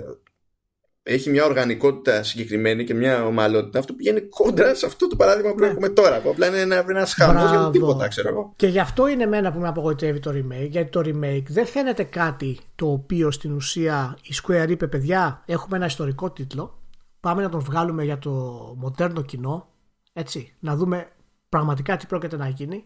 έχει 1.04 1.30
μια 1.30 1.46
οργανικότητα 1.46 2.24
συγκεκριμένη 2.24 2.84
και 2.84 2.94
μια 2.94 3.26
ομαλότητα, 3.26 3.80
αυτό 3.80 3.94
πηγαίνει 3.94 4.22
κόντρα 4.22 4.76
σε 4.76 4.86
αυτό 4.86 5.08
το 5.08 5.16
παράδειγμα 5.16 5.54
που 5.54 5.64
έχουμε 5.64 5.90
τώρα. 5.90 6.20
Που 6.22 6.30
απλά 6.30 6.48
είναι 6.48 6.60
ένα, 6.60 6.86
ένας 6.90 7.14
χαμός 7.14 7.34
για 7.42 7.44
το 7.44 7.50
Ναι. 7.52 7.58
Μπράβο. 7.58 7.72
τίποτα, 7.72 8.08
ξέρω 8.08 8.30
εγώ. 8.30 8.54
Και 8.56 8.68
γι' 8.68 8.80
αυτό 8.80 9.08
είναι 9.08 9.24
εμένα 9.24 9.52
που 9.52 9.60
με 9.60 9.68
απογοητεύει 9.68 10.20
το 10.20 10.32
remake. 10.32 10.68
Γιατί 10.70 10.90
το 10.90 11.00
remake 11.06 11.44
δεν 11.48 11.66
φαίνεται 11.66 12.04
κάτι 12.04 12.60
το 12.76 12.92
οποίο 12.92 13.32
στην 13.32 13.52
ουσία 13.52 14.18
η 14.22 14.34
Square 14.44 14.70
είπε: 14.70 14.88
Παιδιά, 14.88 15.44
έχουμε 15.46 15.78
ένα 15.78 15.86
ιστορικό 15.86 16.32
τίτλο. 16.32 16.80
Πάμε 17.20 17.42
να 17.42 17.50
τον 17.50 17.60
βγάλουμε 17.60 18.04
για 18.04 18.18
το 18.18 18.32
μοντέρνο 18.78 19.22
κοινό. 19.22 19.70
Έτσι. 20.14 20.54
Να 20.60 20.76
δούμε 20.76 21.12
πραγματικά 21.50 21.98
τι 21.98 22.06
πρόκειται 22.06 22.38
να 22.38 22.48
γίνει. 22.48 22.86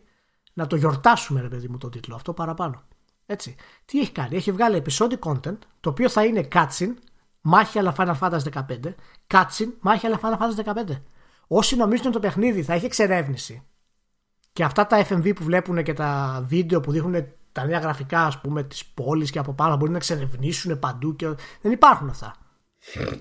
Να 0.54 0.68
το 0.68 0.76
γιορτάσουμε, 0.76 1.42
ρε 1.42 1.48
παιδί 1.48 1.68
μου, 1.68 1.78
το 1.78 1.90
τίτλο 1.90 2.16
αυτό 2.16 2.34
παραπάνω. 2.34 2.84
Έτσι. 3.26 3.56
Τι 3.86 4.00
έχει 4.00 4.12
κάνει, 4.12 4.36
έχει 4.36 4.52
βγάλει 4.52 4.82
episodic 4.86 5.20
content, 5.20 5.58
το 5.80 5.90
οποίο 5.90 6.10
θα 6.10 6.26
είναι 6.26 6.48
cutscene, 6.52 6.94
μάχη 7.42 7.80
αλλά 7.80 7.96
Final 7.98 8.18
Fantasy 8.20 8.52
15, 8.54 8.94
cutscene, 9.28 9.74
μάχη 9.80 10.06
αλλά 10.06 10.20
Final 10.22 10.38
Fantasy 10.38 10.84
15. 10.92 11.02
Όσοι 11.48 11.76
νομίζουν 11.76 12.06
ότι 12.06 12.14
το 12.14 12.20
παιχνίδι 12.20 12.64
θα 12.64 12.74
έχει 12.74 12.86
εξερεύνηση 12.86 13.64
και 14.56 14.64
αυτά 14.64 14.88
τα 14.88 15.06
FMV 15.08 15.36
που 15.36 15.44
βλέπουν 15.44 15.84
και 15.84 15.94
τα 15.94 16.42
βίντεο 16.48 16.80
που 16.80 16.92
δείχνουν 16.92 17.26
τα 17.52 17.66
νέα 17.66 17.80
γραφικά, 17.80 18.26
ας 18.26 18.42
πούμε, 18.42 18.64
της 18.64 18.86
πόλης 18.86 19.32
και 19.32 19.40
από 19.40 19.54
πάνω 19.54 19.78
μπορεί 19.78 19.92
να 19.92 19.98
εξερευνήσουν 19.98 20.80
παντού. 20.80 21.16
Και... 21.16 21.36
Δεν 21.62 21.72
υπάρχουν 21.72 22.10
αυτά. 22.10 22.36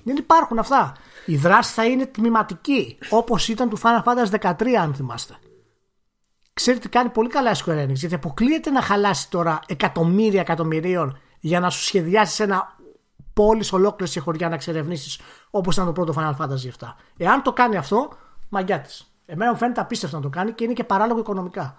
Δεν 0.04 0.16
υπάρχουν 0.16 0.58
αυτά. 0.58 0.96
Η 1.26 1.36
δράση 1.36 1.72
θα 1.72 1.84
είναι 1.84 2.06
τμηματική, 2.06 2.98
όπως 3.08 3.48
ήταν 3.48 3.68
του 3.68 3.78
Final 3.78 4.02
Fantasy 4.04 4.52
13, 4.52 4.68
αν 4.68 4.94
θυμάστε. 4.94 5.34
Ξέρετε 6.52 6.82
τι 6.82 6.88
κάνει 6.88 7.08
πολύ 7.08 7.28
καλά 7.28 7.50
η 7.50 7.54
Square 7.64 7.84
Enix, 7.84 7.94
γιατί 7.94 8.14
αποκλείεται 8.14 8.70
να 8.70 8.82
χαλάσει 8.82 9.30
τώρα 9.30 9.60
εκατομμύρια 9.66 10.40
εκατομμυρίων 10.40 11.18
για 11.40 11.60
να 11.60 11.70
σου 11.70 11.82
σχεδιάσεις 11.82 12.40
ένα 12.40 12.76
πόλει 13.32 13.64
ολόκληρε 13.70 14.12
και 14.12 14.20
χωριά 14.20 14.48
να 14.48 14.54
εξερευνήσεις 14.54 15.20
όπως 15.50 15.74
ήταν 15.74 15.86
το 15.86 15.92
πρώτο 15.92 16.14
Final 16.16 16.44
Fantasy 16.44 16.68
7. 16.80 16.86
Εάν 17.16 17.42
το 17.42 17.52
κάνει 17.52 17.76
αυτό, 17.76 18.08
μαγκιά 18.48 18.80
της. 18.80 19.14
Εμένα 19.26 19.50
μου 19.50 19.56
φαίνεται 19.56 19.80
απίστευτο 19.80 20.16
να 20.16 20.22
το 20.22 20.28
κάνει 20.28 20.52
και 20.52 20.64
είναι 20.64 20.72
και 20.72 20.84
παράλογο 20.84 21.20
οικονομικά. 21.20 21.78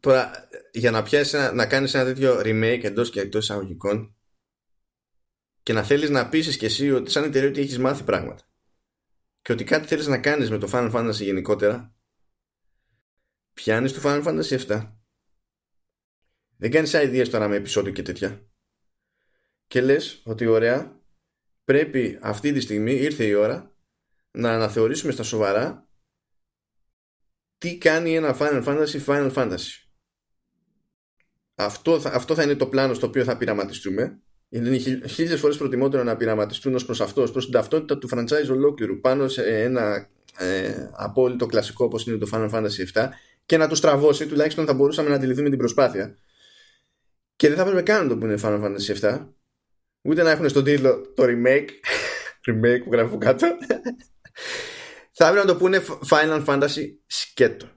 Τώρα, 0.00 0.30
για 0.72 0.90
να 0.90 1.02
πιάσεις 1.02 1.52
να 1.52 1.66
κάνεις 1.66 1.94
ένα 1.94 2.04
τέτοιο 2.04 2.40
remake 2.44 2.80
εντός 2.82 3.10
και 3.10 3.20
εκτός 3.20 3.42
εισαγωγικών 3.42 4.14
και 5.68 5.74
να 5.74 5.82
θέλεις 5.82 6.10
να 6.10 6.28
πείσει 6.28 6.58
κι 6.58 6.64
εσύ 6.64 6.90
ότι 6.90 7.10
σαν 7.10 7.24
εταιρεία 7.24 7.48
ότι 7.48 7.60
έχεις 7.60 7.78
μάθει 7.78 8.04
πράγματα 8.04 8.48
και 9.42 9.52
ότι 9.52 9.64
κάτι 9.64 9.86
θέλεις 9.86 10.06
να 10.06 10.18
κάνεις 10.18 10.50
με 10.50 10.58
το 10.58 10.68
Final 10.72 10.92
Fantasy 10.92 11.20
γενικότερα, 11.20 11.94
πιάνεις 13.52 13.92
το 13.92 14.00
Final 14.04 14.24
Fantasy 14.24 14.66
7. 14.66 14.92
Δεν 16.56 16.70
κάνεις 16.70 16.92
ideas 16.94 17.28
τώρα 17.30 17.48
με 17.48 17.56
επεισόδιο 17.56 17.92
και 17.92 18.02
τέτοια. 18.02 18.48
Και 19.66 19.80
λες 19.80 20.22
ότι 20.24 20.46
ωραία, 20.46 21.02
πρέπει 21.64 22.18
αυτή 22.22 22.52
τη 22.52 22.60
στιγμή 22.60 22.92
ήρθε 22.92 23.24
η 23.24 23.32
ώρα 23.34 23.76
να 24.30 24.52
αναθεωρήσουμε 24.52 25.12
στα 25.12 25.22
σοβαρά 25.22 25.88
τι 27.58 27.78
κάνει 27.78 28.14
ένα 28.14 28.36
Final 28.38 28.64
Fantasy 28.64 29.04
Final 29.04 29.32
Fantasy. 29.34 29.88
Αυτό 31.54 32.00
θα, 32.00 32.10
αυτό 32.10 32.34
θα 32.34 32.42
είναι 32.42 32.56
το 32.56 32.68
πλάνο 32.68 32.94
στο 32.94 33.06
οποίο 33.06 33.24
θα 33.24 33.36
πειραματιστούμε. 33.36 34.22
Είναι 34.50 34.76
χίλιες 35.06 35.40
φορές 35.40 35.56
προτιμότερο 35.56 36.02
να 36.02 36.16
πειραματιστούν 36.16 36.74
ως 36.74 36.84
προς 36.84 37.00
αυτό, 37.00 37.22
προς 37.22 37.44
την 37.44 37.52
ταυτότητα 37.52 37.98
του 37.98 38.08
franchise 38.12 38.50
ολόκληρου 38.50 39.00
πάνω 39.00 39.28
σε 39.28 39.62
ένα 39.62 40.08
ε, 40.38 40.88
απόλυτο 40.92 41.46
κλασικό 41.46 41.84
όπως 41.84 42.06
είναι 42.06 42.16
το 42.16 42.28
Final 42.32 42.50
Fantasy 42.50 42.92
VII 42.94 43.08
και 43.46 43.56
να 43.56 43.68
του 43.68 43.80
τραβώσει, 43.80 44.26
τουλάχιστον 44.26 44.66
θα 44.66 44.74
μπορούσαμε 44.74 45.08
να 45.08 45.14
αντιληφθούμε 45.14 45.48
την 45.48 45.58
προσπάθεια. 45.58 46.18
Και 47.36 47.48
δεν 47.48 47.56
θα 47.56 47.62
έπρεπε 47.62 47.82
καν 47.82 48.02
να 48.02 48.08
το 48.08 48.16
πούνε 48.16 48.34
Final 48.42 48.64
Fantasy 48.64 49.00
VII, 49.00 49.26
ούτε 50.02 50.22
να 50.22 50.30
έχουν 50.30 50.48
στον 50.48 50.64
τίτλο 50.64 51.12
το 51.14 51.24
remake, 51.26 51.68
remake 52.48 52.82
που 52.84 52.92
γράφω 52.92 53.18
κάτω. 53.18 53.46
θα 55.12 55.26
έπρεπε 55.26 55.46
να 55.46 55.52
το 55.52 55.56
πούνε 55.56 55.82
Final 56.10 56.44
Fantasy 56.44 56.84
σκέτο. 57.06 57.68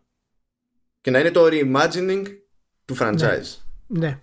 Και 1.01 1.11
να 1.11 1.19
είναι 1.19 1.31
το 1.31 1.47
reimagining 1.51 2.23
του 2.85 2.95
franchise. 2.99 3.57
Ναι. 3.87 3.99
Ναι. 3.99 4.19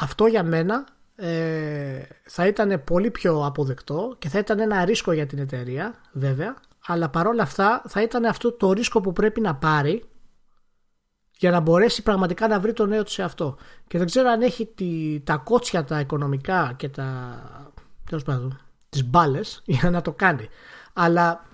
Αυτό 0.00 0.26
για 0.26 0.42
μένα 0.42 0.97
ε, 1.20 2.02
θα 2.24 2.46
ήταν 2.46 2.82
πολύ 2.84 3.10
πιο 3.10 3.44
αποδεκτό 3.44 4.16
και 4.18 4.28
θα 4.28 4.38
ήταν 4.38 4.58
ένα 4.58 4.84
ρίσκο 4.84 5.12
για 5.12 5.26
την 5.26 5.38
εταιρεία, 5.38 5.94
βέβαια, 6.12 6.56
αλλά 6.86 7.08
παρόλα 7.08 7.42
αυτά 7.42 7.82
θα 7.88 8.02
ήταν 8.02 8.24
αυτό 8.24 8.52
το 8.52 8.72
ρίσκο 8.72 9.00
που 9.00 9.12
πρέπει 9.12 9.40
να 9.40 9.54
πάρει 9.54 10.04
για 11.30 11.50
να 11.50 11.60
μπορέσει 11.60 12.02
πραγματικά 12.02 12.48
να 12.48 12.60
βρει 12.60 12.72
το 12.72 12.86
νέο 12.86 13.02
του 13.02 13.10
σε 13.10 13.22
αυτό. 13.22 13.56
Και 13.86 13.98
δεν 13.98 14.06
ξέρω 14.06 14.28
αν 14.28 14.42
έχει 14.42 14.66
τη, 14.66 15.20
τα 15.24 15.36
κότσια 15.36 15.84
τα 15.84 16.00
οικονομικά 16.00 16.74
και 16.76 16.88
τα 16.88 17.38
τέλος 18.04 18.22
πάντων, 18.22 18.60
τις 18.88 19.04
μπάλες 19.04 19.62
για 19.78 19.90
να 19.90 20.00
το 20.00 20.12
κάνει. 20.12 20.48
Αλλά 20.92 21.46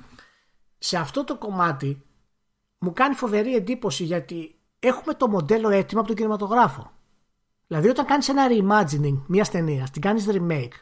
σε 0.79 0.97
αυτό 0.97 1.25
το 1.25 1.39
κομμάτι 1.39 2.03
μου 2.79 2.93
κάνει 2.93 3.15
φοβερή 3.15 3.55
εντύπωση 3.55 4.05
γιατί 4.05 4.59
έχουμε 4.79 5.15
το 5.15 5.29
μοντέλο 5.29 5.71
έτοιμο 5.71 6.01
από 6.01 6.09
τον 6.09 6.17
κινηματογράφο. 6.17 6.93
Δηλαδή, 7.67 7.89
όταν 7.89 8.07
κάνεις 8.07 8.29
ένα 8.29 8.47
reimagining 8.51 9.21
μιας 9.27 9.51
ταινίας, 9.51 9.91
την 9.91 10.03
κάνεις 10.03 10.27
remake, 10.29 10.73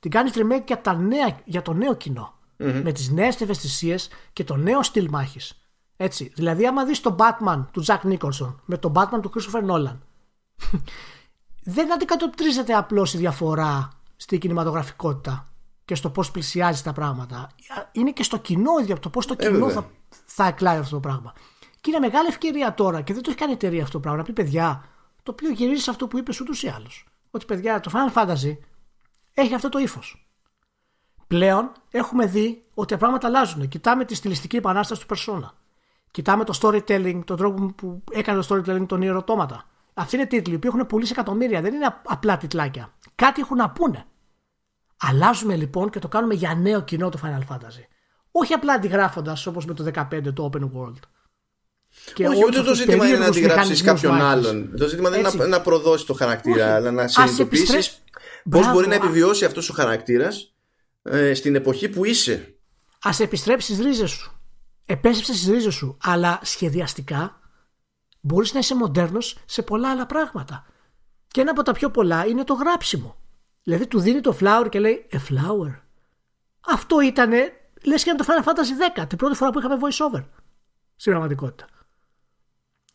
την 0.00 0.10
κάνεις 0.10 0.32
remake 0.36 0.64
για, 0.66 0.80
τα 0.80 0.94
νέα, 0.94 1.40
για 1.44 1.62
το 1.62 1.72
νέο 1.72 1.94
κοινό. 1.94 2.34
Mm-hmm. 2.58 2.80
Με 2.84 2.92
τις 2.92 3.10
νέες 3.10 3.40
ευαισθησίες 3.40 4.08
και 4.32 4.44
το 4.44 4.56
νέο 4.56 4.82
στυλ 4.82 5.08
μάχης. 5.10 5.62
Έτσι. 5.96 6.32
Δηλαδή, 6.34 6.66
άμα 6.66 6.84
δεις 6.84 7.00
τον 7.00 7.16
Batman 7.18 7.64
του 7.70 7.84
Jack 7.84 8.00
Nicholson 8.02 8.54
με 8.64 8.76
τον 8.76 8.92
Batman 8.94 9.20
του 9.22 9.32
Christopher 9.34 9.70
Nolan, 9.70 9.98
δεν 11.74 11.92
αντικατοπτρίζεται 11.92 12.74
απλώς 12.74 13.14
η 13.14 13.18
διαφορά 13.18 13.88
στην 14.16 14.38
κινηματογραφικότητα 14.38 15.48
και 15.84 15.94
στο 15.94 16.10
πώς 16.10 16.30
πλησιάζει 16.30 16.82
τα 16.82 16.92
πράγματα. 16.92 17.50
Είναι 17.92 18.10
και 18.10 18.22
στο 18.22 18.38
κοινό, 18.38 18.72
το 19.00 19.08
πώς 19.08 19.26
το 19.26 19.34
ε, 19.38 19.46
κοινό 19.46 19.70
θα, 19.70 19.90
θα 20.24 20.46
εκλάει 20.46 20.78
αυτό 20.78 20.94
το 20.94 21.00
πράγμα. 21.00 21.32
Και 21.80 21.90
είναι 21.90 21.98
μεγάλη 21.98 22.28
ευκαιρία 22.28 22.74
τώρα 22.74 23.00
και 23.00 23.12
δεν 23.12 23.22
το 23.22 23.30
έχει 23.30 23.38
κάνει 23.38 23.50
η 23.50 23.54
εταιρεία 23.54 23.82
αυτό 23.82 23.92
το 23.92 24.00
πράγμα. 24.00 24.18
Να 24.18 24.24
πει 24.24 24.32
παιδιά, 24.32 24.84
το 25.22 25.30
οποίο 25.30 25.50
γυρίζει 25.50 25.82
σε 25.82 25.90
αυτό 25.90 26.08
που 26.08 26.18
είπες 26.18 26.40
ούτως 26.40 26.62
ή 26.62 26.68
άλλως. 26.68 27.06
Ότι 27.30 27.44
παιδιά, 27.44 27.80
το 27.80 27.90
Final 27.94 28.14
Fantasy 28.14 28.56
έχει 29.34 29.54
αυτό 29.54 29.68
το 29.68 29.78
ύφος. 29.78 30.26
Πλέον 31.26 31.72
έχουμε 31.90 32.26
δει 32.26 32.64
ότι 32.74 32.92
τα 32.92 32.98
πράγματα 32.98 33.26
αλλάζουν. 33.26 33.68
Κοιτάμε 33.68 34.04
τη 34.04 34.14
στιλιστική 34.14 34.56
επανάσταση 34.56 35.06
του 35.06 35.16
Persona. 35.16 35.48
Κοιτάμε 36.10 36.44
το 36.44 36.58
storytelling, 36.62 37.20
τον 37.24 37.36
τρόπο 37.36 37.66
που 37.66 38.02
έκανε 38.10 38.42
το 38.42 38.54
storytelling 38.54 38.86
των 38.86 39.02
ιερωτώματα. 39.02 39.64
Αυτοί 39.94 40.16
είναι 40.16 40.26
τίτλοι 40.26 40.58
που 40.58 40.66
έχουν 40.66 40.86
πουλήσει 40.86 41.12
εκατομμύρια, 41.12 41.60
δεν 41.60 41.74
είναι 41.74 42.00
απλά 42.04 42.36
τιτλάκια. 42.36 42.92
Κάτι 43.14 43.40
έχουν 43.40 43.56
να 43.56 43.70
πούνε. 43.70 44.06
Αλλάζουμε 44.96 45.56
λοιπόν 45.56 45.90
και 45.90 45.98
το 45.98 46.08
κάνουμε 46.08 46.34
για 46.34 46.54
νέο 46.54 46.82
κοινό 46.82 47.08
το 47.08 47.18
Final 47.22 47.54
Fantasy. 47.54 47.84
Όχι 48.32 48.52
απλά 48.52 48.72
αντιγράφοντας 48.72 49.46
όπως 49.46 49.64
με 49.64 49.74
το 49.74 49.90
15 49.94 50.34
το 50.34 50.50
Open 50.52 50.62
World. 50.62 51.00
Και 52.14 52.28
Όχι, 52.28 52.44
ούτε 52.44 52.62
το 52.62 52.74
ζήτημα 52.74 53.08
είναι 53.08 53.18
να 53.18 53.26
αντιγράψεις 53.26 53.82
κάποιον 53.82 54.20
άλλον. 54.20 54.76
Το 54.76 54.88
ζήτημα 54.88 55.10
δεν 55.10 55.20
είναι 55.20 55.46
να, 55.46 55.60
προδώσεις 55.60 56.06
το 56.06 56.14
χαρακτήρα, 56.14 56.74
αλλά 56.74 56.90
να 56.90 57.08
συνειδητοποιήσεις 57.08 58.02
πώς 58.50 58.72
μπορεί 58.72 58.86
να 58.86 58.94
επιβιώσει 58.94 59.44
αυτός 59.44 59.70
ο 59.70 59.72
χαρακτήρας 59.72 60.52
ε, 61.02 61.34
στην 61.34 61.54
εποχή 61.54 61.88
που 61.88 62.04
είσαι. 62.04 62.54
Α 63.02 63.10
επιστρέψεις 63.18 63.74
στι 63.74 63.84
ρίζες 63.84 64.10
σου. 64.10 64.40
Επέστρεψες 64.86 65.36
στι 65.36 65.50
ρίζες 65.50 65.74
σου. 65.74 65.96
Αλλά 66.02 66.40
σχεδιαστικά 66.42 67.40
μπορείς 68.20 68.52
να 68.52 68.58
είσαι 68.58 68.74
μοντέρνος 68.74 69.38
σε 69.44 69.62
πολλά 69.62 69.90
άλλα 69.90 70.06
πράγματα. 70.06 70.66
Και 71.28 71.40
ένα 71.40 71.50
από 71.50 71.62
τα 71.62 71.72
πιο 71.72 71.90
πολλά 71.90 72.26
είναι 72.26 72.44
το 72.44 72.54
γράψιμο. 72.54 73.16
Δηλαδή 73.62 73.86
του 73.86 74.00
δίνει 74.00 74.20
το 74.20 74.36
flower 74.40 74.66
και 74.68 74.78
λέει 74.78 75.06
A 75.12 75.16
flower. 75.16 75.80
Αυτό 76.60 77.00
ήταν, 77.00 77.30
λες 77.82 78.02
και 78.02 78.12
να 78.12 78.16
το 78.16 78.24
Final 78.28 78.48
Fantasy 78.48 79.00
10, 79.00 79.04
την 79.08 79.18
πρώτη 79.18 79.36
φορά 79.36 79.50
που 79.50 79.58
είχαμε 79.58 79.76
voice 79.80 80.06
over. 80.06 80.24
Στην 80.96 81.12
πραγματικότητα. 81.12 81.66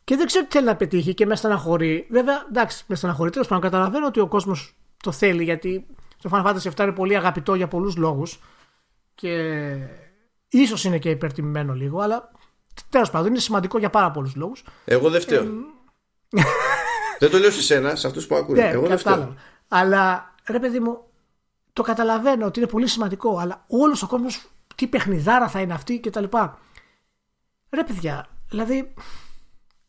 Και 0.08 0.16
δεν 0.16 0.26
ξέρω 0.26 0.46
τι 0.46 0.52
θέλει 0.52 0.66
να 0.66 0.76
πετύχει 0.76 1.14
και 1.14 1.26
με 1.26 1.36
στεναχωρεί. 1.36 2.08
Βέβαια, 2.10 2.46
εντάξει, 2.50 2.84
με 2.88 2.96
στεναχωρεί 2.96 3.30
τέλος 3.30 3.48
πάντων. 3.48 3.64
Καταλαβαίνω 3.64 4.06
ότι 4.06 4.20
ο 4.20 4.28
κόσμος 4.28 4.76
το 5.04 5.12
θέλει 5.12 5.44
γιατί 5.44 5.86
το 6.22 6.30
Final 6.34 6.46
Fantasy 6.46 6.72
7 6.76 6.80
είναι 6.80 6.92
πολύ 6.92 7.16
αγαπητό 7.16 7.56
για 7.56 7.68
πολλούς 7.68 7.96
λόγους 7.96 8.40
και 9.16 9.76
ίσως 10.48 10.84
είναι 10.84 10.98
και 10.98 11.10
υπερτιμημένο 11.10 11.74
λίγο, 11.74 12.00
αλλά 12.00 12.32
τέλος 12.90 13.10
πάντων 13.10 13.28
είναι 13.28 13.40
σημαντικό 13.40 13.78
για 13.78 13.90
πάρα 13.90 14.12
πολλούς 14.12 14.36
λόγους. 14.36 14.64
Εγώ 14.86 15.10
δεν 15.10 15.22
φταίω. 15.22 15.44
δεν 17.20 17.30
το 17.30 17.38
λέω 17.38 17.52
σε 17.52 17.62
σένα, 17.62 17.96
σε 17.96 18.08
αυτούς 18.08 18.28
που 18.28 18.36
ακούνε. 18.36 18.62
Ναι, 18.62 18.70
Εγώ 18.70 18.88
δεν 18.88 18.98
φταίω. 18.98 19.36
Αλλά 19.68 20.36
ρε 20.48 20.60
παιδί 20.60 20.80
μου, 20.80 21.04
το 21.74 21.82
καταλαβαίνω 21.82 22.46
ότι 22.46 22.60
είναι 22.60 22.70
πολύ 22.70 22.88
σημαντικό, 22.88 23.38
αλλά 23.38 23.66
όλος 23.68 24.04
ο 24.04 24.08
κόσμος 24.08 24.46
τι 24.76 24.88
παιχνιδάρα 24.88 25.48
θα 25.48 25.62
είναι 25.62 25.74
αυτή 25.74 26.00
κτλ. 26.00 26.24
Ρε 27.70 27.84
παιδιά, 27.84 28.28
δηλαδή 28.50 28.94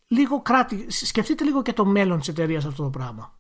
λίγο 0.09 0.43
κράτη, 0.43 0.87
σκεφτείτε 0.89 1.45
λίγο 1.45 1.63
και 1.63 1.73
το 1.73 1.85
μέλλον 1.85 2.19
της 2.19 2.29
εταιρείας 2.29 2.65
αυτό 2.65 2.83
το 2.83 2.91
πράγμα. 2.91 3.37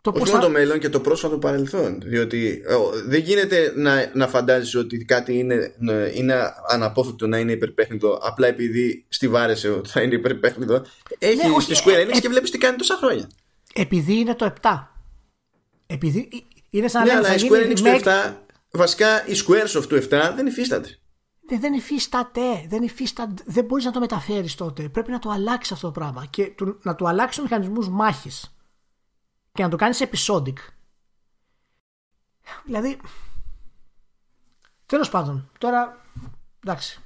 Το 0.00 0.12
Όχι 0.14 0.30
μόνο 0.30 0.42
το 0.42 0.50
μέλλον 0.50 0.78
και 0.78 0.88
το 0.88 1.00
πρόσφατο 1.00 1.38
παρελθόν. 1.38 2.00
Διότι 2.04 2.62
δεν 3.06 3.20
γίνεται 3.20 3.72
να, 3.76 4.10
να 4.14 4.28
φαντάζεσαι 4.28 4.78
ότι 4.78 5.04
κάτι 5.04 5.38
είναι, 5.38 5.74
είναι 6.14 6.34
αναπόφευκτο 6.68 7.26
να 7.26 7.38
είναι 7.38 7.52
υπερπέχνητο 7.52 8.18
απλά 8.22 8.46
επειδή 8.46 9.04
στη 9.08 9.28
βάρεσε 9.28 9.68
ότι 9.68 9.88
θα 9.88 10.02
είναι 10.02 10.14
υπερπέχνητο. 10.14 10.84
Έχει 11.18 11.48
ναι, 11.48 11.60
στη 11.60 11.74
Square 11.84 12.06
Enix 12.06 12.16
ε, 12.16 12.20
και 12.20 12.28
βλέπεις 12.28 12.50
τι 12.50 12.58
κάνει 12.58 12.76
τόσα 12.76 12.96
χρόνια. 12.96 13.28
Επειδή 13.74 14.18
είναι 14.18 14.34
το 14.34 14.52
7. 14.62 14.86
Επειδή 15.86 16.28
είναι 16.70 16.88
σαν 16.88 17.04
ναι, 17.04 17.12
να 17.12 17.18
αλλά 17.18 17.34
η 17.34 17.38
Square 17.40 17.70
Enix 17.70 17.80
το 17.80 18.10
7, 18.10 18.34
βασικά 18.70 19.26
η 19.26 19.32
Squaresoft 19.46 19.86
του 19.88 19.96
7 19.96 20.08
δεν 20.36 20.46
υφίσταται. 20.46 20.98
Δεν, 21.48 21.60
δεν 21.60 21.72
υφίσταται. 21.72 22.66
Δεν, 22.68 22.82
υφίσταται, 22.82 23.42
δεν 23.46 23.64
μπορείς 23.64 23.84
να 23.84 23.90
το 23.90 24.00
μεταφέρεις 24.00 24.54
τότε. 24.54 24.88
Πρέπει 24.88 25.10
να 25.10 25.18
το 25.18 25.30
αλλάξεις 25.30 25.72
αυτό 25.72 25.86
το 25.86 25.92
πράγμα. 25.92 26.26
Και 26.26 26.50
του, 26.50 26.78
να 26.82 26.94
το 26.94 27.06
αλλάξεις 27.06 27.42
μηχανισμούς 27.42 27.88
μάχης. 27.88 28.56
Και 29.52 29.62
να 29.62 29.68
το 29.68 29.76
κάνεις 29.76 30.02
episodic. 30.02 30.56
Δηλαδή. 32.64 33.00
Τέλος 34.86 35.10
πάντων, 35.10 35.50
τώρα. 35.58 36.04
Εντάξει. 36.64 37.00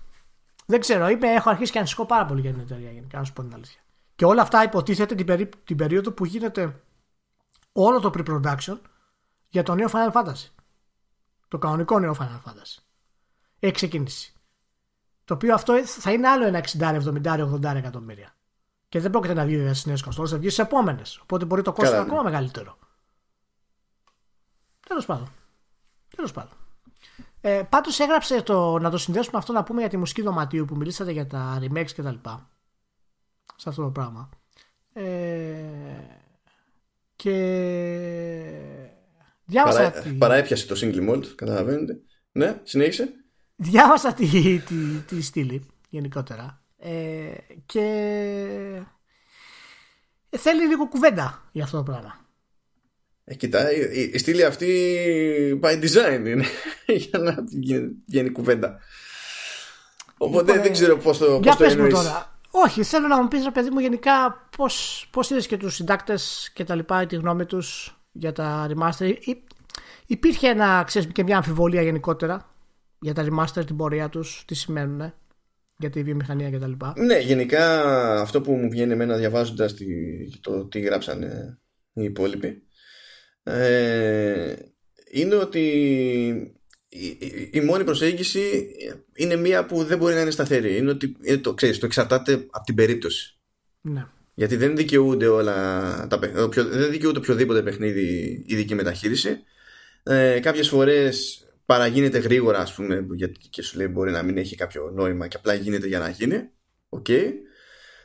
Δεν 0.67 0.81
ξέρω. 0.81 1.09
Είπε, 1.09 1.27
έχω 1.27 1.51
αρχίσει 1.51 1.73
και 1.73 1.79
ανησυχώ 1.79 2.07
πάρα 2.07 2.27
πολύ 2.27 2.41
για 2.41 2.53
την 2.53 2.61
εταιρεία 2.61 2.91
γενικά. 2.91 3.19
Να 3.19 3.25
σου 3.25 3.33
πω 3.33 3.43
την 3.43 3.55
αλήθεια. 3.55 3.81
Και 4.17 4.25
όλα 4.25 4.43
αυτά 4.43 4.63
υποτίθεται 4.63 5.15
την, 5.15 5.27
περί, 5.27 5.49
την 5.65 5.77
περίοδο 5.77 6.13
που 6.13 6.25
γίνεται 6.25 6.83
όλο 7.73 8.01
το 8.01 8.11
pre-production 8.15 8.79
για 9.49 9.63
το 9.63 9.75
νέο 9.75 9.89
Final 9.93 10.13
Fantasy. 10.13 10.49
Το 11.49 11.59
κανονικό 11.59 11.99
νέο 11.99 12.17
Final 12.19 12.51
Fantasy 12.51 12.90
έχει 13.61 13.73
ξεκίνηση. 13.73 14.33
Το 15.25 15.35
οποίο 15.35 15.55
αυτό 15.55 15.85
θα 15.85 16.13
είναι 16.13 16.29
άλλο 16.29 16.47
ένα 16.47 16.65
60, 16.79 17.03
70, 17.25 17.51
80 17.53 17.75
εκατομμύρια. 17.77 18.35
Και 18.89 19.01
δεν 19.01 19.11
πρόκειται 19.11 19.35
να 19.35 19.45
βγει 19.45 19.59
στις 19.59 19.87
νέες 19.87 20.03
κοστόλε, 20.03 20.29
θα 20.29 20.39
βγει 20.39 20.49
στι 20.49 20.63
επόμενες. 20.63 21.19
Οπότε 21.23 21.45
μπορεί 21.45 21.63
το 21.63 21.73
κόστος 21.73 21.91
να 21.91 21.97
είναι 21.97 22.07
ακόμα 22.07 22.23
μεγαλύτερο. 22.23 22.79
Τέλος 24.89 25.07
πάντων. 25.07 25.29
Τέλος 26.17 26.33
πάντων. 26.33 26.53
Ε, 27.41 27.63
Πάντως 27.69 28.01
έγραψε 28.01 28.43
το, 28.43 28.79
να 28.79 28.91
το 28.91 28.99
συνδέσουμε 28.99 29.39
αυτό 29.39 29.53
να 29.53 29.63
πούμε 29.63 29.81
για 29.81 29.91
τη 29.91 29.97
μουσική 29.97 30.23
δωματίου 30.23 30.65
που 30.65 30.77
μιλήσατε 30.77 31.13
για 31.13 31.27
τα 31.27 31.59
remakes 31.63 31.91
και 31.95 32.03
τα 32.03 32.11
λοιπά. 32.11 32.51
Σε 33.57 33.69
αυτό 33.69 33.83
το 33.83 33.91
πράγμα. 33.91 34.29
Ε, 34.93 35.55
και 37.17 37.35
Διάβασα 39.45 39.91
Παρά, 39.91 40.03
τη... 40.03 40.13
Παραέπιασε 40.13 40.67
το 40.67 40.81
single 40.81 41.11
malt, 41.11 41.27
καταλαβαίνετε. 41.27 42.01
Ναι, 42.33 42.61
συνέχισε. 42.63 43.20
Διάβασα 43.63 44.13
τη, 44.13 44.59
τη, 44.59 44.75
τη 45.07 45.23
στήλη 45.23 45.67
γενικότερα. 45.89 46.63
Ε, 46.79 47.31
και 47.67 47.81
ε, 50.31 50.39
θέλει 50.39 50.67
λίγο 50.67 50.89
κουβέντα 50.89 51.49
για 51.53 51.65
αυτό 51.65 51.77
το 51.77 51.83
πράγμα. 51.83 52.19
Ε, 53.25 53.35
κοίτα, 53.35 53.73
η, 53.73 54.11
η 54.13 54.19
στήλη 54.19 54.45
αυτή 54.45 55.61
by 55.63 55.83
design 55.83 56.23
είναι 56.27 56.45
για 57.09 57.19
να 57.19 57.37
βγει- 57.53 57.91
βγαίνει 58.07 58.31
κουβέντα. 58.31 58.79
Οπότε 60.19 60.45
Λοιπόν, 60.47 60.63
δεν 60.63 60.73
ξέρω 60.73 60.97
πώς 60.97 61.19
το, 61.19 61.25
Για 61.43 61.51
πώς 61.51 61.57
το 61.57 61.65
πες 61.65 61.77
μου 61.77 61.85
εννοείς. 61.85 62.05
τώρα. 62.05 62.39
Όχι, 62.51 62.83
θέλω 62.83 63.07
να 63.07 63.23
μου 63.23 63.29
πεις 63.29 63.45
ρε 63.45 63.51
παιδί 63.51 63.71
μου 63.71 63.79
γενικά 63.81 64.47
πώς, 64.57 65.07
πώς 65.11 65.31
είδες 65.31 65.47
και 65.47 65.57
τους 65.57 65.75
συντάκτες 65.75 66.51
και 66.55 66.65
τα 66.65 66.75
λοιπά, 66.75 67.07
τη 67.07 67.17
γνώμη 67.17 67.47
τους 67.47 67.97
για 68.13 68.33
τα 68.33 68.69
remaster. 68.71 69.15
Ή- 69.21 69.43
υπήρχε 70.07 70.49
ένα, 70.49 70.83
ξέρεις, 70.87 71.13
και 71.13 71.23
μια 71.23 71.37
αμφιβολία 71.37 71.83
γενικότερα 71.83 72.55
για 73.01 73.15
τα 73.15 73.27
remaster, 73.31 73.67
την 73.67 73.77
πορεία 73.77 74.09
τους, 74.09 74.43
τι 74.47 74.55
σημαίνουν 74.55 75.13
για 75.77 75.91
τη 75.91 76.03
βιομηχανία 76.03 76.51
και 76.51 76.59
τα 76.59 76.67
λοιπά. 76.67 76.95
Ναι, 76.97 77.19
γενικά 77.19 77.83
αυτό 78.21 78.41
που 78.41 78.53
μου 78.53 78.71
βγαίνει 78.71 78.93
εμένα 78.93 79.17
διαβάζοντας 79.17 79.75
τη, 79.75 79.87
το 80.41 80.65
τι 80.65 80.81
γράψανε 80.81 81.59
οι 81.93 82.03
υπόλοιποι 82.05 82.63
ε, 83.43 84.55
είναι 85.11 85.35
ότι 85.35 85.61
η, 86.89 87.07
η- 87.07 87.51
η 87.53 87.61
μόνη 87.61 87.85
προσέγγιση 87.85 88.67
είναι 89.15 89.37
μία 89.37 89.67
που 89.67 89.85
δεν 89.85 89.99
μπορεί 89.99 90.15
να 90.15 90.21
είναι 90.21 90.31
σταθερή. 90.31 90.77
Είναι 90.77 90.91
ότι 90.91 91.17
είναι 91.23 91.37
το, 91.37 91.55
ξέρεις, 91.55 91.79
το 91.79 91.87
εξαρτάται 91.87 92.33
από 92.33 92.65
την 92.65 92.75
περίπτωση. 92.75 93.39
Ναι. 93.81 94.07
Γιατί 94.35 94.57
δεν 94.57 94.77
δικαιούνται 94.77 95.27
όλα 95.27 96.07
τα 96.11 96.19
παιχ- 96.19 96.39
οποιο- 96.39 96.65
δεν 96.69 96.91
δικαιούται 96.91 97.19
οποιοδήποτε 97.19 97.63
παιχνίδι 97.63 98.43
ειδική 98.47 98.75
μεταχείριση. 98.75 99.39
Ε, 100.03 100.41
κάποιες 100.41 100.69
φορές 100.69 101.45
παραγίνεται 101.71 102.19
γρήγορα 102.19 102.59
ας 102.59 102.75
πούμε 102.75 103.07
γιατί 103.15 103.49
και 103.51 103.63
σου 103.63 103.77
λέει 103.79 103.89
μπορεί 103.91 104.11
να 104.11 104.23
μην 104.23 104.39
έχει 104.39 104.57
κάποιο 104.57 104.91
νόημα 104.95 105.29
και 105.29 105.37
απλά 105.37 105.55
γίνεται 105.55 105.87
για 105.87 105.99
να 105.99 106.09
γίνει. 106.09 106.51
Οκ. 106.89 107.09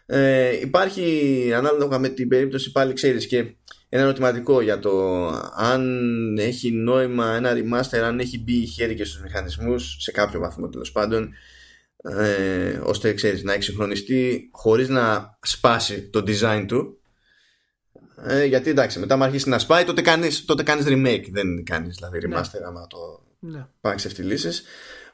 Ε, 0.05 0.59
υπάρχει 0.61 1.51
ανάλογα 1.55 1.99
με 1.99 2.09
την 2.09 2.28
περίπτωση 2.28 2.72
πάλι 2.72 2.93
ξέρεις 2.93 3.28
και 3.28 3.38
ένα 3.89 4.03
ερωτηματικό 4.03 4.61
για 4.61 4.80
το 4.80 5.28
αν 5.55 6.38
έχει 6.38 6.72
νόημα 6.72 7.36
ένα 7.36 7.53
remaster, 7.53 7.97
αν 7.97 8.20
έχει 8.20 8.43
μπει 8.43 8.66
χέρι 8.66 8.95
και 8.95 9.03
στους 9.03 9.22
μηχανισμούς 9.22 9.97
σε 9.99 10.11
κάποιο 10.11 10.39
βαθμό 10.39 10.70
τέλος 10.70 10.91
πάντων 10.91 11.34
ε, 11.97 12.80
ώστε 12.84 13.13
ξέρεις 13.13 13.43
να 13.43 13.53
εξυγχρονιστεί 13.53 14.49
χωρίς 14.51 14.89
να 14.89 15.38
σπάσει 15.41 16.09
το 16.09 16.24
design 16.28 16.66
του 16.68 16.99
ε, 18.26 18.45
γιατί 18.45 18.70
εντάξει 18.70 18.99
μετά 18.99 19.18
άμα 19.18 19.26
αρχίσει 19.26 19.49
να 19.49 19.59
σπάει 19.59 19.84
τότε 19.84 20.01
κάνεις, 20.01 20.45
τότε 20.45 20.63
κάνεις 20.63 20.86
remake 20.88 21.26
δεν 21.32 21.63
κάνεις 21.63 21.95
δηλαδή 21.95 22.28
Ναι. 22.28 22.38
remaster 22.38 22.61
άμα 22.68 22.88
το 22.88 23.25
ναι. 23.40 23.68
πάει 23.82 23.96
ξεφτιλίσεις 23.96 24.64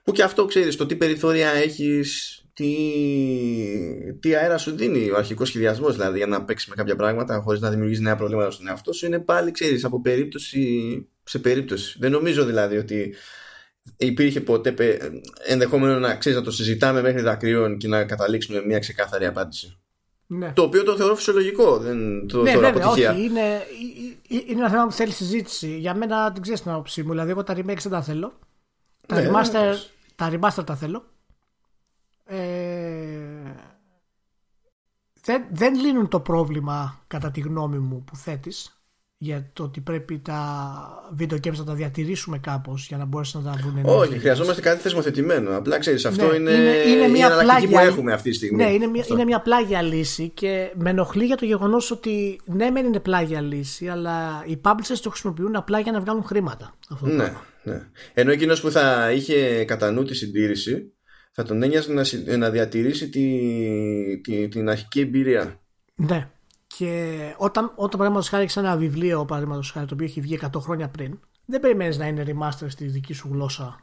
που 0.03 0.11
και 0.11 0.23
αυτό 0.23 0.45
ξέρεις 0.45 0.75
το 0.75 0.85
τι 0.85 0.95
περιθώρια 0.95 1.49
έχεις 1.49 2.35
τι, 2.53 2.75
τι 4.19 4.35
αέρα 4.35 4.57
σου 4.57 4.75
δίνει 4.75 5.11
ο 5.11 5.17
αρχικός 5.17 5.47
σχεδιασμός 5.47 5.95
δηλαδή 5.95 6.17
για 6.17 6.27
να 6.27 6.43
παίξεις 6.43 6.69
με 6.69 6.75
κάποια 6.75 6.95
πράγματα 6.95 7.41
χωρίς 7.41 7.61
να 7.61 7.69
δημιουργήσει 7.69 8.01
νέα 8.01 8.15
προβλήματα 8.15 8.51
στον 8.51 8.67
εαυτό 8.67 8.93
σου 8.93 9.05
είναι 9.05 9.19
πάλι 9.19 9.51
ξέρεις 9.51 9.83
από 9.83 10.01
περίπτωση 10.01 11.05
σε 11.23 11.39
περίπτωση. 11.39 11.97
Δεν 11.99 12.11
νομίζω 12.11 12.45
δηλαδή 12.45 12.77
ότι 12.77 13.15
υπήρχε 13.97 14.41
ποτέ 14.41 14.71
πε- 14.71 15.01
ενδεχόμενο 15.45 15.99
να 15.99 16.15
ξέρεις 16.15 16.37
να 16.37 16.43
το 16.43 16.51
συζητάμε 16.51 17.01
μέχρι 17.01 17.21
δακρύων 17.21 17.77
και 17.77 17.87
να 17.87 18.05
καταλήξουμε 18.05 18.59
με 18.59 18.65
μια 18.65 18.79
ξεκάθαρη 18.79 19.25
απάντηση 19.25 19.80
ναι. 20.33 20.51
το 20.53 20.61
οποίο 20.61 20.83
το 20.83 20.95
θεωρώ 20.95 21.15
φυσιολογικό 21.15 21.77
δεν 21.77 22.27
το 22.27 22.41
ναι, 22.41 22.51
θεωρώ 22.51 22.67
βέβαια, 22.67 22.83
αποτυχία 22.83 23.11
όχι. 23.11 23.23
Είναι, 23.23 23.41
ε- 23.41 24.35
ε- 24.35 24.43
είναι 24.45 24.59
ένα 24.59 24.69
θέμα 24.69 24.85
που 24.85 24.91
θέλει 24.91 25.11
συζήτηση. 25.11 25.77
Για 25.77 25.93
μένα 25.95 26.31
την 26.31 26.41
ξέρεις 26.41 26.61
την 26.61 26.71
άποψή 26.71 27.03
μου. 27.03 27.09
Δηλαδή, 27.09 27.29
εγώ 27.31 27.43
τα 27.43 27.53
remakes 27.53 27.63
δεν 27.81 27.91
τα 27.91 28.01
θέλω. 28.01 28.33
Τα, 29.07 29.21
Ναι, 29.21 29.29
remaster, 29.29 29.51
βεβαίως. 29.51 29.91
τα 30.15 30.29
remaster 30.33 30.65
τα 30.65 30.75
θέλω. 30.75 31.03
Ε, 32.25 33.53
δεν, 35.21 35.45
δεν 35.51 35.75
λύνουν 35.75 36.07
το 36.07 36.19
πρόβλημα, 36.19 37.03
κατά 37.07 37.31
τη 37.31 37.39
γνώμη 37.39 37.77
μου, 37.77 38.03
που 38.03 38.15
θέτεις 38.15 38.80
για 39.23 39.49
το 39.53 39.63
ότι 39.63 39.79
πρέπει 39.81 40.19
τα 40.19 40.43
video 41.19 41.33
games 41.33 41.55
να 41.57 41.63
τα 41.63 41.73
διατηρήσουμε 41.73 42.37
κάπως 42.37 42.87
για 42.87 42.97
να 42.97 43.05
μπορέσουν 43.05 43.43
να 43.43 43.51
τα 43.51 43.57
βρουν 43.61 43.81
όχι 43.85 44.19
χρειαζόμαστε 44.19 44.61
κάτι 44.61 44.81
θεσμοθετημένο 44.81 45.57
απλά 45.57 45.79
ξέρεις 45.79 46.05
αυτό 46.05 46.27
Ναι, 46.27 46.35
είναι, 46.35 46.51
είναι- 46.51 46.71
είναι 46.87 47.07
μια 47.07 47.27
η 47.27 47.31
εναλλακτική 47.31 47.65
που 47.65 47.71
πλάγια- 47.71 47.89
έχουμε 47.89 48.13
αυτή 48.13 48.29
τη 48.29 48.35
στιγμή 48.35 48.63
Ναι, 48.63 48.69
είναι 48.71 48.87
μια, 48.87 49.01
Αυτό. 49.01 49.13
είναι 49.13 49.23
μια 49.25 49.41
πλάγια 49.41 49.81
λύση 49.81 50.29
και 50.29 50.71
με 50.75 50.89
ενοχλεί 50.89 51.25
για 51.25 51.35
το 51.35 51.45
γεγονός 51.45 51.91
ότι 51.91 52.39
ναι, 52.45 52.69
μεν 52.69 52.85
είναι 52.85 52.99
πλάγια 52.99 53.41
λύση, 53.41 53.87
αλλά 53.87 54.43
οι 54.47 54.61
publishers 54.63 54.99
το 55.01 55.09
χρησιμοποιούν 55.09 55.55
απλά 55.55 55.79
για 55.79 55.91
να 55.91 55.99
βγάλουν 55.99 56.23
χρήματα. 56.23 56.77
Αυτό 56.91 57.05
το 57.05 57.11
Ναι, 57.11 57.17
πράγμα. 57.23 57.45
ναι. 57.63 57.87
Ενώ 58.13 58.31
εκείνος 58.31 58.61
που 58.61 58.71
θα 58.71 59.11
είχε 59.11 59.63
κατά 59.63 59.91
νου 59.91 60.03
τη 60.03 60.13
συντήρηση 60.15 60.93
θα 61.31 61.43
τον 61.43 61.63
ένοιαζε 61.63 61.93
να, 61.93 62.03
συ- 62.03 62.27
να 62.37 62.49
διατηρήσει 62.49 63.09
τη, 63.09 63.27
τη, 64.23 64.47
την 64.47 64.69
αρχική 64.69 64.99
εμπειρία. 64.99 65.59
Ναι. 65.95 66.29
Και 66.81 67.33
όταν, 67.37 67.65
όταν 67.75 67.89
παραδείγματος 67.89 68.29
χάρη 68.29 68.43
έχεις 68.43 68.57
ένα 68.57 68.77
βιβλίο, 68.77 69.25
παραδείγματος 69.25 69.71
χάρη, 69.71 69.85
το 69.85 69.93
οποίο 69.93 70.05
έχει 70.05 70.21
βγει 70.21 70.39
100 70.41 70.59
χρόνια 70.61 70.89
πριν, 70.89 71.19
δεν 71.45 71.59
περιμένεις 71.59 71.97
να 71.97 72.05
είναι 72.07 72.23
remaster 72.27 72.65
στη 72.67 72.85
δική 72.85 73.13
σου 73.13 73.29
γλώσσα, 73.31 73.79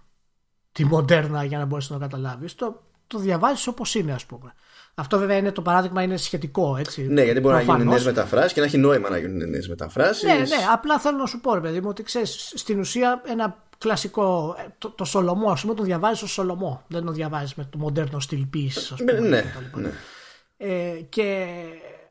τη 0.72 0.84
μοντέρνα, 0.84 1.44
για 1.44 1.58
να 1.58 1.64
μπορέσει 1.64 1.92
να 1.92 1.98
το 1.98 2.04
καταλάβεις. 2.04 2.54
Το, 2.54 2.82
το 3.06 3.18
διαβάζεις 3.18 3.66
όπως 3.66 3.94
είναι, 3.94 4.12
ας 4.12 4.24
πούμε. 4.24 4.52
Αυτό 4.94 5.18
βέβαια 5.18 5.36
είναι 5.36 5.52
το 5.52 5.62
παράδειγμα, 5.62 6.02
είναι 6.02 6.16
σχετικό, 6.16 6.76
έτσι. 6.76 7.02
Ναι, 7.02 7.22
γιατί 7.22 7.40
μπορεί 7.40 7.54
να 7.54 7.60
γίνουν 7.60 7.76
προφανώς. 7.76 8.04
νέες 8.04 8.14
μεταφράσεις 8.14 8.52
και 8.52 8.60
να 8.60 8.66
έχει 8.66 8.78
νόημα 8.78 9.08
να 9.10 9.18
γίνουν 9.18 9.50
νέες 9.50 9.68
μεταφράσεις. 9.68 10.22
Ναι, 10.22 10.32
ναι, 10.32 10.64
απλά 10.72 10.98
θέλω 10.98 11.16
να 11.18 11.26
σου 11.26 11.40
πω, 11.40 11.54
ρε 11.54 11.60
παιδί 11.60 11.80
μου, 11.80 11.88
ότι 11.88 12.02
ξέρεις, 12.02 12.52
στην 12.54 12.78
ουσία 12.78 13.22
ένα 13.26 13.64
κλασικό. 13.78 14.56
ε, 14.58 14.66
Το, 14.78 14.90
το 14.90 15.04
Σολομό, 15.04 15.50
ας 15.50 15.60
πούμε, 15.60 15.74
το 15.74 15.82
διαβάζεις 15.82 16.22
ως 16.22 16.30
Σολομό. 16.32 16.82
Δεν 16.88 17.04
το 17.04 17.12
διαβάζεις 17.12 17.54
με 17.54 17.64
το 17.70 17.78
μοντέρνο 17.78 18.20
στυλ 18.20 18.44
ποιήση, 18.46 18.92
ας 18.92 18.98
πούμε. 18.98 19.12
ναι, 19.12 19.40
κτλ. 19.42 19.80
ναι. 19.80 19.90
Ε, 20.60 21.00
και 21.08 21.46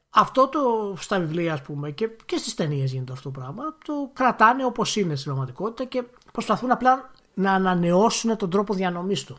αυτό 0.10 0.48
το 0.48 0.94
στα 0.98 1.20
βιβλία, 1.20 1.54
ας 1.54 1.62
πούμε, 1.62 1.92
και, 1.92 2.10
και 2.26 2.38
στις 2.38 2.54
ταινίες 2.56 2.92
γίνεται 2.92 3.12
αυτό 3.12 3.32
το 3.32 3.40
πράγμα, 3.40 3.64
το 3.86 4.10
κρατάνε 4.14 4.66
όπως 4.66 4.96
είναι 4.96 5.14
στην 5.16 5.26
πραγματικότητα 5.26 5.84
και 5.84 6.04
προσπαθούν 6.32 6.72
απλά 6.72 7.12
να 7.34 7.52
ανανεώσουν 7.52 8.38
τον 8.38 8.50
τρόπο 8.50 8.74
διανομής 8.74 9.24
του. 9.24 9.38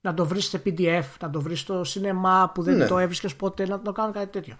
Να 0.00 0.14
το 0.14 0.26
βρεις 0.26 0.48
σε 0.48 0.62
PDF, 0.66 1.04
να 1.20 1.30
το 1.30 1.40
βρεις 1.40 1.60
στο 1.60 1.84
σινεμά 1.84 2.50
που 2.54 2.62
δεν 2.62 2.76
Ναι. 2.76 2.86
το 2.86 2.98
έβρισκες 2.98 3.36
ποτέ, 3.36 3.66
να 3.66 3.80
το 3.80 3.92
κάνουν 3.92 4.12
κάτι 4.12 4.26
τέτοιο. 4.32 4.56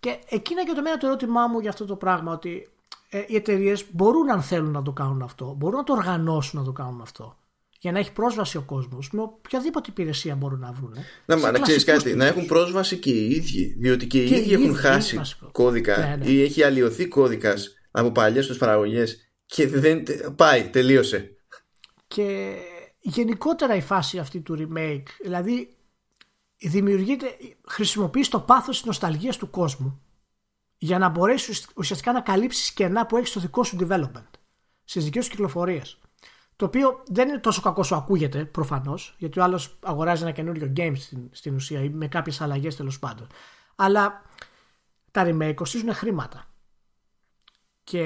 Και 0.00 0.18
εκεί 0.28 0.52
είναι 0.52 0.62
και 0.64 0.72
το 0.72 0.82
μένα 0.82 0.96
το 0.96 1.06
ερώτημά 1.06 1.46
μου 1.46 1.60
για 1.60 1.70
αυτό 1.70 1.84
το 1.84 1.96
πράγμα, 1.96 2.32
ότι 2.32 2.68
ε, 3.08 3.24
οι 3.26 3.36
εταιρείες 3.36 3.84
μπορούν 3.92 4.30
αν 4.30 4.42
θέλουν 4.42 4.70
να 4.70 4.82
το 4.82 4.92
κάνουν 4.92 5.22
αυτό, 5.22 5.54
μπορούν 5.58 5.76
να 5.76 5.84
το 5.84 5.92
οργανώσουν 5.92 6.58
να 6.58 6.64
το 6.64 6.72
κάνουν 6.72 7.00
αυτό. 7.00 7.36
Για 7.84 7.92
να 7.92 7.98
έχει 7.98 8.12
πρόσβαση 8.12 8.56
ο 8.56 8.62
κόσμος 8.62 9.10
με 9.10 9.20
οποιαδήποτε 9.22 9.90
υπηρεσία 9.90 10.34
μπορούν 10.34 10.58
να 10.58 10.72
βρουν. 10.72 10.94
Να, 11.26 11.36
μα, 11.36 11.50
να 11.50 11.58
ξέρεις 11.58 11.84
κάτι, 11.84 12.14
να 12.14 12.24
έχουν 12.26 12.46
πρόσβαση 12.46 12.96
και 12.96 13.10
οι 13.10 13.30
ίδιοι. 13.30 13.76
Διότι 13.78 14.06
και 14.06 14.22
οι 14.22 14.26
Και 14.26 14.34
οι 14.34 14.38
ίδιοι 14.40 14.52
έχουν 14.52 14.64
ίδιοι, 14.64 14.76
χάσει 14.76 15.10
είναι 15.10 15.18
βασικό. 15.18 15.48
κώδικα 15.52 15.96
Ναι, 15.98 16.16
ναι. 16.16 16.30
ή 16.30 16.42
έχει 16.42 16.62
αλλοιωθεί 16.62 17.06
κώδικας 17.08 17.74
από 17.90 18.10
παλιές 18.12 18.46
τους 18.46 18.58
παραγωγές 18.58 19.32
και 19.46 19.68
δεν. 19.68 20.04
τε- 20.04 20.30
Πάει, 20.30 20.68
τελείωσε. 20.68 21.36
Και 22.06 22.54
γενικότερα 22.98 23.74
η 23.74 23.80
φάση 23.80 24.18
αυτή 24.18 24.40
του 24.40 24.56
remake, 24.58 25.06
δηλαδή 25.22 25.76
δημιουργείται, 26.58 27.26
χρησιμοποιείς 27.68 28.28
το 28.28 28.40
πάθος 28.40 28.76
της 28.76 28.86
νοσταλγίας 28.86 29.36
του 29.36 29.50
κόσμου 29.50 30.00
για 30.78 30.98
να 30.98 31.08
μπορέσεις 31.08 31.66
ουσιαστικά 31.76 32.12
να 32.12 32.20
καλύψεις 32.20 32.72
κενά 32.72 33.06
που 33.06 33.16
έχεις 33.16 33.28
στο 33.28 33.40
δικό 33.40 33.64
σου 33.64 33.76
development, 33.80 34.30
στις 34.84 35.04
δικές 35.04 35.24
σου 35.24 35.30
κυκλοφορίες. 35.30 35.98
Το 36.64 36.70
οποίο 36.70 37.02
δεν 37.06 37.28
είναι 37.28 37.38
τόσο 37.38 37.60
κακό 37.60 37.82
σου 37.82 37.94
ακούγεται 37.94 38.44
προφανώς, 38.44 39.14
γιατί 39.18 39.40
ο 39.40 39.42
άλλος 39.42 39.78
αγοράζει 39.82 40.22
ένα 40.22 40.30
καινούριο 40.30 40.72
game 40.76 40.92
στην, 40.96 41.28
στην 41.32 41.54
ουσία 41.54 41.80
ή 41.80 41.88
με 41.88 42.08
κάποιες 42.08 42.40
αλλαγές 42.40 42.76
τέλος 42.76 42.98
πάντων. 42.98 43.26
Αλλά 43.74 44.22
τα 45.10 45.24
remake 45.26 45.54
κοστίζουν 45.54 45.94
χρήματα. 45.94 46.44
Και 47.84 48.00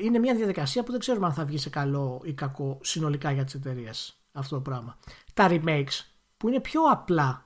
είναι 0.00 0.18
μια 0.18 0.34
διαδικασία 0.34 0.82
που 0.82 0.90
δεν 0.90 1.00
ξέρουμε 1.00 1.26
αν 1.26 1.32
θα 1.32 1.44
βγει 1.44 1.58
σε 1.58 1.70
καλό 1.70 2.20
ή 2.24 2.32
κακό 2.32 2.78
συνολικά 2.82 3.30
για 3.30 3.44
τις 3.44 3.54
εταιρείες 3.54 4.22
αυτό 4.32 4.54
το 4.54 4.60
πράγμα. 4.60 4.98
Τα 5.34 5.46
remakes 5.50 6.04
που 6.36 6.48
είναι 6.48 6.60
πιο 6.60 6.82
απλά 6.82 7.44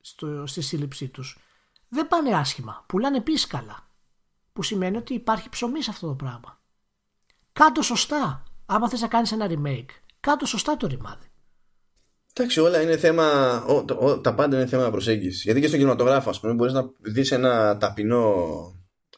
στο, 0.00 0.46
στη 0.46 0.60
σύλληψή 0.60 1.08
τους 1.08 1.38
δεν 1.88 2.08
πάνε 2.08 2.34
άσχημα, 2.34 2.84
πουλάνε 2.86 3.16
επίσης 3.16 3.46
καλά. 3.46 3.86
Που 4.52 4.62
σημαίνει 4.62 4.96
ότι 4.96 5.14
υπάρχει 5.14 5.48
ψωμί 5.48 5.82
σε 5.82 5.90
αυτό 5.90 6.06
το 6.06 6.14
πράγμα. 6.14 6.60
Κάντο 7.52 7.82
σωστά. 7.82 8.42
Άμα 8.66 8.88
θες 8.88 9.00
να 9.00 9.08
κάνεις 9.08 9.32
ένα 9.32 9.46
remake, 9.48 9.90
κάντο 10.22 10.46
σωστά 10.46 10.76
το 10.76 10.86
ρημάδι. 10.86 11.26
Εντάξει, 12.34 12.60
όλα 12.60 12.82
είναι 12.82 12.96
θέμα. 12.96 13.24
ο- 13.66 13.84
το- 13.84 13.98
ο- 14.00 14.20
τα 14.20 14.34
πάντα 14.34 14.56
είναι 14.56 14.66
θέμα 14.66 14.90
προσέγγισης. 14.90 15.42
Γιατί 15.42 15.60
και 15.60 15.66
στον 15.66 15.78
κινηματογράφο, 15.78 16.30
ας 16.30 16.40
πούμε, 16.40 16.52
μπορείς 16.52 16.72
να 16.72 16.90
δεις 17.00 17.30
ένα 17.32 17.76
ταπεινό 17.76 18.34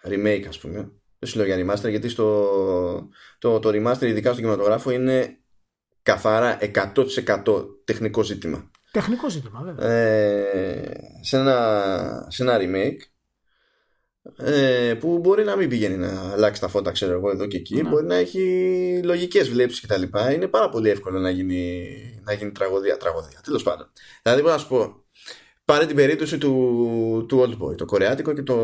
remake, 0.08 0.44
ας 0.48 0.58
πούμε. 0.58 0.90
Δεν 1.18 1.28
σου 1.28 1.38
λέω 1.38 1.46
για 1.46 1.56
remaster, 1.74 1.88
γιατί 1.90 2.08
στο, 2.08 3.08
το, 3.38 3.58
το 3.58 3.68
remaster, 3.68 4.02
ειδικά 4.02 4.28
στον 4.30 4.36
κινηματογράφο, 4.44 4.90
είναι 4.90 5.38
καθαρά 6.02 6.58
100% 6.60 7.66
τεχνικό 7.84 8.22
ζήτημα. 8.22 8.70
Τεχνικό 8.90 9.30
ζήτημα 9.30 9.60
βέβαια. 9.64 9.90
Ε, 9.90 11.18
σε, 11.20 11.36
ένα, 11.36 12.26
σε 12.30 12.42
ένα 12.42 12.56
remake 12.60 12.98
ε, 14.36 14.94
που 14.94 15.18
μπορεί 15.18 15.44
να 15.44 15.56
μην 15.56 15.68
πηγαίνει 15.68 15.96
να 15.96 16.32
αλλάξει 16.32 16.60
τα 16.60 16.68
φώτα 16.68 16.90
ξέρω 16.90 17.12
εγώ 17.12 17.30
εδώ 17.30 17.46
και 17.46 17.56
εκεί. 17.56 17.82
Ναι. 17.82 17.88
μπορεί 17.88 18.06
να 18.06 18.14
έχει 18.14 19.00
λογικές 19.04 19.48
βλέψεις 19.48 19.80
και 19.80 19.86
τα 19.86 19.96
λοιπά. 19.96 20.32
Είναι 20.32 20.46
πάρα 20.46 20.68
πολύ 20.68 20.90
εύκολο 20.90 21.18
να 21.18 21.30
γίνει, 21.30 21.86
να 22.24 22.32
γίνει 22.32 22.52
τραγωδία 22.52 22.96
τραγωδία 22.96 23.40
τέλος 23.44 23.62
πάντων. 23.62 23.90
Δηλαδή 24.22 24.42
μπορώ 24.42 24.54
να 24.54 24.60
σου 24.60 24.68
πω 24.68 25.04
πάρε 25.64 25.86
την 25.86 25.96
περίπτωση 25.96 26.38
του, 26.38 27.24
του 27.28 27.40
Old 27.40 27.64
Boy 27.64 27.76
το 27.76 27.84
κορεάτικο 27.84 28.32
και 28.32 28.42
το, 28.42 28.54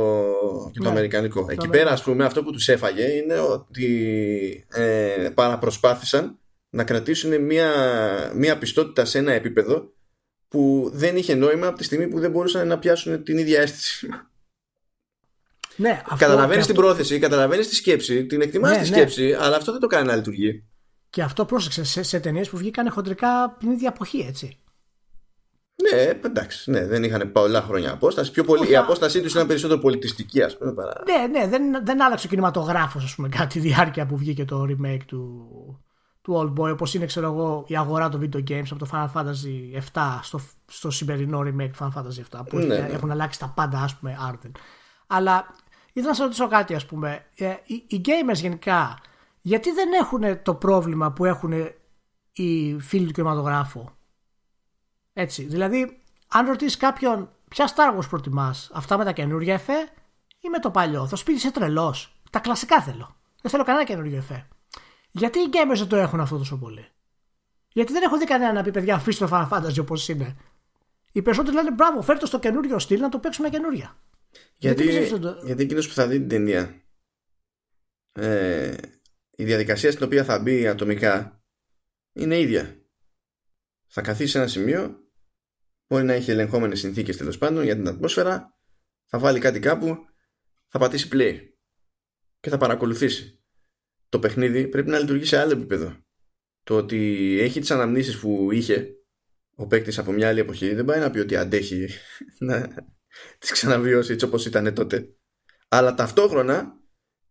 και 0.73 0.79
το 0.79 0.85
ναι. 0.85 0.91
αμερικανικό. 0.91 1.47
Εκεί 1.49 1.69
πέρα 1.69 1.91
ας 1.91 2.03
πούμε 2.03 2.25
αυτό 2.25 2.43
που 2.43 2.53
τους 2.53 2.69
έφαγε 2.69 3.05
είναι 3.05 3.39
ότι 3.39 4.67
ε, 4.69 5.29
παραπροσπάθησαν 5.35 6.39
να 6.71 6.85
κρατήσουν 6.85 7.45
μια, 7.45 7.73
μια 8.35 8.59
πιστότητα 8.59 9.05
σε 9.05 9.19
ένα 9.19 9.33
επίπεδο 9.33 9.93
που 10.49 10.91
δεν 10.95 11.17
είχε 11.17 11.35
νόημα 11.35 11.67
από 11.67 11.79
τη 11.79 11.85
στιγμή 11.85 12.09
που 12.09 12.21
δεν 12.21 12.31
μπορούσαν 12.31 12.69
να 12.69 12.79
πιάσουν 12.79 13.23
την 13.23 13.39
ίδια 13.39 13.61
αίσθηση 13.61 14.09
ναι, 15.81 16.03
καταλαβαίνεις 16.17 16.67
την 16.67 16.75
πρόθεση, 16.75 17.19
καταλαβαίνεις 17.19 17.69
τη 17.69 17.75
σκέψη, 17.75 18.27
την 18.27 18.41
εκτιμάς 18.41 18.71
ναι, 18.71 18.83
τη 18.83 18.91
ναι. 18.91 18.97
σκέψη, 18.97 19.37
αλλά 19.41 19.57
αυτό 19.57 19.73
δεν 19.73 19.81
το 19.81 19.87
κάνει 19.87 20.07
να 20.07 20.17
λειτουργεί. 20.17 20.65
Και 21.11 21.23
αυτό 21.23 21.45
πρόσεξε 21.45 21.85
σε, 21.85 22.03
σε 22.03 22.21
ταινίες 22.21 22.49
που 22.49 22.57
βγήκαν 22.57 22.91
χοντρικά 22.91 23.57
την 23.59 23.71
ίδια 23.71 23.91
εποχή, 23.95 24.25
έτσι. 24.29 24.59
Ναι, 25.83 26.01
εντάξει, 26.01 26.71
ναι, 26.71 26.87
δεν 26.87 27.05
είχαν 27.05 27.33
πολλά 27.33 27.63
χρόνια 27.63 27.93
απόσταση. 27.93 28.31
Πιο 28.31 28.45
πολύ, 28.45 28.71
Η 28.71 28.77
απόστασή 28.77 29.21
τους 29.21 29.33
ήταν 29.33 29.47
περισσότερο 29.47 29.81
πολιτιστική, 29.81 30.43
ας 30.43 30.59
πούμε. 30.59 30.73
Παρά... 30.73 30.93
Ναι, 31.07 31.39
ναι, 31.39 31.49
δεν, 31.49 31.63
δεν 31.85 32.03
άλλαξε 32.03 32.27
ο 32.27 32.31
κινηματογράφος, 32.31 33.05
ας 33.05 33.15
πούμε, 33.15 33.29
κάτι 33.29 33.59
διάρκεια 33.59 34.07
που 34.07 34.17
βγήκε 34.17 34.45
το 34.45 34.67
remake 34.69 35.05
του, 35.07 35.49
του 36.23 36.35
Old 36.37 36.61
Boy, 36.61 36.73
όπως 36.73 36.95
είναι, 36.95 37.07
ξέρω 37.07 37.27
εγώ, 37.27 37.65
η 37.67 37.77
αγορά 37.77 38.09
των 38.09 38.21
video 38.21 38.51
games 38.51 38.67
από 38.71 38.79
το 38.79 38.89
Final 38.93 39.21
Fantasy 39.21 39.81
7 39.93 40.19
στο, 40.23 40.41
στο 40.67 40.91
σημερινό 40.91 41.41
remake 41.41 41.71
του 41.73 41.79
Final 41.79 41.99
Fantasy 41.99 42.39
7, 42.39 42.43
που 42.49 42.59
ναι, 42.59 42.65
ναι. 42.65 42.89
έχουν 42.93 43.11
αλλάξει 43.11 43.39
τα 43.39 43.53
πάντα, 43.57 43.79
ας 43.79 43.95
πούμε, 43.95 44.17
άρτεν. 44.29 44.53
Αλλά 45.07 45.47
Ήθελα 45.93 46.09
να 46.09 46.15
σα 46.15 46.23
ρωτήσω 46.23 46.49
κάτι, 46.49 46.75
ας 46.75 46.87
πούμε. 46.87 47.27
Ε, 47.37 47.55
οι, 47.65 47.85
οι 47.87 48.01
gamers 48.05 48.35
γενικά, 48.35 48.99
γιατί 49.41 49.73
δεν 49.73 49.93
έχουν 49.93 50.43
το 50.43 50.55
πρόβλημα 50.55 51.13
που 51.13 51.25
έχουν 51.25 51.53
οι 52.33 52.79
φίλοι 52.81 53.07
του 53.07 53.13
κινηματογράφου; 53.13 53.85
Έτσι. 55.13 55.43
Δηλαδή, 55.43 56.03
αν 56.29 56.47
ρωτήσεις 56.47 56.77
κάποιον 56.77 57.31
ποια 57.49 57.69
Star 57.75 57.99
Wars 57.99 58.09
προτιμάς, 58.09 58.71
αυτά 58.73 58.99
με 58.99 59.05
τα 59.05 59.13
καινούργια 59.13 59.55
εφέ 59.55 59.89
ή 60.41 60.49
με 60.49 60.59
το 60.59 60.71
παλιό, 60.71 61.07
θα 61.07 61.17
σου 61.17 61.25
πει 61.25 61.33
είσαι 61.33 61.51
τρελός. 61.51 62.21
Τα 62.31 62.39
κλασικά 62.39 62.83
θέλω. 62.83 63.17
Δεν 63.43 63.51
θέλω 63.51 63.65
κανένα 63.65 63.85
καινούργιο 63.85 64.17
εφέ. 64.17 64.49
Γιατί 65.11 65.39
οι 65.39 65.49
gamers 65.53 65.77
δεν 65.77 65.89
το 65.89 65.97
έχουν 65.97 66.21
αυτό 66.21 66.39
τόσο 66.39 66.57
πολύ; 66.59 66.89
Γιατί 67.73 67.93
δεν 67.93 68.03
έχω 68.03 68.19
δει 68.19 68.25
κανένα 68.25 68.53
να 68.53 68.63
πει 68.63 68.71
παιδιά, 68.71 68.95
αφήστε 68.95 69.27
το 69.27 69.37
Final 69.37 69.49
Fantasy 69.49 69.81
όπως 69.81 70.09
είναι. 70.09 70.37
Οι 71.13 71.23
περισσότεροι 71.23 71.57
λένε 71.57 71.71
μπράβο, 71.71 72.03
φέρτε 72.03 72.27
στο 72.27 72.39
καινούριο 72.39 72.79
στυλ 72.79 73.01
να 73.01 73.09
το 73.09 73.19
παίξουμε 73.19 73.49
καινούρια. 73.49 73.97
Γιατί, 74.57 74.85
γιατί 75.45 75.63
εκείνος 75.63 75.89
που 75.89 75.95
θα 75.95 76.07
δει 76.07 76.19
την 76.19 76.29
ταινία 76.29 76.85
ε, 78.13 78.77
η 79.31 79.45
διαδικασία 79.45 79.93
στην 79.93 80.05
οποία 80.05 80.25
θα 80.25 80.39
μπει 80.39 80.67
ατομικά 80.67 81.43
είναι 82.13 82.39
ίδια. 82.39 82.85
Θα 83.87 84.01
καθίσει 84.01 84.31
σε 84.31 84.39
ένα 84.39 84.47
σημείο, 84.47 84.99
μπορεί 85.87 86.05
να 86.05 86.13
έχει 86.13 86.31
ελεγχόμενες 86.31 86.79
συνθήκες 86.79 87.17
τέλος 87.17 87.39
πάντων 87.39 87.65
για 87.65 87.75
την 87.75 87.89
ατμόσφαιρα, 87.89 88.59
θα 89.05 89.19
βάλει 89.19 89.39
κάτι 89.39 89.59
κάπου, 89.59 89.97
θα 90.69 90.79
πατήσει 90.79 91.09
play 91.13 91.39
και 92.41 92.51
θα 92.51 92.57
παρακολουθήσει. 92.57 93.43
Το 94.09 94.19
παιχνίδι 94.19 94.69
πρέπει 94.69 94.91
να 94.91 94.99
λειτουργεί 94.99 95.25
σε 95.25 95.39
άλλο 95.39 95.53
επίπεδο. 95.53 95.97
Το 96.63 96.77
ότι 96.77 97.39
έχει 97.41 97.61
τις 97.61 97.71
αναμνήσεις 97.71 98.19
που 98.19 98.53
είχε 98.53 98.95
ο 99.55 99.67
παίκτης 99.67 99.99
από 99.99 100.13
μια 100.13 100.29
άλλη 100.29 100.41
εποχή 100.41 100.75
δεν 100.75 100.85
πάει 100.85 101.01
να 101.01 101.11
πει 101.11 101.19
ότι 101.19 101.37
αντέχει 101.37 101.89
να, 102.39 102.75
τις 103.39 103.51
ξαναβιώσει 103.51 104.13
έτσι 104.13 104.25
όπως 104.25 104.47
ήταν 104.47 104.75
τότε. 104.75 105.15
Αλλά 105.69 105.95
ταυτόχρονα 105.95 106.79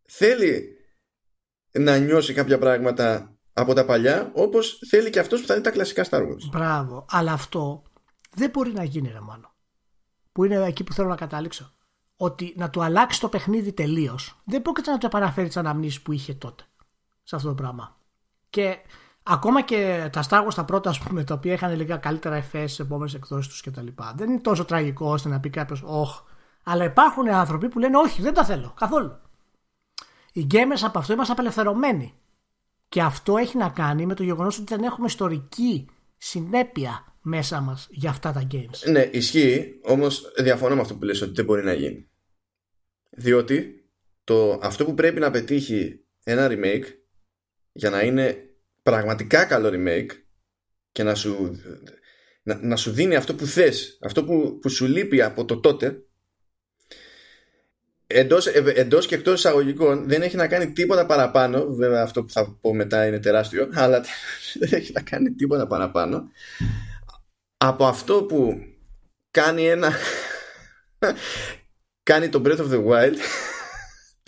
θέλει 0.08 0.78
να 1.72 1.98
νιώσει 1.98 2.34
κάποια 2.34 2.58
πράγματα 2.58 3.38
από 3.54 3.74
τα 3.74 3.86
παλιά 3.86 4.32
όπως 4.34 4.82
θέλει 4.90 5.10
και 5.10 5.20
αυτός 5.20 5.42
που 5.42 5.48
θα 5.48 5.56
δει 5.56 5.62
τα 5.62 5.72
κλασικά 5.72 6.06
Star 6.10 6.22
Wars. 6.22 6.50
Μπράβο. 6.52 7.06
Αλλά 7.10 7.32
αυτό 7.32 7.84
δεν 8.36 8.50
μπορεί 8.50 8.72
να 8.72 8.84
γίνει 8.84 9.12
ρε 9.12 9.20
μάλλον. 9.20 9.54
Που 10.32 10.44
είναι 10.44 10.66
εκεί 10.66 10.84
που 10.84 10.94
θέλω 10.94 11.08
να 11.08 11.16
καταλήξω. 11.16 11.74
Ότι 12.16 12.54
να 12.58 12.70
του 12.70 12.84
αλλάξει 12.84 13.20
το 13.20 13.30
παιχνίδι 13.30 13.74
τελείως 13.74 14.42
δεν 14.46 14.62
πρόκειται 14.62 14.92
να 14.92 14.98
του 14.98 15.06
επαναφέρει 15.06 15.48
τις 15.48 15.58
αναμνήσεις 15.58 16.02
που 16.02 16.12
είχε 16.12 16.34
τότε 16.34 16.64
σε 17.24 17.36
αυτό 17.36 17.48
το 17.48 17.56
πράγμα. 17.56 17.98
Και 18.50 18.78
ακόμα 19.30 19.62
και 19.62 20.10
τα 20.12 20.24
Star 20.30 20.46
Wars 20.46 20.54
τα 20.56 20.66
πρώτα, 20.66 20.90
ας 20.90 21.00
πούμε, 21.00 21.24
τα 21.24 21.34
οποία 21.34 21.54
είχαν 21.54 21.76
λίγα 21.76 21.98
καλύτερα 21.98 22.36
εφές 22.36 22.72
στι 22.74 22.84
επόμενες 22.84 23.14
εκδόσεις 23.14 23.48
τους 23.48 23.62
κτλ. 23.62 23.88
Δεν 24.16 24.30
είναι 24.30 24.40
τόσο 24.40 24.66
τραγικό 24.66 25.12
ώστε 25.12 25.30
να 25.30 25.40
πει 25.40 25.50
κάποιος, 25.50 25.84
Όχι. 25.86 26.20
Αλλά 26.64 26.84
υπάρχουν 26.84 27.30
άνθρωποι 27.30 27.70
που 27.70 27.80
λένε, 27.80 27.98
Όχι, 27.98 28.22
δεν 28.22 28.34
τα 28.34 28.46
θέλω 28.46 28.74
καθόλου. 28.80 29.20
Οι 30.34 30.48
gamers 30.52 30.82
από 30.82 31.00
αυτό 31.00 31.14
είμαστε 31.14 31.34
απελευθερωμένοι. 31.34 32.14
Και 32.90 33.02
αυτό 33.02 33.38
έχει 33.38 33.58
να 33.58 33.70
κάνει 33.70 34.06
με 34.06 34.14
το 34.14 34.24
γεγονός 34.24 34.60
ότι 34.60 34.76
δεν 34.76 34.84
έχουμε 34.84 35.06
ιστορική 35.06 35.90
συνέπεια 36.18 37.16
μέσα 37.22 37.62
μας 37.62 37.88
για 37.92 38.10
αυτά 38.10 38.32
τα 38.32 38.48
games. 38.52 38.92
Ναι, 38.92 39.02
ισχύει, 39.02 39.80
όμως 39.84 40.32
διαφωνώ 40.38 40.76
με 40.76 40.82
αυτό 40.82 40.96
που 40.96 41.04
λες 41.04 41.22
ότι 41.22 41.32
δεν 41.32 41.46
μπορεί 41.46 41.64
να 41.64 41.74
γίνει. 41.74 42.10
Διότι 43.10 43.90
το, 44.24 44.60
αυτό 44.62 44.86
που 44.86 44.94
πρέπει 44.94 45.20
να 45.20 45.32
πετύχει 45.32 46.06
ένα 46.24 46.48
remake 46.52 46.86
για 47.72 47.90
να 47.90 48.02
είναι 48.02 48.49
πραγματικά 48.90 49.46
καλό 49.46 49.70
remake 49.74 50.10
και 50.92 51.04
να 51.04 51.16
σου, 51.16 51.62
να, 52.44 52.60
να 52.62 52.76
σου 52.76 52.92
δίνει 52.92 53.16
αυτό 53.16 53.36
που 53.36 53.46
θες, 53.46 54.00
αυτό 54.02 54.24
που, 54.24 54.60
που 54.62 54.70
σου 54.70 54.86
λείπει 54.86 55.22
από 55.22 55.46
το 55.46 55.60
τότε 55.60 56.04
εντός, 58.08 58.48
ε, 58.48 58.64
εντός 58.76 59.06
και 59.06 59.16
εκτός 59.16 59.40
εισαγωγικών 59.40 60.08
δεν 60.08 60.22
έχει 60.22 60.36
να 60.36 60.48
κάνει 60.48 60.72
τίποτα 60.72 61.06
παραπάνω 61.06 61.74
βέβαια 61.74 62.04
αυτό 62.04 62.24
που 62.24 62.32
θα 62.32 62.58
πω 62.62 62.74
μετά 62.74 63.06
είναι 63.06 63.20
τεράστιο 63.20 63.70
αλλά 63.74 64.04
δεν 64.60 64.80
έχει 64.80 64.92
να 64.92 65.02
κάνει 65.02 65.32
τίποτα 65.32 65.68
παραπάνω 65.68 66.30
από 67.58 67.86
αυτό 67.86 68.24
που 68.24 68.60
κάνει 69.32 69.68
ένα 69.68 69.94
κάνει 72.10 72.30
το 72.30 72.42
Breath 72.46 72.60
of 72.60 72.70
the 72.72 72.86
Wild 72.86 73.16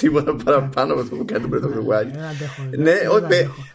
τίποτα 0.01 0.35
παραπάνω 0.35 0.93
από 0.93 1.01
αυτό 1.01 1.15
που 1.15 1.25
κάνει 1.25 1.47
το 1.47 1.49
Breath 1.51 1.65
of 1.65 1.73
the 1.73 1.93
Wild. 1.93 2.11
Ναι, 2.77 2.93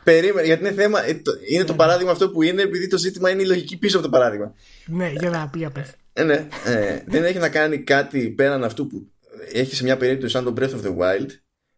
περίμενε, 0.05 0.47
γιατί 0.47 0.65
είναι 0.65 0.75
θέμα. 0.75 1.05
Ε, 1.05 1.23
είναι 1.51 1.65
το 1.65 1.73
ναι. 1.73 1.79
παράδειγμα 1.79 2.13
αυτό 2.13 2.31
που 2.31 2.43
είναι, 2.43 2.63
επειδή 2.63 2.87
το 2.89 2.99
ζήτημα 2.99 3.31
είναι 3.31 3.43
η 3.43 3.47
λογική 3.47 3.79
πίσω 3.79 3.99
από 3.99 4.07
το 4.07 4.13
παράδειγμα. 4.13 4.55
Ναι, 4.87 5.13
για 5.21 5.31
να 5.31 5.49
πει 5.49 5.65
απ' 5.65 5.77
ε, 6.13 6.23
Ναι, 6.23 6.49
ε, 6.65 7.03
δεν 7.07 7.25
έχει 7.25 7.39
να 7.39 7.49
κάνει 7.49 7.79
κάτι 7.79 8.31
πέραν 8.31 8.65
αυτού 8.65 8.87
που 8.87 9.11
έχει 9.53 9.75
σε 9.75 9.83
μια 9.83 9.97
περίπτωση 9.97 10.33
σαν 10.33 10.45
το 10.45 10.55
Breath 10.57 10.71
of 10.71 10.87
the 10.87 10.97
Wild, 10.97 11.29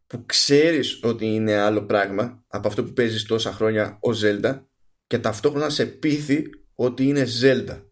που 0.06 0.22
ξέρεις 0.26 1.00
ότι 1.02 1.26
είναι 1.26 1.56
άλλο 1.56 1.82
πράγμα 1.82 2.44
από 2.48 2.68
αυτό 2.68 2.84
που 2.84 2.92
παίζεις 2.92 3.24
τόσα 3.24 3.52
χρόνια 3.52 3.96
ως 4.00 4.22
Zelda 4.24 4.60
και 5.06 5.18
ταυτόχρονα 5.18 5.68
σε 5.68 5.86
πείθει 5.86 6.50
ότι 6.74 7.08
είναι 7.08 7.26
Zelda. 7.42 7.82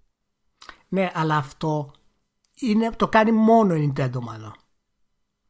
Ναι, 0.89 1.11
αλλά 1.15 1.37
αυτό 1.37 1.93
είναι, 2.61 2.91
το 2.97 3.09
κάνει 3.09 3.33
μόνο 3.33 3.75
η 3.75 3.93
Nintendo 3.93 4.19
μάλλον. 4.21 4.55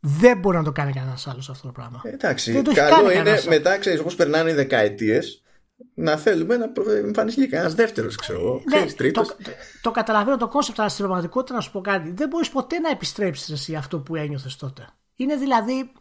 Δεν 0.09 0.39
μπορεί 0.39 0.57
να 0.57 0.65
το 0.65 0.73
κάνει 0.73 0.93
κανένας 0.93 1.27
άλλος 1.27 1.51
αυτό 1.51 1.67
το 1.67 1.73
πράγμα. 1.73 2.01
Ε, 2.05 2.09
εντάξει. 2.09 2.63
το 2.63 2.73
καλό 2.73 3.11
είναι 3.11 3.43
μετά, 3.49 3.79
ξέρεις, 3.79 4.01
όπως 4.01 4.15
περνάνε 4.15 4.51
οι 4.51 4.55
δεκαετίες, 4.55 5.43
να 5.95 6.17
θέλουμε 6.17 6.57
να 6.57 6.73
εμφανιστεί 7.07 7.47
κανένας 7.47 7.75
δεύτερος, 7.75 8.17
ξέρω 8.17 8.41
εγώ. 8.41 8.63
Ναι, 8.65 9.11
το, 9.11 9.27
το, 9.83 9.91
καταλαβαίνω 9.91 10.37
το 10.37 10.49
concept, 10.49 10.81
αλλά 10.81 10.89
στην 10.89 11.05
πραγματικότητα 11.05 11.55
να 11.55 11.61
σου 11.61 11.71
πω 11.71 11.81
κάτι. 11.81 12.11
Δεν 12.11 12.29
μπορείς 12.29 12.51
ποτέ 12.51 12.79
να 12.79 12.91
επιστρέψεις 12.91 13.51
εσύ 13.51 13.75
αυτό 13.75 13.99
που 13.99 14.17
ένιωθες 14.17 14.57
τότε. 14.57 14.89
Είναι 15.17 15.37
δηλαδή. 15.37 15.93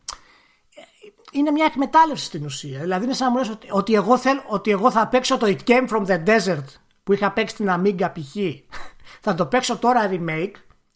Είναι 1.32 1.52
μια 1.52 1.66
εκμετάλλευση 1.66 2.26
στην 2.26 2.46
ουσία. 2.46 2.80
Δηλαδή 2.80 3.06
είναι 3.06 3.14
σαν 3.14 3.28
να 3.28 3.34
μου 3.34 3.40
λες 3.40 3.50
ότι, 3.50 3.68
ότι, 3.72 3.94
εγώ 3.94 4.18
θέλ, 4.18 4.38
ότι 4.48 4.72
εγώ 4.72 4.92
θα 4.92 5.08
παίξω 5.08 5.38
το 5.38 5.48
It 5.48 5.70
Came 5.70 5.88
from 5.90 6.06
the 6.06 6.24
Desert 6.26 6.66
που 7.04 7.14
είχα 7.14 7.32
παίξει 7.32 7.56
την 7.56 7.68
Amiga 7.70 8.10
π.χ. 8.14 8.36
θα 9.26 9.36
το 9.36 9.46
παίξω 9.46 9.78
τώρα 9.78 10.10
remake 10.12 10.54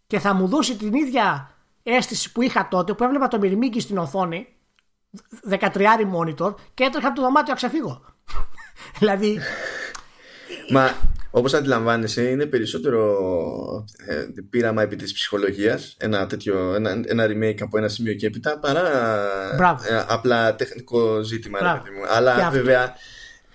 και 0.08 0.20
θα 0.20 0.34
μου 0.34 0.48
δώσει 0.48 0.76
την 0.76 0.94
ίδια 0.94 1.54
αίσθηση 1.96 2.32
που 2.32 2.42
είχα 2.42 2.68
τότε 2.68 2.94
που 2.94 3.04
έβλεπα 3.04 3.28
το 3.28 3.40
μυρμήγκι 3.40 3.80
στην 3.80 3.98
οθόνη 3.98 4.48
13 5.50 5.58
monitor 6.16 6.56
και 6.74 6.84
έτρεχα 6.84 7.08
από 7.08 7.16
το 7.16 7.22
δωμάτιο 7.22 7.50
να 7.50 7.56
ξεφύγω. 7.56 8.02
δηλαδή. 9.00 9.40
Μα 10.72 10.92
όπως 11.32 11.54
αντιλαμβάνεσαι 11.54 12.30
είναι 12.30 12.46
περισσότερο 12.46 13.86
ε, 14.08 14.26
πείραμα 14.50 14.82
επί 14.82 14.96
της 14.96 15.14
ψυχολογίας 15.14 15.96
ένα, 16.00 16.26
τέτοιο, 16.26 16.74
ένα, 16.74 17.02
ένα 17.06 17.26
remake 17.26 17.62
από 17.62 17.78
ένα 17.78 17.88
σημείο 17.88 18.14
και 18.14 18.26
έπειτα 18.26 18.60
παρά 18.60 18.82
ε, 19.90 20.06
απλά 20.08 20.56
τεχνικό 20.56 21.22
ζήτημα. 21.22 21.84
Αλλά 22.10 22.50
βέβαια 22.50 22.96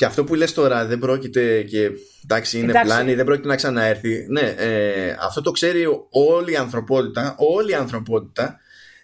και 0.04 0.10
αυτό 0.10 0.24
που 0.24 0.34
λες 0.34 0.52
τώρα 0.52 0.86
δεν 0.86 0.98
πρόκειται 0.98 1.62
και 1.62 1.90
εντάξει 2.24 2.58
είναι 2.58 2.70
εντάξει. 2.70 2.86
πλάνη, 2.94 3.14
δεν 3.14 3.24
πρόκειται 3.24 3.48
να 3.48 3.56
ξαναέρθει. 3.56 4.26
Ναι, 4.28 4.40
ε, 4.40 5.16
αυτό 5.20 5.40
το 5.42 5.50
ξέρει 5.50 5.84
όλη 6.10 6.52
η 6.52 6.56
ανθρωπότητα, 6.56 7.34
όλη 7.38 7.70
η 7.70 7.74
ανθρωπότητα 7.74 8.58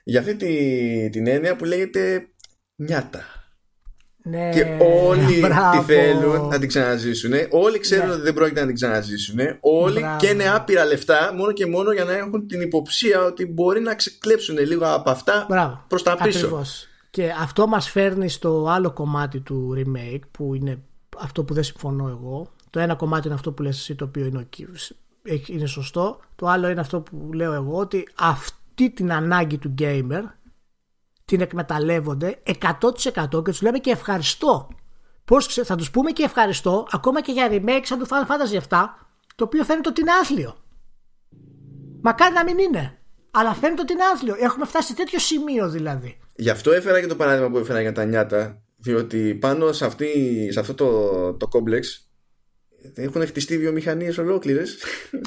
για 0.04 0.20
αυτή 0.20 0.36
τη, 0.36 1.10
την 1.10 1.26
έννοια 1.26 1.56
που 1.56 1.64
λέγεται 1.64 2.28
νιάτα. 2.76 3.20
Ναι, 4.22 4.50
και 4.52 4.66
όλοι 4.80 5.40
μπράβο. 5.46 5.78
τη 5.78 5.92
θέλουν 5.92 6.48
να 6.48 6.58
την 6.58 6.68
ξαναζήσουν. 6.68 7.32
Όλοι 7.50 7.78
ξέρουν 7.78 8.06
Ναι. 8.06 8.12
ότι 8.12 8.22
δεν 8.22 8.34
πρόκειται 8.34 8.60
να 8.60 8.66
την 8.66 8.74
ξαναζήσουν. 8.74 9.38
Όλοι 9.60 9.98
Μπράβο. 10.00 10.16
καίνε 10.18 10.44
άπειρα 10.48 10.84
λεφτά 10.84 11.32
μόνο 11.36 11.52
και 11.52 11.66
μόνο 11.66 11.92
για 11.92 12.04
να 12.04 12.12
έχουν 12.12 12.46
την 12.46 12.60
υποψία 12.60 13.24
ότι 13.24 13.46
μπορεί 13.46 13.80
να 13.80 13.94
ξεκλέψουν 13.94 14.58
λίγο 14.58 14.94
από 14.94 15.10
αυτά 15.10 15.46
Μπράβο. 15.48 15.84
προς 15.88 16.02
τα 16.02 16.16
πίσω. 16.22 16.38
Ακριβώς. 16.38 16.84
Και 17.10 17.32
αυτό 17.40 17.66
μας 17.66 17.90
φέρνει 17.90 18.28
στο 18.28 18.66
άλλο 18.70 18.92
κομμάτι 18.92 19.40
του 19.40 19.74
remake 19.78 20.20
που 20.30 20.54
είναι 20.54 20.82
αυτό 21.20 21.44
που 21.44 21.54
δεν 21.54 21.62
συμφωνώ 21.64 22.08
εγώ. 22.08 22.52
Το 22.70 22.80
ένα 22.80 22.94
κομμάτι 22.94 23.26
είναι 23.26 23.34
αυτό 23.34 23.52
που 23.52 23.62
λες 23.62 23.78
εσύ 23.78 23.94
το 23.94 24.04
οποίο 24.04 24.24
είναι, 24.24 24.38
ο 24.38 24.42
κύβ- 24.42 24.90
έχει- 25.22 25.52
είναι 25.52 25.66
σωστό. 25.66 26.20
Το 26.36 26.46
άλλο 26.46 26.68
είναι 26.68 26.80
αυτό 26.80 27.00
που 27.00 27.30
λέω 27.32 27.52
εγώ 27.52 27.76
ότι 27.76 28.08
αυτή 28.18 28.90
την 28.90 29.12
ανάγκη 29.12 29.58
του 29.58 29.74
gamer 29.78 30.22
την 31.24 31.40
εκμεταλλεύονται 31.40 32.38
100% 32.44 33.42
και 33.44 33.50
τους 33.50 33.62
λέμε 33.62 33.78
και 33.78 33.90
ευχαριστώ. 33.90 34.68
Πώς 35.24 35.46
ξε- 35.46 35.66
θα 35.66 35.76
τους 35.76 35.90
πούμε 35.90 36.10
και 36.10 36.22
ευχαριστώ 36.22 36.86
ακόμα 36.90 37.20
και 37.22 37.32
για 37.32 37.48
remake 37.50 37.80
σαν 37.82 37.98
το 37.98 38.06
Final 38.10 38.30
Fantasy 38.30 38.56
7 38.68 38.84
το 39.34 39.44
οποίο 39.44 39.64
φαίνεται 39.64 39.88
ότι 39.88 40.00
είναι 40.00 40.10
άθλιο. 40.22 40.56
Μακάρι 42.02 42.34
να 42.34 42.44
μην 42.44 42.58
είναι. 42.58 42.98
Αλλά 43.30 43.54
φαίνεται 43.54 43.80
ότι 43.82 43.92
είναι 43.92 44.02
άθλιο. 44.14 44.34
Έχουμε 44.38 44.66
φτάσει 44.66 44.86
σε 44.88 44.94
τέτοιο 44.94 45.18
σημείο 45.18 45.68
δηλαδή. 45.68 46.18
Γι' 46.36 46.50
αυτό 46.50 46.70
έφερα 46.72 47.00
και 47.00 47.06
το 47.06 47.16
παράδειγμα 47.16 47.50
που 47.50 47.58
έφερα 47.58 47.80
για 47.80 47.92
τα 47.92 48.04
νιάτα. 48.04 48.62
Διότι 48.82 49.34
πάνω 49.34 49.72
σε, 49.72 49.84
αυτή, 49.84 50.48
σε 50.52 50.60
αυτό 50.60 50.74
το, 50.74 51.32
το 51.34 51.48
κόμπλεξ 51.48 52.10
έχουν 52.94 53.26
χτιστεί 53.26 53.58
βιομηχανίες 53.58 54.18
ολόκληρες. 54.18 54.76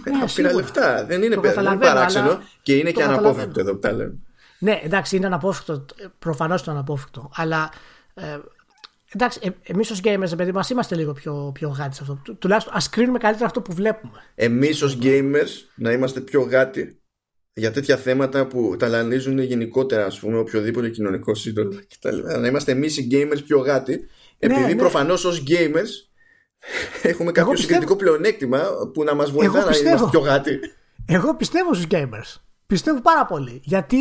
Άπειρα 0.06 0.28
σίγουρα. 0.28 0.54
λεφτά. 0.56 1.06
Δεν 1.06 1.24
είναι, 1.24 1.36
Το 1.36 1.42
παι- 1.42 1.54
δεν 1.54 1.64
είναι 1.64 1.72
καταλαβαίνω, 1.74 1.94
παράξενο 1.94 2.30
αλλά 2.30 2.44
και 2.62 2.76
είναι 2.78 2.92
το 2.92 3.00
και 3.00 3.04
αναπόφευκτο 3.04 3.42
καταλαβαίνω. 3.46 3.70
εδώ 3.70 3.74
που 3.74 3.80
τα 3.80 3.92
λέμε. 3.92 4.18
Ναι, 4.60 4.80
εντάξει, 4.84 5.16
είναι 5.16 5.26
αναπόφευκτο. 5.26 5.86
Προφανώς 6.20 6.64
είναι 6.66 6.76
αναπόφευκτο. 6.76 7.30
Αλλά 7.36 7.72
ε, 8.14 8.38
εντάξει, 9.16 9.40
ε, 9.44 9.50
εμείς 9.72 9.92
ως 9.92 10.00
gamers, 10.04 10.38
παιδί 10.38 10.52
μας, 10.52 10.70
είμαστε 10.70 10.96
λίγο 10.96 11.14
πιο, 11.14 11.52
πιο 11.54 11.70
γάτοι 11.70 11.96
σε 11.96 12.00
αυτό. 12.02 12.20
Του- 12.24 12.38
Τουλάχιστον 12.38 12.74
ας 12.76 12.90
κρίνουμε 12.90 13.18
καλύτερα 13.18 13.46
αυτό 13.46 13.62
που 13.62 13.74
βλέπουμε. 13.74 14.20
Εμείς 14.36 14.82
ως 14.82 14.98
gamers 15.02 15.50
να 15.76 15.92
είμαστε 15.92 16.20
πιο 16.22 16.42
γάτοι 16.42 17.02
για 17.54 17.72
τέτοια 17.72 17.98
θέματα 17.98 18.48
που 18.48 18.76
ταλανίζουν 18.80 19.40
γενικότερα, 19.40 20.06
ας 20.06 20.20
πούμε, 20.20 20.38
οποιοδήποτε 20.38 20.90
κοινωνικό 20.90 21.36
σύνολο 21.36 21.80
κτλ. 22.00 22.18
Να 22.40 22.48
είμαστε 22.48 22.72
εμείς 22.72 22.98
οι 22.98 23.08
gamers 23.12 23.44
πιο 23.46 23.58
γάτοι, 23.60 24.08
επειδή 24.40 24.62
ναι. 24.64 24.76
προφανώς 24.76 25.26
ως 25.26 25.44
gamers 25.48 25.90
έχουμε 27.02 27.32
κάποιο 27.32 27.52
πιστεύω- 27.52 27.58
συγκριτικό 27.58 27.96
πλεονέκτημα 27.96 28.64
που 28.94 29.04
να 29.04 29.14
μας 29.16 29.32
βοηθά 29.32 29.60
να 29.60 29.68
πιστεύω. 29.68 29.88
είμαστε 29.90 30.10
πιο 30.10 30.20
γάτοι. 30.20 30.60
Εγώ 31.06 31.36
πιστεύω 31.36 31.74
στους 31.74 31.88
gamers. 31.92 32.42
Πιστεύω 32.68 33.02
πάρα 33.02 33.26
πολύ. 33.26 33.62
Γιατί 33.64 33.98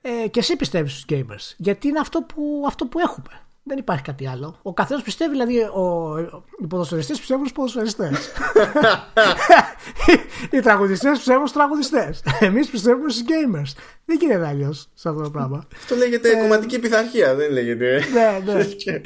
ε, 0.00 0.28
και 0.28 0.38
εσύ 0.38 0.56
πιστεύεις 0.56 0.92
στους 0.92 1.04
gamers. 1.08 1.54
Γιατί 1.56 1.88
είναι 1.88 1.98
αυτό 1.98 2.22
που, 2.22 2.64
αυτό 2.66 2.86
που 2.86 2.98
έχουμε. 2.98 3.45
Δεν 3.68 3.78
υπάρχει 3.78 4.02
κάτι 4.02 4.28
άλλο. 4.28 4.58
Ο 4.62 4.72
καθένας 4.72 5.02
πιστεύει, 5.02 5.30
δηλαδή, 5.30 5.58
ο, 5.58 6.16
οι 6.62 6.66
ποδοσφαιριστές 6.66 7.18
πιστεύουν 7.18 7.46
στους 7.46 7.56
ποδοσφαιριστές. 7.56 8.32
οι 10.52 10.60
τραγουδιστές 10.60 11.16
πιστεύουν 11.16 11.46
στους 11.46 11.58
τραγουδιστές. 11.58 12.22
Εμείς 12.40 12.68
πιστεύουμε 12.70 13.10
στους 13.10 13.22
gamers. 13.22 13.80
Δεν 14.04 14.18
γίνεται 14.20 14.46
αλλιώς 14.46 14.88
σε 14.94 15.08
αυτό 15.08 15.22
το 15.22 15.30
πράγμα. 15.30 15.66
Αυτό 15.76 15.94
λέγεται 15.94 16.36
κομματική 16.36 16.78
πειθαρχία, 16.78 17.34
δεν 17.34 17.52
λέγεται. 17.52 17.94
Ε, 17.94 18.00
ναι, 18.44 18.52
ναι. 18.52 19.00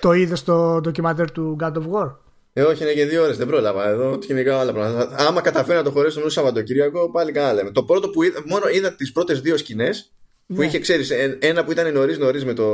το 0.00 0.12
είδες 0.12 0.38
στο 0.38 0.80
ντοκιμαντέρ 0.82 1.30
του 1.30 1.56
God 1.60 1.72
of 1.72 1.90
War; 1.92 2.16
Ε, 2.52 2.62
όχι, 2.62 2.82
είναι 2.82 2.92
και 2.92 3.06
δύο 3.06 3.22
ώρες, 3.22 3.36
δεν 3.36 3.46
πρόλαβα. 3.46 3.88
Εδώ 3.88 4.18
γενικά 4.22 4.58
άλλα 4.60 4.72
πράγματα. 4.72 5.14
Άμα 5.18 5.40
καταφέρω 5.40 5.78
να 5.78 5.84
το 5.84 5.90
χωρέσω 5.90 6.18
μέσα 6.18 6.30
Σαββατοκύριακο, 6.30 7.10
πάλι 7.10 7.32
καλά 7.32 7.52
λέμε. 7.52 7.70
Το 7.70 7.82
πρώτο 7.82 8.08
που 8.08 8.22
είδα, 8.22 8.42
μόνο 8.46 8.68
είδα 8.68 8.94
τις 8.94 9.12
πρώτες 9.12 9.40
δύο 9.40 9.56
σκηνές 9.56 10.10
που 10.46 10.54
Ναι. 10.54 10.64
είχε, 10.66 10.78
ξέρει, 10.78 11.04
ένα 11.38 11.64
που 11.64 11.70
ήταν 11.72 11.92
νωρίς 11.92 12.18
νωρίς 12.18 12.44
με, 12.44 12.52
το, 12.52 12.64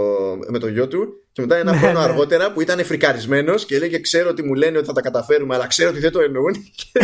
με 0.49 0.59
το 0.59 0.67
γιο 0.67 0.89
του 0.89 1.09
και 1.33 1.41
μετά 1.41 1.57
ένα 1.57 1.73
Ναι, 1.73 1.79
χρόνο 1.79 1.99
ναι. 1.99 2.05
αργότερα 2.05 2.53
που 2.53 2.61
ήταν 2.61 2.85
φρικαρισμένος 2.85 3.65
και 3.65 3.75
έλεγε: 3.75 3.99
Ξέρω 4.01 4.29
ότι 4.29 4.43
μου 4.43 4.55
λένε 4.55 4.79
ότι 4.79 4.87
θα 4.87 4.93
τα 4.93 5.01
καταφέρουμε, 5.01 5.55
αλλά 5.55 5.67
ξέρω 5.67 5.91
ότι 5.91 5.99
δεν 5.99 6.13
το 6.13 6.21
εννοούν. 6.21 6.53
και, 6.93 6.99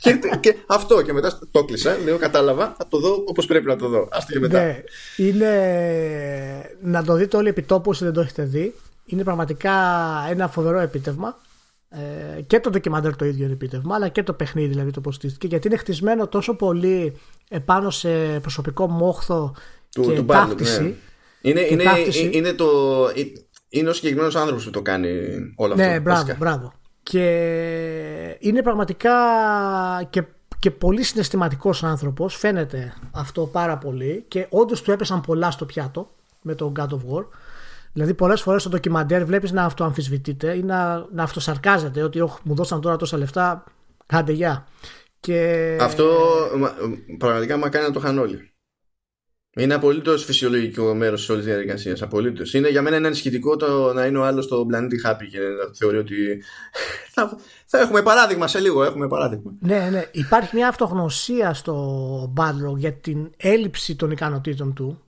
και, 0.00 0.12
και, 0.12 0.36
και 0.40 0.56
αυτό 0.66 1.02
και 1.02 1.12
μετά 1.12 1.38
το 1.50 1.64
κλείσα. 1.64 1.96
Λέω: 2.04 2.18
Κατάλαβα, 2.18 2.74
θα 2.78 2.86
το 2.88 2.98
δω 2.98 3.22
όπως 3.26 3.46
πρέπει 3.46 3.66
να 3.66 3.76
το 3.76 3.88
δω. 3.88 4.08
Άστο 4.10 4.32
και 4.32 4.38
μετά. 4.38 4.60
Ναι, 4.64 4.82
είναι 5.16 5.50
να 6.82 7.04
το 7.04 7.14
δείτε 7.14 7.36
όλοι 7.36 7.48
επί 7.48 7.62
τόπου 7.62 7.90
όσοι 7.90 8.04
δεν 8.04 8.12
το 8.12 8.20
έχετε 8.20 8.42
δει. 8.42 8.74
Είναι 9.06 9.22
πραγματικά 9.24 9.72
ένα 10.30 10.48
φοβερό 10.48 10.78
επίτευγμα. 10.78 11.38
Ε, 11.90 12.40
και 12.42 12.60
το 12.60 12.70
ντοκιμαντέρ 12.70 13.16
το 13.16 13.24
ίδιο 13.24 13.44
είναι 13.44 13.52
επίτευγμα, 13.52 13.94
αλλά 13.94 14.08
και 14.08 14.22
το 14.22 14.32
παιχνίδι 14.32 14.68
δηλαδή 14.68 14.90
το 14.90 15.00
πώ 15.00 15.12
στήθηκε. 15.12 15.46
Γιατί 15.46 15.66
είναι 15.66 15.76
χτισμένο 15.76 16.28
τόσο 16.28 16.56
πολύ 16.56 17.16
επάνω 17.48 17.90
σε 17.90 18.40
προσωπικό 18.40 18.88
μόχθο 18.88 19.54
του, 19.94 20.02
και 20.02 20.12
του 20.12 20.22
Barlow, 20.22 20.26
ταύτιση. 20.26 20.82
ναι. 20.82 20.94
Είναι, 21.40 21.62
και 21.62 21.72
είναι, 21.74 21.82
ταύτιση. 21.82 22.30
είναι, 22.32 22.52
το, 22.52 22.68
είναι 23.68 23.88
ο 23.88 23.92
συγκεκριμένος 23.92 24.36
άνθρωπος 24.36 24.64
που 24.64 24.70
το 24.70 24.82
κάνει 24.82 25.10
όλο 25.56 25.72
αυτό. 25.72 25.86
Ναι, 25.86 26.00
μπράβο, 26.00 26.20
βασικά. 26.20 26.36
μπράβο. 26.38 26.72
Και 27.02 28.36
είναι 28.38 28.62
πραγματικά 28.62 29.12
και, 30.10 30.24
και 30.58 30.70
πολύ 30.70 31.02
συναισθηματικός 31.02 31.84
άνθρωπος, 31.84 32.36
φαίνεται 32.36 32.94
αυτό 33.10 33.46
πάρα 33.46 33.78
πολύ 33.78 34.24
και 34.28 34.46
όντως 34.50 34.82
του 34.82 34.90
έπεσαν 34.90 35.20
πολλά 35.20 35.50
στο 35.50 35.64
πιάτο 35.64 36.10
με 36.42 36.54
το 36.54 36.72
God 36.78 36.88
of 36.88 37.14
War. 37.14 37.24
Δηλαδή 37.98 38.16
πολλές 38.16 38.40
φορές 38.40 38.60
στο 38.60 38.70
ντοκιμαντέρ 38.70 39.24
βλέπεις 39.24 39.52
να 39.52 39.64
αυτοαμφισβητείτε 39.64 40.56
ή 40.56 40.62
να, 40.62 41.06
να 41.12 41.22
αυτοσαρκάζεται 41.22 42.02
ότι 42.02 42.20
«Ωχ, 42.20 42.38
μου 42.42 42.54
δώσαν 42.54 42.80
τώρα 42.80 42.96
τόσα 42.96 43.18
λεφτά, 43.18 43.64
κάντε 44.06 44.32
γεια. 44.32 44.66
Και... 45.20 45.76
Αυτό 45.80 46.04
μα- 46.58 46.74
πραγματικά 47.18 47.56
μα 47.56 47.68
κάνει 47.68 47.86
να 47.86 47.92
το 47.92 48.00
χάνουν 48.00 48.22
όλοι. 48.22 48.52
Είναι 49.56 49.74
απολύτως 49.74 50.24
φυσιολογικό 50.24 50.94
μέρος 50.94 51.20
της 51.20 51.28
όλης 51.28 51.44
διαδικασίας. 51.44 52.02
Απολύτως. 52.02 52.54
Είναι 52.54 52.68
για 52.68 52.82
μένα 52.82 52.96
ένα 52.96 53.06
ενισχυτικό 53.06 53.56
το 53.56 53.92
να 53.92 54.06
είναι 54.06 54.18
ο 54.18 54.24
άλλος 54.24 54.44
στο 54.44 54.64
πλανήτη 54.66 55.00
happy 55.04 55.26
και 55.30 55.38
να 55.38 55.74
θεωρεί 55.74 55.96
ότι. 55.96 56.42
θα, 57.14 57.38
θα 57.66 57.78
έχουμε 57.78 58.02
παράδειγμα 58.02 58.46
σε 58.46 58.60
λίγο. 58.60 58.84
Έχουμε 58.84 59.08
παράδειγμα. 59.08 59.52
Ναι, 59.60 59.88
ναι. 59.90 60.04
Υπάρχει 60.12 60.56
μια 60.56 60.68
αυτογνωσία 60.68 61.54
στο 61.54 62.34
Balrog 62.36 62.76
για 62.76 62.92
την 62.92 63.30
έλλειψη 63.36 63.96
των 63.96 64.10
ικανοτήτων 64.10 64.74
του 64.74 65.02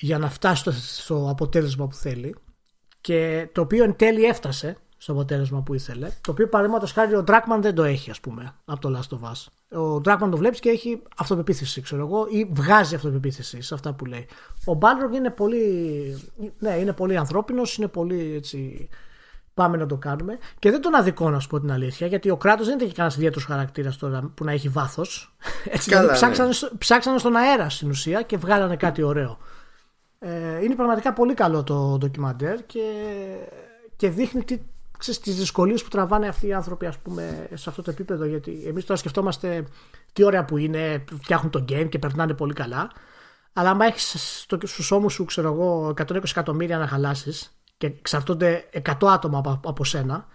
για 0.00 0.18
να 0.18 0.30
φτάσει 0.30 0.60
στο, 0.60 0.72
στο 0.72 1.26
αποτέλεσμα 1.30 1.86
που 1.88 1.94
θέλει 1.94 2.34
και 3.00 3.48
το 3.52 3.60
οποίο 3.60 3.84
εν 3.84 3.96
τέλει 3.96 4.24
έφτασε 4.24 4.76
στο 4.96 5.12
αποτέλεσμα 5.12 5.62
που 5.62 5.74
ήθελε. 5.74 6.08
Το 6.20 6.30
οποίο 6.30 6.48
παραδείγματος 6.48 6.92
χάρη 6.92 7.14
ο 7.14 7.24
Dragman 7.26 7.58
δεν 7.60 7.74
το 7.74 7.82
έχει, 7.84 8.10
ας 8.10 8.20
πούμε, 8.20 8.54
από 8.64 8.80
το 8.80 8.98
Last 8.98 9.16
of 9.16 9.30
Us. 9.30 9.46
Ο 9.78 10.00
Dragman 10.04 10.28
το 10.30 10.36
βλέπεις 10.36 10.60
και 10.60 10.68
έχει 10.70 11.02
αυτοπεποίθηση, 11.16 11.80
ξέρω 11.80 12.06
εγώ, 12.06 12.26
ή 12.30 12.44
βγάζει 12.52 12.94
αυτοπεποίθηση 12.94 13.60
σε 13.62 13.74
αυτά 13.74 13.92
που 13.92 14.04
λέει. 14.04 14.26
Ο 14.66 14.78
Balrog 14.80 15.14
είναι 15.14 15.30
πολύ, 15.30 15.64
ναι, 16.58 16.70
είναι 16.70 16.92
πολύ 16.92 17.16
ανθρώπινος, 17.16 17.76
είναι 17.76 17.88
πολύ 17.88 18.34
έτσι. 18.36 18.88
Πάμε 19.54 19.76
να 19.76 19.86
το 19.86 19.96
κάνουμε. 19.96 20.38
Και 20.58 20.70
δεν 20.70 20.80
τον 20.80 20.94
αδικό 20.94 21.30
να 21.30 21.38
σου 21.40 21.48
πω 21.48 21.60
την 21.60 21.72
αλήθεια, 21.72 22.06
γιατί 22.06 22.30
ο 22.30 22.36
κράτο 22.36 22.64
δεν 22.64 22.78
έχει 22.80 22.92
κανένας 22.92 23.16
ιδιαίτερος 23.16 23.44
χαρακτήρας 23.44 23.96
τώρα 23.96 24.30
που 24.34 24.44
να 24.44 24.52
έχει 24.52 24.68
βάθος. 24.68 25.36
Έτσι, 25.74 25.90
Καλά, 25.90 26.00
δηλαδή, 26.02 26.06
ναι. 26.06 26.12
ψάξανε, 26.12 26.52
στο- 26.52 26.70
ψάξανε 26.78 27.18
στον 27.18 27.36
αέρα 27.36 27.68
στην 27.68 27.88
ουσία 27.88 28.22
και 28.22 28.36
βγάλανε 28.36 28.76
κάτι 28.76 29.02
ωραίο. 29.02 29.38
Ε, 30.22 30.64
είναι 30.64 30.74
πραγματικά 30.74 31.12
πολύ 31.12 31.34
καλό 31.34 31.64
το 31.64 31.96
ντοκιμαντέρ 31.98 32.66
και, 32.66 32.80
και 33.96 34.08
δείχνει 34.08 34.44
τι, 34.44 34.58
ξέρεις, 34.98 35.20
τις 35.20 35.36
δυσκολίες 35.36 35.82
που 35.82 35.88
τραβάνε 35.88 36.28
αυτοί 36.28 36.46
οι 36.46 36.52
άνθρωποι 36.52 36.86
ας 36.86 36.98
πούμε, 36.98 37.48
σε 37.54 37.68
αυτό 37.68 37.82
το 37.82 37.90
επίπεδο 37.90 38.24
γιατί 38.24 38.64
εμείς 38.66 38.84
τώρα 38.84 38.98
σκεφτόμαστε 38.98 39.64
τι 40.12 40.24
ωραία 40.24 40.44
που 40.44 40.56
είναι, 40.56 41.04
φτιάχνουν 41.22 41.50
το 41.50 41.64
game 41.68 41.88
και 41.88 41.98
περνάνε 41.98 42.34
πολύ 42.34 42.52
καλά 42.52 42.90
αλλά 43.52 43.70
άμα 43.70 43.86
έχεις 43.86 44.14
στο, 44.40 44.58
στους 44.64 44.90
ώμους 44.90 45.12
σου 45.12 45.24
ξέρω 45.24 45.52
εγώ 45.52 45.94
120 45.96 46.24
εκατομμύρια 46.24 46.78
να 46.78 46.86
χαλάσεις 46.86 47.60
και 47.78 47.86
εξαρτώνται 47.86 48.68
100 48.72 48.92
άτομα 49.00 49.38
από, 49.38 49.60
από 49.64 49.84
σένα 49.84 50.26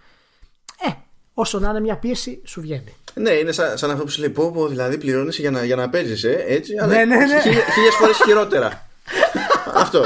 ε, 0.88 0.92
όσο 1.34 1.58
να 1.58 1.70
είναι 1.70 1.80
μια 1.80 1.96
πίεση 1.96 2.42
σου 2.44 2.60
βγαίνει 2.60 2.94
Ναι, 3.14 3.30
είναι 3.30 3.52
σαν, 3.52 3.78
σαν 3.78 3.90
αυτό 3.90 4.04
που 4.04 4.10
σου 4.10 4.20
λέει: 4.20 4.30
Πω, 4.30 4.50
πω, 4.50 4.66
δηλαδή 4.66 4.98
πληρώνεσαι 4.98 5.40
για 5.40 5.50
να, 5.50 5.64
για 5.64 5.76
να 5.76 5.88
παίζει, 5.88 6.28
ε, 6.28 6.44
έτσι. 6.46 6.72
Αλλά 6.78 6.92
Ναι, 6.92 7.04
ναι, 7.04 7.16
ναι. 7.16 7.40
Χίλιες 7.74 7.94
φορές 7.98 8.16
χειρότερα. 8.24 8.86
αυτό. 9.74 10.04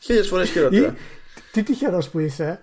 Χίλιες 0.00 0.28
φορές 0.28 0.50
χειρότερα. 0.50 0.94
Τι 1.52 1.62
τυχερός 1.62 2.08
που 2.08 2.18
είσαι. 2.18 2.60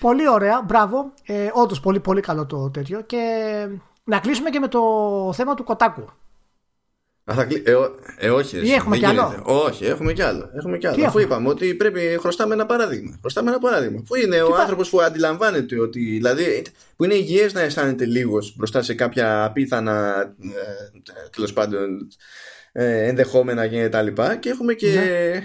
πολύ 0.00 0.28
ωραία, 0.28 0.62
μπράβο. 0.62 1.12
Ε, 1.24 1.50
Όντως 1.52 1.80
πολύ 1.80 2.00
πολύ 2.00 2.20
καλό 2.20 2.46
το 2.46 2.70
τέτοιο. 2.70 3.00
Και 3.00 3.18
να 4.04 4.18
κλείσουμε 4.18 4.50
και 4.50 4.58
με 4.58 4.68
το 4.68 4.80
θέμα 5.34 5.54
του 5.54 5.64
Κοτάκου. 5.64 6.04
Α, 7.24 7.34
θα 7.34 7.44
κλει- 7.44 7.68
ε, 7.68 7.74
ό- 7.74 7.94
ε, 8.18 8.30
όχι. 8.30 8.56
εσύ, 8.56 8.70
έχουμε 8.72 8.98
δεν 8.98 9.04
κι 9.08 9.10
άλλο; 9.10 9.28
γίνεται. 9.28 9.42
Όχι, 9.52 9.84
έχουμε 9.84 10.12
κι 10.12 10.22
άλλο. 10.22 10.50
Έχουμε 10.56 10.78
κι 10.78 10.86
άλλο. 10.86 10.96
Τι 10.96 11.04
Αφού 11.04 11.18
έχουμε; 11.18 11.34
είπαμε 11.34 11.48
ότι 11.48 11.74
πρέπει 11.74 12.16
χρωστάμε 12.20 12.54
ένα 12.54 12.66
παράδειγμα. 12.66 13.18
Χρωστάμε 13.20 13.50
ένα 13.50 13.58
παράδειγμα. 13.58 14.02
Πού 14.06 14.14
είναι 14.16 14.42
ο 14.42 14.48
πα- 14.50 14.58
άνθρωπος 14.60 14.90
που 14.90 15.00
αντιλαμβάνεται 15.00 15.80
ότι. 15.80 16.00
Δηλαδή, 16.00 16.64
που 16.96 17.04
είναι 17.04 17.14
υγιές 17.14 17.52
να 17.52 17.60
αισθάνεται 17.60 18.04
λίγος 18.04 18.54
μπροστά 18.56 18.82
σε 18.82 18.94
κάποια 18.94 19.44
απίθανα 19.44 20.20
ε, 20.42 20.98
τέλος 21.30 21.52
πάντων 21.52 22.08
ε, 22.72 23.06
ενδεχόμενα 23.08 23.66
και 23.68 23.88
τα 23.88 24.02
λοιπά. 24.02 24.36
Και 24.36 24.48
έχουμε 24.48 24.74
και. 24.74 24.92
Ναι. 24.94 25.42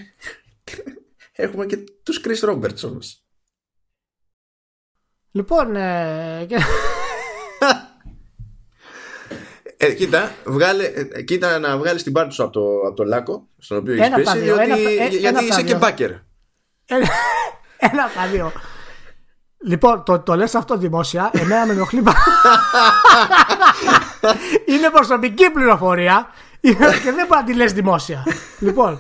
έχουμε 1.44 1.66
και 1.66 1.78
τους 2.04 2.22
Chris 2.28 2.49
Roberts 2.49 2.84
όμως. 2.84 3.22
Λοιπόν, 5.32 5.76
ε, 5.76 6.45
και- 6.48 6.56
Ε, 9.78 9.94
κοίτα, 9.94 10.32
βγάλε, 10.45 10.84
ε, 10.86 11.22
κοίτα 11.22 11.60
να 11.60 11.78
βγάλεις 11.78 12.04
την 12.04 12.12
πάρτι 12.14 12.34
σου 12.34 12.44
από 12.44 12.52
το, 12.52 12.62
από 12.88 12.94
το 12.95 13.04
λάκκο 13.04 13.48
στον 13.58 13.78
οποίο 13.78 13.94
έχεις 13.94 14.06
Ένα 14.06 14.16
από 14.16 14.26
τα 14.26 14.32
πέσει, 14.32 14.44
δύο, 14.44 14.56
διότι, 14.56 14.72
ένα 14.72 14.74
από 14.76 14.84
τα- 14.84 14.90
ε, 15.04 15.08
γιατί 15.08 15.26
ένα 15.26 15.30
από 15.30 15.48
τα 15.48 15.54
είσαι 15.54 15.62
και 15.62 15.68
δύο. 15.68 15.78
μπάκερ. 15.78 16.10
Ένα 16.86 17.08
ένα 17.78 18.04
από 18.04 18.14
τα 18.16 18.28
δύο. 18.32 18.52
Λοιπόν, 19.66 20.04
το, 20.04 20.20
το 20.20 20.36
λες 20.36 20.56
αυτό 20.56 20.78
δημόσια, 20.78 21.30
εμένα 21.34 21.66
με 21.66 21.74
ενοχλεί 21.74 22.02
πα- 22.02 22.16
Είναι 24.66 24.90
προσωπική 24.90 25.52
πληροφορία 25.52 26.28
και 26.60 26.74
δεν 27.12 27.26
μπορεί 27.28 27.28
να 27.30 27.44
τη 27.44 27.54
λες 27.54 27.74
δημόσια. 27.74 28.24
λοιπόν, 28.60 28.99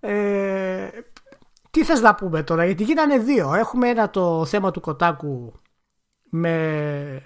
ε, 0.00 0.88
τι 1.70 1.84
θες 1.84 2.00
να 2.00 2.14
πούμε 2.14 2.42
τώρα, 2.42 2.64
γιατί 2.64 2.82
γίνανε 2.82 3.18
δύο. 3.18 3.54
Έχουμε 3.54 3.88
ένα 3.88 4.10
το 4.10 4.44
θέμα 4.44 4.70
του 4.70 4.80
Κοτάκου 4.80 5.52
με 6.30 7.22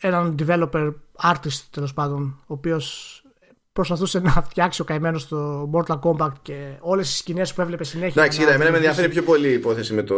έναν 0.00 0.34
developer 0.38 0.94
artist 1.22 1.60
τέλος 1.70 1.94
πάντων, 1.94 2.38
ο 2.40 2.52
οποίος 2.54 3.14
προσπαθούσε 3.72 4.18
να 4.20 4.30
φτιάξει 4.30 4.80
ο 4.80 4.84
καημένος 4.84 5.28
το 5.28 5.70
Mortal 5.74 5.98
Kombat 6.00 6.30
και 6.42 6.72
όλες 6.80 7.12
οι 7.12 7.16
σκηνές 7.16 7.54
που 7.54 7.60
έβλεπε 7.60 7.84
συνέχεια. 7.84 8.22
Εντάξει, 8.22 8.38
να 8.38 8.44
κοίτα, 8.44 8.54
εμένα 8.56 8.70
με 8.70 8.76
δημιουργήσει- 8.76 9.04
ενδιαφέρει 9.04 9.24
πιο 9.26 9.32
πολύ 9.34 9.48
η 9.48 9.52
υπόθεση 9.52 9.94
με 9.94 10.02
το, 10.02 10.14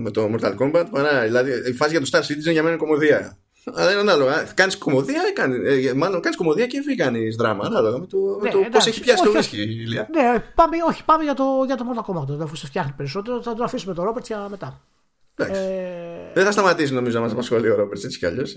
με 0.00 0.10
το 0.10 0.30
Mortal 0.34 0.54
Kombat 0.58 0.84
παρά. 0.90 1.20
Δηλαδή, 1.22 1.50
η 1.68 1.72
φάση 1.72 1.90
για 1.90 2.00
το 2.00 2.08
Star 2.12 2.20
Citizen 2.20 2.52
για 2.52 2.62
μένα 2.62 2.68
είναι 2.68 2.76
κομμωδία. 2.76 3.36
Αλλά 3.74 3.90
είναι 3.90 4.00
ανάλογα. 4.00 4.42
Κάνεις 4.54 4.78
κομμωδία, 4.78 5.20
ή 5.30 5.32
κάνει, 5.32 5.56
ε, 5.86 5.92
μάλλον 5.94 6.20
κάνεις 6.20 6.38
κομμωδία 6.38 6.66
και 6.66 6.82
δεν 6.84 6.96
κάνεις 6.96 7.36
δράμα. 7.36 7.64
Ανάλογα 7.66 7.98
με 7.98 8.06
το, 8.06 8.16
με 8.18 8.42
Ναι, 8.42 8.50
το 8.50 8.58
πώς 8.58 8.66
εντάξει. 8.66 8.88
έχει 8.88 9.00
πιάσει 9.00 9.22
το 9.22 9.28
Όχι, 9.28 9.36
βρίσκει 9.38 9.56
η 9.60 9.80
Ηλία. 9.86 10.08
Ναι, 10.12 10.42
πάμε, 10.54 10.76
όχι, 10.88 11.04
πάμε 11.04 11.22
για 11.24 11.34
το, 11.34 11.44
για 11.66 11.76
το 11.76 11.84
Mortal 11.88 12.10
Kombat. 12.14 12.26
τώρα, 12.26 12.44
Αφού 12.44 12.54
σε 12.56 12.66
φτιάχνει 12.66 12.92
περισσότερο, 12.96 13.42
θα 13.42 13.54
το 13.54 13.64
αφήσουμε 13.64 13.94
το 13.94 14.02
Robert 14.08 14.22
για 14.24 14.46
μετά. 14.50 14.80
Εντάξει. 15.44 15.60
Ε, 15.60 16.32
Δεν 16.34 16.44
θα 16.44 16.52
σταματήσει 16.52 16.92
νομίζω 16.94 17.16
να 17.16 17.22
μας 17.22 17.32
απασχολεί 17.32 17.70
ο 17.70 17.74
Ρόμπερτ 17.76 18.04
έτσι 18.04 18.18
κι 18.18 18.26
αλλιώς. 18.26 18.52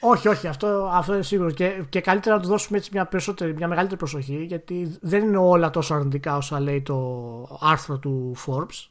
όχι, 0.00 0.28
όχι, 0.28 0.46
αυτό, 0.46 0.90
αυτό 0.92 1.12
είναι 1.14 1.22
σίγουρο. 1.22 1.50
Και, 1.50 1.82
και 1.88 2.00
καλύτερα 2.00 2.36
να 2.36 2.42
του 2.42 2.48
δώσουμε 2.48 2.78
έτσι 2.78 2.90
μια, 2.92 3.06
περισσότερη, 3.06 3.54
μια 3.54 3.68
μεγαλύτερη 3.68 3.98
προσοχή, 3.98 4.44
γιατί 4.44 4.98
δεν 5.00 5.22
είναι 5.24 5.36
όλα 5.38 5.70
τόσο 5.70 5.94
αρνητικά 5.94 6.36
όσα 6.36 6.60
λέει 6.60 6.82
το 6.82 7.58
άρθρο 7.60 7.98
του 7.98 8.36
Forbes. 8.46 8.88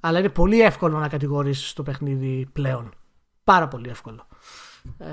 Αλλά 0.00 0.18
είναι 0.18 0.28
πολύ 0.28 0.60
εύκολο 0.60 0.98
να 0.98 1.08
κατηγορήσεις 1.08 1.72
το 1.72 1.82
παιχνίδι 1.82 2.48
πλέον. 2.52 2.94
Πάρα 3.44 3.68
πολύ 3.68 3.88
εύκολο. 3.88 4.26
Ε, 4.98 5.06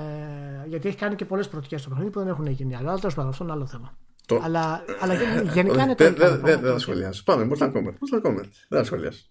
γιατί 0.66 0.88
έχει 0.88 0.96
κάνει 0.96 1.14
και 1.14 1.24
πολλές 1.24 1.48
πρωτιέ 1.48 1.78
στο 1.78 1.88
παιχνίδι 1.88 2.10
που 2.10 2.18
δεν 2.18 2.28
έχουν 2.28 2.46
γίνει 2.46 2.76
άλλα. 2.76 2.88
Αλλά 2.90 2.98
τέλος 2.98 3.14
πάντων, 3.14 3.30
αυτό 3.30 3.44
είναι 3.44 3.52
άλλο 3.52 3.66
θέμα. 3.66 3.96
Το- 4.26 4.40
Αλλά, 4.44 4.84
αλλά 5.00 5.14
γεν- 5.14 5.50
γενικά 5.54 5.82
είναι 5.82 5.94
Δεν 5.94 5.96
τραγικά 5.96 6.28
δεν- 6.28 6.40
τα 6.40 6.46
δεν 6.46 6.54
θα 6.54 6.58
πράγματα. 6.60 6.78
σχολιάσω. 6.78 7.22
Πάμε, 7.24 7.48
Mortal 7.50 7.66
Kombat. 7.72 7.94
Mortal 7.94 8.26
Kombat. 8.26 8.46
Δεν 8.68 8.78
θα 8.78 8.84
σχολιάσω. 8.84 9.24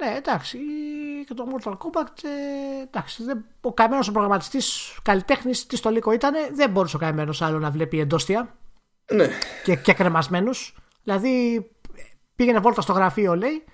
Ε, 0.00 0.04
ναι, 0.04 0.16
εντάξει. 0.16 0.58
Και 1.26 1.34
το 1.34 1.44
Mortal 1.54 1.72
Kombat, 1.72 2.06
ε, 2.22 2.82
εντάξει. 2.82 3.24
Δεν, 3.24 3.44
ο 3.60 3.74
καημένος 3.74 4.08
ο 4.08 4.12
προγραμματιστής 4.12 4.98
καλλιτέχνης, 5.02 5.66
τι 5.66 5.76
στο 5.76 5.90
λύκο 5.90 6.12
ήταν, 6.12 6.34
δεν 6.54 6.70
μπορούσε 6.70 6.96
ο 6.96 6.98
καημένος 6.98 7.42
άλλο 7.42 7.58
να 7.58 7.70
βλέπει 7.70 8.00
εντόστια 8.00 8.56
Ναι. 9.12 9.28
και, 9.64 9.76
και 9.76 9.92
κρεμασμένου. 9.92 10.50
Δηλαδή, 11.02 11.66
πήγαινε 12.36 12.58
βόλτα 12.58 12.80
στο 12.80 12.92
γραφείο, 12.92 13.36
λέει, 13.36 13.64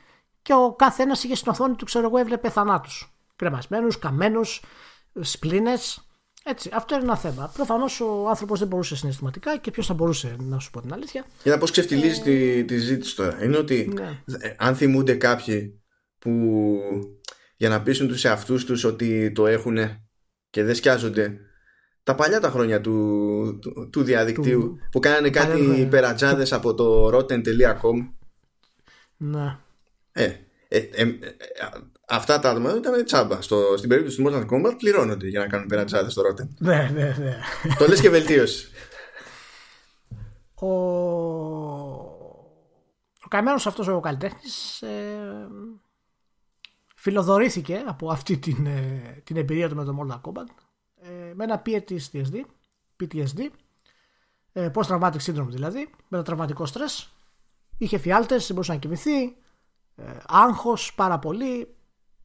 και 0.43 0.53
ο 0.55 0.73
κάθε 0.75 1.03
ένας 1.03 1.25
είχε 1.25 1.35
στην 1.35 1.51
οθόνη 1.53 1.75
του, 1.75 1.85
ξέρω 1.85 2.07
εγώ, 2.07 2.17
έβλεπε 2.19 2.51
θανάτους. 2.51 3.15
Κρεμασμένους, 3.37 3.99
καμένους, 3.99 4.63
σπλήνες. 5.21 6.05
Έτσι, 6.45 6.71
αυτό 6.73 6.95
είναι 6.95 7.05
ένα 7.05 7.17
θέμα. 7.17 7.51
Προφανώς 7.55 8.01
ο 8.01 8.29
άνθρωπος 8.29 8.59
δεν 8.59 8.69
μπορούσε 8.69 8.97
συναισθηματικά 8.97 9.57
και 9.57 9.71
ποιος 9.71 9.87
θα 9.87 9.95
μπορούσε, 9.95 10.37
να 10.39 10.59
σου 10.59 10.71
πω 10.71 10.81
την 10.81 10.93
αλήθεια. 10.93 11.25
Για 11.43 11.53
να 11.53 11.59
πώ 11.59 11.67
ξεφτιλίζει 11.69 12.21
τη, 12.21 12.65
τη 12.65 12.79
ζήτηση 12.79 13.17
τώρα. 13.17 13.45
Είναι 13.45 13.57
ότι 13.57 13.91
Ναι. 13.95 14.23
ε, 14.41 14.55
αν 14.59 14.77
θυμούνται 14.77 15.15
κάποιοι 15.15 15.80
που 16.21 16.79
για 17.57 17.69
να 17.69 17.83
πείσουν 17.83 18.09
τους 18.09 18.25
εαυτούς 18.25 18.65
τους 18.65 18.85
ότι 18.85 19.33
το 19.33 19.47
έχουν 19.47 19.79
και 20.51 20.65
δεν 20.65 20.75
σκιάζονται 20.75 21.39
τα 22.03 22.15
παλιά 22.15 22.41
τα 22.41 22.51
χρόνια 22.51 22.81
του, 22.81 23.59
του, 23.61 23.89
του 23.93 24.03
διαδικτύου 24.03 24.61
Του- 24.61 24.79
που 24.91 24.99
κάνανε 25.01 25.31
κάτι 25.31 25.51
παλιά, 25.67 25.77
ναι. 25.85 25.89
περατζάδες 25.89 26.53
από 26.53 26.75
το 26.75 27.07
rotten.com 27.19 28.09
Ναι. 29.17 29.57
ε, 30.13 30.25
ε, 30.25 30.79
ε, 30.79 30.79
ε, 30.93 31.03
ε, 31.03 31.09
αυτά 32.09 32.39
τα 32.39 32.51
άτομα 32.51 32.77
ήταν 32.77 33.05
τσάμπα 33.05 33.43
Στο, 33.43 33.75
στην 33.77 33.89
περίπτωση 33.89 34.23
του 34.23 34.29
Mortal 34.31 34.47
Kombat 34.47 34.75
πληρώνονται 34.79 35.27
για 35.29 35.41
να 35.41 35.47
κάνουν 35.47 35.67
περατζάδες 35.67 36.13
στο 36.13 36.23
rotten 36.23 36.49
Ναι, 36.59 36.91
ναι, 36.95 37.17
ναι. 37.19 37.39
το 37.79 37.87
λες 37.87 38.01
και 38.01 38.11
βελτίωση 38.11 38.69
ο, 40.55 40.67
ο 43.25 43.29
καημένος 43.29 43.67
αυτός 43.67 43.89
ο 43.89 44.01
καλλιτέχνης 44.01 44.83
ε, 44.83 44.89
φιλοδορήθηκε 47.01 47.85
από 47.87 48.11
αυτή 48.11 48.39
την, 48.39 48.67
ε, 48.67 49.21
την 49.25 49.37
εμπειρία 49.37 49.69
του 49.69 49.77
με 49.77 49.85
το 49.85 49.99
Mortal 50.01 50.21
Kombat 50.21 50.47
ε, 51.03 51.33
με 51.35 51.45
ένα 51.45 51.63
PTSD, 51.67 52.41
PTSD 53.01 53.39
ε, 54.53 54.71
post-traumatic 54.75 55.19
syndrome 55.25 55.47
δηλαδή, 55.49 55.91
με 56.09 56.23
τραυματικό 56.23 56.67
στρες 56.67 57.13
είχε 57.79 57.99
φιάλτες, 57.99 58.47
δεν 58.47 58.55
μπορούσε 58.55 58.73
να 58.73 58.79
κοιμηθεί 58.79 59.23
ε, 59.95 60.19
άγχος 60.27 60.95
πάρα 60.95 61.19
πολύ 61.19 61.75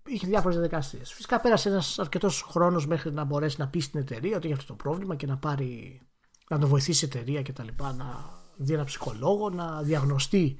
είχε 0.07 0.27
διάφορες 0.27 0.57
διαδικασίες 0.57 1.13
φυσικά 1.13 1.39
πέρασε 1.39 1.69
ένας 1.69 1.99
αρκετός 1.99 2.41
χρόνος 2.41 2.87
μέχρι 2.87 3.11
να 3.11 3.23
μπορέσει 3.23 3.55
να 3.59 3.67
πει 3.67 3.79
στην 3.79 3.99
εταιρεία 3.99 4.37
ότι 4.37 4.47
έχει 4.47 4.57
αυτό 4.57 4.67
το 4.67 4.83
πρόβλημα 4.83 5.15
και 5.15 5.25
να 5.25 5.37
πάρει 5.37 6.01
να 6.49 6.59
το 6.59 6.67
βοηθήσει 6.67 7.05
η 7.05 7.07
εταιρεία 7.13 7.41
και 7.41 7.53
τα 7.53 7.63
λοιπά, 7.63 7.93
να 7.93 8.29
δει 8.55 8.73
ένα 8.73 8.83
ψυχολόγο, 8.83 9.49
να 9.49 9.81
διαγνωστεί 9.81 10.57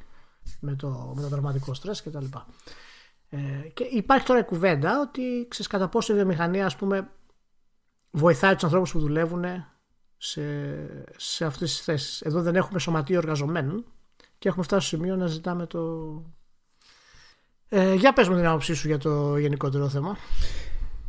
με 0.60 0.76
το, 0.76 1.14
με 1.16 1.22
το 1.22 1.28
δραματικό 1.28 1.74
στρες 1.74 2.02
και 2.02 2.10
τα 2.10 2.22
λοιπά. 2.22 2.46
Ε, 3.36 3.68
και 3.74 3.84
υπάρχει 3.84 4.26
τώρα 4.26 4.40
η 4.40 4.44
κουβέντα 4.44 5.02
ότι 5.02 5.46
ξέρεις 5.48 5.68
κατά 5.68 5.88
πόσο 5.88 6.14
η 6.14 6.16
βιομηχανία 6.16 6.66
ας 6.66 6.76
πούμε 6.76 7.10
βοηθάει 8.12 8.54
τους 8.54 8.64
ανθρώπους 8.64 8.92
που 8.92 9.00
δουλεύουν 9.00 9.46
σε, 10.18 10.42
σε 11.18 11.46
αυτές 11.46 11.76
τις 11.76 11.82
θέσεις. 11.82 12.22
Εδώ 12.22 12.42
δεν 12.42 12.56
έχουμε 12.56 12.80
σωματείο 12.80 13.18
εργαζομένων 13.18 13.86
και 14.38 14.48
έχουμε 14.48 14.64
φτάσει 14.64 14.88
στο 14.88 14.96
σημείο 14.98 15.16
να 15.16 15.28
ζητάμε 15.28 15.66
το... 15.68 15.82
Ε, 17.70 17.94
για 17.94 18.14
πες 18.14 18.28
μου 18.28 18.36
την 18.36 18.46
άποψή 18.46 18.74
σου 18.74 18.88
για 18.88 18.98
το 18.98 19.38
γενικότερο 19.38 19.90
θέμα. 19.90 20.18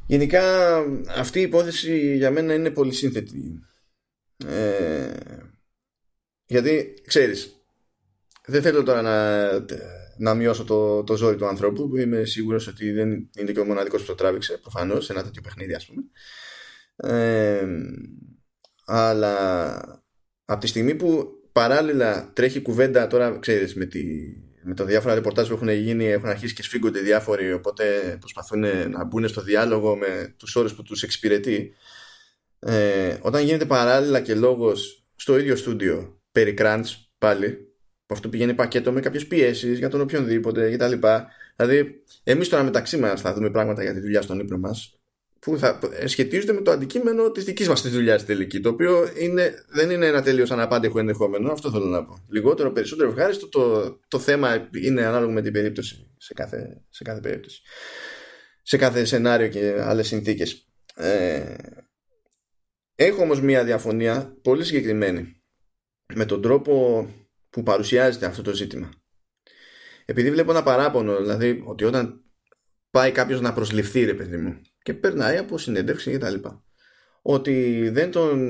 Γενικά 0.06 0.76
αυτή 1.16 1.38
η 1.38 1.42
υπόθεση 1.42 2.16
για 2.16 2.30
μένα 2.30 2.54
είναι 2.54 2.70
πολύ 2.70 2.92
σύνθετη. 2.92 3.60
Ε, 4.46 5.14
γιατί 6.46 7.02
ξέρεις, 7.06 7.56
δεν 8.46 8.62
θέλω 8.62 8.82
τώρα 8.82 9.02
να, 9.02 9.48
να 10.18 10.34
μειώσω 10.34 10.64
το, 10.64 11.05
το 11.05 11.16
ζόρι 11.16 11.36
του 11.36 11.47
ανθρώπου 11.47 11.88
που 11.88 11.97
είμαι 11.97 12.24
σίγουρος 12.24 12.66
ότι 12.66 12.90
δεν 12.90 13.30
είναι 13.38 13.52
και 13.52 13.60
ο 13.60 13.64
μοναδικός 13.64 14.01
που 14.01 14.06
το 14.06 14.14
τράβηξε 14.14 14.59
προφανώς 14.59 15.05
σε 15.05 15.12
ένα 15.12 15.22
τέτοιο 15.22 15.43
παιχνίδι 15.43 15.74
ας 15.74 15.86
πούμε. 15.86 16.02
Ε, 16.97 17.66
αλλά 18.84 19.74
από 20.44 20.60
τη 20.60 20.66
στιγμή 20.66 20.94
που 20.94 21.30
παράλληλα 21.52 22.30
τρέχει 22.32 22.60
κουβέντα 22.60 23.06
τώρα 23.06 23.38
ξέρεις 23.38 23.74
με, 23.74 23.84
τη, 23.84 24.02
με 24.62 24.74
τα 24.74 24.84
διάφορα 24.84 25.14
ρεπορτάζ 25.14 25.48
που 25.48 25.55
έχουν 25.55 25.68
γίνει 25.68 26.05
έχουν 26.05 26.28
αρχίσει 26.28 26.55
και 26.55 26.62
σφίγγονται 26.62 27.01
διάφοροι 27.01 27.52
οπότε 27.52 28.16
προσπαθούν 28.20 28.90
να 28.90 29.05
μπουν 29.05 29.28
στο 29.28 29.43
διάλογο 29.43 29.97
με 29.97 30.34
τους 30.36 30.56
όρους 30.56 30.74
που 30.74 30.82
τους 30.82 31.02
εξυπηρετεί 31.02 31.74
ε, 32.59 33.16
όταν 33.20 33.44
γίνεται 33.44 33.64
παράλληλα 33.64 34.20
και 34.20 34.34
λόγος 34.34 35.06
στο 35.16 35.38
ίδιο 35.38 35.56
στούντιο 35.56 36.20
περί 36.32 36.55
crunch 36.59 36.84
πάλι 37.18 37.65
που 38.06 38.14
αυτό 38.14 38.28
πηγαίνει 38.28 38.54
πακέτο 38.54 38.92
με 38.92 39.00
κάποιες 39.00 39.26
πιέσεις 39.26 39.78
για 39.78 39.88
τον 39.88 40.00
οποιονδήποτε 40.00 40.76
κτλ. 40.76 40.92
Δηλαδή 41.56 42.02
εμείς 42.24 42.48
τώρα 42.48 42.62
μεταξύ 42.62 42.96
μας 42.96 43.20
θα 43.20 43.34
δούμε 43.34 43.50
πράγματα 43.50 43.82
για 43.82 43.92
τη 43.92 44.00
δουλειά 44.00 44.22
στον 44.22 44.38
ύπνο 44.38 44.58
μας 44.58 45.00
που 45.46 45.58
θα 45.58 45.78
σχετίζονται 46.04 46.52
με 46.52 46.60
το 46.60 46.70
αντικείμενο 46.70 47.30
της 47.30 47.44
δικής 47.44 47.68
μας 47.68 47.82
της 47.82 47.92
δουλειάς 47.92 48.24
τελική. 48.24 48.60
Το 48.60 48.68
οποίο 48.68 49.08
είναι, 49.18 49.64
δεν 49.68 49.90
είναι 49.90 50.06
ένα 50.06 50.22
τελείω 50.22 50.46
αναπάντεχο 50.48 50.98
ενδεχόμενο, 50.98 51.52
αυτό 51.52 51.70
θέλω 51.70 51.84
να 51.84 52.04
πω. 52.04 52.24
Λιγότερο, 52.28 52.72
περισσότερο 52.72 53.08
ευχάριστο. 53.08 53.48
Το, 53.48 53.98
το 54.08 54.18
θέμα 54.18 54.68
είναι 54.82 55.04
ανάλογο 55.04 55.32
με 55.32 55.42
την 55.42 55.52
περίπτωση 55.52 56.10
σε 56.16 56.34
κάθε, 56.34 56.82
σε 56.88 57.04
κάθε 57.04 57.20
περίπτωση. 57.20 57.62
Σε 58.62 58.76
κάθε 58.76 59.04
σενάριο 59.04 59.48
και 59.48 59.76
άλλες 59.80 60.06
συνθήκες. 60.06 60.68
Ε, 60.94 61.54
έχω 62.94 63.22
όμως 63.22 63.40
μία 63.40 63.64
διαφωνία 63.64 64.36
πολύ 64.42 64.64
συγκεκριμένη 64.64 65.42
με 66.14 66.24
τον 66.24 66.42
τρόπο 66.42 67.06
που 67.56 67.62
παρουσιάζεται 67.62 68.26
αυτό 68.26 68.42
το 68.42 68.54
ζήτημα. 68.54 68.90
Επειδή 70.04 70.30
βλέπω 70.30 70.50
ένα 70.50 70.62
παράπονο, 70.62 71.16
δηλαδή 71.16 71.62
ότι 71.66 71.84
όταν 71.84 72.24
πάει 72.90 73.12
κάποιος 73.12 73.40
να 73.40 73.52
προσληφθεί, 73.52 74.04
ρε 74.04 74.14
παιδί 74.14 74.36
μου, 74.36 74.60
και 74.82 74.94
περνάει 74.94 75.36
από 75.36 75.58
συνέντευξη 75.58 76.10
και 76.10 76.18
τα 76.18 76.30
λοιπά. 76.30 76.64
Ότι 77.22 77.88
δεν 77.92 78.10
τον, 78.10 78.40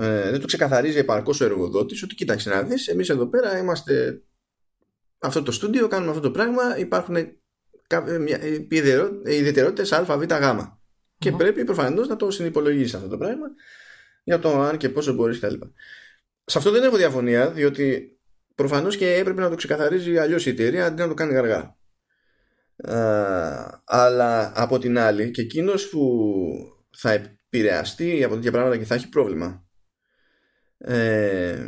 ε, 0.00 0.30
δεν 0.30 0.40
το 0.40 0.46
ξεκαθαρίζει 0.46 0.98
επαρκώς 0.98 1.40
ο 1.40 1.44
εργοδότης 1.44 2.02
ότι 2.02 2.14
κοίταξε 2.14 2.50
να 2.50 2.62
δεις, 2.62 2.88
εμείς 2.88 3.08
εδώ 3.08 3.26
πέρα 3.26 3.58
είμαστε 3.58 4.22
αυτό 5.18 5.42
το 5.42 5.52
στούντιο, 5.52 5.88
κάνουμε 5.88 6.10
αυτό 6.10 6.22
το 6.22 6.30
πράγμα, 6.30 6.78
υπάρχουν 6.78 7.16
ιδιαιτερότητες 9.24 9.92
α, 9.92 10.04
β, 10.04 10.22
γ. 10.22 10.60
Και 11.18 11.32
πρέπει 11.32 11.64
προφανώς 11.64 12.08
να 12.08 12.16
το 12.16 12.30
συνυπολογίσει 12.30 12.96
αυτό 12.96 13.08
το 13.08 13.18
πράγμα 13.18 13.46
για 14.24 14.38
το 14.38 14.60
αν 14.60 14.76
και 14.76 14.88
πόσο 14.88 15.12
μπορείς 15.12 15.38
κτλ. 15.38 15.54
Σε 16.44 16.58
αυτό 16.58 16.70
δεν 16.70 16.82
έχω 16.82 16.96
διαφωνία, 16.96 17.50
διότι 17.50 18.15
προφανώς 18.56 18.96
και 18.96 19.14
έπρεπε 19.14 19.40
να 19.40 19.48
το 19.48 19.54
ξεκαθαρίζει 19.54 20.18
αλλιώς 20.18 20.46
η 20.46 20.50
εταιρεία 20.50 20.86
αντί 20.86 21.00
να 21.00 21.08
το 21.08 21.14
κάνει 21.14 21.32
γαργά. 21.32 21.76
Uh, 22.88 23.68
αλλά 23.84 24.52
από 24.54 24.78
την 24.78 24.98
άλλη 24.98 25.30
και 25.30 25.40
εκείνος 25.40 25.88
που 25.88 26.02
θα 26.96 27.10
επηρεαστεί 27.12 28.24
από 28.24 28.34
τέτοια 28.34 28.50
πράγματα 28.50 28.76
και 28.76 28.84
θα 28.84 28.94
έχει 28.94 29.08
πρόβλημα. 29.08 29.66
Ε, 30.78 31.58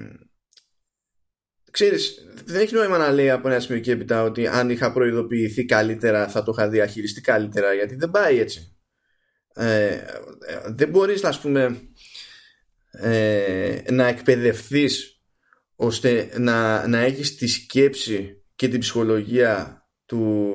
ξέρεις, 1.71 2.27
δεν 2.45 2.61
έχει 2.61 2.75
νόημα 2.75 2.99
να 2.99 3.11
λέει 3.11 3.31
από 3.31 3.49
ένα 3.49 3.61
σημείο 3.61 3.81
και 3.81 3.93
έπειτα 3.93 4.23
ότι 4.23 4.47
αν 4.47 4.71
είχα 4.71 4.93
προειδοποιηθεί 4.93 5.65
καλύτερα 5.65 6.29
θα 6.29 6.43
το 6.43 6.53
είχα 6.57 6.69
διαχειριστεί 6.69 7.21
καλύτερα 7.21 7.75
γιατί 7.75 7.95
δεν 7.95 8.11
πάει 8.11 8.39
έτσι. 8.39 8.77
Ε, 9.55 10.05
δεν 10.67 10.89
μπορείς 10.89 11.23
να 11.23 11.39
πούμε 11.41 11.81
ε, 12.91 13.81
να 13.91 14.07
εκπαιδευτείς 14.07 15.18
ώστε 15.81 16.31
να, 16.39 16.89
να 16.89 16.99
έχεις 16.99 17.37
τη 17.37 17.47
σκέψη 17.47 18.43
και 18.57 18.69
την 18.69 18.81
ψυχολογία 18.81 19.83
του, 20.07 20.55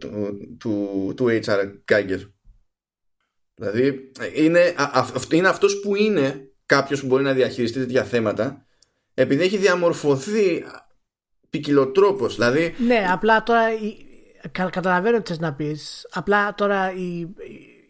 του, 0.00 0.38
του, 0.58 1.12
του 1.16 1.26
HR 1.44 1.72
Geiger. 1.92 2.30
Δηλαδή 3.54 4.12
είναι, 4.34 4.74
α, 4.76 5.04
είναι 5.32 5.48
αυτός 5.48 5.80
που 5.80 5.96
είναι 5.96 6.50
κάποιος 6.66 7.00
που 7.00 7.06
μπορεί 7.06 7.22
να 7.22 7.32
διαχειριστεί 7.32 7.78
τέτοια 7.78 8.04
θέματα 8.04 8.66
επειδή 9.14 9.42
έχει 9.42 9.56
διαμορφωθεί 9.56 10.64
ποικιλοτρόπος. 11.50 12.34
Δηλαδή... 12.34 12.74
Ναι, 12.86 13.06
απλά 13.10 13.42
τώρα 13.42 13.66
καταλαβαίνω 14.52 15.22
τι 15.22 15.28
θες 15.28 15.38
να 15.38 15.54
πεις. 15.54 16.08
Απλά 16.10 16.54
τώρα 16.54 16.92
οι, 16.92 17.28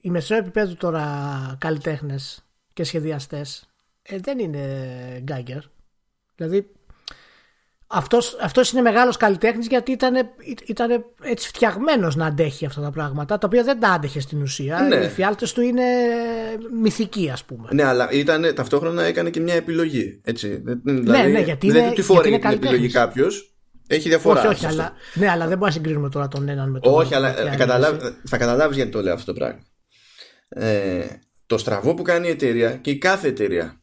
οι 0.00 0.10
μεσαίο 0.10 0.38
επίπεδου 0.38 0.74
τώρα 0.74 1.56
καλλιτέχνες 1.60 2.44
και 2.72 2.84
σχεδιαστές 2.84 3.68
ε, 4.02 4.18
δεν 4.18 4.38
είναι 4.38 4.62
γκάγκερ. 5.22 5.62
Δηλαδή 6.38 6.70
αυτός, 7.86 8.36
αυτός 8.40 8.72
είναι 8.72 8.80
μεγάλος 8.80 9.16
καλλιτέχνης 9.16 9.66
γιατί 9.66 9.92
ήταν, 9.92 10.14
ήταν 10.66 11.04
έτσι 11.22 11.48
φτιαγμένος 11.48 12.16
να 12.16 12.26
αντέχει 12.26 12.66
αυτά 12.66 12.80
τα 12.80 12.90
πράγματα 12.90 13.38
τα 13.38 13.46
οποία 13.46 13.62
δεν 13.62 13.80
τα 13.80 13.88
άντεχε 13.88 14.20
στην 14.20 14.42
ουσία 14.42 14.80
ναι. 14.80 14.96
οι 14.96 15.08
φιάλτες 15.08 15.52
του 15.52 15.60
είναι 15.60 15.82
μυθικοί 16.82 17.30
ας 17.32 17.44
πούμε 17.44 17.68
ναι 17.72 17.84
αλλά 17.84 18.10
ήταν, 18.10 18.54
ταυτόχρονα 18.54 19.02
έκανε 19.02 19.30
και 19.30 19.40
μια 19.40 19.54
επιλογή 19.54 20.20
έτσι. 20.24 20.62
ναι 20.64 20.92
δηλαδή, 20.92 21.32
ναι 21.32 21.40
γιατί 21.40 21.70
δεν 21.70 21.84
είναι, 21.84 21.94
του 21.94 22.02
φορεί 22.02 22.38
την 22.38 22.50
επιλογή 22.50 22.90
κάποιος. 22.90 23.54
έχει 23.86 24.08
διαφορά 24.08 24.40
όχι, 24.40 24.48
όχι 24.48 24.66
αλλά, 24.66 24.92
ναι 25.14 25.30
αλλά 25.30 25.46
δεν 25.46 25.58
μπορούμε 25.58 25.66
να 25.66 25.72
συγκρίνουμε 25.72 26.08
τώρα 26.08 26.28
τον 26.28 26.48
έναν 26.48 26.70
με 26.70 26.80
τον 26.80 26.94
όχι 26.94 27.14
αλλά 27.14 27.34
θα 28.24 28.36
καταλάβεις 28.36 28.76
γιατί 28.76 28.90
το 28.90 29.02
λέω 29.02 29.14
αυτό 29.14 29.32
το 29.32 29.38
πράγμα 29.38 29.60
ε, 30.48 31.06
το 31.46 31.58
στραβό 31.58 31.94
που 31.94 32.02
κάνει 32.02 32.28
η 32.28 32.30
εταιρεία 32.30 32.76
και 32.76 32.90
η 32.90 32.98
κάθε 32.98 33.28
εταιρεία 33.28 33.77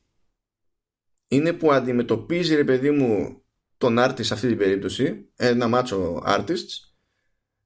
είναι 1.27 1.53
που 1.53 1.71
αντιμετωπίζει 1.71 2.55
ρε 2.55 2.63
παιδί 2.63 2.91
μου 2.91 3.41
τον 3.77 3.95
artist 3.99 4.23
σε 4.25 4.33
αυτή 4.33 4.47
την 4.47 4.57
περίπτωση 4.57 5.29
ένα 5.35 5.67
μάτσο 5.67 6.23
artists 6.27 6.95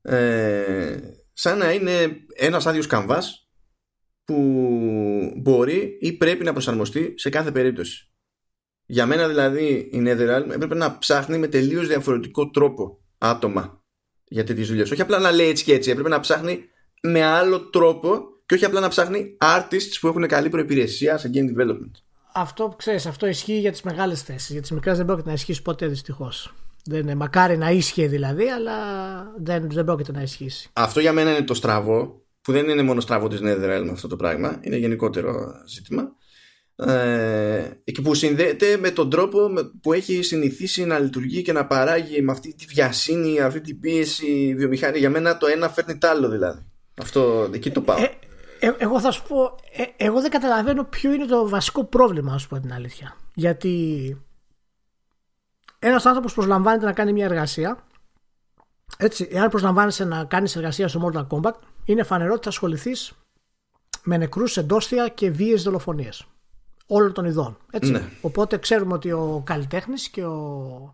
ε, 0.02 0.98
σαν 1.34 1.57
να 1.57 1.72
είναι 1.72 2.18
ένας 2.36 2.65
άδειος 2.65 2.88
καμβάς 2.88 3.49
που 4.26 4.36
μπορεί 5.36 5.98
ή 6.02 6.14
πρέπει 6.14 6.44
να 6.44 6.52
προσαρμοστεί 6.52 7.14
σε 7.18 7.30
κάθε 7.30 7.52
περίπτωση. 7.52 8.11
Για 8.86 9.06
μένα 9.06 9.27
δηλαδή 9.27 9.90
η 9.91 10.03
Netherrealm 10.06 10.49
έπρεπε 10.52 10.76
να 10.76 10.98
ψάχνει 10.98 11.38
με 11.38 11.48
τελείως 11.48 11.88
διαφορετικό 11.88 12.49
τρόπο 12.49 13.02
άτομα 13.18 13.84
για 14.23 14.44
τέτοιες 14.44 14.68
δουλειές. 14.68 14.91
Όχι 14.91 15.02
απλά 15.02 15.19
να 15.19 15.31
λέει 15.31 15.48
έτσι 15.48 15.64
και 15.64 15.73
έτσι, 15.73 15.90
έπρεπε 15.90 16.10
να 16.10 16.19
ψάχνει 16.19 16.65
με 17.02 17.23
άλλο 17.23 17.69
τρόπο 17.69 18.23
και 18.45 18.53
όχι 18.53 18.65
απλά 18.65 18.80
να 18.80 18.88
ψάχνει 18.88 19.38
artists 19.41 19.98
που 19.99 20.07
έχουν 20.07 20.27
καλή 20.27 20.49
προπηρεσία 20.49 21.18
σε 21.18 21.30
game 21.34 21.57
development 21.57 21.91
αυτό 22.34 22.74
ξέρεις, 22.78 23.06
αυτό 23.06 23.28
ισχύει 23.28 23.60
για 23.60 23.72
τις 23.72 23.82
μεγάλες 23.82 24.22
θέσεις. 24.22 24.50
Για 24.50 24.62
τις 24.62 24.72
μικρές 24.72 24.98
δεν 24.98 25.06
πρόκειται 25.06 25.28
να 25.28 25.34
ισχύσει 25.34 25.62
ποτέ 25.62 25.88
δυστυχώς. 25.88 26.54
Δεν 26.86 27.00
είναι, 27.00 27.16
μακάρι 27.16 27.58
να 27.58 27.72
ίσχυε 27.72 28.08
δηλαδή, 28.08 28.50
αλλά 28.50 28.76
δεν, 29.38 29.70
δεν 29.72 29.86
πρόκειται 29.86 30.12
να 30.12 30.22
ισχύσει. 30.22 30.70
Αυτό 30.74 31.00
για 31.00 31.14
μένα 31.14 31.32
είναι 31.32 31.46
το 31.46 31.54
στραβό, 31.54 32.26
που 32.42 32.52
δεν 32.52 32.70
είναι 32.70 32.84
μόνο 32.84 33.00
στραβό 33.00 33.28
της 33.28 33.40
Netherrealm 33.44 33.90
αυτό 33.92 34.08
το 34.08 34.16
πράγμα, 34.16 34.60
είναι 34.62 34.76
γενικότερο 34.76 35.52
ζήτημα. 35.68 36.12
Ε, 36.76 37.70
και 37.84 38.02
που 38.02 38.14
συνδέεται 38.14 38.78
με 38.78 38.92
τον 38.92 39.10
τρόπο 39.10 39.50
που 39.82 39.94
έχει 39.94 40.22
συνηθίσει 40.22 40.86
να 40.86 41.00
λειτουργεί 41.00 41.42
και 41.42 41.52
να 41.52 41.66
παράγει 41.66 42.22
με 42.22 42.32
αυτή 42.32 42.56
τη 42.56 42.66
βιασύνη, 42.66 43.40
αυτή 43.40 43.62
την 43.62 43.80
πίεση 43.80 44.54
βιομηχανία. 44.58 45.00
Για 45.00 45.10
μένα 45.10 45.38
το 45.38 45.48
ένα 45.48 45.70
φέρνει 45.70 45.98
το 45.98 46.08
άλλο 46.08 46.30
δηλαδή. 46.30 46.66
Αυτό 47.02 47.50
εκεί 47.54 47.72
το 47.72 47.82
πάω. 47.82 47.98
Ε, 47.98 48.12
ε, 48.60 48.72
εγώ 48.77 48.99
θα 48.99 49.11
σου 49.11 49.23
πω, 49.27 49.56
ε, 49.72 49.84
εγώ 50.06 50.22
δεν 50.22 50.31
καταλαβαίνω 50.31 50.84
ποιο 50.84 51.14
είναι 51.14 51.26
το 51.26 51.49
βασικό 51.49 51.84
πρόβλημα, 51.84 52.31
να 52.31 52.38
σου 52.38 52.48
πω 52.48 52.60
την 52.60 52.73
αλήθεια. 52.73 53.15
Γιατί 53.34 54.18
ένας 55.80 56.06
άνθρωπος 56.06 56.34
προσλαμβάνεται 56.34 56.86
να 56.86 56.94
κάνει 56.94 57.14
μια 57.14 57.26
εργασία, 57.26 57.84
έτσι, 58.98 59.27
εάν 59.31 59.49
προσλαμβάνεσαι 59.49 60.06
να 60.06 60.26
κάνεις 60.26 60.56
εργασία 60.56 60.88
στο 60.88 61.11
Mortal 61.14 61.27
Kombat, 61.27 61.53
είναι 61.86 62.03
φανερό 62.03 62.34
ότι 62.34 62.44
θα 62.44 62.49
ασχοληθείς 62.49 63.14
με 64.03 64.18
νεκρούς, 64.18 64.57
εντόστια 64.57 65.07
και 65.07 65.30
βίαιες 65.30 65.64
δολοφονίες 65.64 66.27
όλων 66.88 67.14
των 67.14 67.26
ειδών. 67.26 67.57
Έτσι. 67.72 67.91
Ναι. 67.91 68.10
Οπότε 68.22 68.57
ξέρουμε 68.57 68.94
ότι 68.94 69.11
ο 69.11 69.41
καλλιτέχνης 69.45 70.10
και 70.10 70.26
ο 70.26 70.94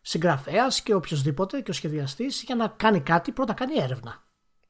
συγγραφέας 0.00 0.82
και 0.82 0.94
οποιοδήποτε 0.94 1.60
και 1.60 1.70
ο 1.70 1.74
σχεδιαστής 1.74 2.42
για 2.42 2.54
να 2.54 2.68
κάνει 2.68 3.00
κάτι 3.00 3.32
πρώτα 3.32 3.52
κάνει 3.52 3.72
έρευνα. 3.76 4.22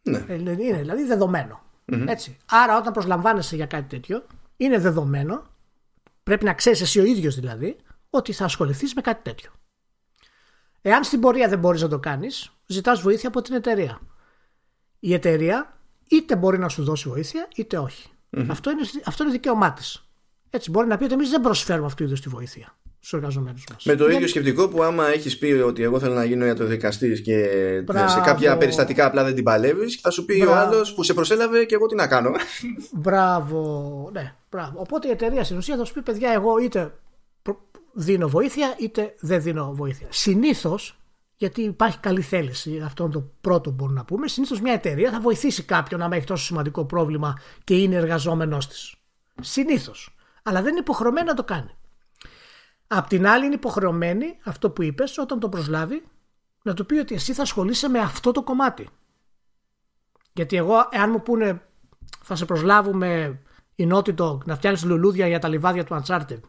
Ναι. 0.03 0.25
Ε, 0.29 0.35
είναι 0.35 0.55
δηλαδή 0.55 1.05
δεδομένο. 1.05 1.61
Έτσι. 1.93 2.37
Άρα, 2.47 2.79
όταν 2.79 2.93
προσλαμβάνεσαι 2.93 3.57
για 3.57 3.67
κάτι 3.67 3.89
τέτοιο, 3.89 4.27
είναι 4.57 4.79
δεδομένο, 4.79 5.43
πρέπει 6.23 6.45
να 6.45 6.55
ξέρεις 6.55 6.81
εσύ 6.81 7.01
ο 7.01 7.05
ίδιος 7.05 7.35
δηλαδή, 7.35 7.77
ότι 8.11 8.33
θα 8.33 8.45
ασχοληθείς 8.45 8.95
με 8.95 9.01
κάτι 9.01 9.23
τέτοιο. 9.23 9.51
Εάν 10.83 11.05
στην 11.05 11.21
πορεία 11.21 11.49
δεν 11.49 11.59
μπορείς 11.59 11.83
να 11.83 11.89
το 11.89 11.99
κάνεις, 11.99 12.53
ζητάς 12.67 13.01
βοήθεια 13.01 13.29
από 13.29 13.43
την 13.43 13.55
εταιρεία. 13.55 14.01
Η 14.99 15.15
εταιρεία 15.15 15.79
είτε 16.09 16.37
μπορεί 16.37 16.59
να 16.59 16.69
σου 16.69 16.85
δώσει 16.85 17.09
βοήθεια, 17.09 17.49
είτε 17.57 17.77
Αυτό, 18.49 18.71
είναι, 18.71 18.83
αυτό 19.05 19.23
είναι 19.23 19.33
δικαίωμά 19.33 19.73
της. 19.73 20.05
Έτσι, 20.51 20.71
μπορεί 20.71 20.87
να 20.87 20.97
πει 20.97 21.05
ότι 21.05 21.13
εμείς 21.13 21.31
δεν 21.31 21.41
προσφέρουμε 21.41 21.87
αυτού 21.87 22.03
είδους 22.03 22.21
τη 22.21 22.29
βοήθεια 22.29 22.75
στους 23.01 23.13
εργαζομένους 23.13 23.65
μας. 23.73 23.85
Με 23.85 23.95
το 23.95 24.11
ίδιο 24.11 24.29
σκεπτικό 24.29 24.69
που 24.69 24.83
άμα 24.83 25.09
έχεις 25.09 25.39
πει 25.39 25.47
ότι 25.47 25.83
εγώ 25.83 25.99
θέλω 25.99 26.15
να 26.15 26.25
γίνω 26.25 26.45
ιατροδικαστής 26.45 27.21
και 27.23 27.45
σε 28.07 28.21
κάποια 28.25 28.57
περιστατικά 28.57 29.07
απλά 29.07 29.25
δεν 29.25 29.35
την 29.35 29.45
παλεύεις, 29.45 30.01
θα 30.01 30.11
σου 30.11 30.25
πει 30.25 30.43
ο 30.43 30.55
άλλος 30.55 30.95
που 30.95 31.03
σε 31.03 31.15
προσέλαβε 31.15 31.65
και 31.65 31.75
εγώ 31.75 31.87
τι 31.87 31.95
να 31.95 32.07
κάνω. 32.07 32.31
Μπράβο. 32.93 34.11
Ναι, 34.13 34.35
μπράβο. 34.51 34.81
Οπότε 34.81 35.09
η 35.09 35.11
εταιρεία 35.11 35.45
στην 35.45 35.57
ουσία 35.57 35.77
θα 35.77 35.85
σου 35.85 35.93
πει: 35.93 36.03
Παιδιά, 36.03 36.33
εγώ 36.33 36.59
είτε 36.59 36.93
δίνω 37.93 38.29
βοήθεια 38.29 38.75
είτε 38.79 39.15
δεν 39.21 39.43
δίνω 39.43 39.73
βοήθεια. 39.75 40.07
Συνήθως, 40.11 40.99
γιατί 41.37 41.63
υπάρχει 41.63 41.99
καλή 41.99 42.21
θέληση, 42.21 42.83
αυτό 42.85 43.05
είναι 43.05 43.13
το 43.13 43.31
πρώτο 43.41 43.71
που 43.71 43.75
μπορούμε 43.75 43.99
να 43.99 44.05
πούμε, 44.05 44.29
συνήθως 44.29 44.61
μια 44.61 44.73
εταιρεία 44.73 45.11
θα 45.11 45.21
βοηθήσει 45.21 45.63
κάποιον 45.63 46.01
να 46.01 46.17
έχει 46.17 46.27
τόσο 46.27 46.45
σημαντικό 46.45 46.85
πρόβλημα 46.85 47.39
και 47.65 47.75
είναι 47.75 47.97
εργαζόμενός 47.97 48.69
της. 48.69 48.95
Συνήθως. 49.41 50.15
Αλλά 50.43 50.63
δεν 50.63 50.71
είναι 50.71 50.81
υποχρεωμένο 50.81 51.27
να 51.27 51.35
το 51.35 51.45
κάνει. 51.45 51.75
Απ' 52.93 53.09
την 53.09 53.27
άλλη 53.27 53.45
είναι 53.45 53.55
υποχρεωμένη 53.55 54.39
αυτό 54.45 54.71
που 54.71 54.83
είπες 54.83 55.19
όταν 55.19 55.41
τον 55.41 55.51
προσλάβει 55.51 56.03
να 56.63 56.75
του 56.75 56.87
πει 56.87 56.99
ότι 56.99 57.15
εσύ 57.15 57.33
θα 57.33 57.43
ασχολείσαι 57.43 57.89
με 57.89 57.99
αυτό 57.99 58.33
το 58.33 58.43
κομμάτι. 58.43 58.89
Γιατί 60.33 60.57
εγώ 60.57 60.89
εάν 60.91 61.11
μου 61.11 61.23
πούνε 61.23 61.63
θα 62.23 62.35
σε 62.35 62.45
προσλάβουμε 62.45 63.41
η 63.75 63.89
Naughty 63.93 64.15
Dog 64.17 64.45
να 64.45 64.57
φτιάχνεις 64.57 64.85
λουλούδια 64.85 65.27
για 65.27 65.39
τα 65.39 65.49
λιβάδια 65.49 65.85
του 65.85 66.03
Uncharted 66.03 66.41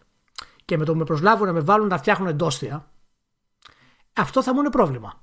και 0.65 0.77
με 0.77 0.85
το 0.85 0.91
που 0.91 0.97
με 0.97 1.03
προσλάβουν 1.03 1.47
να 1.47 1.53
με 1.53 1.59
βάλουν 1.59 1.87
να 1.87 1.97
φτιάχνουν 1.97 2.27
εντόστια 2.27 2.91
αυτό 4.13 4.43
θα 4.43 4.53
μου 4.53 4.59
είναι 4.59 4.69
πρόβλημα. 4.69 5.21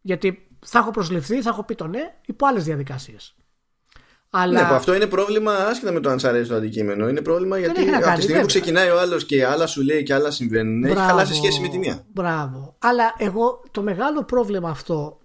Γιατί 0.00 0.48
θα 0.64 0.78
έχω 0.78 0.90
προσληφθεί, 0.90 1.42
θα 1.42 1.48
έχω 1.48 1.62
πει 1.62 1.74
το 1.74 1.86
ναι 1.86 2.14
υπό 2.26 2.46
άλλες 2.46 2.64
διαδικασίες. 2.64 3.36
Αλλά... 4.38 4.68
Ναι, 4.68 4.74
αυτό 4.74 4.94
είναι 4.94 5.06
πρόβλημα 5.06 5.52
άσχετα 5.52 5.92
με 5.92 6.00
το 6.00 6.10
αν 6.10 6.18
σ' 6.18 6.24
αρέσει 6.24 6.48
το 6.48 6.54
αντικείμενο. 6.54 7.08
Είναι 7.08 7.20
πρόβλημα 7.20 7.58
γιατί 7.58 7.90
από 7.90 8.14
τη 8.14 8.22
στιγμή 8.22 8.40
που 8.40 8.46
ξεκινάει 8.46 8.88
ο 8.88 9.00
άλλος 9.00 9.24
και 9.24 9.46
άλλα 9.46 9.66
σου 9.66 9.82
λέει 9.82 10.02
και 10.02 10.14
άλλα 10.14 10.30
συμβαίνουν, 10.30 10.80
Μπράβο. 10.80 10.98
έχει 10.98 11.08
χαλάσει 11.08 11.34
σχέση 11.34 11.60
με 11.60 11.68
τη 11.68 11.78
μία. 11.78 12.04
Μπράβο. 12.12 12.76
Αλλά 12.78 13.14
εγώ 13.18 13.62
το 13.70 13.82
μεγάλο 13.82 14.24
πρόβλημα 14.24 14.70
αυτό 14.70 15.18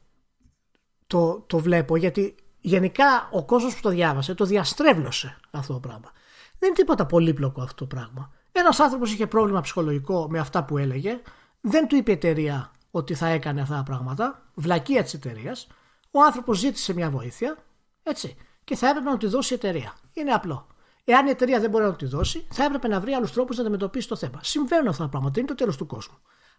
το, 1.07 1.43
το 1.47 1.57
βλέπω 1.57 1.95
γιατί 1.95 2.35
γενικά 2.59 3.29
ο 3.31 3.45
κόσμος 3.45 3.75
που 3.75 3.81
το 3.81 3.89
διάβασε 3.89 4.33
το 4.33 4.45
διαστρέβλωσε 4.45 5.37
αυτό 5.51 5.73
το 5.73 5.79
πράγμα. 5.79 6.11
Δεν 6.59 6.69
είναι 6.69 6.77
τίποτα 6.77 7.05
πολύπλοκο 7.05 7.61
αυτό 7.61 7.75
το 7.75 7.85
πράγμα. 7.85 8.31
Ένας 8.51 8.79
άνθρωπος 8.79 9.13
είχε 9.13 9.27
πρόβλημα 9.27 9.61
ψυχολογικό 9.61 10.27
με 10.29 10.39
αυτά 10.39 10.63
που 10.63 10.77
έλεγε. 10.77 11.21
Δεν 11.61 11.87
του 11.87 11.95
είπε 11.95 12.11
η 12.11 12.13
εταιρεία 12.13 12.71
ότι 12.91 13.13
θα 13.13 13.27
έκανε 13.27 13.61
αυτά 13.61 13.75
τα 13.75 13.83
πράγματα. 13.83 14.45
Βλακεία 14.53 15.03
της 15.03 15.13
εταιρείας. 15.13 15.67
Ο 16.11 16.23
άνθρωπος 16.23 16.57
ζήτησε 16.57 16.93
μια 16.93 17.09
βοήθεια. 17.09 17.57
Έτσι 18.03 18.35
και 18.71 18.77
θα 18.77 18.87
έπρεπε 18.87 19.09
να 19.09 19.17
του 19.17 19.29
δώσει 19.29 19.53
η 19.53 19.55
εταιρεία. 19.55 19.93
Είναι 20.13 20.31
απλό. 20.31 20.67
Εάν 21.03 21.27
η 21.27 21.29
εταιρεία 21.29 21.59
δεν 21.59 21.69
μπορεί 21.69 21.83
να 21.83 21.93
του 21.93 22.07
δώσει, 22.07 22.47
θα 22.51 22.63
έπρεπε 22.63 22.87
να 22.87 22.99
βρει 22.99 23.11
άλλους 23.11 23.31
τρόπους 23.31 23.55
να 23.55 23.61
αντιμετωπίσει 23.61 24.07
το 24.07 24.15
θέμα. 24.15 24.39
Συμβαίνουν 24.41 24.87
αυτά 24.87 25.03
τα 25.03 25.09
πράγματα, 25.09 25.39
είναι 25.39 25.47
το 25.47 25.55
τέλος 25.55 25.77
του 25.77 25.85
κόσμου. 25.85 26.17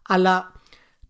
Αλλά 0.09 0.53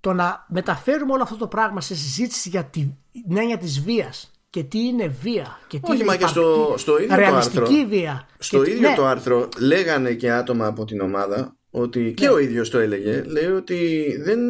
το 0.01 0.13
να 0.13 0.47
μεταφέρουμε 0.49 1.13
όλο 1.13 1.23
αυτό 1.23 1.37
το 1.37 1.47
πράγμα 1.47 1.81
σε 1.81 1.95
συζήτηση 1.95 2.49
για 2.49 2.65
την 2.65 2.91
έννοια 3.37 3.59
της 3.59 3.81
βίας 3.81 4.31
και 4.51 4.63
τι 4.63 4.79
είναι 4.79 5.07
βία 5.23 5.59
και 5.67 5.79
τι 5.79 5.91
Όχι, 5.91 6.03
είναι 6.03 6.17
και 6.17 6.27
στο, 6.27 6.75
στο 6.77 6.99
ίδιο 7.03 7.17
το 7.17 7.35
άρθρο, 7.35 7.67
βία. 7.89 8.29
Στο 8.39 8.63
ίδιο 8.63 8.89
ναι. 8.89 8.95
το 8.95 9.07
άρθρο 9.07 9.49
λέγανε 9.59 10.13
και 10.13 10.33
άτομα 10.33 10.67
από 10.67 10.85
την 10.85 11.01
ομάδα 11.01 11.57
ότι 11.71 12.15
και 12.17 12.27
ναι. 12.27 12.33
ο 12.33 12.39
ίδιος 12.39 12.71
το 12.71 12.79
έλεγε 12.79 13.23
λέει 13.23 13.47
ότι 13.47 14.07
δεν, 14.25 14.41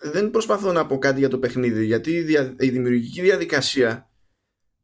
δεν 0.00 0.30
προσπαθώ 0.30 0.72
να 0.72 0.86
πω 0.86 0.98
κάτι 0.98 1.18
για 1.18 1.28
το 1.28 1.38
παιχνίδι 1.38 1.84
γιατί 1.84 2.10
η, 2.10 2.20
δια, 2.20 2.54
η 2.58 2.68
δημιουργική 2.68 3.20
διαδικασία 3.20 4.09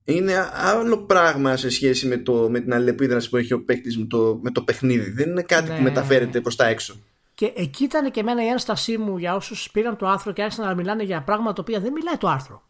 είναι 0.08 0.50
άλλο 0.52 0.98
πράγμα 0.98 1.56
σε 1.56 1.70
σχέση 1.70 2.06
με, 2.06 2.16
το, 2.16 2.48
με 2.50 2.60
την 2.60 2.74
αλληλεπίδραση 2.74 3.28
που 3.28 3.36
έχει 3.36 3.52
ο 3.52 3.64
παίκτης 3.64 3.98
με 3.98 4.04
το, 4.06 4.38
με 4.42 4.50
το 4.50 4.62
παιχνίδι. 4.62 5.10
Δεν 5.10 5.30
είναι 5.30 5.42
κάτι 5.42 5.70
Ναι. 5.70 5.76
που 5.76 5.82
μεταφέρεται 5.82 6.40
προς 6.40 6.56
τα 6.56 6.66
έξω. 6.66 6.96
Και 7.34 7.52
εκεί 7.56 7.84
ήταν 7.84 8.10
και 8.10 8.20
εμένα 8.20 8.44
η 8.44 8.46
ένστασή 8.46 8.98
μου 8.98 9.18
για 9.18 9.34
όσους 9.34 9.70
πήραν 9.70 9.96
το 9.96 10.06
άρθρο 10.06 10.32
και 10.32 10.42
άρχισαν 10.42 10.66
να 10.66 10.74
μιλάνε 10.74 11.02
για 11.02 11.22
πράγματα 11.22 11.52
τα 11.52 11.62
οποία 11.62 11.80
δεν 11.80 11.92
μιλάει 11.92 12.16
το 12.16 12.28
άρθρο. 12.28 12.62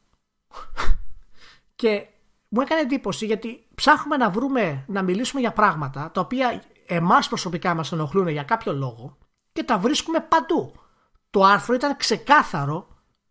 και 1.76 2.06
μου 2.48 2.60
έκανε 2.60 2.80
εντύπωση 2.80 3.26
γιατί 3.26 3.64
ψάχνουμε 3.74 4.16
να 4.16 4.30
βρούμε, 4.30 4.84
να 4.86 5.02
μιλήσουμε 5.02 5.40
για 5.40 5.52
πράγματα 5.52 6.10
τα 6.14 6.20
οποία 6.20 6.62
εμάς 6.86 7.28
προσωπικά 7.28 7.74
μας 7.74 7.92
ενοχλούν 7.92 8.28
για 8.28 8.42
κάποιο 8.42 8.72
λόγο 8.72 9.16
και 9.52 9.62
τα 9.62 9.78
βρίσκουμε 9.78 10.20
παντού. 10.20 10.72
Το 11.30 11.42
άρθρο 11.42 11.74
ήταν 11.74 11.96
ξεκάθαρο 11.96 12.88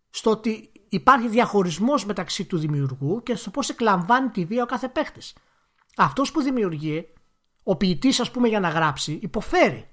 στο 0.10 0.32
ότι 0.32 0.72
υπάρχει 0.96 1.28
διαχωρισμός 1.28 2.06
μεταξύ 2.06 2.46
του 2.46 2.58
δημιουργού 2.58 3.24
και 3.24 3.36
στο 3.36 3.50
πώς 3.50 3.70
εκλαμβάνει 3.70 4.30
τη 4.30 4.46
βία 4.46 4.64
ο 4.64 4.66
κάθε 4.66 4.88
παίχτης. 4.88 5.34
Αυτός 5.96 6.32
που 6.32 6.42
δημιουργεί, 6.42 7.14
ο 7.64 7.76
ποιητής 7.76 8.20
ας 8.20 8.32
πούμε 8.32 8.48
για 8.48 8.60
να 8.60 8.70
γράψει, 8.70 9.20
υποφέρει. 9.22 9.90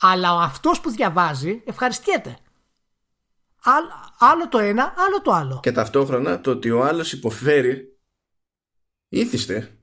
Αλλά 0.00 0.34
ο 0.34 0.38
αυτός 0.38 0.80
που 0.80 0.90
διαβάζει 0.90 1.62
ευχαριστιέται. 1.64 2.38
Άλλο, 3.62 3.88
άλλο 4.18 4.48
το 4.48 4.58
ένα, 4.58 4.94
άλλο 4.96 5.22
το 5.22 5.32
άλλο. 5.32 5.60
Και 5.62 5.72
ταυτόχρονα 5.72 6.40
το 6.40 6.50
ότι 6.50 6.70
ο 6.70 6.84
άλλος 6.84 7.12
υποφέρει 7.12 7.98
ήθιστε 9.08 9.78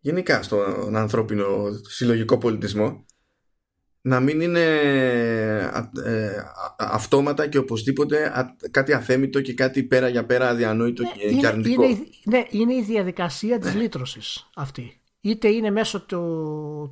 γενικά 0.00 0.42
στον 0.42 0.96
ανθρώπινο 0.96 1.46
συλλογικό 1.88 2.38
πολιτισμό 2.38 3.06
να 4.08 4.20
μην 4.20 4.40
είναι 4.40 4.60
α- 5.72 5.90
ε, 6.04 6.36
α- 6.38 6.74
αυτόματα 6.76 7.46
και 7.46 7.58
οπωσδήποτε 7.58 8.24
α- 8.38 8.56
κάτι 8.70 8.92
αθέμητο 8.92 9.40
και 9.40 9.54
κάτι 9.54 9.82
πέρα 9.82 10.08
για 10.08 10.24
πέρα 10.26 10.48
αδιανόητο 10.48 11.02
και, 11.02 11.10
και 11.18 11.26
είναι, 11.34 11.46
αρνητικό. 11.46 11.82
είναι, 11.82 11.92
η- 11.92 12.08
ναι, 12.24 12.42
είναι 12.50 12.74
η 12.74 12.82
διαδικασία 12.82 13.58
της 13.58 13.74
λύτρωσης 13.74 14.48
αυτή. 14.54 14.92
Είτε 15.20 15.48
είναι 15.48 15.70
μέσω 15.70 16.00
του, 16.00 16.18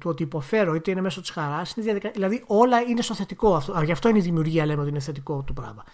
του 0.01 0.11
ότι 0.11 0.23
υποφέρω, 0.23 0.75
είτε 0.75 0.91
είναι 0.91 1.01
μέσω 1.01 1.21
της 1.21 1.31
χαράς. 1.31 1.73
Είναι 1.75 1.85
διαδικα... 1.85 2.11
Δηλαδή 2.11 2.43
όλα 2.47 2.81
είναι 2.81 3.03
στο 3.03 3.15
θετικό. 3.15 3.55
Αυτό. 3.55 3.73
Α, 3.73 3.85
Γι' 3.85 3.93
αυτό 3.93 4.09
είναι 4.09 4.19
η 4.19 4.21
δημιουργία, 4.21 4.67
λέμε 4.67 4.81
ότι 4.81 4.91
είναι 4.91 5.01
θετικό 5.01 5.43
το 5.47 5.53
πράγμα. 5.53 5.85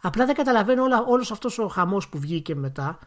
Απλά 0.00 0.26
δεν 0.26 0.34
καταλαβαίνω 0.34 0.82
όλα, 0.82 1.04
όλος 1.06 1.30
αυτός 1.30 1.58
ο 1.58 1.66
χαμός 1.68 2.08
που 2.08 2.18
βγήκε 2.18 2.54
μετά 2.54 2.98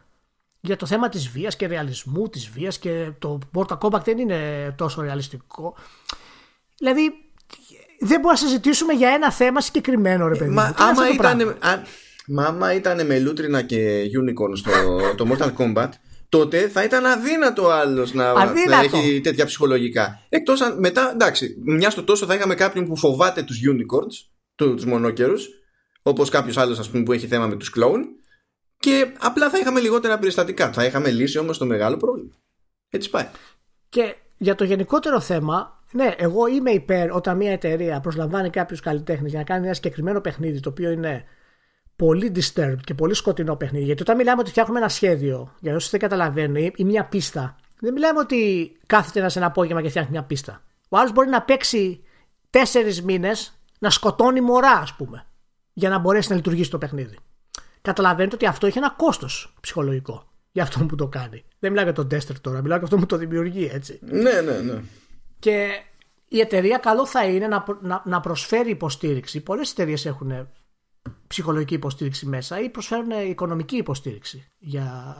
για 0.60 0.76
το 0.76 0.86
θέμα 0.86 1.08
της 1.08 1.28
βίας 1.28 1.56
και 1.56 1.66
ρεαλισμού 1.66 2.28
της 2.28 2.48
βίας 2.48 2.78
και 2.78 3.10
το 3.18 3.38
Mortal 3.54 3.78
Kombat 3.78 4.04
δεν 4.04 4.18
είναι 4.18 4.38
τόσο 4.78 5.02
ρεαλιστικό. 5.02 5.74
Δηλαδή 6.78 7.12
δεν 8.04 8.20
μπορούμε 8.20 8.40
να 8.40 8.48
συζητήσουμε 8.48 8.92
για 8.92 9.08
ένα 9.08 9.32
θέμα 9.32 9.60
συγκεκριμένο 9.60 10.28
ρε 10.28 10.34
παιδί 10.36 10.48
μου. 10.50 10.54
Μα 10.54 10.72
Τι 10.72 10.82
είναι 10.82 10.90
αυτό 10.90 11.02
άμα 11.02 11.10
το 11.10 11.16
πράγμα; 11.16 11.42
ήταν, 11.42 11.56
α, 11.70 11.82
μα 12.26 12.44
άμα 12.44 12.72
ήταν 12.74 13.06
με 13.06 13.18
λούτρινα 13.18 13.62
και 13.62 14.02
unicorn 14.20 14.56
στο 14.56 14.70
το 15.16 15.26
Mortal 15.30 15.52
Kombat 15.58 15.88
τότε 16.28 16.68
θα 16.68 16.82
ήταν 16.84 17.06
αδύνατο 17.06 17.68
άλλος 17.70 18.12
να, 18.14 18.32
να 18.32 18.40
Αδύνατο. 18.40 18.96
έχει 18.96 19.20
τέτοια 19.20 19.44
ψυχολογικά. 19.46 20.20
Εκτός 20.28 20.60
αν 20.60 20.78
μετά, 20.78 21.10
εντάξει, 21.12 21.56
μια 21.64 21.90
στο 21.90 22.02
τόσο 22.04 22.26
θα 22.26 22.34
είχαμε 22.34 22.54
κάποιον 22.54 22.84
που 22.86 22.96
φοβάται 22.96 23.42
τους 23.42 23.58
unicorns, 23.70 24.28
του- 24.54 24.74
τους 24.74 24.84
μονόκερους, 24.84 25.48
όπως 26.02 26.28
κάποιος 26.30 26.56
άλλος 26.56 26.78
ας 26.78 26.90
πούμε 26.90 27.02
που 27.02 27.12
έχει 27.12 27.26
θέμα 27.26 27.46
με 27.46 27.56
τους 27.56 27.70
κλόουν 27.70 28.04
και 28.78 29.06
απλά 29.18 29.50
θα 29.50 29.58
είχαμε 29.58 29.80
λιγότερα 29.80 30.18
περιστατικά. 30.18 30.72
Θα 30.72 30.84
είχαμε 30.84 31.10
λύσει 31.10 31.38
όμως 31.38 31.58
το 31.58 31.66
μεγάλο 31.66 31.96
πρόβλημα. 31.96 32.30
Έτσι 32.90 33.10
πάει. 33.10 33.28
Και 33.88 34.14
για 34.36 34.54
το 34.54 34.64
γενικότερο 34.64 35.20
θέμα, 35.20 35.83
ναι, 35.94 36.14
εγώ 36.16 36.46
είμαι 36.46 36.70
υπέρ 36.70 37.12
όταν 37.12 37.36
μια 37.36 37.52
εταιρεία 37.52 38.00
προσλαμβάνει 38.00 38.50
κάποιους 38.50 38.80
καλλιτέχνες 38.80 39.30
για 39.30 39.38
να 39.38 39.44
κάνει 39.44 39.64
ένα 39.64 39.74
συγκεκριμένο 39.74 40.20
παιχνίδι 40.20 40.60
το 40.60 40.68
οποίο 40.68 40.90
είναι 40.90 41.24
πολύ 41.96 42.32
disturbed 42.34 42.80
και 42.84 42.94
πολύ 42.94 43.14
σκοτεινό 43.14 43.56
παιχνίδι. 43.56 43.84
Γιατί 43.84 44.02
όταν 44.02 44.16
μιλάμε 44.16 44.40
ότι 44.40 44.50
φτιάχνουμε 44.50 44.78
ένα 44.78 44.88
σχέδιο, 44.88 45.54
για 45.60 45.74
όσους 45.74 45.90
δεν 45.90 46.00
καταλαβαίνουν, 46.00 46.56
ή, 46.56 46.72
ή 46.76 46.84
μια 46.84 47.04
πίστα, 47.04 47.56
δεν 47.80 47.92
μιλάμε 47.92 48.18
ότι 48.18 48.72
κάθεται 48.86 49.18
ένας 49.18 49.36
ένα 49.36 49.46
απόγευμα 49.46 49.82
και 49.82 49.88
φτιάχνει 49.88 50.10
μια 50.10 50.22
πίστα. 50.22 50.62
Ο 50.88 50.98
άλλος 50.98 51.12
μπορεί 51.12 51.28
να 51.28 51.42
παίξει 51.42 52.04
τέσσερις 52.50 53.02
μήνες 53.02 53.60
να 53.78 53.90
σκοτώνει 53.90 54.40
μωρά, 54.40 54.72
ας 54.72 54.94
πούμε, 54.94 55.26
για 55.72 55.88
να 55.88 55.98
μπορέσει 55.98 56.30
να 56.30 56.36
λειτουργήσει 56.36 56.70
το 56.70 56.78
παιχνίδι. 56.78 57.16
Καταλαβαίνετε 57.82 58.34
ότι 58.34 58.46
αυτό 58.46 58.66
έχει 58.66 58.78
ένα 58.78 58.94
κόστος 58.96 59.54
ψυχολογικό 59.60 60.28
για 60.52 60.62
αυτό 60.62 60.84
που 60.84 60.94
το 60.94 61.08
κάνει. 61.08 61.44
Δεν 61.58 61.70
μιλάω 61.70 61.84
για 61.84 61.94
τον 61.94 62.08
τέστερ 62.08 62.40
τώρα, 62.40 62.62
μιλάω 62.62 62.76
για 62.78 62.86
αυτό 62.86 62.96
που 62.96 63.06
το 63.06 63.16
δημιουργεί, 63.16 63.70
έτσι. 63.72 63.98
Ναι, 64.02 64.40
ναι, 64.40 64.58
ναι. 64.58 64.80
Και 65.44 65.82
η 66.28 66.40
εταιρεία 66.40 66.78
καλό 66.78 67.06
θα 67.06 67.24
είναι 67.26 67.46
να, 67.46 67.62
προ- 67.62 67.82
να, 67.82 68.02
να 68.04 68.20
προσφέρει 68.20 68.70
υποστήριξη. 68.70 69.40
Πολλές 69.40 69.70
εταιρείες 69.70 70.06
έχουν 70.06 70.48
ψυχολογική 71.26 71.74
υποστήριξη 71.74 72.26
μέσα 72.26 72.60
ή 72.60 72.70
προσφέρουν 72.70 73.10
οικονομική 73.10 73.76
υποστήριξη 73.76 74.52
για, 74.58 75.16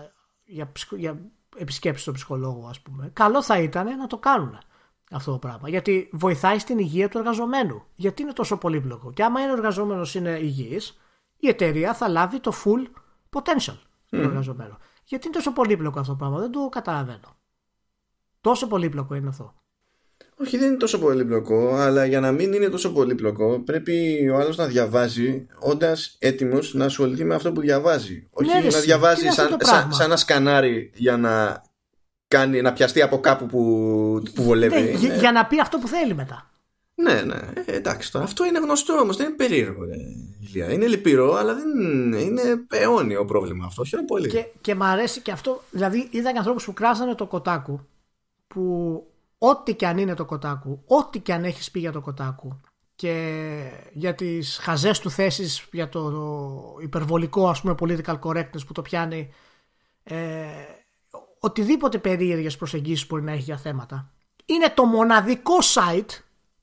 για, 0.46 0.72
ψυχο- 0.72 0.96
για 0.96 1.20
επισκέψεις 1.56 2.02
στον 2.02 2.14
ψυχολόγο 2.14 2.66
ας 2.66 2.80
πούμε. 2.80 3.10
Καλό 3.12 3.42
θα 3.42 3.58
ήταν 3.58 3.96
να 3.96 4.06
το 4.06 4.18
κάνουν 4.18 4.58
αυτό 5.10 5.32
το 5.32 5.38
πράγμα. 5.38 5.68
Γιατί 5.68 6.08
βοηθάει 6.12 6.58
στην 6.58 6.78
υγεία 6.78 7.08
του 7.08 7.18
εργαζομένου. 7.18 7.82
Γιατί 7.94 8.22
είναι 8.22 8.32
τόσο 8.32 8.56
πολύπλοκο. 8.56 9.12
Και 9.12 9.24
άμα 9.24 9.40
είναι 9.40 9.50
ο 9.50 9.54
εργαζόμενος 9.54 10.14
είναι 10.14 10.38
υγιής, 10.38 11.00
η 11.36 11.48
εταιρεία 11.48 11.94
θα 11.94 12.08
λάβει 12.08 12.40
το 12.40 12.52
full 12.64 12.86
potential 13.30 13.78
του 14.10 14.16
εργαζομένου. 14.16 14.76
Γιατί 15.04 15.26
είναι 15.26 15.36
τόσο 15.36 15.52
πολύπλοκο 15.52 16.00
αυτό 16.00 16.12
το 16.12 16.18
πράγμα. 16.18 16.38
Δεν 16.38 16.50
το 16.50 16.68
καταλαβαίνω. 16.68 17.36
Τόσο 18.40 18.66
πολύπλοκο 18.66 19.14
είναι 19.14 19.28
αυτό. 19.28 19.54
Όχι, 20.36 20.58
δεν 20.58 20.68
είναι 20.68 20.76
τόσο 20.76 20.98
πολύπλοκο, 20.98 21.74
αλλά 21.74 22.04
για 22.04 22.20
να 22.20 22.32
μην 22.32 22.52
είναι 22.52 22.68
τόσο 22.68 22.92
πολύπλοκο, 22.92 23.58
πρέπει 23.58 24.28
ο 24.28 24.36
άλλος 24.36 24.56
να 24.56 24.66
διαβάζει 24.66 25.46
όντας 25.58 26.16
έτοιμος 26.18 26.74
να 26.74 26.84
ασχοληθεί 26.84 27.24
με 27.24 27.34
αυτό 27.34 27.52
που 27.52 27.60
διαβάζει. 27.60 28.28
Όχι 28.30 28.48
Ναι, 28.48 28.54
ρε, 28.54 28.60
να 28.60 28.66
εσύ, 28.66 28.78
τι 28.78 28.84
διαβάζει 28.84 29.20
είναι 29.20 29.28
αυτό 29.28 29.42
σαν, 29.42 29.58
το 29.58 29.66
σαν, 29.66 29.74
πράγμα; 29.74 29.92
σαν 29.92 30.08
να 30.08 30.16
σκανάρει 30.16 30.90
για 30.94 31.16
να, 31.16 31.62
κάνει, 32.28 32.60
να 32.60 32.72
πιαστεί 32.72 33.02
από 33.02 33.20
κάπου 33.20 33.46
που, 33.46 34.22
που 34.34 34.42
βολεύει. 34.42 34.80
Ναι, 34.80 34.90
για, 34.90 35.14
για 35.14 35.32
να 35.32 35.46
πει 35.46 35.60
αυτό 35.60 35.78
που 35.78 35.88
θέλει 35.88 36.14
μετά. 36.14 36.50
Ναι, 36.94 37.22
ναι, 37.22 37.40
ε, 37.66 37.76
εντάξει 37.76 38.12
τώρα. 38.12 38.24
Αυτό 38.24 38.44
είναι 38.44 38.58
γνωστό 38.58 38.94
όμως, 38.94 39.16
δεν 39.16 39.26
είναι 39.26 39.36
περίεργο. 39.36 39.84
Ρε, 39.84 39.94
Ηλία. 40.40 40.72
Είναι 40.72 40.86
λυπηρό, 40.86 41.34
αλλά 41.34 41.54
δεν 41.54 41.68
είναι 42.12 42.42
αιώνιο 42.70 43.24
πρόβλημα 43.24 43.64
αυτό. 43.66 43.84
Χαίρομαι 43.84 44.06
πολύ. 44.06 44.28
Και, 44.28 44.46
και 44.60 44.74
μ' 44.74 44.82
αρέσει 44.82 45.20
και 45.20 45.30
αυτό. 45.30 45.62
Δηλαδή, 45.70 46.08
είδα 46.10 46.32
και 46.32 46.38
ανθρώπους 46.38 46.64
που 46.64 46.72
κράζανε 46.72 47.14
το 47.14 47.26
κοτάκου. 47.26 47.86
Που 48.46 49.06
ό,τι 49.48 49.74
και 49.74 49.86
αν 49.86 49.98
είναι 49.98 50.14
το 50.14 50.24
κοτάκου, 50.24 50.82
ό,τι 50.86 51.18
και 51.18 51.32
αν 51.32 51.44
έχεις 51.44 51.70
πει 51.70 51.78
για 51.78 51.92
το 51.92 52.00
κοτάκου 52.00 52.60
και 52.96 53.14
για 53.92 54.14
τις 54.14 54.58
χαζές 54.62 54.98
του 54.98 55.10
θέσεις 55.10 55.64
για 55.72 55.88
το, 55.88 56.12
υπερβολικό 56.82 57.48
ας 57.48 57.60
πούμε 57.60 57.74
political 57.80 58.18
correctness 58.20 58.66
που 58.66 58.72
το 58.72 58.82
πιάνει. 58.82 59.32
Ε, 60.02 60.16
οτιδήποτε 61.38 61.98
περίεργες 61.98 62.56
προσεγγίσεις 62.56 63.06
μπορεί 63.06 63.22
να 63.22 63.32
έχει 63.32 63.42
για 63.42 63.56
θέματα. 63.56 64.10
Είναι 64.44 64.72
το 64.74 64.84
μοναδικό 64.84 65.54
site 65.60 66.08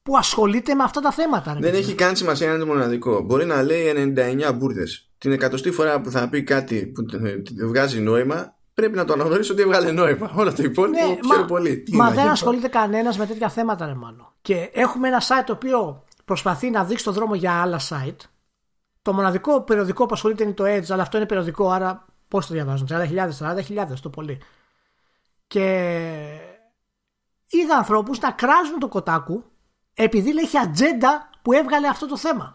που 0.03 0.17
ασχολείται 0.17 0.73
με 0.73 0.83
αυτά 0.83 1.01
τα 1.01 1.11
θέματα. 1.11 1.53
ρε 1.53 1.59
Δεν 1.59 1.71
παιδί 1.71 1.83
έχει 1.83 1.95
καν 1.95 2.15
σημασία 2.15 2.47
να 2.47 2.53
είναι 2.53 2.63
μοναδικό. 2.65 3.21
Μπορεί 3.21 3.45
να 3.45 3.61
λέει 3.63 4.13
99 4.47 4.53
μπουρδες. 4.55 5.09
Την 5.17 5.31
εκατοστή 5.31 5.71
φορά 5.71 6.01
που 6.01 6.11
θα 6.11 6.29
πει 6.29 6.43
κάτι 6.43 6.85
που 6.85 7.05
τε- 7.05 7.65
βγάζει 7.67 7.99
νόημα, 7.99 8.55
πρέπει 8.73 8.95
να 8.95 9.05
το 9.05 9.13
αναγνωρίσει 9.13 9.51
ότι 9.51 9.61
έβγαλε 9.61 9.91
νόημα. 9.91 10.31
Όλο 10.37 10.53
το 10.53 10.63
υπόλοιπο 10.63 11.05
Ναι, 11.07 11.17
ξέρω 11.19 11.39
μα, 11.41 11.45
πολύ. 11.45 11.77
Τι 11.77 11.95
μα 11.95 12.03
να 12.03 12.09
δεν 12.09 12.19
γίνει. 12.19 12.29
ασχολείται 12.31 12.67
κανένας 12.67 13.17
με 13.17 13.25
τέτοια 13.25 13.49
θέματα, 13.49 13.85
ρε 13.85 13.93
μάλλον. 13.93 14.27
Και 14.41 14.69
έχουμε 14.73 15.07
ένα 15.07 15.21
site 15.21 15.43
το 15.45 15.53
οποίο 15.53 16.03
προσπαθεί 16.25 16.69
να 16.69 16.83
δείξει 16.83 17.03
το 17.03 17.11
δρόμο 17.11 17.35
για 17.35 17.61
άλλα 17.61 17.79
site. 17.89 18.25
Το 19.01 19.13
μοναδικό 19.13 19.61
περιοδικό 19.61 20.05
που 20.05 20.13
ασχολείται 20.13 20.43
είναι 20.43 20.53
το 20.53 20.63
Edge, 20.63 20.91
αλλά 20.91 21.01
αυτό 21.01 21.17
είναι 21.17 21.25
περιοδικό, 21.25 21.69
άρα 21.69 22.05
πώς 22.27 22.47
το 22.47 22.53
διαβάζουν, 22.53 22.87
30.000, 22.91 23.29
40.000 23.39 23.85
το 24.01 24.09
πολύ. 24.09 24.41
Και 25.47 25.59
είδα 27.47 27.75
ανθρώπους 27.77 28.19
να 28.19 28.31
κράζουν 28.31 28.79
το 28.79 28.87
κοτάκου 28.87 29.43
επειδή 29.93 30.33
λέει 30.33 30.43
έχει 30.43 30.57
ατζέντα 30.57 31.29
που 31.41 31.53
έβγαλε 31.53 31.87
αυτό 31.87 32.07
το 32.07 32.17
θέμα. 32.17 32.53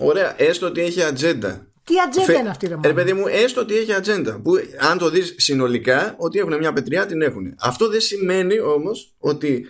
Ωραία, 0.00 0.34
έστω 0.42 0.66
ότι 0.66 0.80
έχει 0.80 1.02
ατζέντα. 1.02 1.66
Τι 1.84 1.94
ατζέντα 2.06 2.26
Φε- 2.26 2.38
είναι 2.38 2.48
αυτή, 2.48 2.66
ρε 2.66 2.72
Ρε 2.74 2.80
μάλλον. 2.80 2.94
παιδί 2.94 3.12
μου, 3.12 3.26
έστω 3.26 3.60
ότι 3.60 3.76
έχει 3.76 3.92
ατζέντα. 3.92 4.40
Που 4.40 4.52
αν 4.90 4.98
το 4.98 5.10
δεις 5.10 5.34
συνολικά, 5.36 6.14
ότι 6.18 6.38
έχουν 6.38 6.56
μια 6.58 6.72
πετριά, 6.72 7.06
την 7.06 7.22
έχουν. 7.22 7.54
Αυτό 7.58 7.88
δεν 7.88 8.00
σημαίνει 8.00 8.60
όμως 8.60 9.14
ότι 9.18 9.66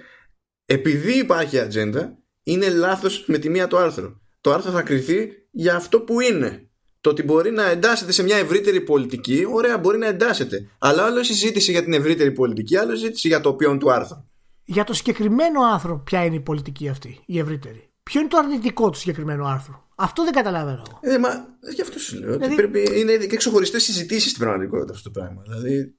επειδή 0.64 1.18
υπάρχει 1.18 1.58
ατζέντα, 1.58 2.18
είναι 2.42 2.68
λάθος 2.68 3.24
με 3.26 3.38
τη 3.38 3.48
μία 3.48 3.66
το 3.66 3.76
άρθρο. 3.76 4.20
Το 4.40 4.52
άρθρο 4.52 4.70
θα 4.70 4.82
κριθεί 4.82 5.28
για 5.50 5.74
αυτό 5.76 6.00
που 6.00 6.20
είναι. 6.20 6.68
Το 7.00 7.10
ότι 7.10 7.22
μπορεί 7.22 7.50
να 7.50 7.68
εντάσσεται 7.68 8.12
σε 8.12 8.22
μια 8.22 8.36
ευρύτερη 8.36 8.80
πολιτική, 8.80 9.46
ωραία, 9.52 9.78
μπορεί 9.78 9.98
να 9.98 10.06
εντάσσεται. 10.06 10.70
Αλλά 10.78 11.04
άλλο 11.04 11.20
η 11.20 11.24
συζήτηση 11.24 11.70
για 11.70 11.82
την 11.84 11.92
ευρύτερη 11.92 12.32
πολιτική, 12.32 12.76
άλλο 12.76 12.92
η 12.92 12.96
συζήτηση 12.96 13.28
για 13.28 13.40
το 13.40 13.54
ποιόν 13.54 13.78
του 13.78 13.92
άρθρου. 13.92 14.16
Για 14.64 14.84
το 14.84 14.92
συγκεκριμένο 14.92 15.60
άρθρο, 15.74 15.98
ποια 15.98 16.24
είναι 16.24 16.34
η 16.34 16.40
πολιτική 16.40 16.88
αυτή, 16.88 17.20
η 17.26 17.38
ευρύτερη; 17.38 17.88
Ποιο 18.02 18.20
είναι 18.20 18.28
το 18.28 18.38
αρνητικό 18.38 18.90
του 18.90 18.98
συγκεκριμένου 18.98 19.46
άρθρου; 19.46 19.74
Αυτό 19.94 20.24
δεν 20.24 20.32
καταλαβαίνω 20.32 20.82
εγώ. 20.88 21.14
Ε, 21.14 21.18
μα 21.18 21.28
γι' 21.74 21.80
αυτό 21.80 21.98
σου 21.98 22.18
λέω. 22.18 22.32
Δηλαδή- 22.32 22.44
Ότι 22.44 22.54
πρέπει, 22.54 23.00
είναι 23.00 23.16
και 23.16 23.36
ξεχωριστές 23.36 23.82
συζητήσεις 23.82 24.30
στην 24.30 24.42
πραγματικότητα 24.42 24.92
αυτό 24.92 25.10
το 25.10 25.20
πράγμα. 25.20 25.42
Δηλαδή. 25.42 25.98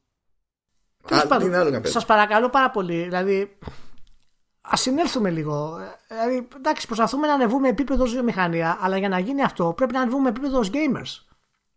Τέλος 1.08 1.24
Α, 1.24 1.28
πάντων, 1.28 1.48
είναι 1.48 1.58
άλλο 1.58 1.72
καπέλο. 1.72 1.94
Σας 1.94 2.06
παρακαλώ 2.06 2.50
πάρα 2.50 2.72
πολύ. 2.72 3.04
Δηλαδή, 3.04 3.58
ας 4.62 4.82
συνέλθουμε 4.82 5.30
λίγο. 5.30 5.78
Ε, 6.08 6.14
Δηλαδή, 6.16 6.48
εντάξει, 6.56 6.86
προσπαθούμε 6.88 7.28
να 7.28 7.34
ανεβούμε 7.34 7.68
επίπεδο 7.68 8.04
ως 8.04 8.12
βιομηχανία, 8.12 8.78
αλλά 8.82 8.98
για 8.98 9.10
να 9.10 9.20
γίνει 9.20 9.44
αυτό 9.44 9.74
πρέπει 9.76 9.94
να 9.94 10.02
ανεβούμε 10.02 10.30
επίπεδο 10.30 10.60
ως 10.60 10.70
gamers. 10.74 11.24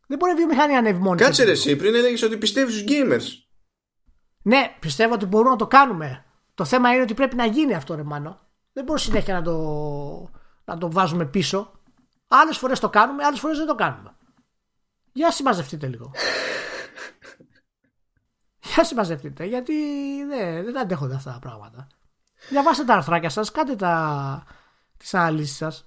Δεν 0.06 0.18
μπορεί 0.18 0.32
η 0.32 0.36
βιομηχανία 0.36 0.72
να 0.72 0.78
ανέβει 0.78 0.98
μόνη 1.02 1.18
Κάτσε 1.18 1.34
της. 1.34 1.44
ρε 1.44 1.50
εσύ, 1.50 1.76
πριν 1.76 1.94
έλεγες 1.94 2.22
ότι 2.22 2.36
πιστεύεις 2.36 2.74
στους 2.74 2.84
gamers. 2.88 3.46
Ναι, 4.42 4.76
πιστεύω 4.80 5.14
ότι 5.14 5.26
μπορούμε 5.26 5.50
να 5.50 5.56
το 5.56 5.66
κάνουμε. 5.66 6.24
Το 6.54 6.64
θέμα 6.64 6.92
είναι 6.92 7.02
ότι 7.02 7.14
πρέπει 7.14 7.36
να 7.36 7.46
γίνει 7.46 7.74
αυτό, 7.74 7.94
ρε 7.94 8.02
Μάνο. 8.02 8.40
Δεν 8.72 8.84
μπορεί 8.84 9.00
συνέχεια 9.00 9.34
να 9.34 9.42
το, 9.42 9.56
να 10.64 10.78
το 10.78 10.90
βάζουμε 10.90 11.24
πίσω. 11.26 11.77
Άλλες 12.28 12.58
φορές 12.58 12.80
το 12.80 12.90
κάνουμε, 12.90 13.24
άλλες 13.24 13.40
φορές 13.40 13.58
δεν 13.58 13.66
το 13.66 13.74
κάνουμε. 13.74 14.16
Για 15.12 15.30
συμμαζευτείτε 15.30 15.86
λίγο. 15.86 16.10
Για 18.74 18.84
συμμαζευτείτε, 18.84 19.44
γιατί 19.44 19.74
δεν, 20.28 20.64
δεν 20.64 20.78
αντέχονται 20.78 21.14
αυτά 21.14 21.32
τα 21.32 21.38
πράγματα. 21.38 21.86
Διαβάστε 22.48 22.84
τα 22.84 22.94
αρθράκια 22.94 23.28
σας, 23.28 23.50
κάντε 23.50 23.76
τα, 23.76 24.44
τις 24.96 25.14
αναλύσεις 25.14 25.56
σας. 25.56 25.86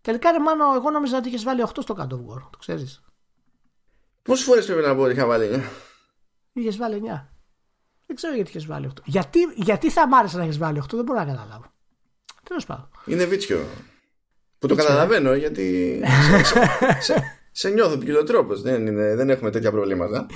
Τελικά 0.00 0.30
ρε 0.30 0.38
μάνο, 0.38 0.74
εγώ 0.74 0.90
νόμιζα 0.90 1.16
ότι 1.16 1.28
είχες 1.28 1.44
βάλει 1.44 1.64
8 1.66 1.70
στο 1.80 1.94
Cut 1.98 2.08
of 2.08 2.34
War, 2.34 2.48
το 2.50 2.58
ξέρεις. 2.58 3.04
Πόσες 4.22 4.44
φορές 4.44 4.66
πρέπει 4.66 4.86
να 4.86 4.94
πω 4.94 5.02
ότι 5.02 5.12
είχα 5.12 5.26
βάλει 5.26 5.50
9. 5.54 5.62
Είχες 6.52 6.76
βάλει 6.76 7.02
9. 7.04 7.28
Δεν 8.06 8.16
ξέρω 8.16 8.34
γιατί 8.34 8.50
είχες 8.50 8.66
βάλει 8.66 8.90
8. 8.94 9.02
Γιατί, 9.04 9.38
γιατί 9.54 9.90
θα 9.90 10.08
μ' 10.08 10.14
άρεσε 10.14 10.36
να 10.36 10.42
έχεις 10.42 10.58
βάλει 10.58 10.82
8, 10.84 10.86
δεν 10.90 11.04
μπορώ 11.04 11.18
να 11.18 11.24
καταλάβω. 11.24 11.72
Τέλος 12.42 12.66
πάντων. 12.66 12.88
Είναι 13.06 13.24
βίτσιο. 13.24 13.66
Που 14.68 14.74
το 14.74 14.82
καταλαβαίνω 14.82 15.34
γιατί 15.34 16.00
σε, 16.42 16.54
σε, 17.12 17.38
σε 17.52 17.68
νιώθω 17.68 17.96
ποικιλοτρόπο. 17.96 18.56
Δεν, 18.56 18.86
είναι, 18.86 19.14
δεν 19.14 19.30
έχουμε 19.30 19.50
τέτοια 19.50 19.70
προβλήματα. 19.70 20.26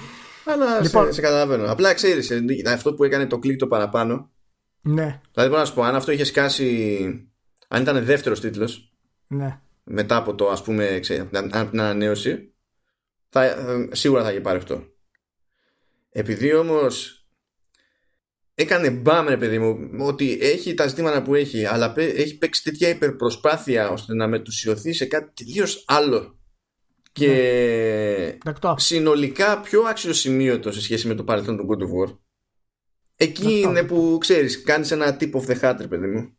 Αλλά 0.44 0.80
Λοιπόν. 0.80 1.06
σε, 1.06 1.12
σε 1.12 1.20
καταλαβαίνω. 1.20 1.70
Απλά 1.70 1.94
ξέρεις, 1.94 2.32
αυτό 2.66 2.94
που 2.94 3.05
έκανε 3.05 3.26
το 3.26 3.38
κλικ 3.38 3.59
το 3.59 3.66
παραπάνω. 3.66 4.30
Ναι, 4.80 5.20
Δηλαδή 5.32 5.50
μπορώ 5.50 5.60
να 5.60 5.64
σου 5.64 5.74
πω, 5.74 5.82
αν 5.82 5.94
αυτό 5.94 6.12
είχε 6.12 6.24
σκάσει. 6.24 7.30
Αν 7.68 7.82
ήταν 7.82 8.05
δεύτερος 8.05 8.40
τίτλος, 8.40 8.92
ναι. 9.26 9.60
μετά 9.84 10.16
από 10.16 10.34
το 10.34 10.48
ας 10.48 10.62
πούμε 10.62 10.98
ξέρει, 11.00 11.20
από 11.20 11.30
την 11.30 11.56
από 11.56 11.70
την 11.70 11.80
ανανέωση, 11.80 12.55
θα, 13.28 13.44
ε, 13.44 13.88
σίγουρα 13.92 14.22
θα 14.22 14.30
είχε 14.30 14.40
πάρει 14.40 14.59
αυτό. 14.59 14.84
Επειδή 16.10 16.55
όμως 16.55 17.18
έκανε 18.60 18.90
μπαμ 18.90 19.26
ρε 19.28 19.36
παιδί 19.36 19.59
μου 19.59 19.78
ότι 19.98 20.39
έχει 20.40 20.74
τα 20.74 20.86
ζητήματα 20.86 21.22
που 21.22 21.35
έχει 21.35 21.64
αλλά 21.64 21.93
πέ- 21.93 22.18
έχει 22.18 22.39
παίξει 22.39 22.62
τέτοια 22.62 22.89
υπερπροσπάθεια 22.89 23.89
ώστε 23.90 24.14
να 24.14 24.26
μετουσιωθεί 24.28 24.93
σε 24.93 25.05
κάτι 25.06 25.44
τελείως 25.44 25.85
άλλο 25.86 26.39
και 27.12 28.39
Δεκτό. 28.44 28.74
συνολικά 28.78 29.60
πιο 29.60 29.80
αξιοσημείωτο 29.82 30.72
σε 30.72 30.82
σχέση 30.82 31.06
με 31.09 31.14
το 31.14 31.24
παρελθόν 31.24 31.56
του 31.56 31.66
God 31.70 31.82
of 31.82 32.10
War 32.10 32.16
εκεί 33.16 33.47
Αυτό. 33.47 33.68
είναι 33.68 33.82
που 33.82 34.16
ξέρεις 34.20 34.62
κάνεις 34.62 34.90
ένα 34.90 35.16
tip 35.20 35.30
of 35.32 35.47
the 35.47 35.60
hat 35.60 35.76
ρε 35.80 35.86
παιδί 35.86 36.06
μου 36.06 36.36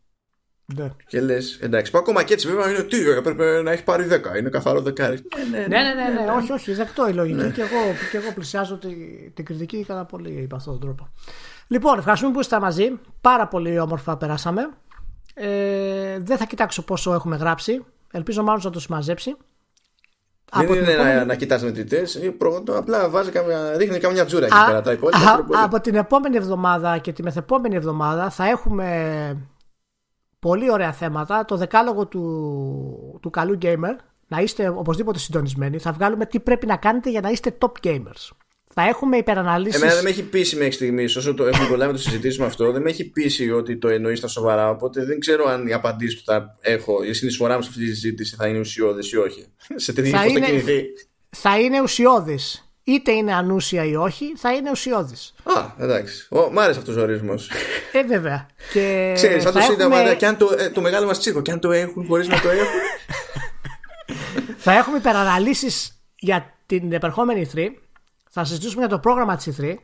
Ναι. 0.75 0.91
και 1.07 1.21
λες, 1.21 1.59
εντάξει, 1.61 1.91
που 1.91 1.97
ακόμα 1.97 2.23
και 2.23 2.33
έτσι 2.33 2.47
βέβαια 2.47 2.69
είναι 2.69 2.83
τι, 2.83 3.09
έπρεπε 3.09 3.61
να 3.61 3.71
έχει 3.71 3.83
πάρει 3.83 4.07
10. 4.11 4.37
Είναι 4.39 4.49
καθαρό 4.49 4.81
δεκάρι. 4.81 5.19
Ναι, 5.51 5.57
ναι, 5.59 5.65
ναι, 5.67 6.21
ναι, 6.23 6.31
όχι, 6.37 6.51
όχι, 6.51 6.73
δεκτό 6.73 7.07
η 7.09 7.13
λογική 7.13 7.51
και, 7.51 7.61
εγώ, 7.61 7.95
και 8.11 8.17
εγώ 8.17 8.31
πλησιάζω 8.33 8.77
τη, 8.77 8.89
την 9.33 9.45
κριτική 9.45 9.83
κατά 9.87 10.05
πολύ 10.05 10.41
υπ' 10.41 10.53
αυτόν 10.53 10.73
τον 10.73 10.81
τρόπο. 10.81 11.13
Λοιπόν, 11.71 11.97
ευχαριστούμε 11.97 12.33
που 12.33 12.39
ήσασταν 12.39 12.61
μαζί. 12.61 12.99
Πάρα 13.21 13.47
πολύ 13.47 13.79
όμορφα 13.79 14.17
περάσαμε. 14.17 14.69
Ε, 15.33 16.19
δεν 16.19 16.37
θα 16.37 16.45
κοιτάξω 16.45 16.83
πόσο 16.83 17.13
έχουμε 17.13 17.35
γράψει. 17.35 17.85
Ελπίζω 18.11 18.43
μάλλον 18.43 18.61
να 18.63 18.69
το 18.69 18.79
συμμαζέψει. 18.79 19.35
Δεν 20.51 20.63
Από 20.63 20.73
την 20.73 20.81
είναι 20.83 20.91
επόμενη- 20.93 21.15
να, 21.17 21.25
να 21.25 21.35
κοιτάς 21.35 21.63
μετρητέ. 21.63 22.03
Απλά 22.75 23.09
βάζει 23.09 23.31
καμιά, 23.31 23.77
ρίχνει 23.77 23.99
καμιά 23.99 24.25
τζούρα 24.25 24.45
εκεί 24.45 24.55
Α, 24.55 24.65
πέρα. 24.65 24.81
Τα 24.81 24.91
υπόλοιπα. 24.91 25.19
α, 25.19 25.33
είναι 25.33 25.43
πολύ. 25.43 25.59
από 25.61 25.81
την 25.81 25.95
επόμενη 25.95 26.35
εβδομάδα 26.37 26.97
και 26.97 27.13
τη 27.13 27.23
μεθεπόμενη 27.23 27.75
εβδομάδα 27.75 28.29
θα 28.29 28.45
έχουμε 28.49 29.47
πολύ 30.39 30.71
ωραία 30.71 30.91
θέματα. 30.91 31.45
Το 31.45 31.55
δεκάλογο 31.55 32.05
του, 32.07 33.19
του 33.21 33.29
καλού 33.29 33.57
gamer. 33.61 33.95
Να 34.27 34.39
είστε 34.41 34.67
οπωσδήποτε 34.67 35.19
συντονισμένοι. 35.19 35.77
Θα 35.77 35.91
βγάλουμε 35.91 36.25
τι 36.25 36.39
πρέπει 36.39 36.65
να 36.65 36.75
κάνετε 36.77 37.09
για 37.09 37.21
να 37.21 37.29
είστε 37.29 37.57
top 37.61 37.71
gamers. 37.87 38.29
Θα 38.73 38.81
έχουμε 38.87 39.17
υπεραναλύσεις. 39.17 39.75
Εμένα 39.81 39.93
δεν 39.95 40.03
με 40.03 40.09
έχει 40.09 40.23
πείσει 40.23 40.55
μέχρι 40.55 40.71
στιγμής, 40.71 41.15
όσο 41.15 41.33
το 41.33 41.45
έχουμε 41.45 41.67
κολλάει 41.67 41.87
να 41.87 41.93
το 41.93 41.99
συζητήσουμε 41.99 42.45
αυτό, 42.45 42.71
δεν 42.71 42.81
με 42.81 42.89
έχει 42.89 43.09
πείσει 43.09 43.51
ότι 43.51 43.77
το 43.77 43.87
εννοείς 43.87 44.17
στα 44.17 44.27
σοβαρά. 44.27 44.69
Οπότε 44.69 45.05
δεν 45.05 45.19
ξέρω 45.19 45.45
αν 45.49 45.67
οι 45.67 45.73
απαντήσεις 45.73 46.19
που 46.19 46.23
θα 46.25 46.57
έχω, 46.61 47.03
η 47.03 47.13
συνεισφορά 47.13 47.55
μου 47.55 47.61
σε 47.61 47.69
αυτή 47.71 47.81
τη 47.81 47.87
συζήτηση 47.89 48.35
θα 48.35 48.47
είναι 48.47 48.59
ουσιώδε 48.59 49.01
ή 49.11 49.15
όχι. 49.15 49.45
σε 49.75 49.93
τι 49.93 50.01
Θα 50.09 50.17
θα, 50.17 50.23
θα 50.23 50.25
είναι- 50.29 50.45
κινηθεί. 50.45 50.83
Θα 51.29 51.59
είναι 51.59 51.81
ουσιώδης. 51.81 52.63
Είτε 52.83 53.11
είναι 53.11 53.33
ανούσια 53.33 53.83
ή 53.85 53.95
όχι, 53.95 54.33
θα 54.37 54.53
είναι 54.53 54.69
ουσιώδης. 54.71 55.33
Α, 55.43 55.83
εντάξει. 55.83 56.27
Ο, 56.29 56.39
μ' 56.51 56.59
άρεσε 56.59 56.79
αυτός 56.79 56.95
ο 56.95 57.01
ορισμός. 57.01 57.49
Ε, 57.91 58.03
βέβαια. 58.03 58.47
Και 58.73 59.11
Ξέρεις, 59.15 59.43
σαν 59.43 59.53
το 59.53 59.59
θα 59.59 59.65
Σύνταγμα, 59.65 59.97
έχουμε- 59.99 60.15
και 60.15 60.25
αν 60.25 60.37
το, 60.37 60.55
ε, 60.57 60.69
το 60.69 60.81
μεγάλο 60.81 61.05
μας 61.05 61.19
τσίρκο, 61.19 61.41
και 61.41 61.51
αν 61.51 61.59
το 61.59 61.71
έχουν 61.71 62.05
χωρίς 62.05 62.27
να 62.27 62.41
το 62.41 62.49
έχουν. 62.49 62.67
Θα 64.57 64.73
έχουμε 64.73 64.97
υπεραναλύσεις 64.97 66.01
για 66.19 66.53
την 66.65 66.91
επερχόμενη 66.93 67.49
E3. 67.53 67.59
Θα 68.29 68.43
συζητήσουμε 68.43 68.79
για 68.81 68.89
το 68.89 68.99
πρόγραμμα 68.99 69.35
της 69.35 69.57
E3. 69.59 69.75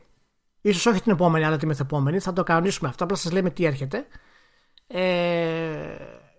Ίσως 0.60 0.86
όχι 0.86 1.00
την 1.02 1.12
επόμενη, 1.12 1.44
αλλά 1.44 1.56
τη 1.56 1.66
μεθεπόμενη. 1.66 2.18
Θα 2.18 2.32
το 2.32 2.42
κανονίσουμε 2.42 2.88
αυτό. 2.88 3.04
Απλά 3.04 3.16
σας 3.16 3.32
λέμε 3.32 3.50
τι 3.50 3.64
έρχεται. 3.64 4.06
Ε, 4.86 5.00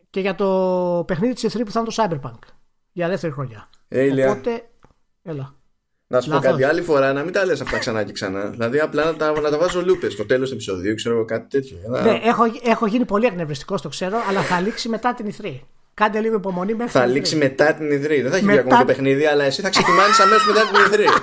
και 0.10 0.20
για 0.20 0.36
το 0.36 1.04
παιχνίδι 1.08 1.34
της 1.34 1.44
E3 1.56 1.62
που 1.66 1.72
θα 1.72 1.80
είναι 1.80 1.90
το 1.90 1.96
Cyberpunk. 2.04 2.40
Για 2.92 3.08
δεύτερη 3.08 3.34
χρονιά. 3.34 3.70
Ε, 3.88 4.02
Ηλία. 4.04 4.32
Οπότε, 4.32 4.62
έλα. 5.24 5.56
Να 6.08 6.22
σου 6.22 6.30
πω 6.30 6.36
Λάθος. 6.36 6.52
κάτι 6.52 6.64
άλλη 6.64 6.82
φορά, 6.82 7.14
να 7.14 7.24
μην 7.24 7.34
τα 7.34 7.46
λες 7.46 7.62
αυτά 7.62 7.78
ξανά 7.78 8.04
και 8.04 8.12
ξανά. 8.12 8.50
Δηλαδή 8.50 8.80
απλά 8.80 9.06
να 9.06 9.16
τα, 9.16 9.40
να 9.42 9.50
τα 9.50 9.58
βάζω 9.58 9.82
λούπες 9.82 10.14
στο 10.14 10.26
τέλος 10.26 10.48
του 10.50 10.54
επεισοδίου, 10.56 10.96
ξέρω 10.96 11.16
εγώ 11.16 11.26
κάτι 11.26 11.48
τέτοιο. 11.50 11.78
Για 11.80 11.90
να- 11.90 12.02
Ναι, 12.02 12.20
έχω, 12.24 12.44
έχω 12.64 12.86
γίνει 12.88 13.06
πολύ 13.06 13.26
εκνευριστικός, 13.26 13.82
το 13.82 13.90
ξέρω, 13.90 14.18
αλλά 14.30 14.42
θα 14.42 14.60
λήξει 14.62 14.90
μετά 14.90 15.14
την 15.14 15.34
E3. 15.42 15.60
Κάντε 15.94 16.20
λίγο 16.20 16.36
υπομονή 16.36 16.74
μέχρι 16.74 16.92
Θα 16.92 17.00
την 17.02 17.10
E3. 17.10 17.14
λήξει 17.14 17.36
μετά 17.36 17.74
την 17.74 17.92
ιδρύη. 17.92 18.22
Δεν 18.22 18.32
θα 18.32 18.38
έχει 18.38 18.46
βγει 18.46 18.56
Μετά- 18.56 18.68
ακόμα 18.68 18.80
το 18.82 18.86
παιχνίδι, 18.86 19.26
αλλά 19.26 19.44
εσύ 19.44 19.62
θα 19.62 19.70
ξεκινήσεις 19.70 20.20
αμέσως 20.20 20.48
μετά 20.48 20.62
την 20.68 20.86
ιδρύη. 20.86 21.06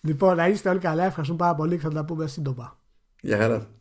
Λοιπόν, 0.00 0.36
να 0.36 0.48
είστε 0.48 0.68
όλοι 0.68 0.78
καλά. 0.78 1.04
Ευχαριστούμε 1.04 1.38
πάρα 1.38 1.54
πολύ 1.54 1.76
και 1.76 1.82
θα 1.82 1.90
τα 1.90 2.04
πούμε 2.04 2.26
σύντομα. 2.26 2.78
Γεια 3.20 3.38
χαρά. 3.38 3.79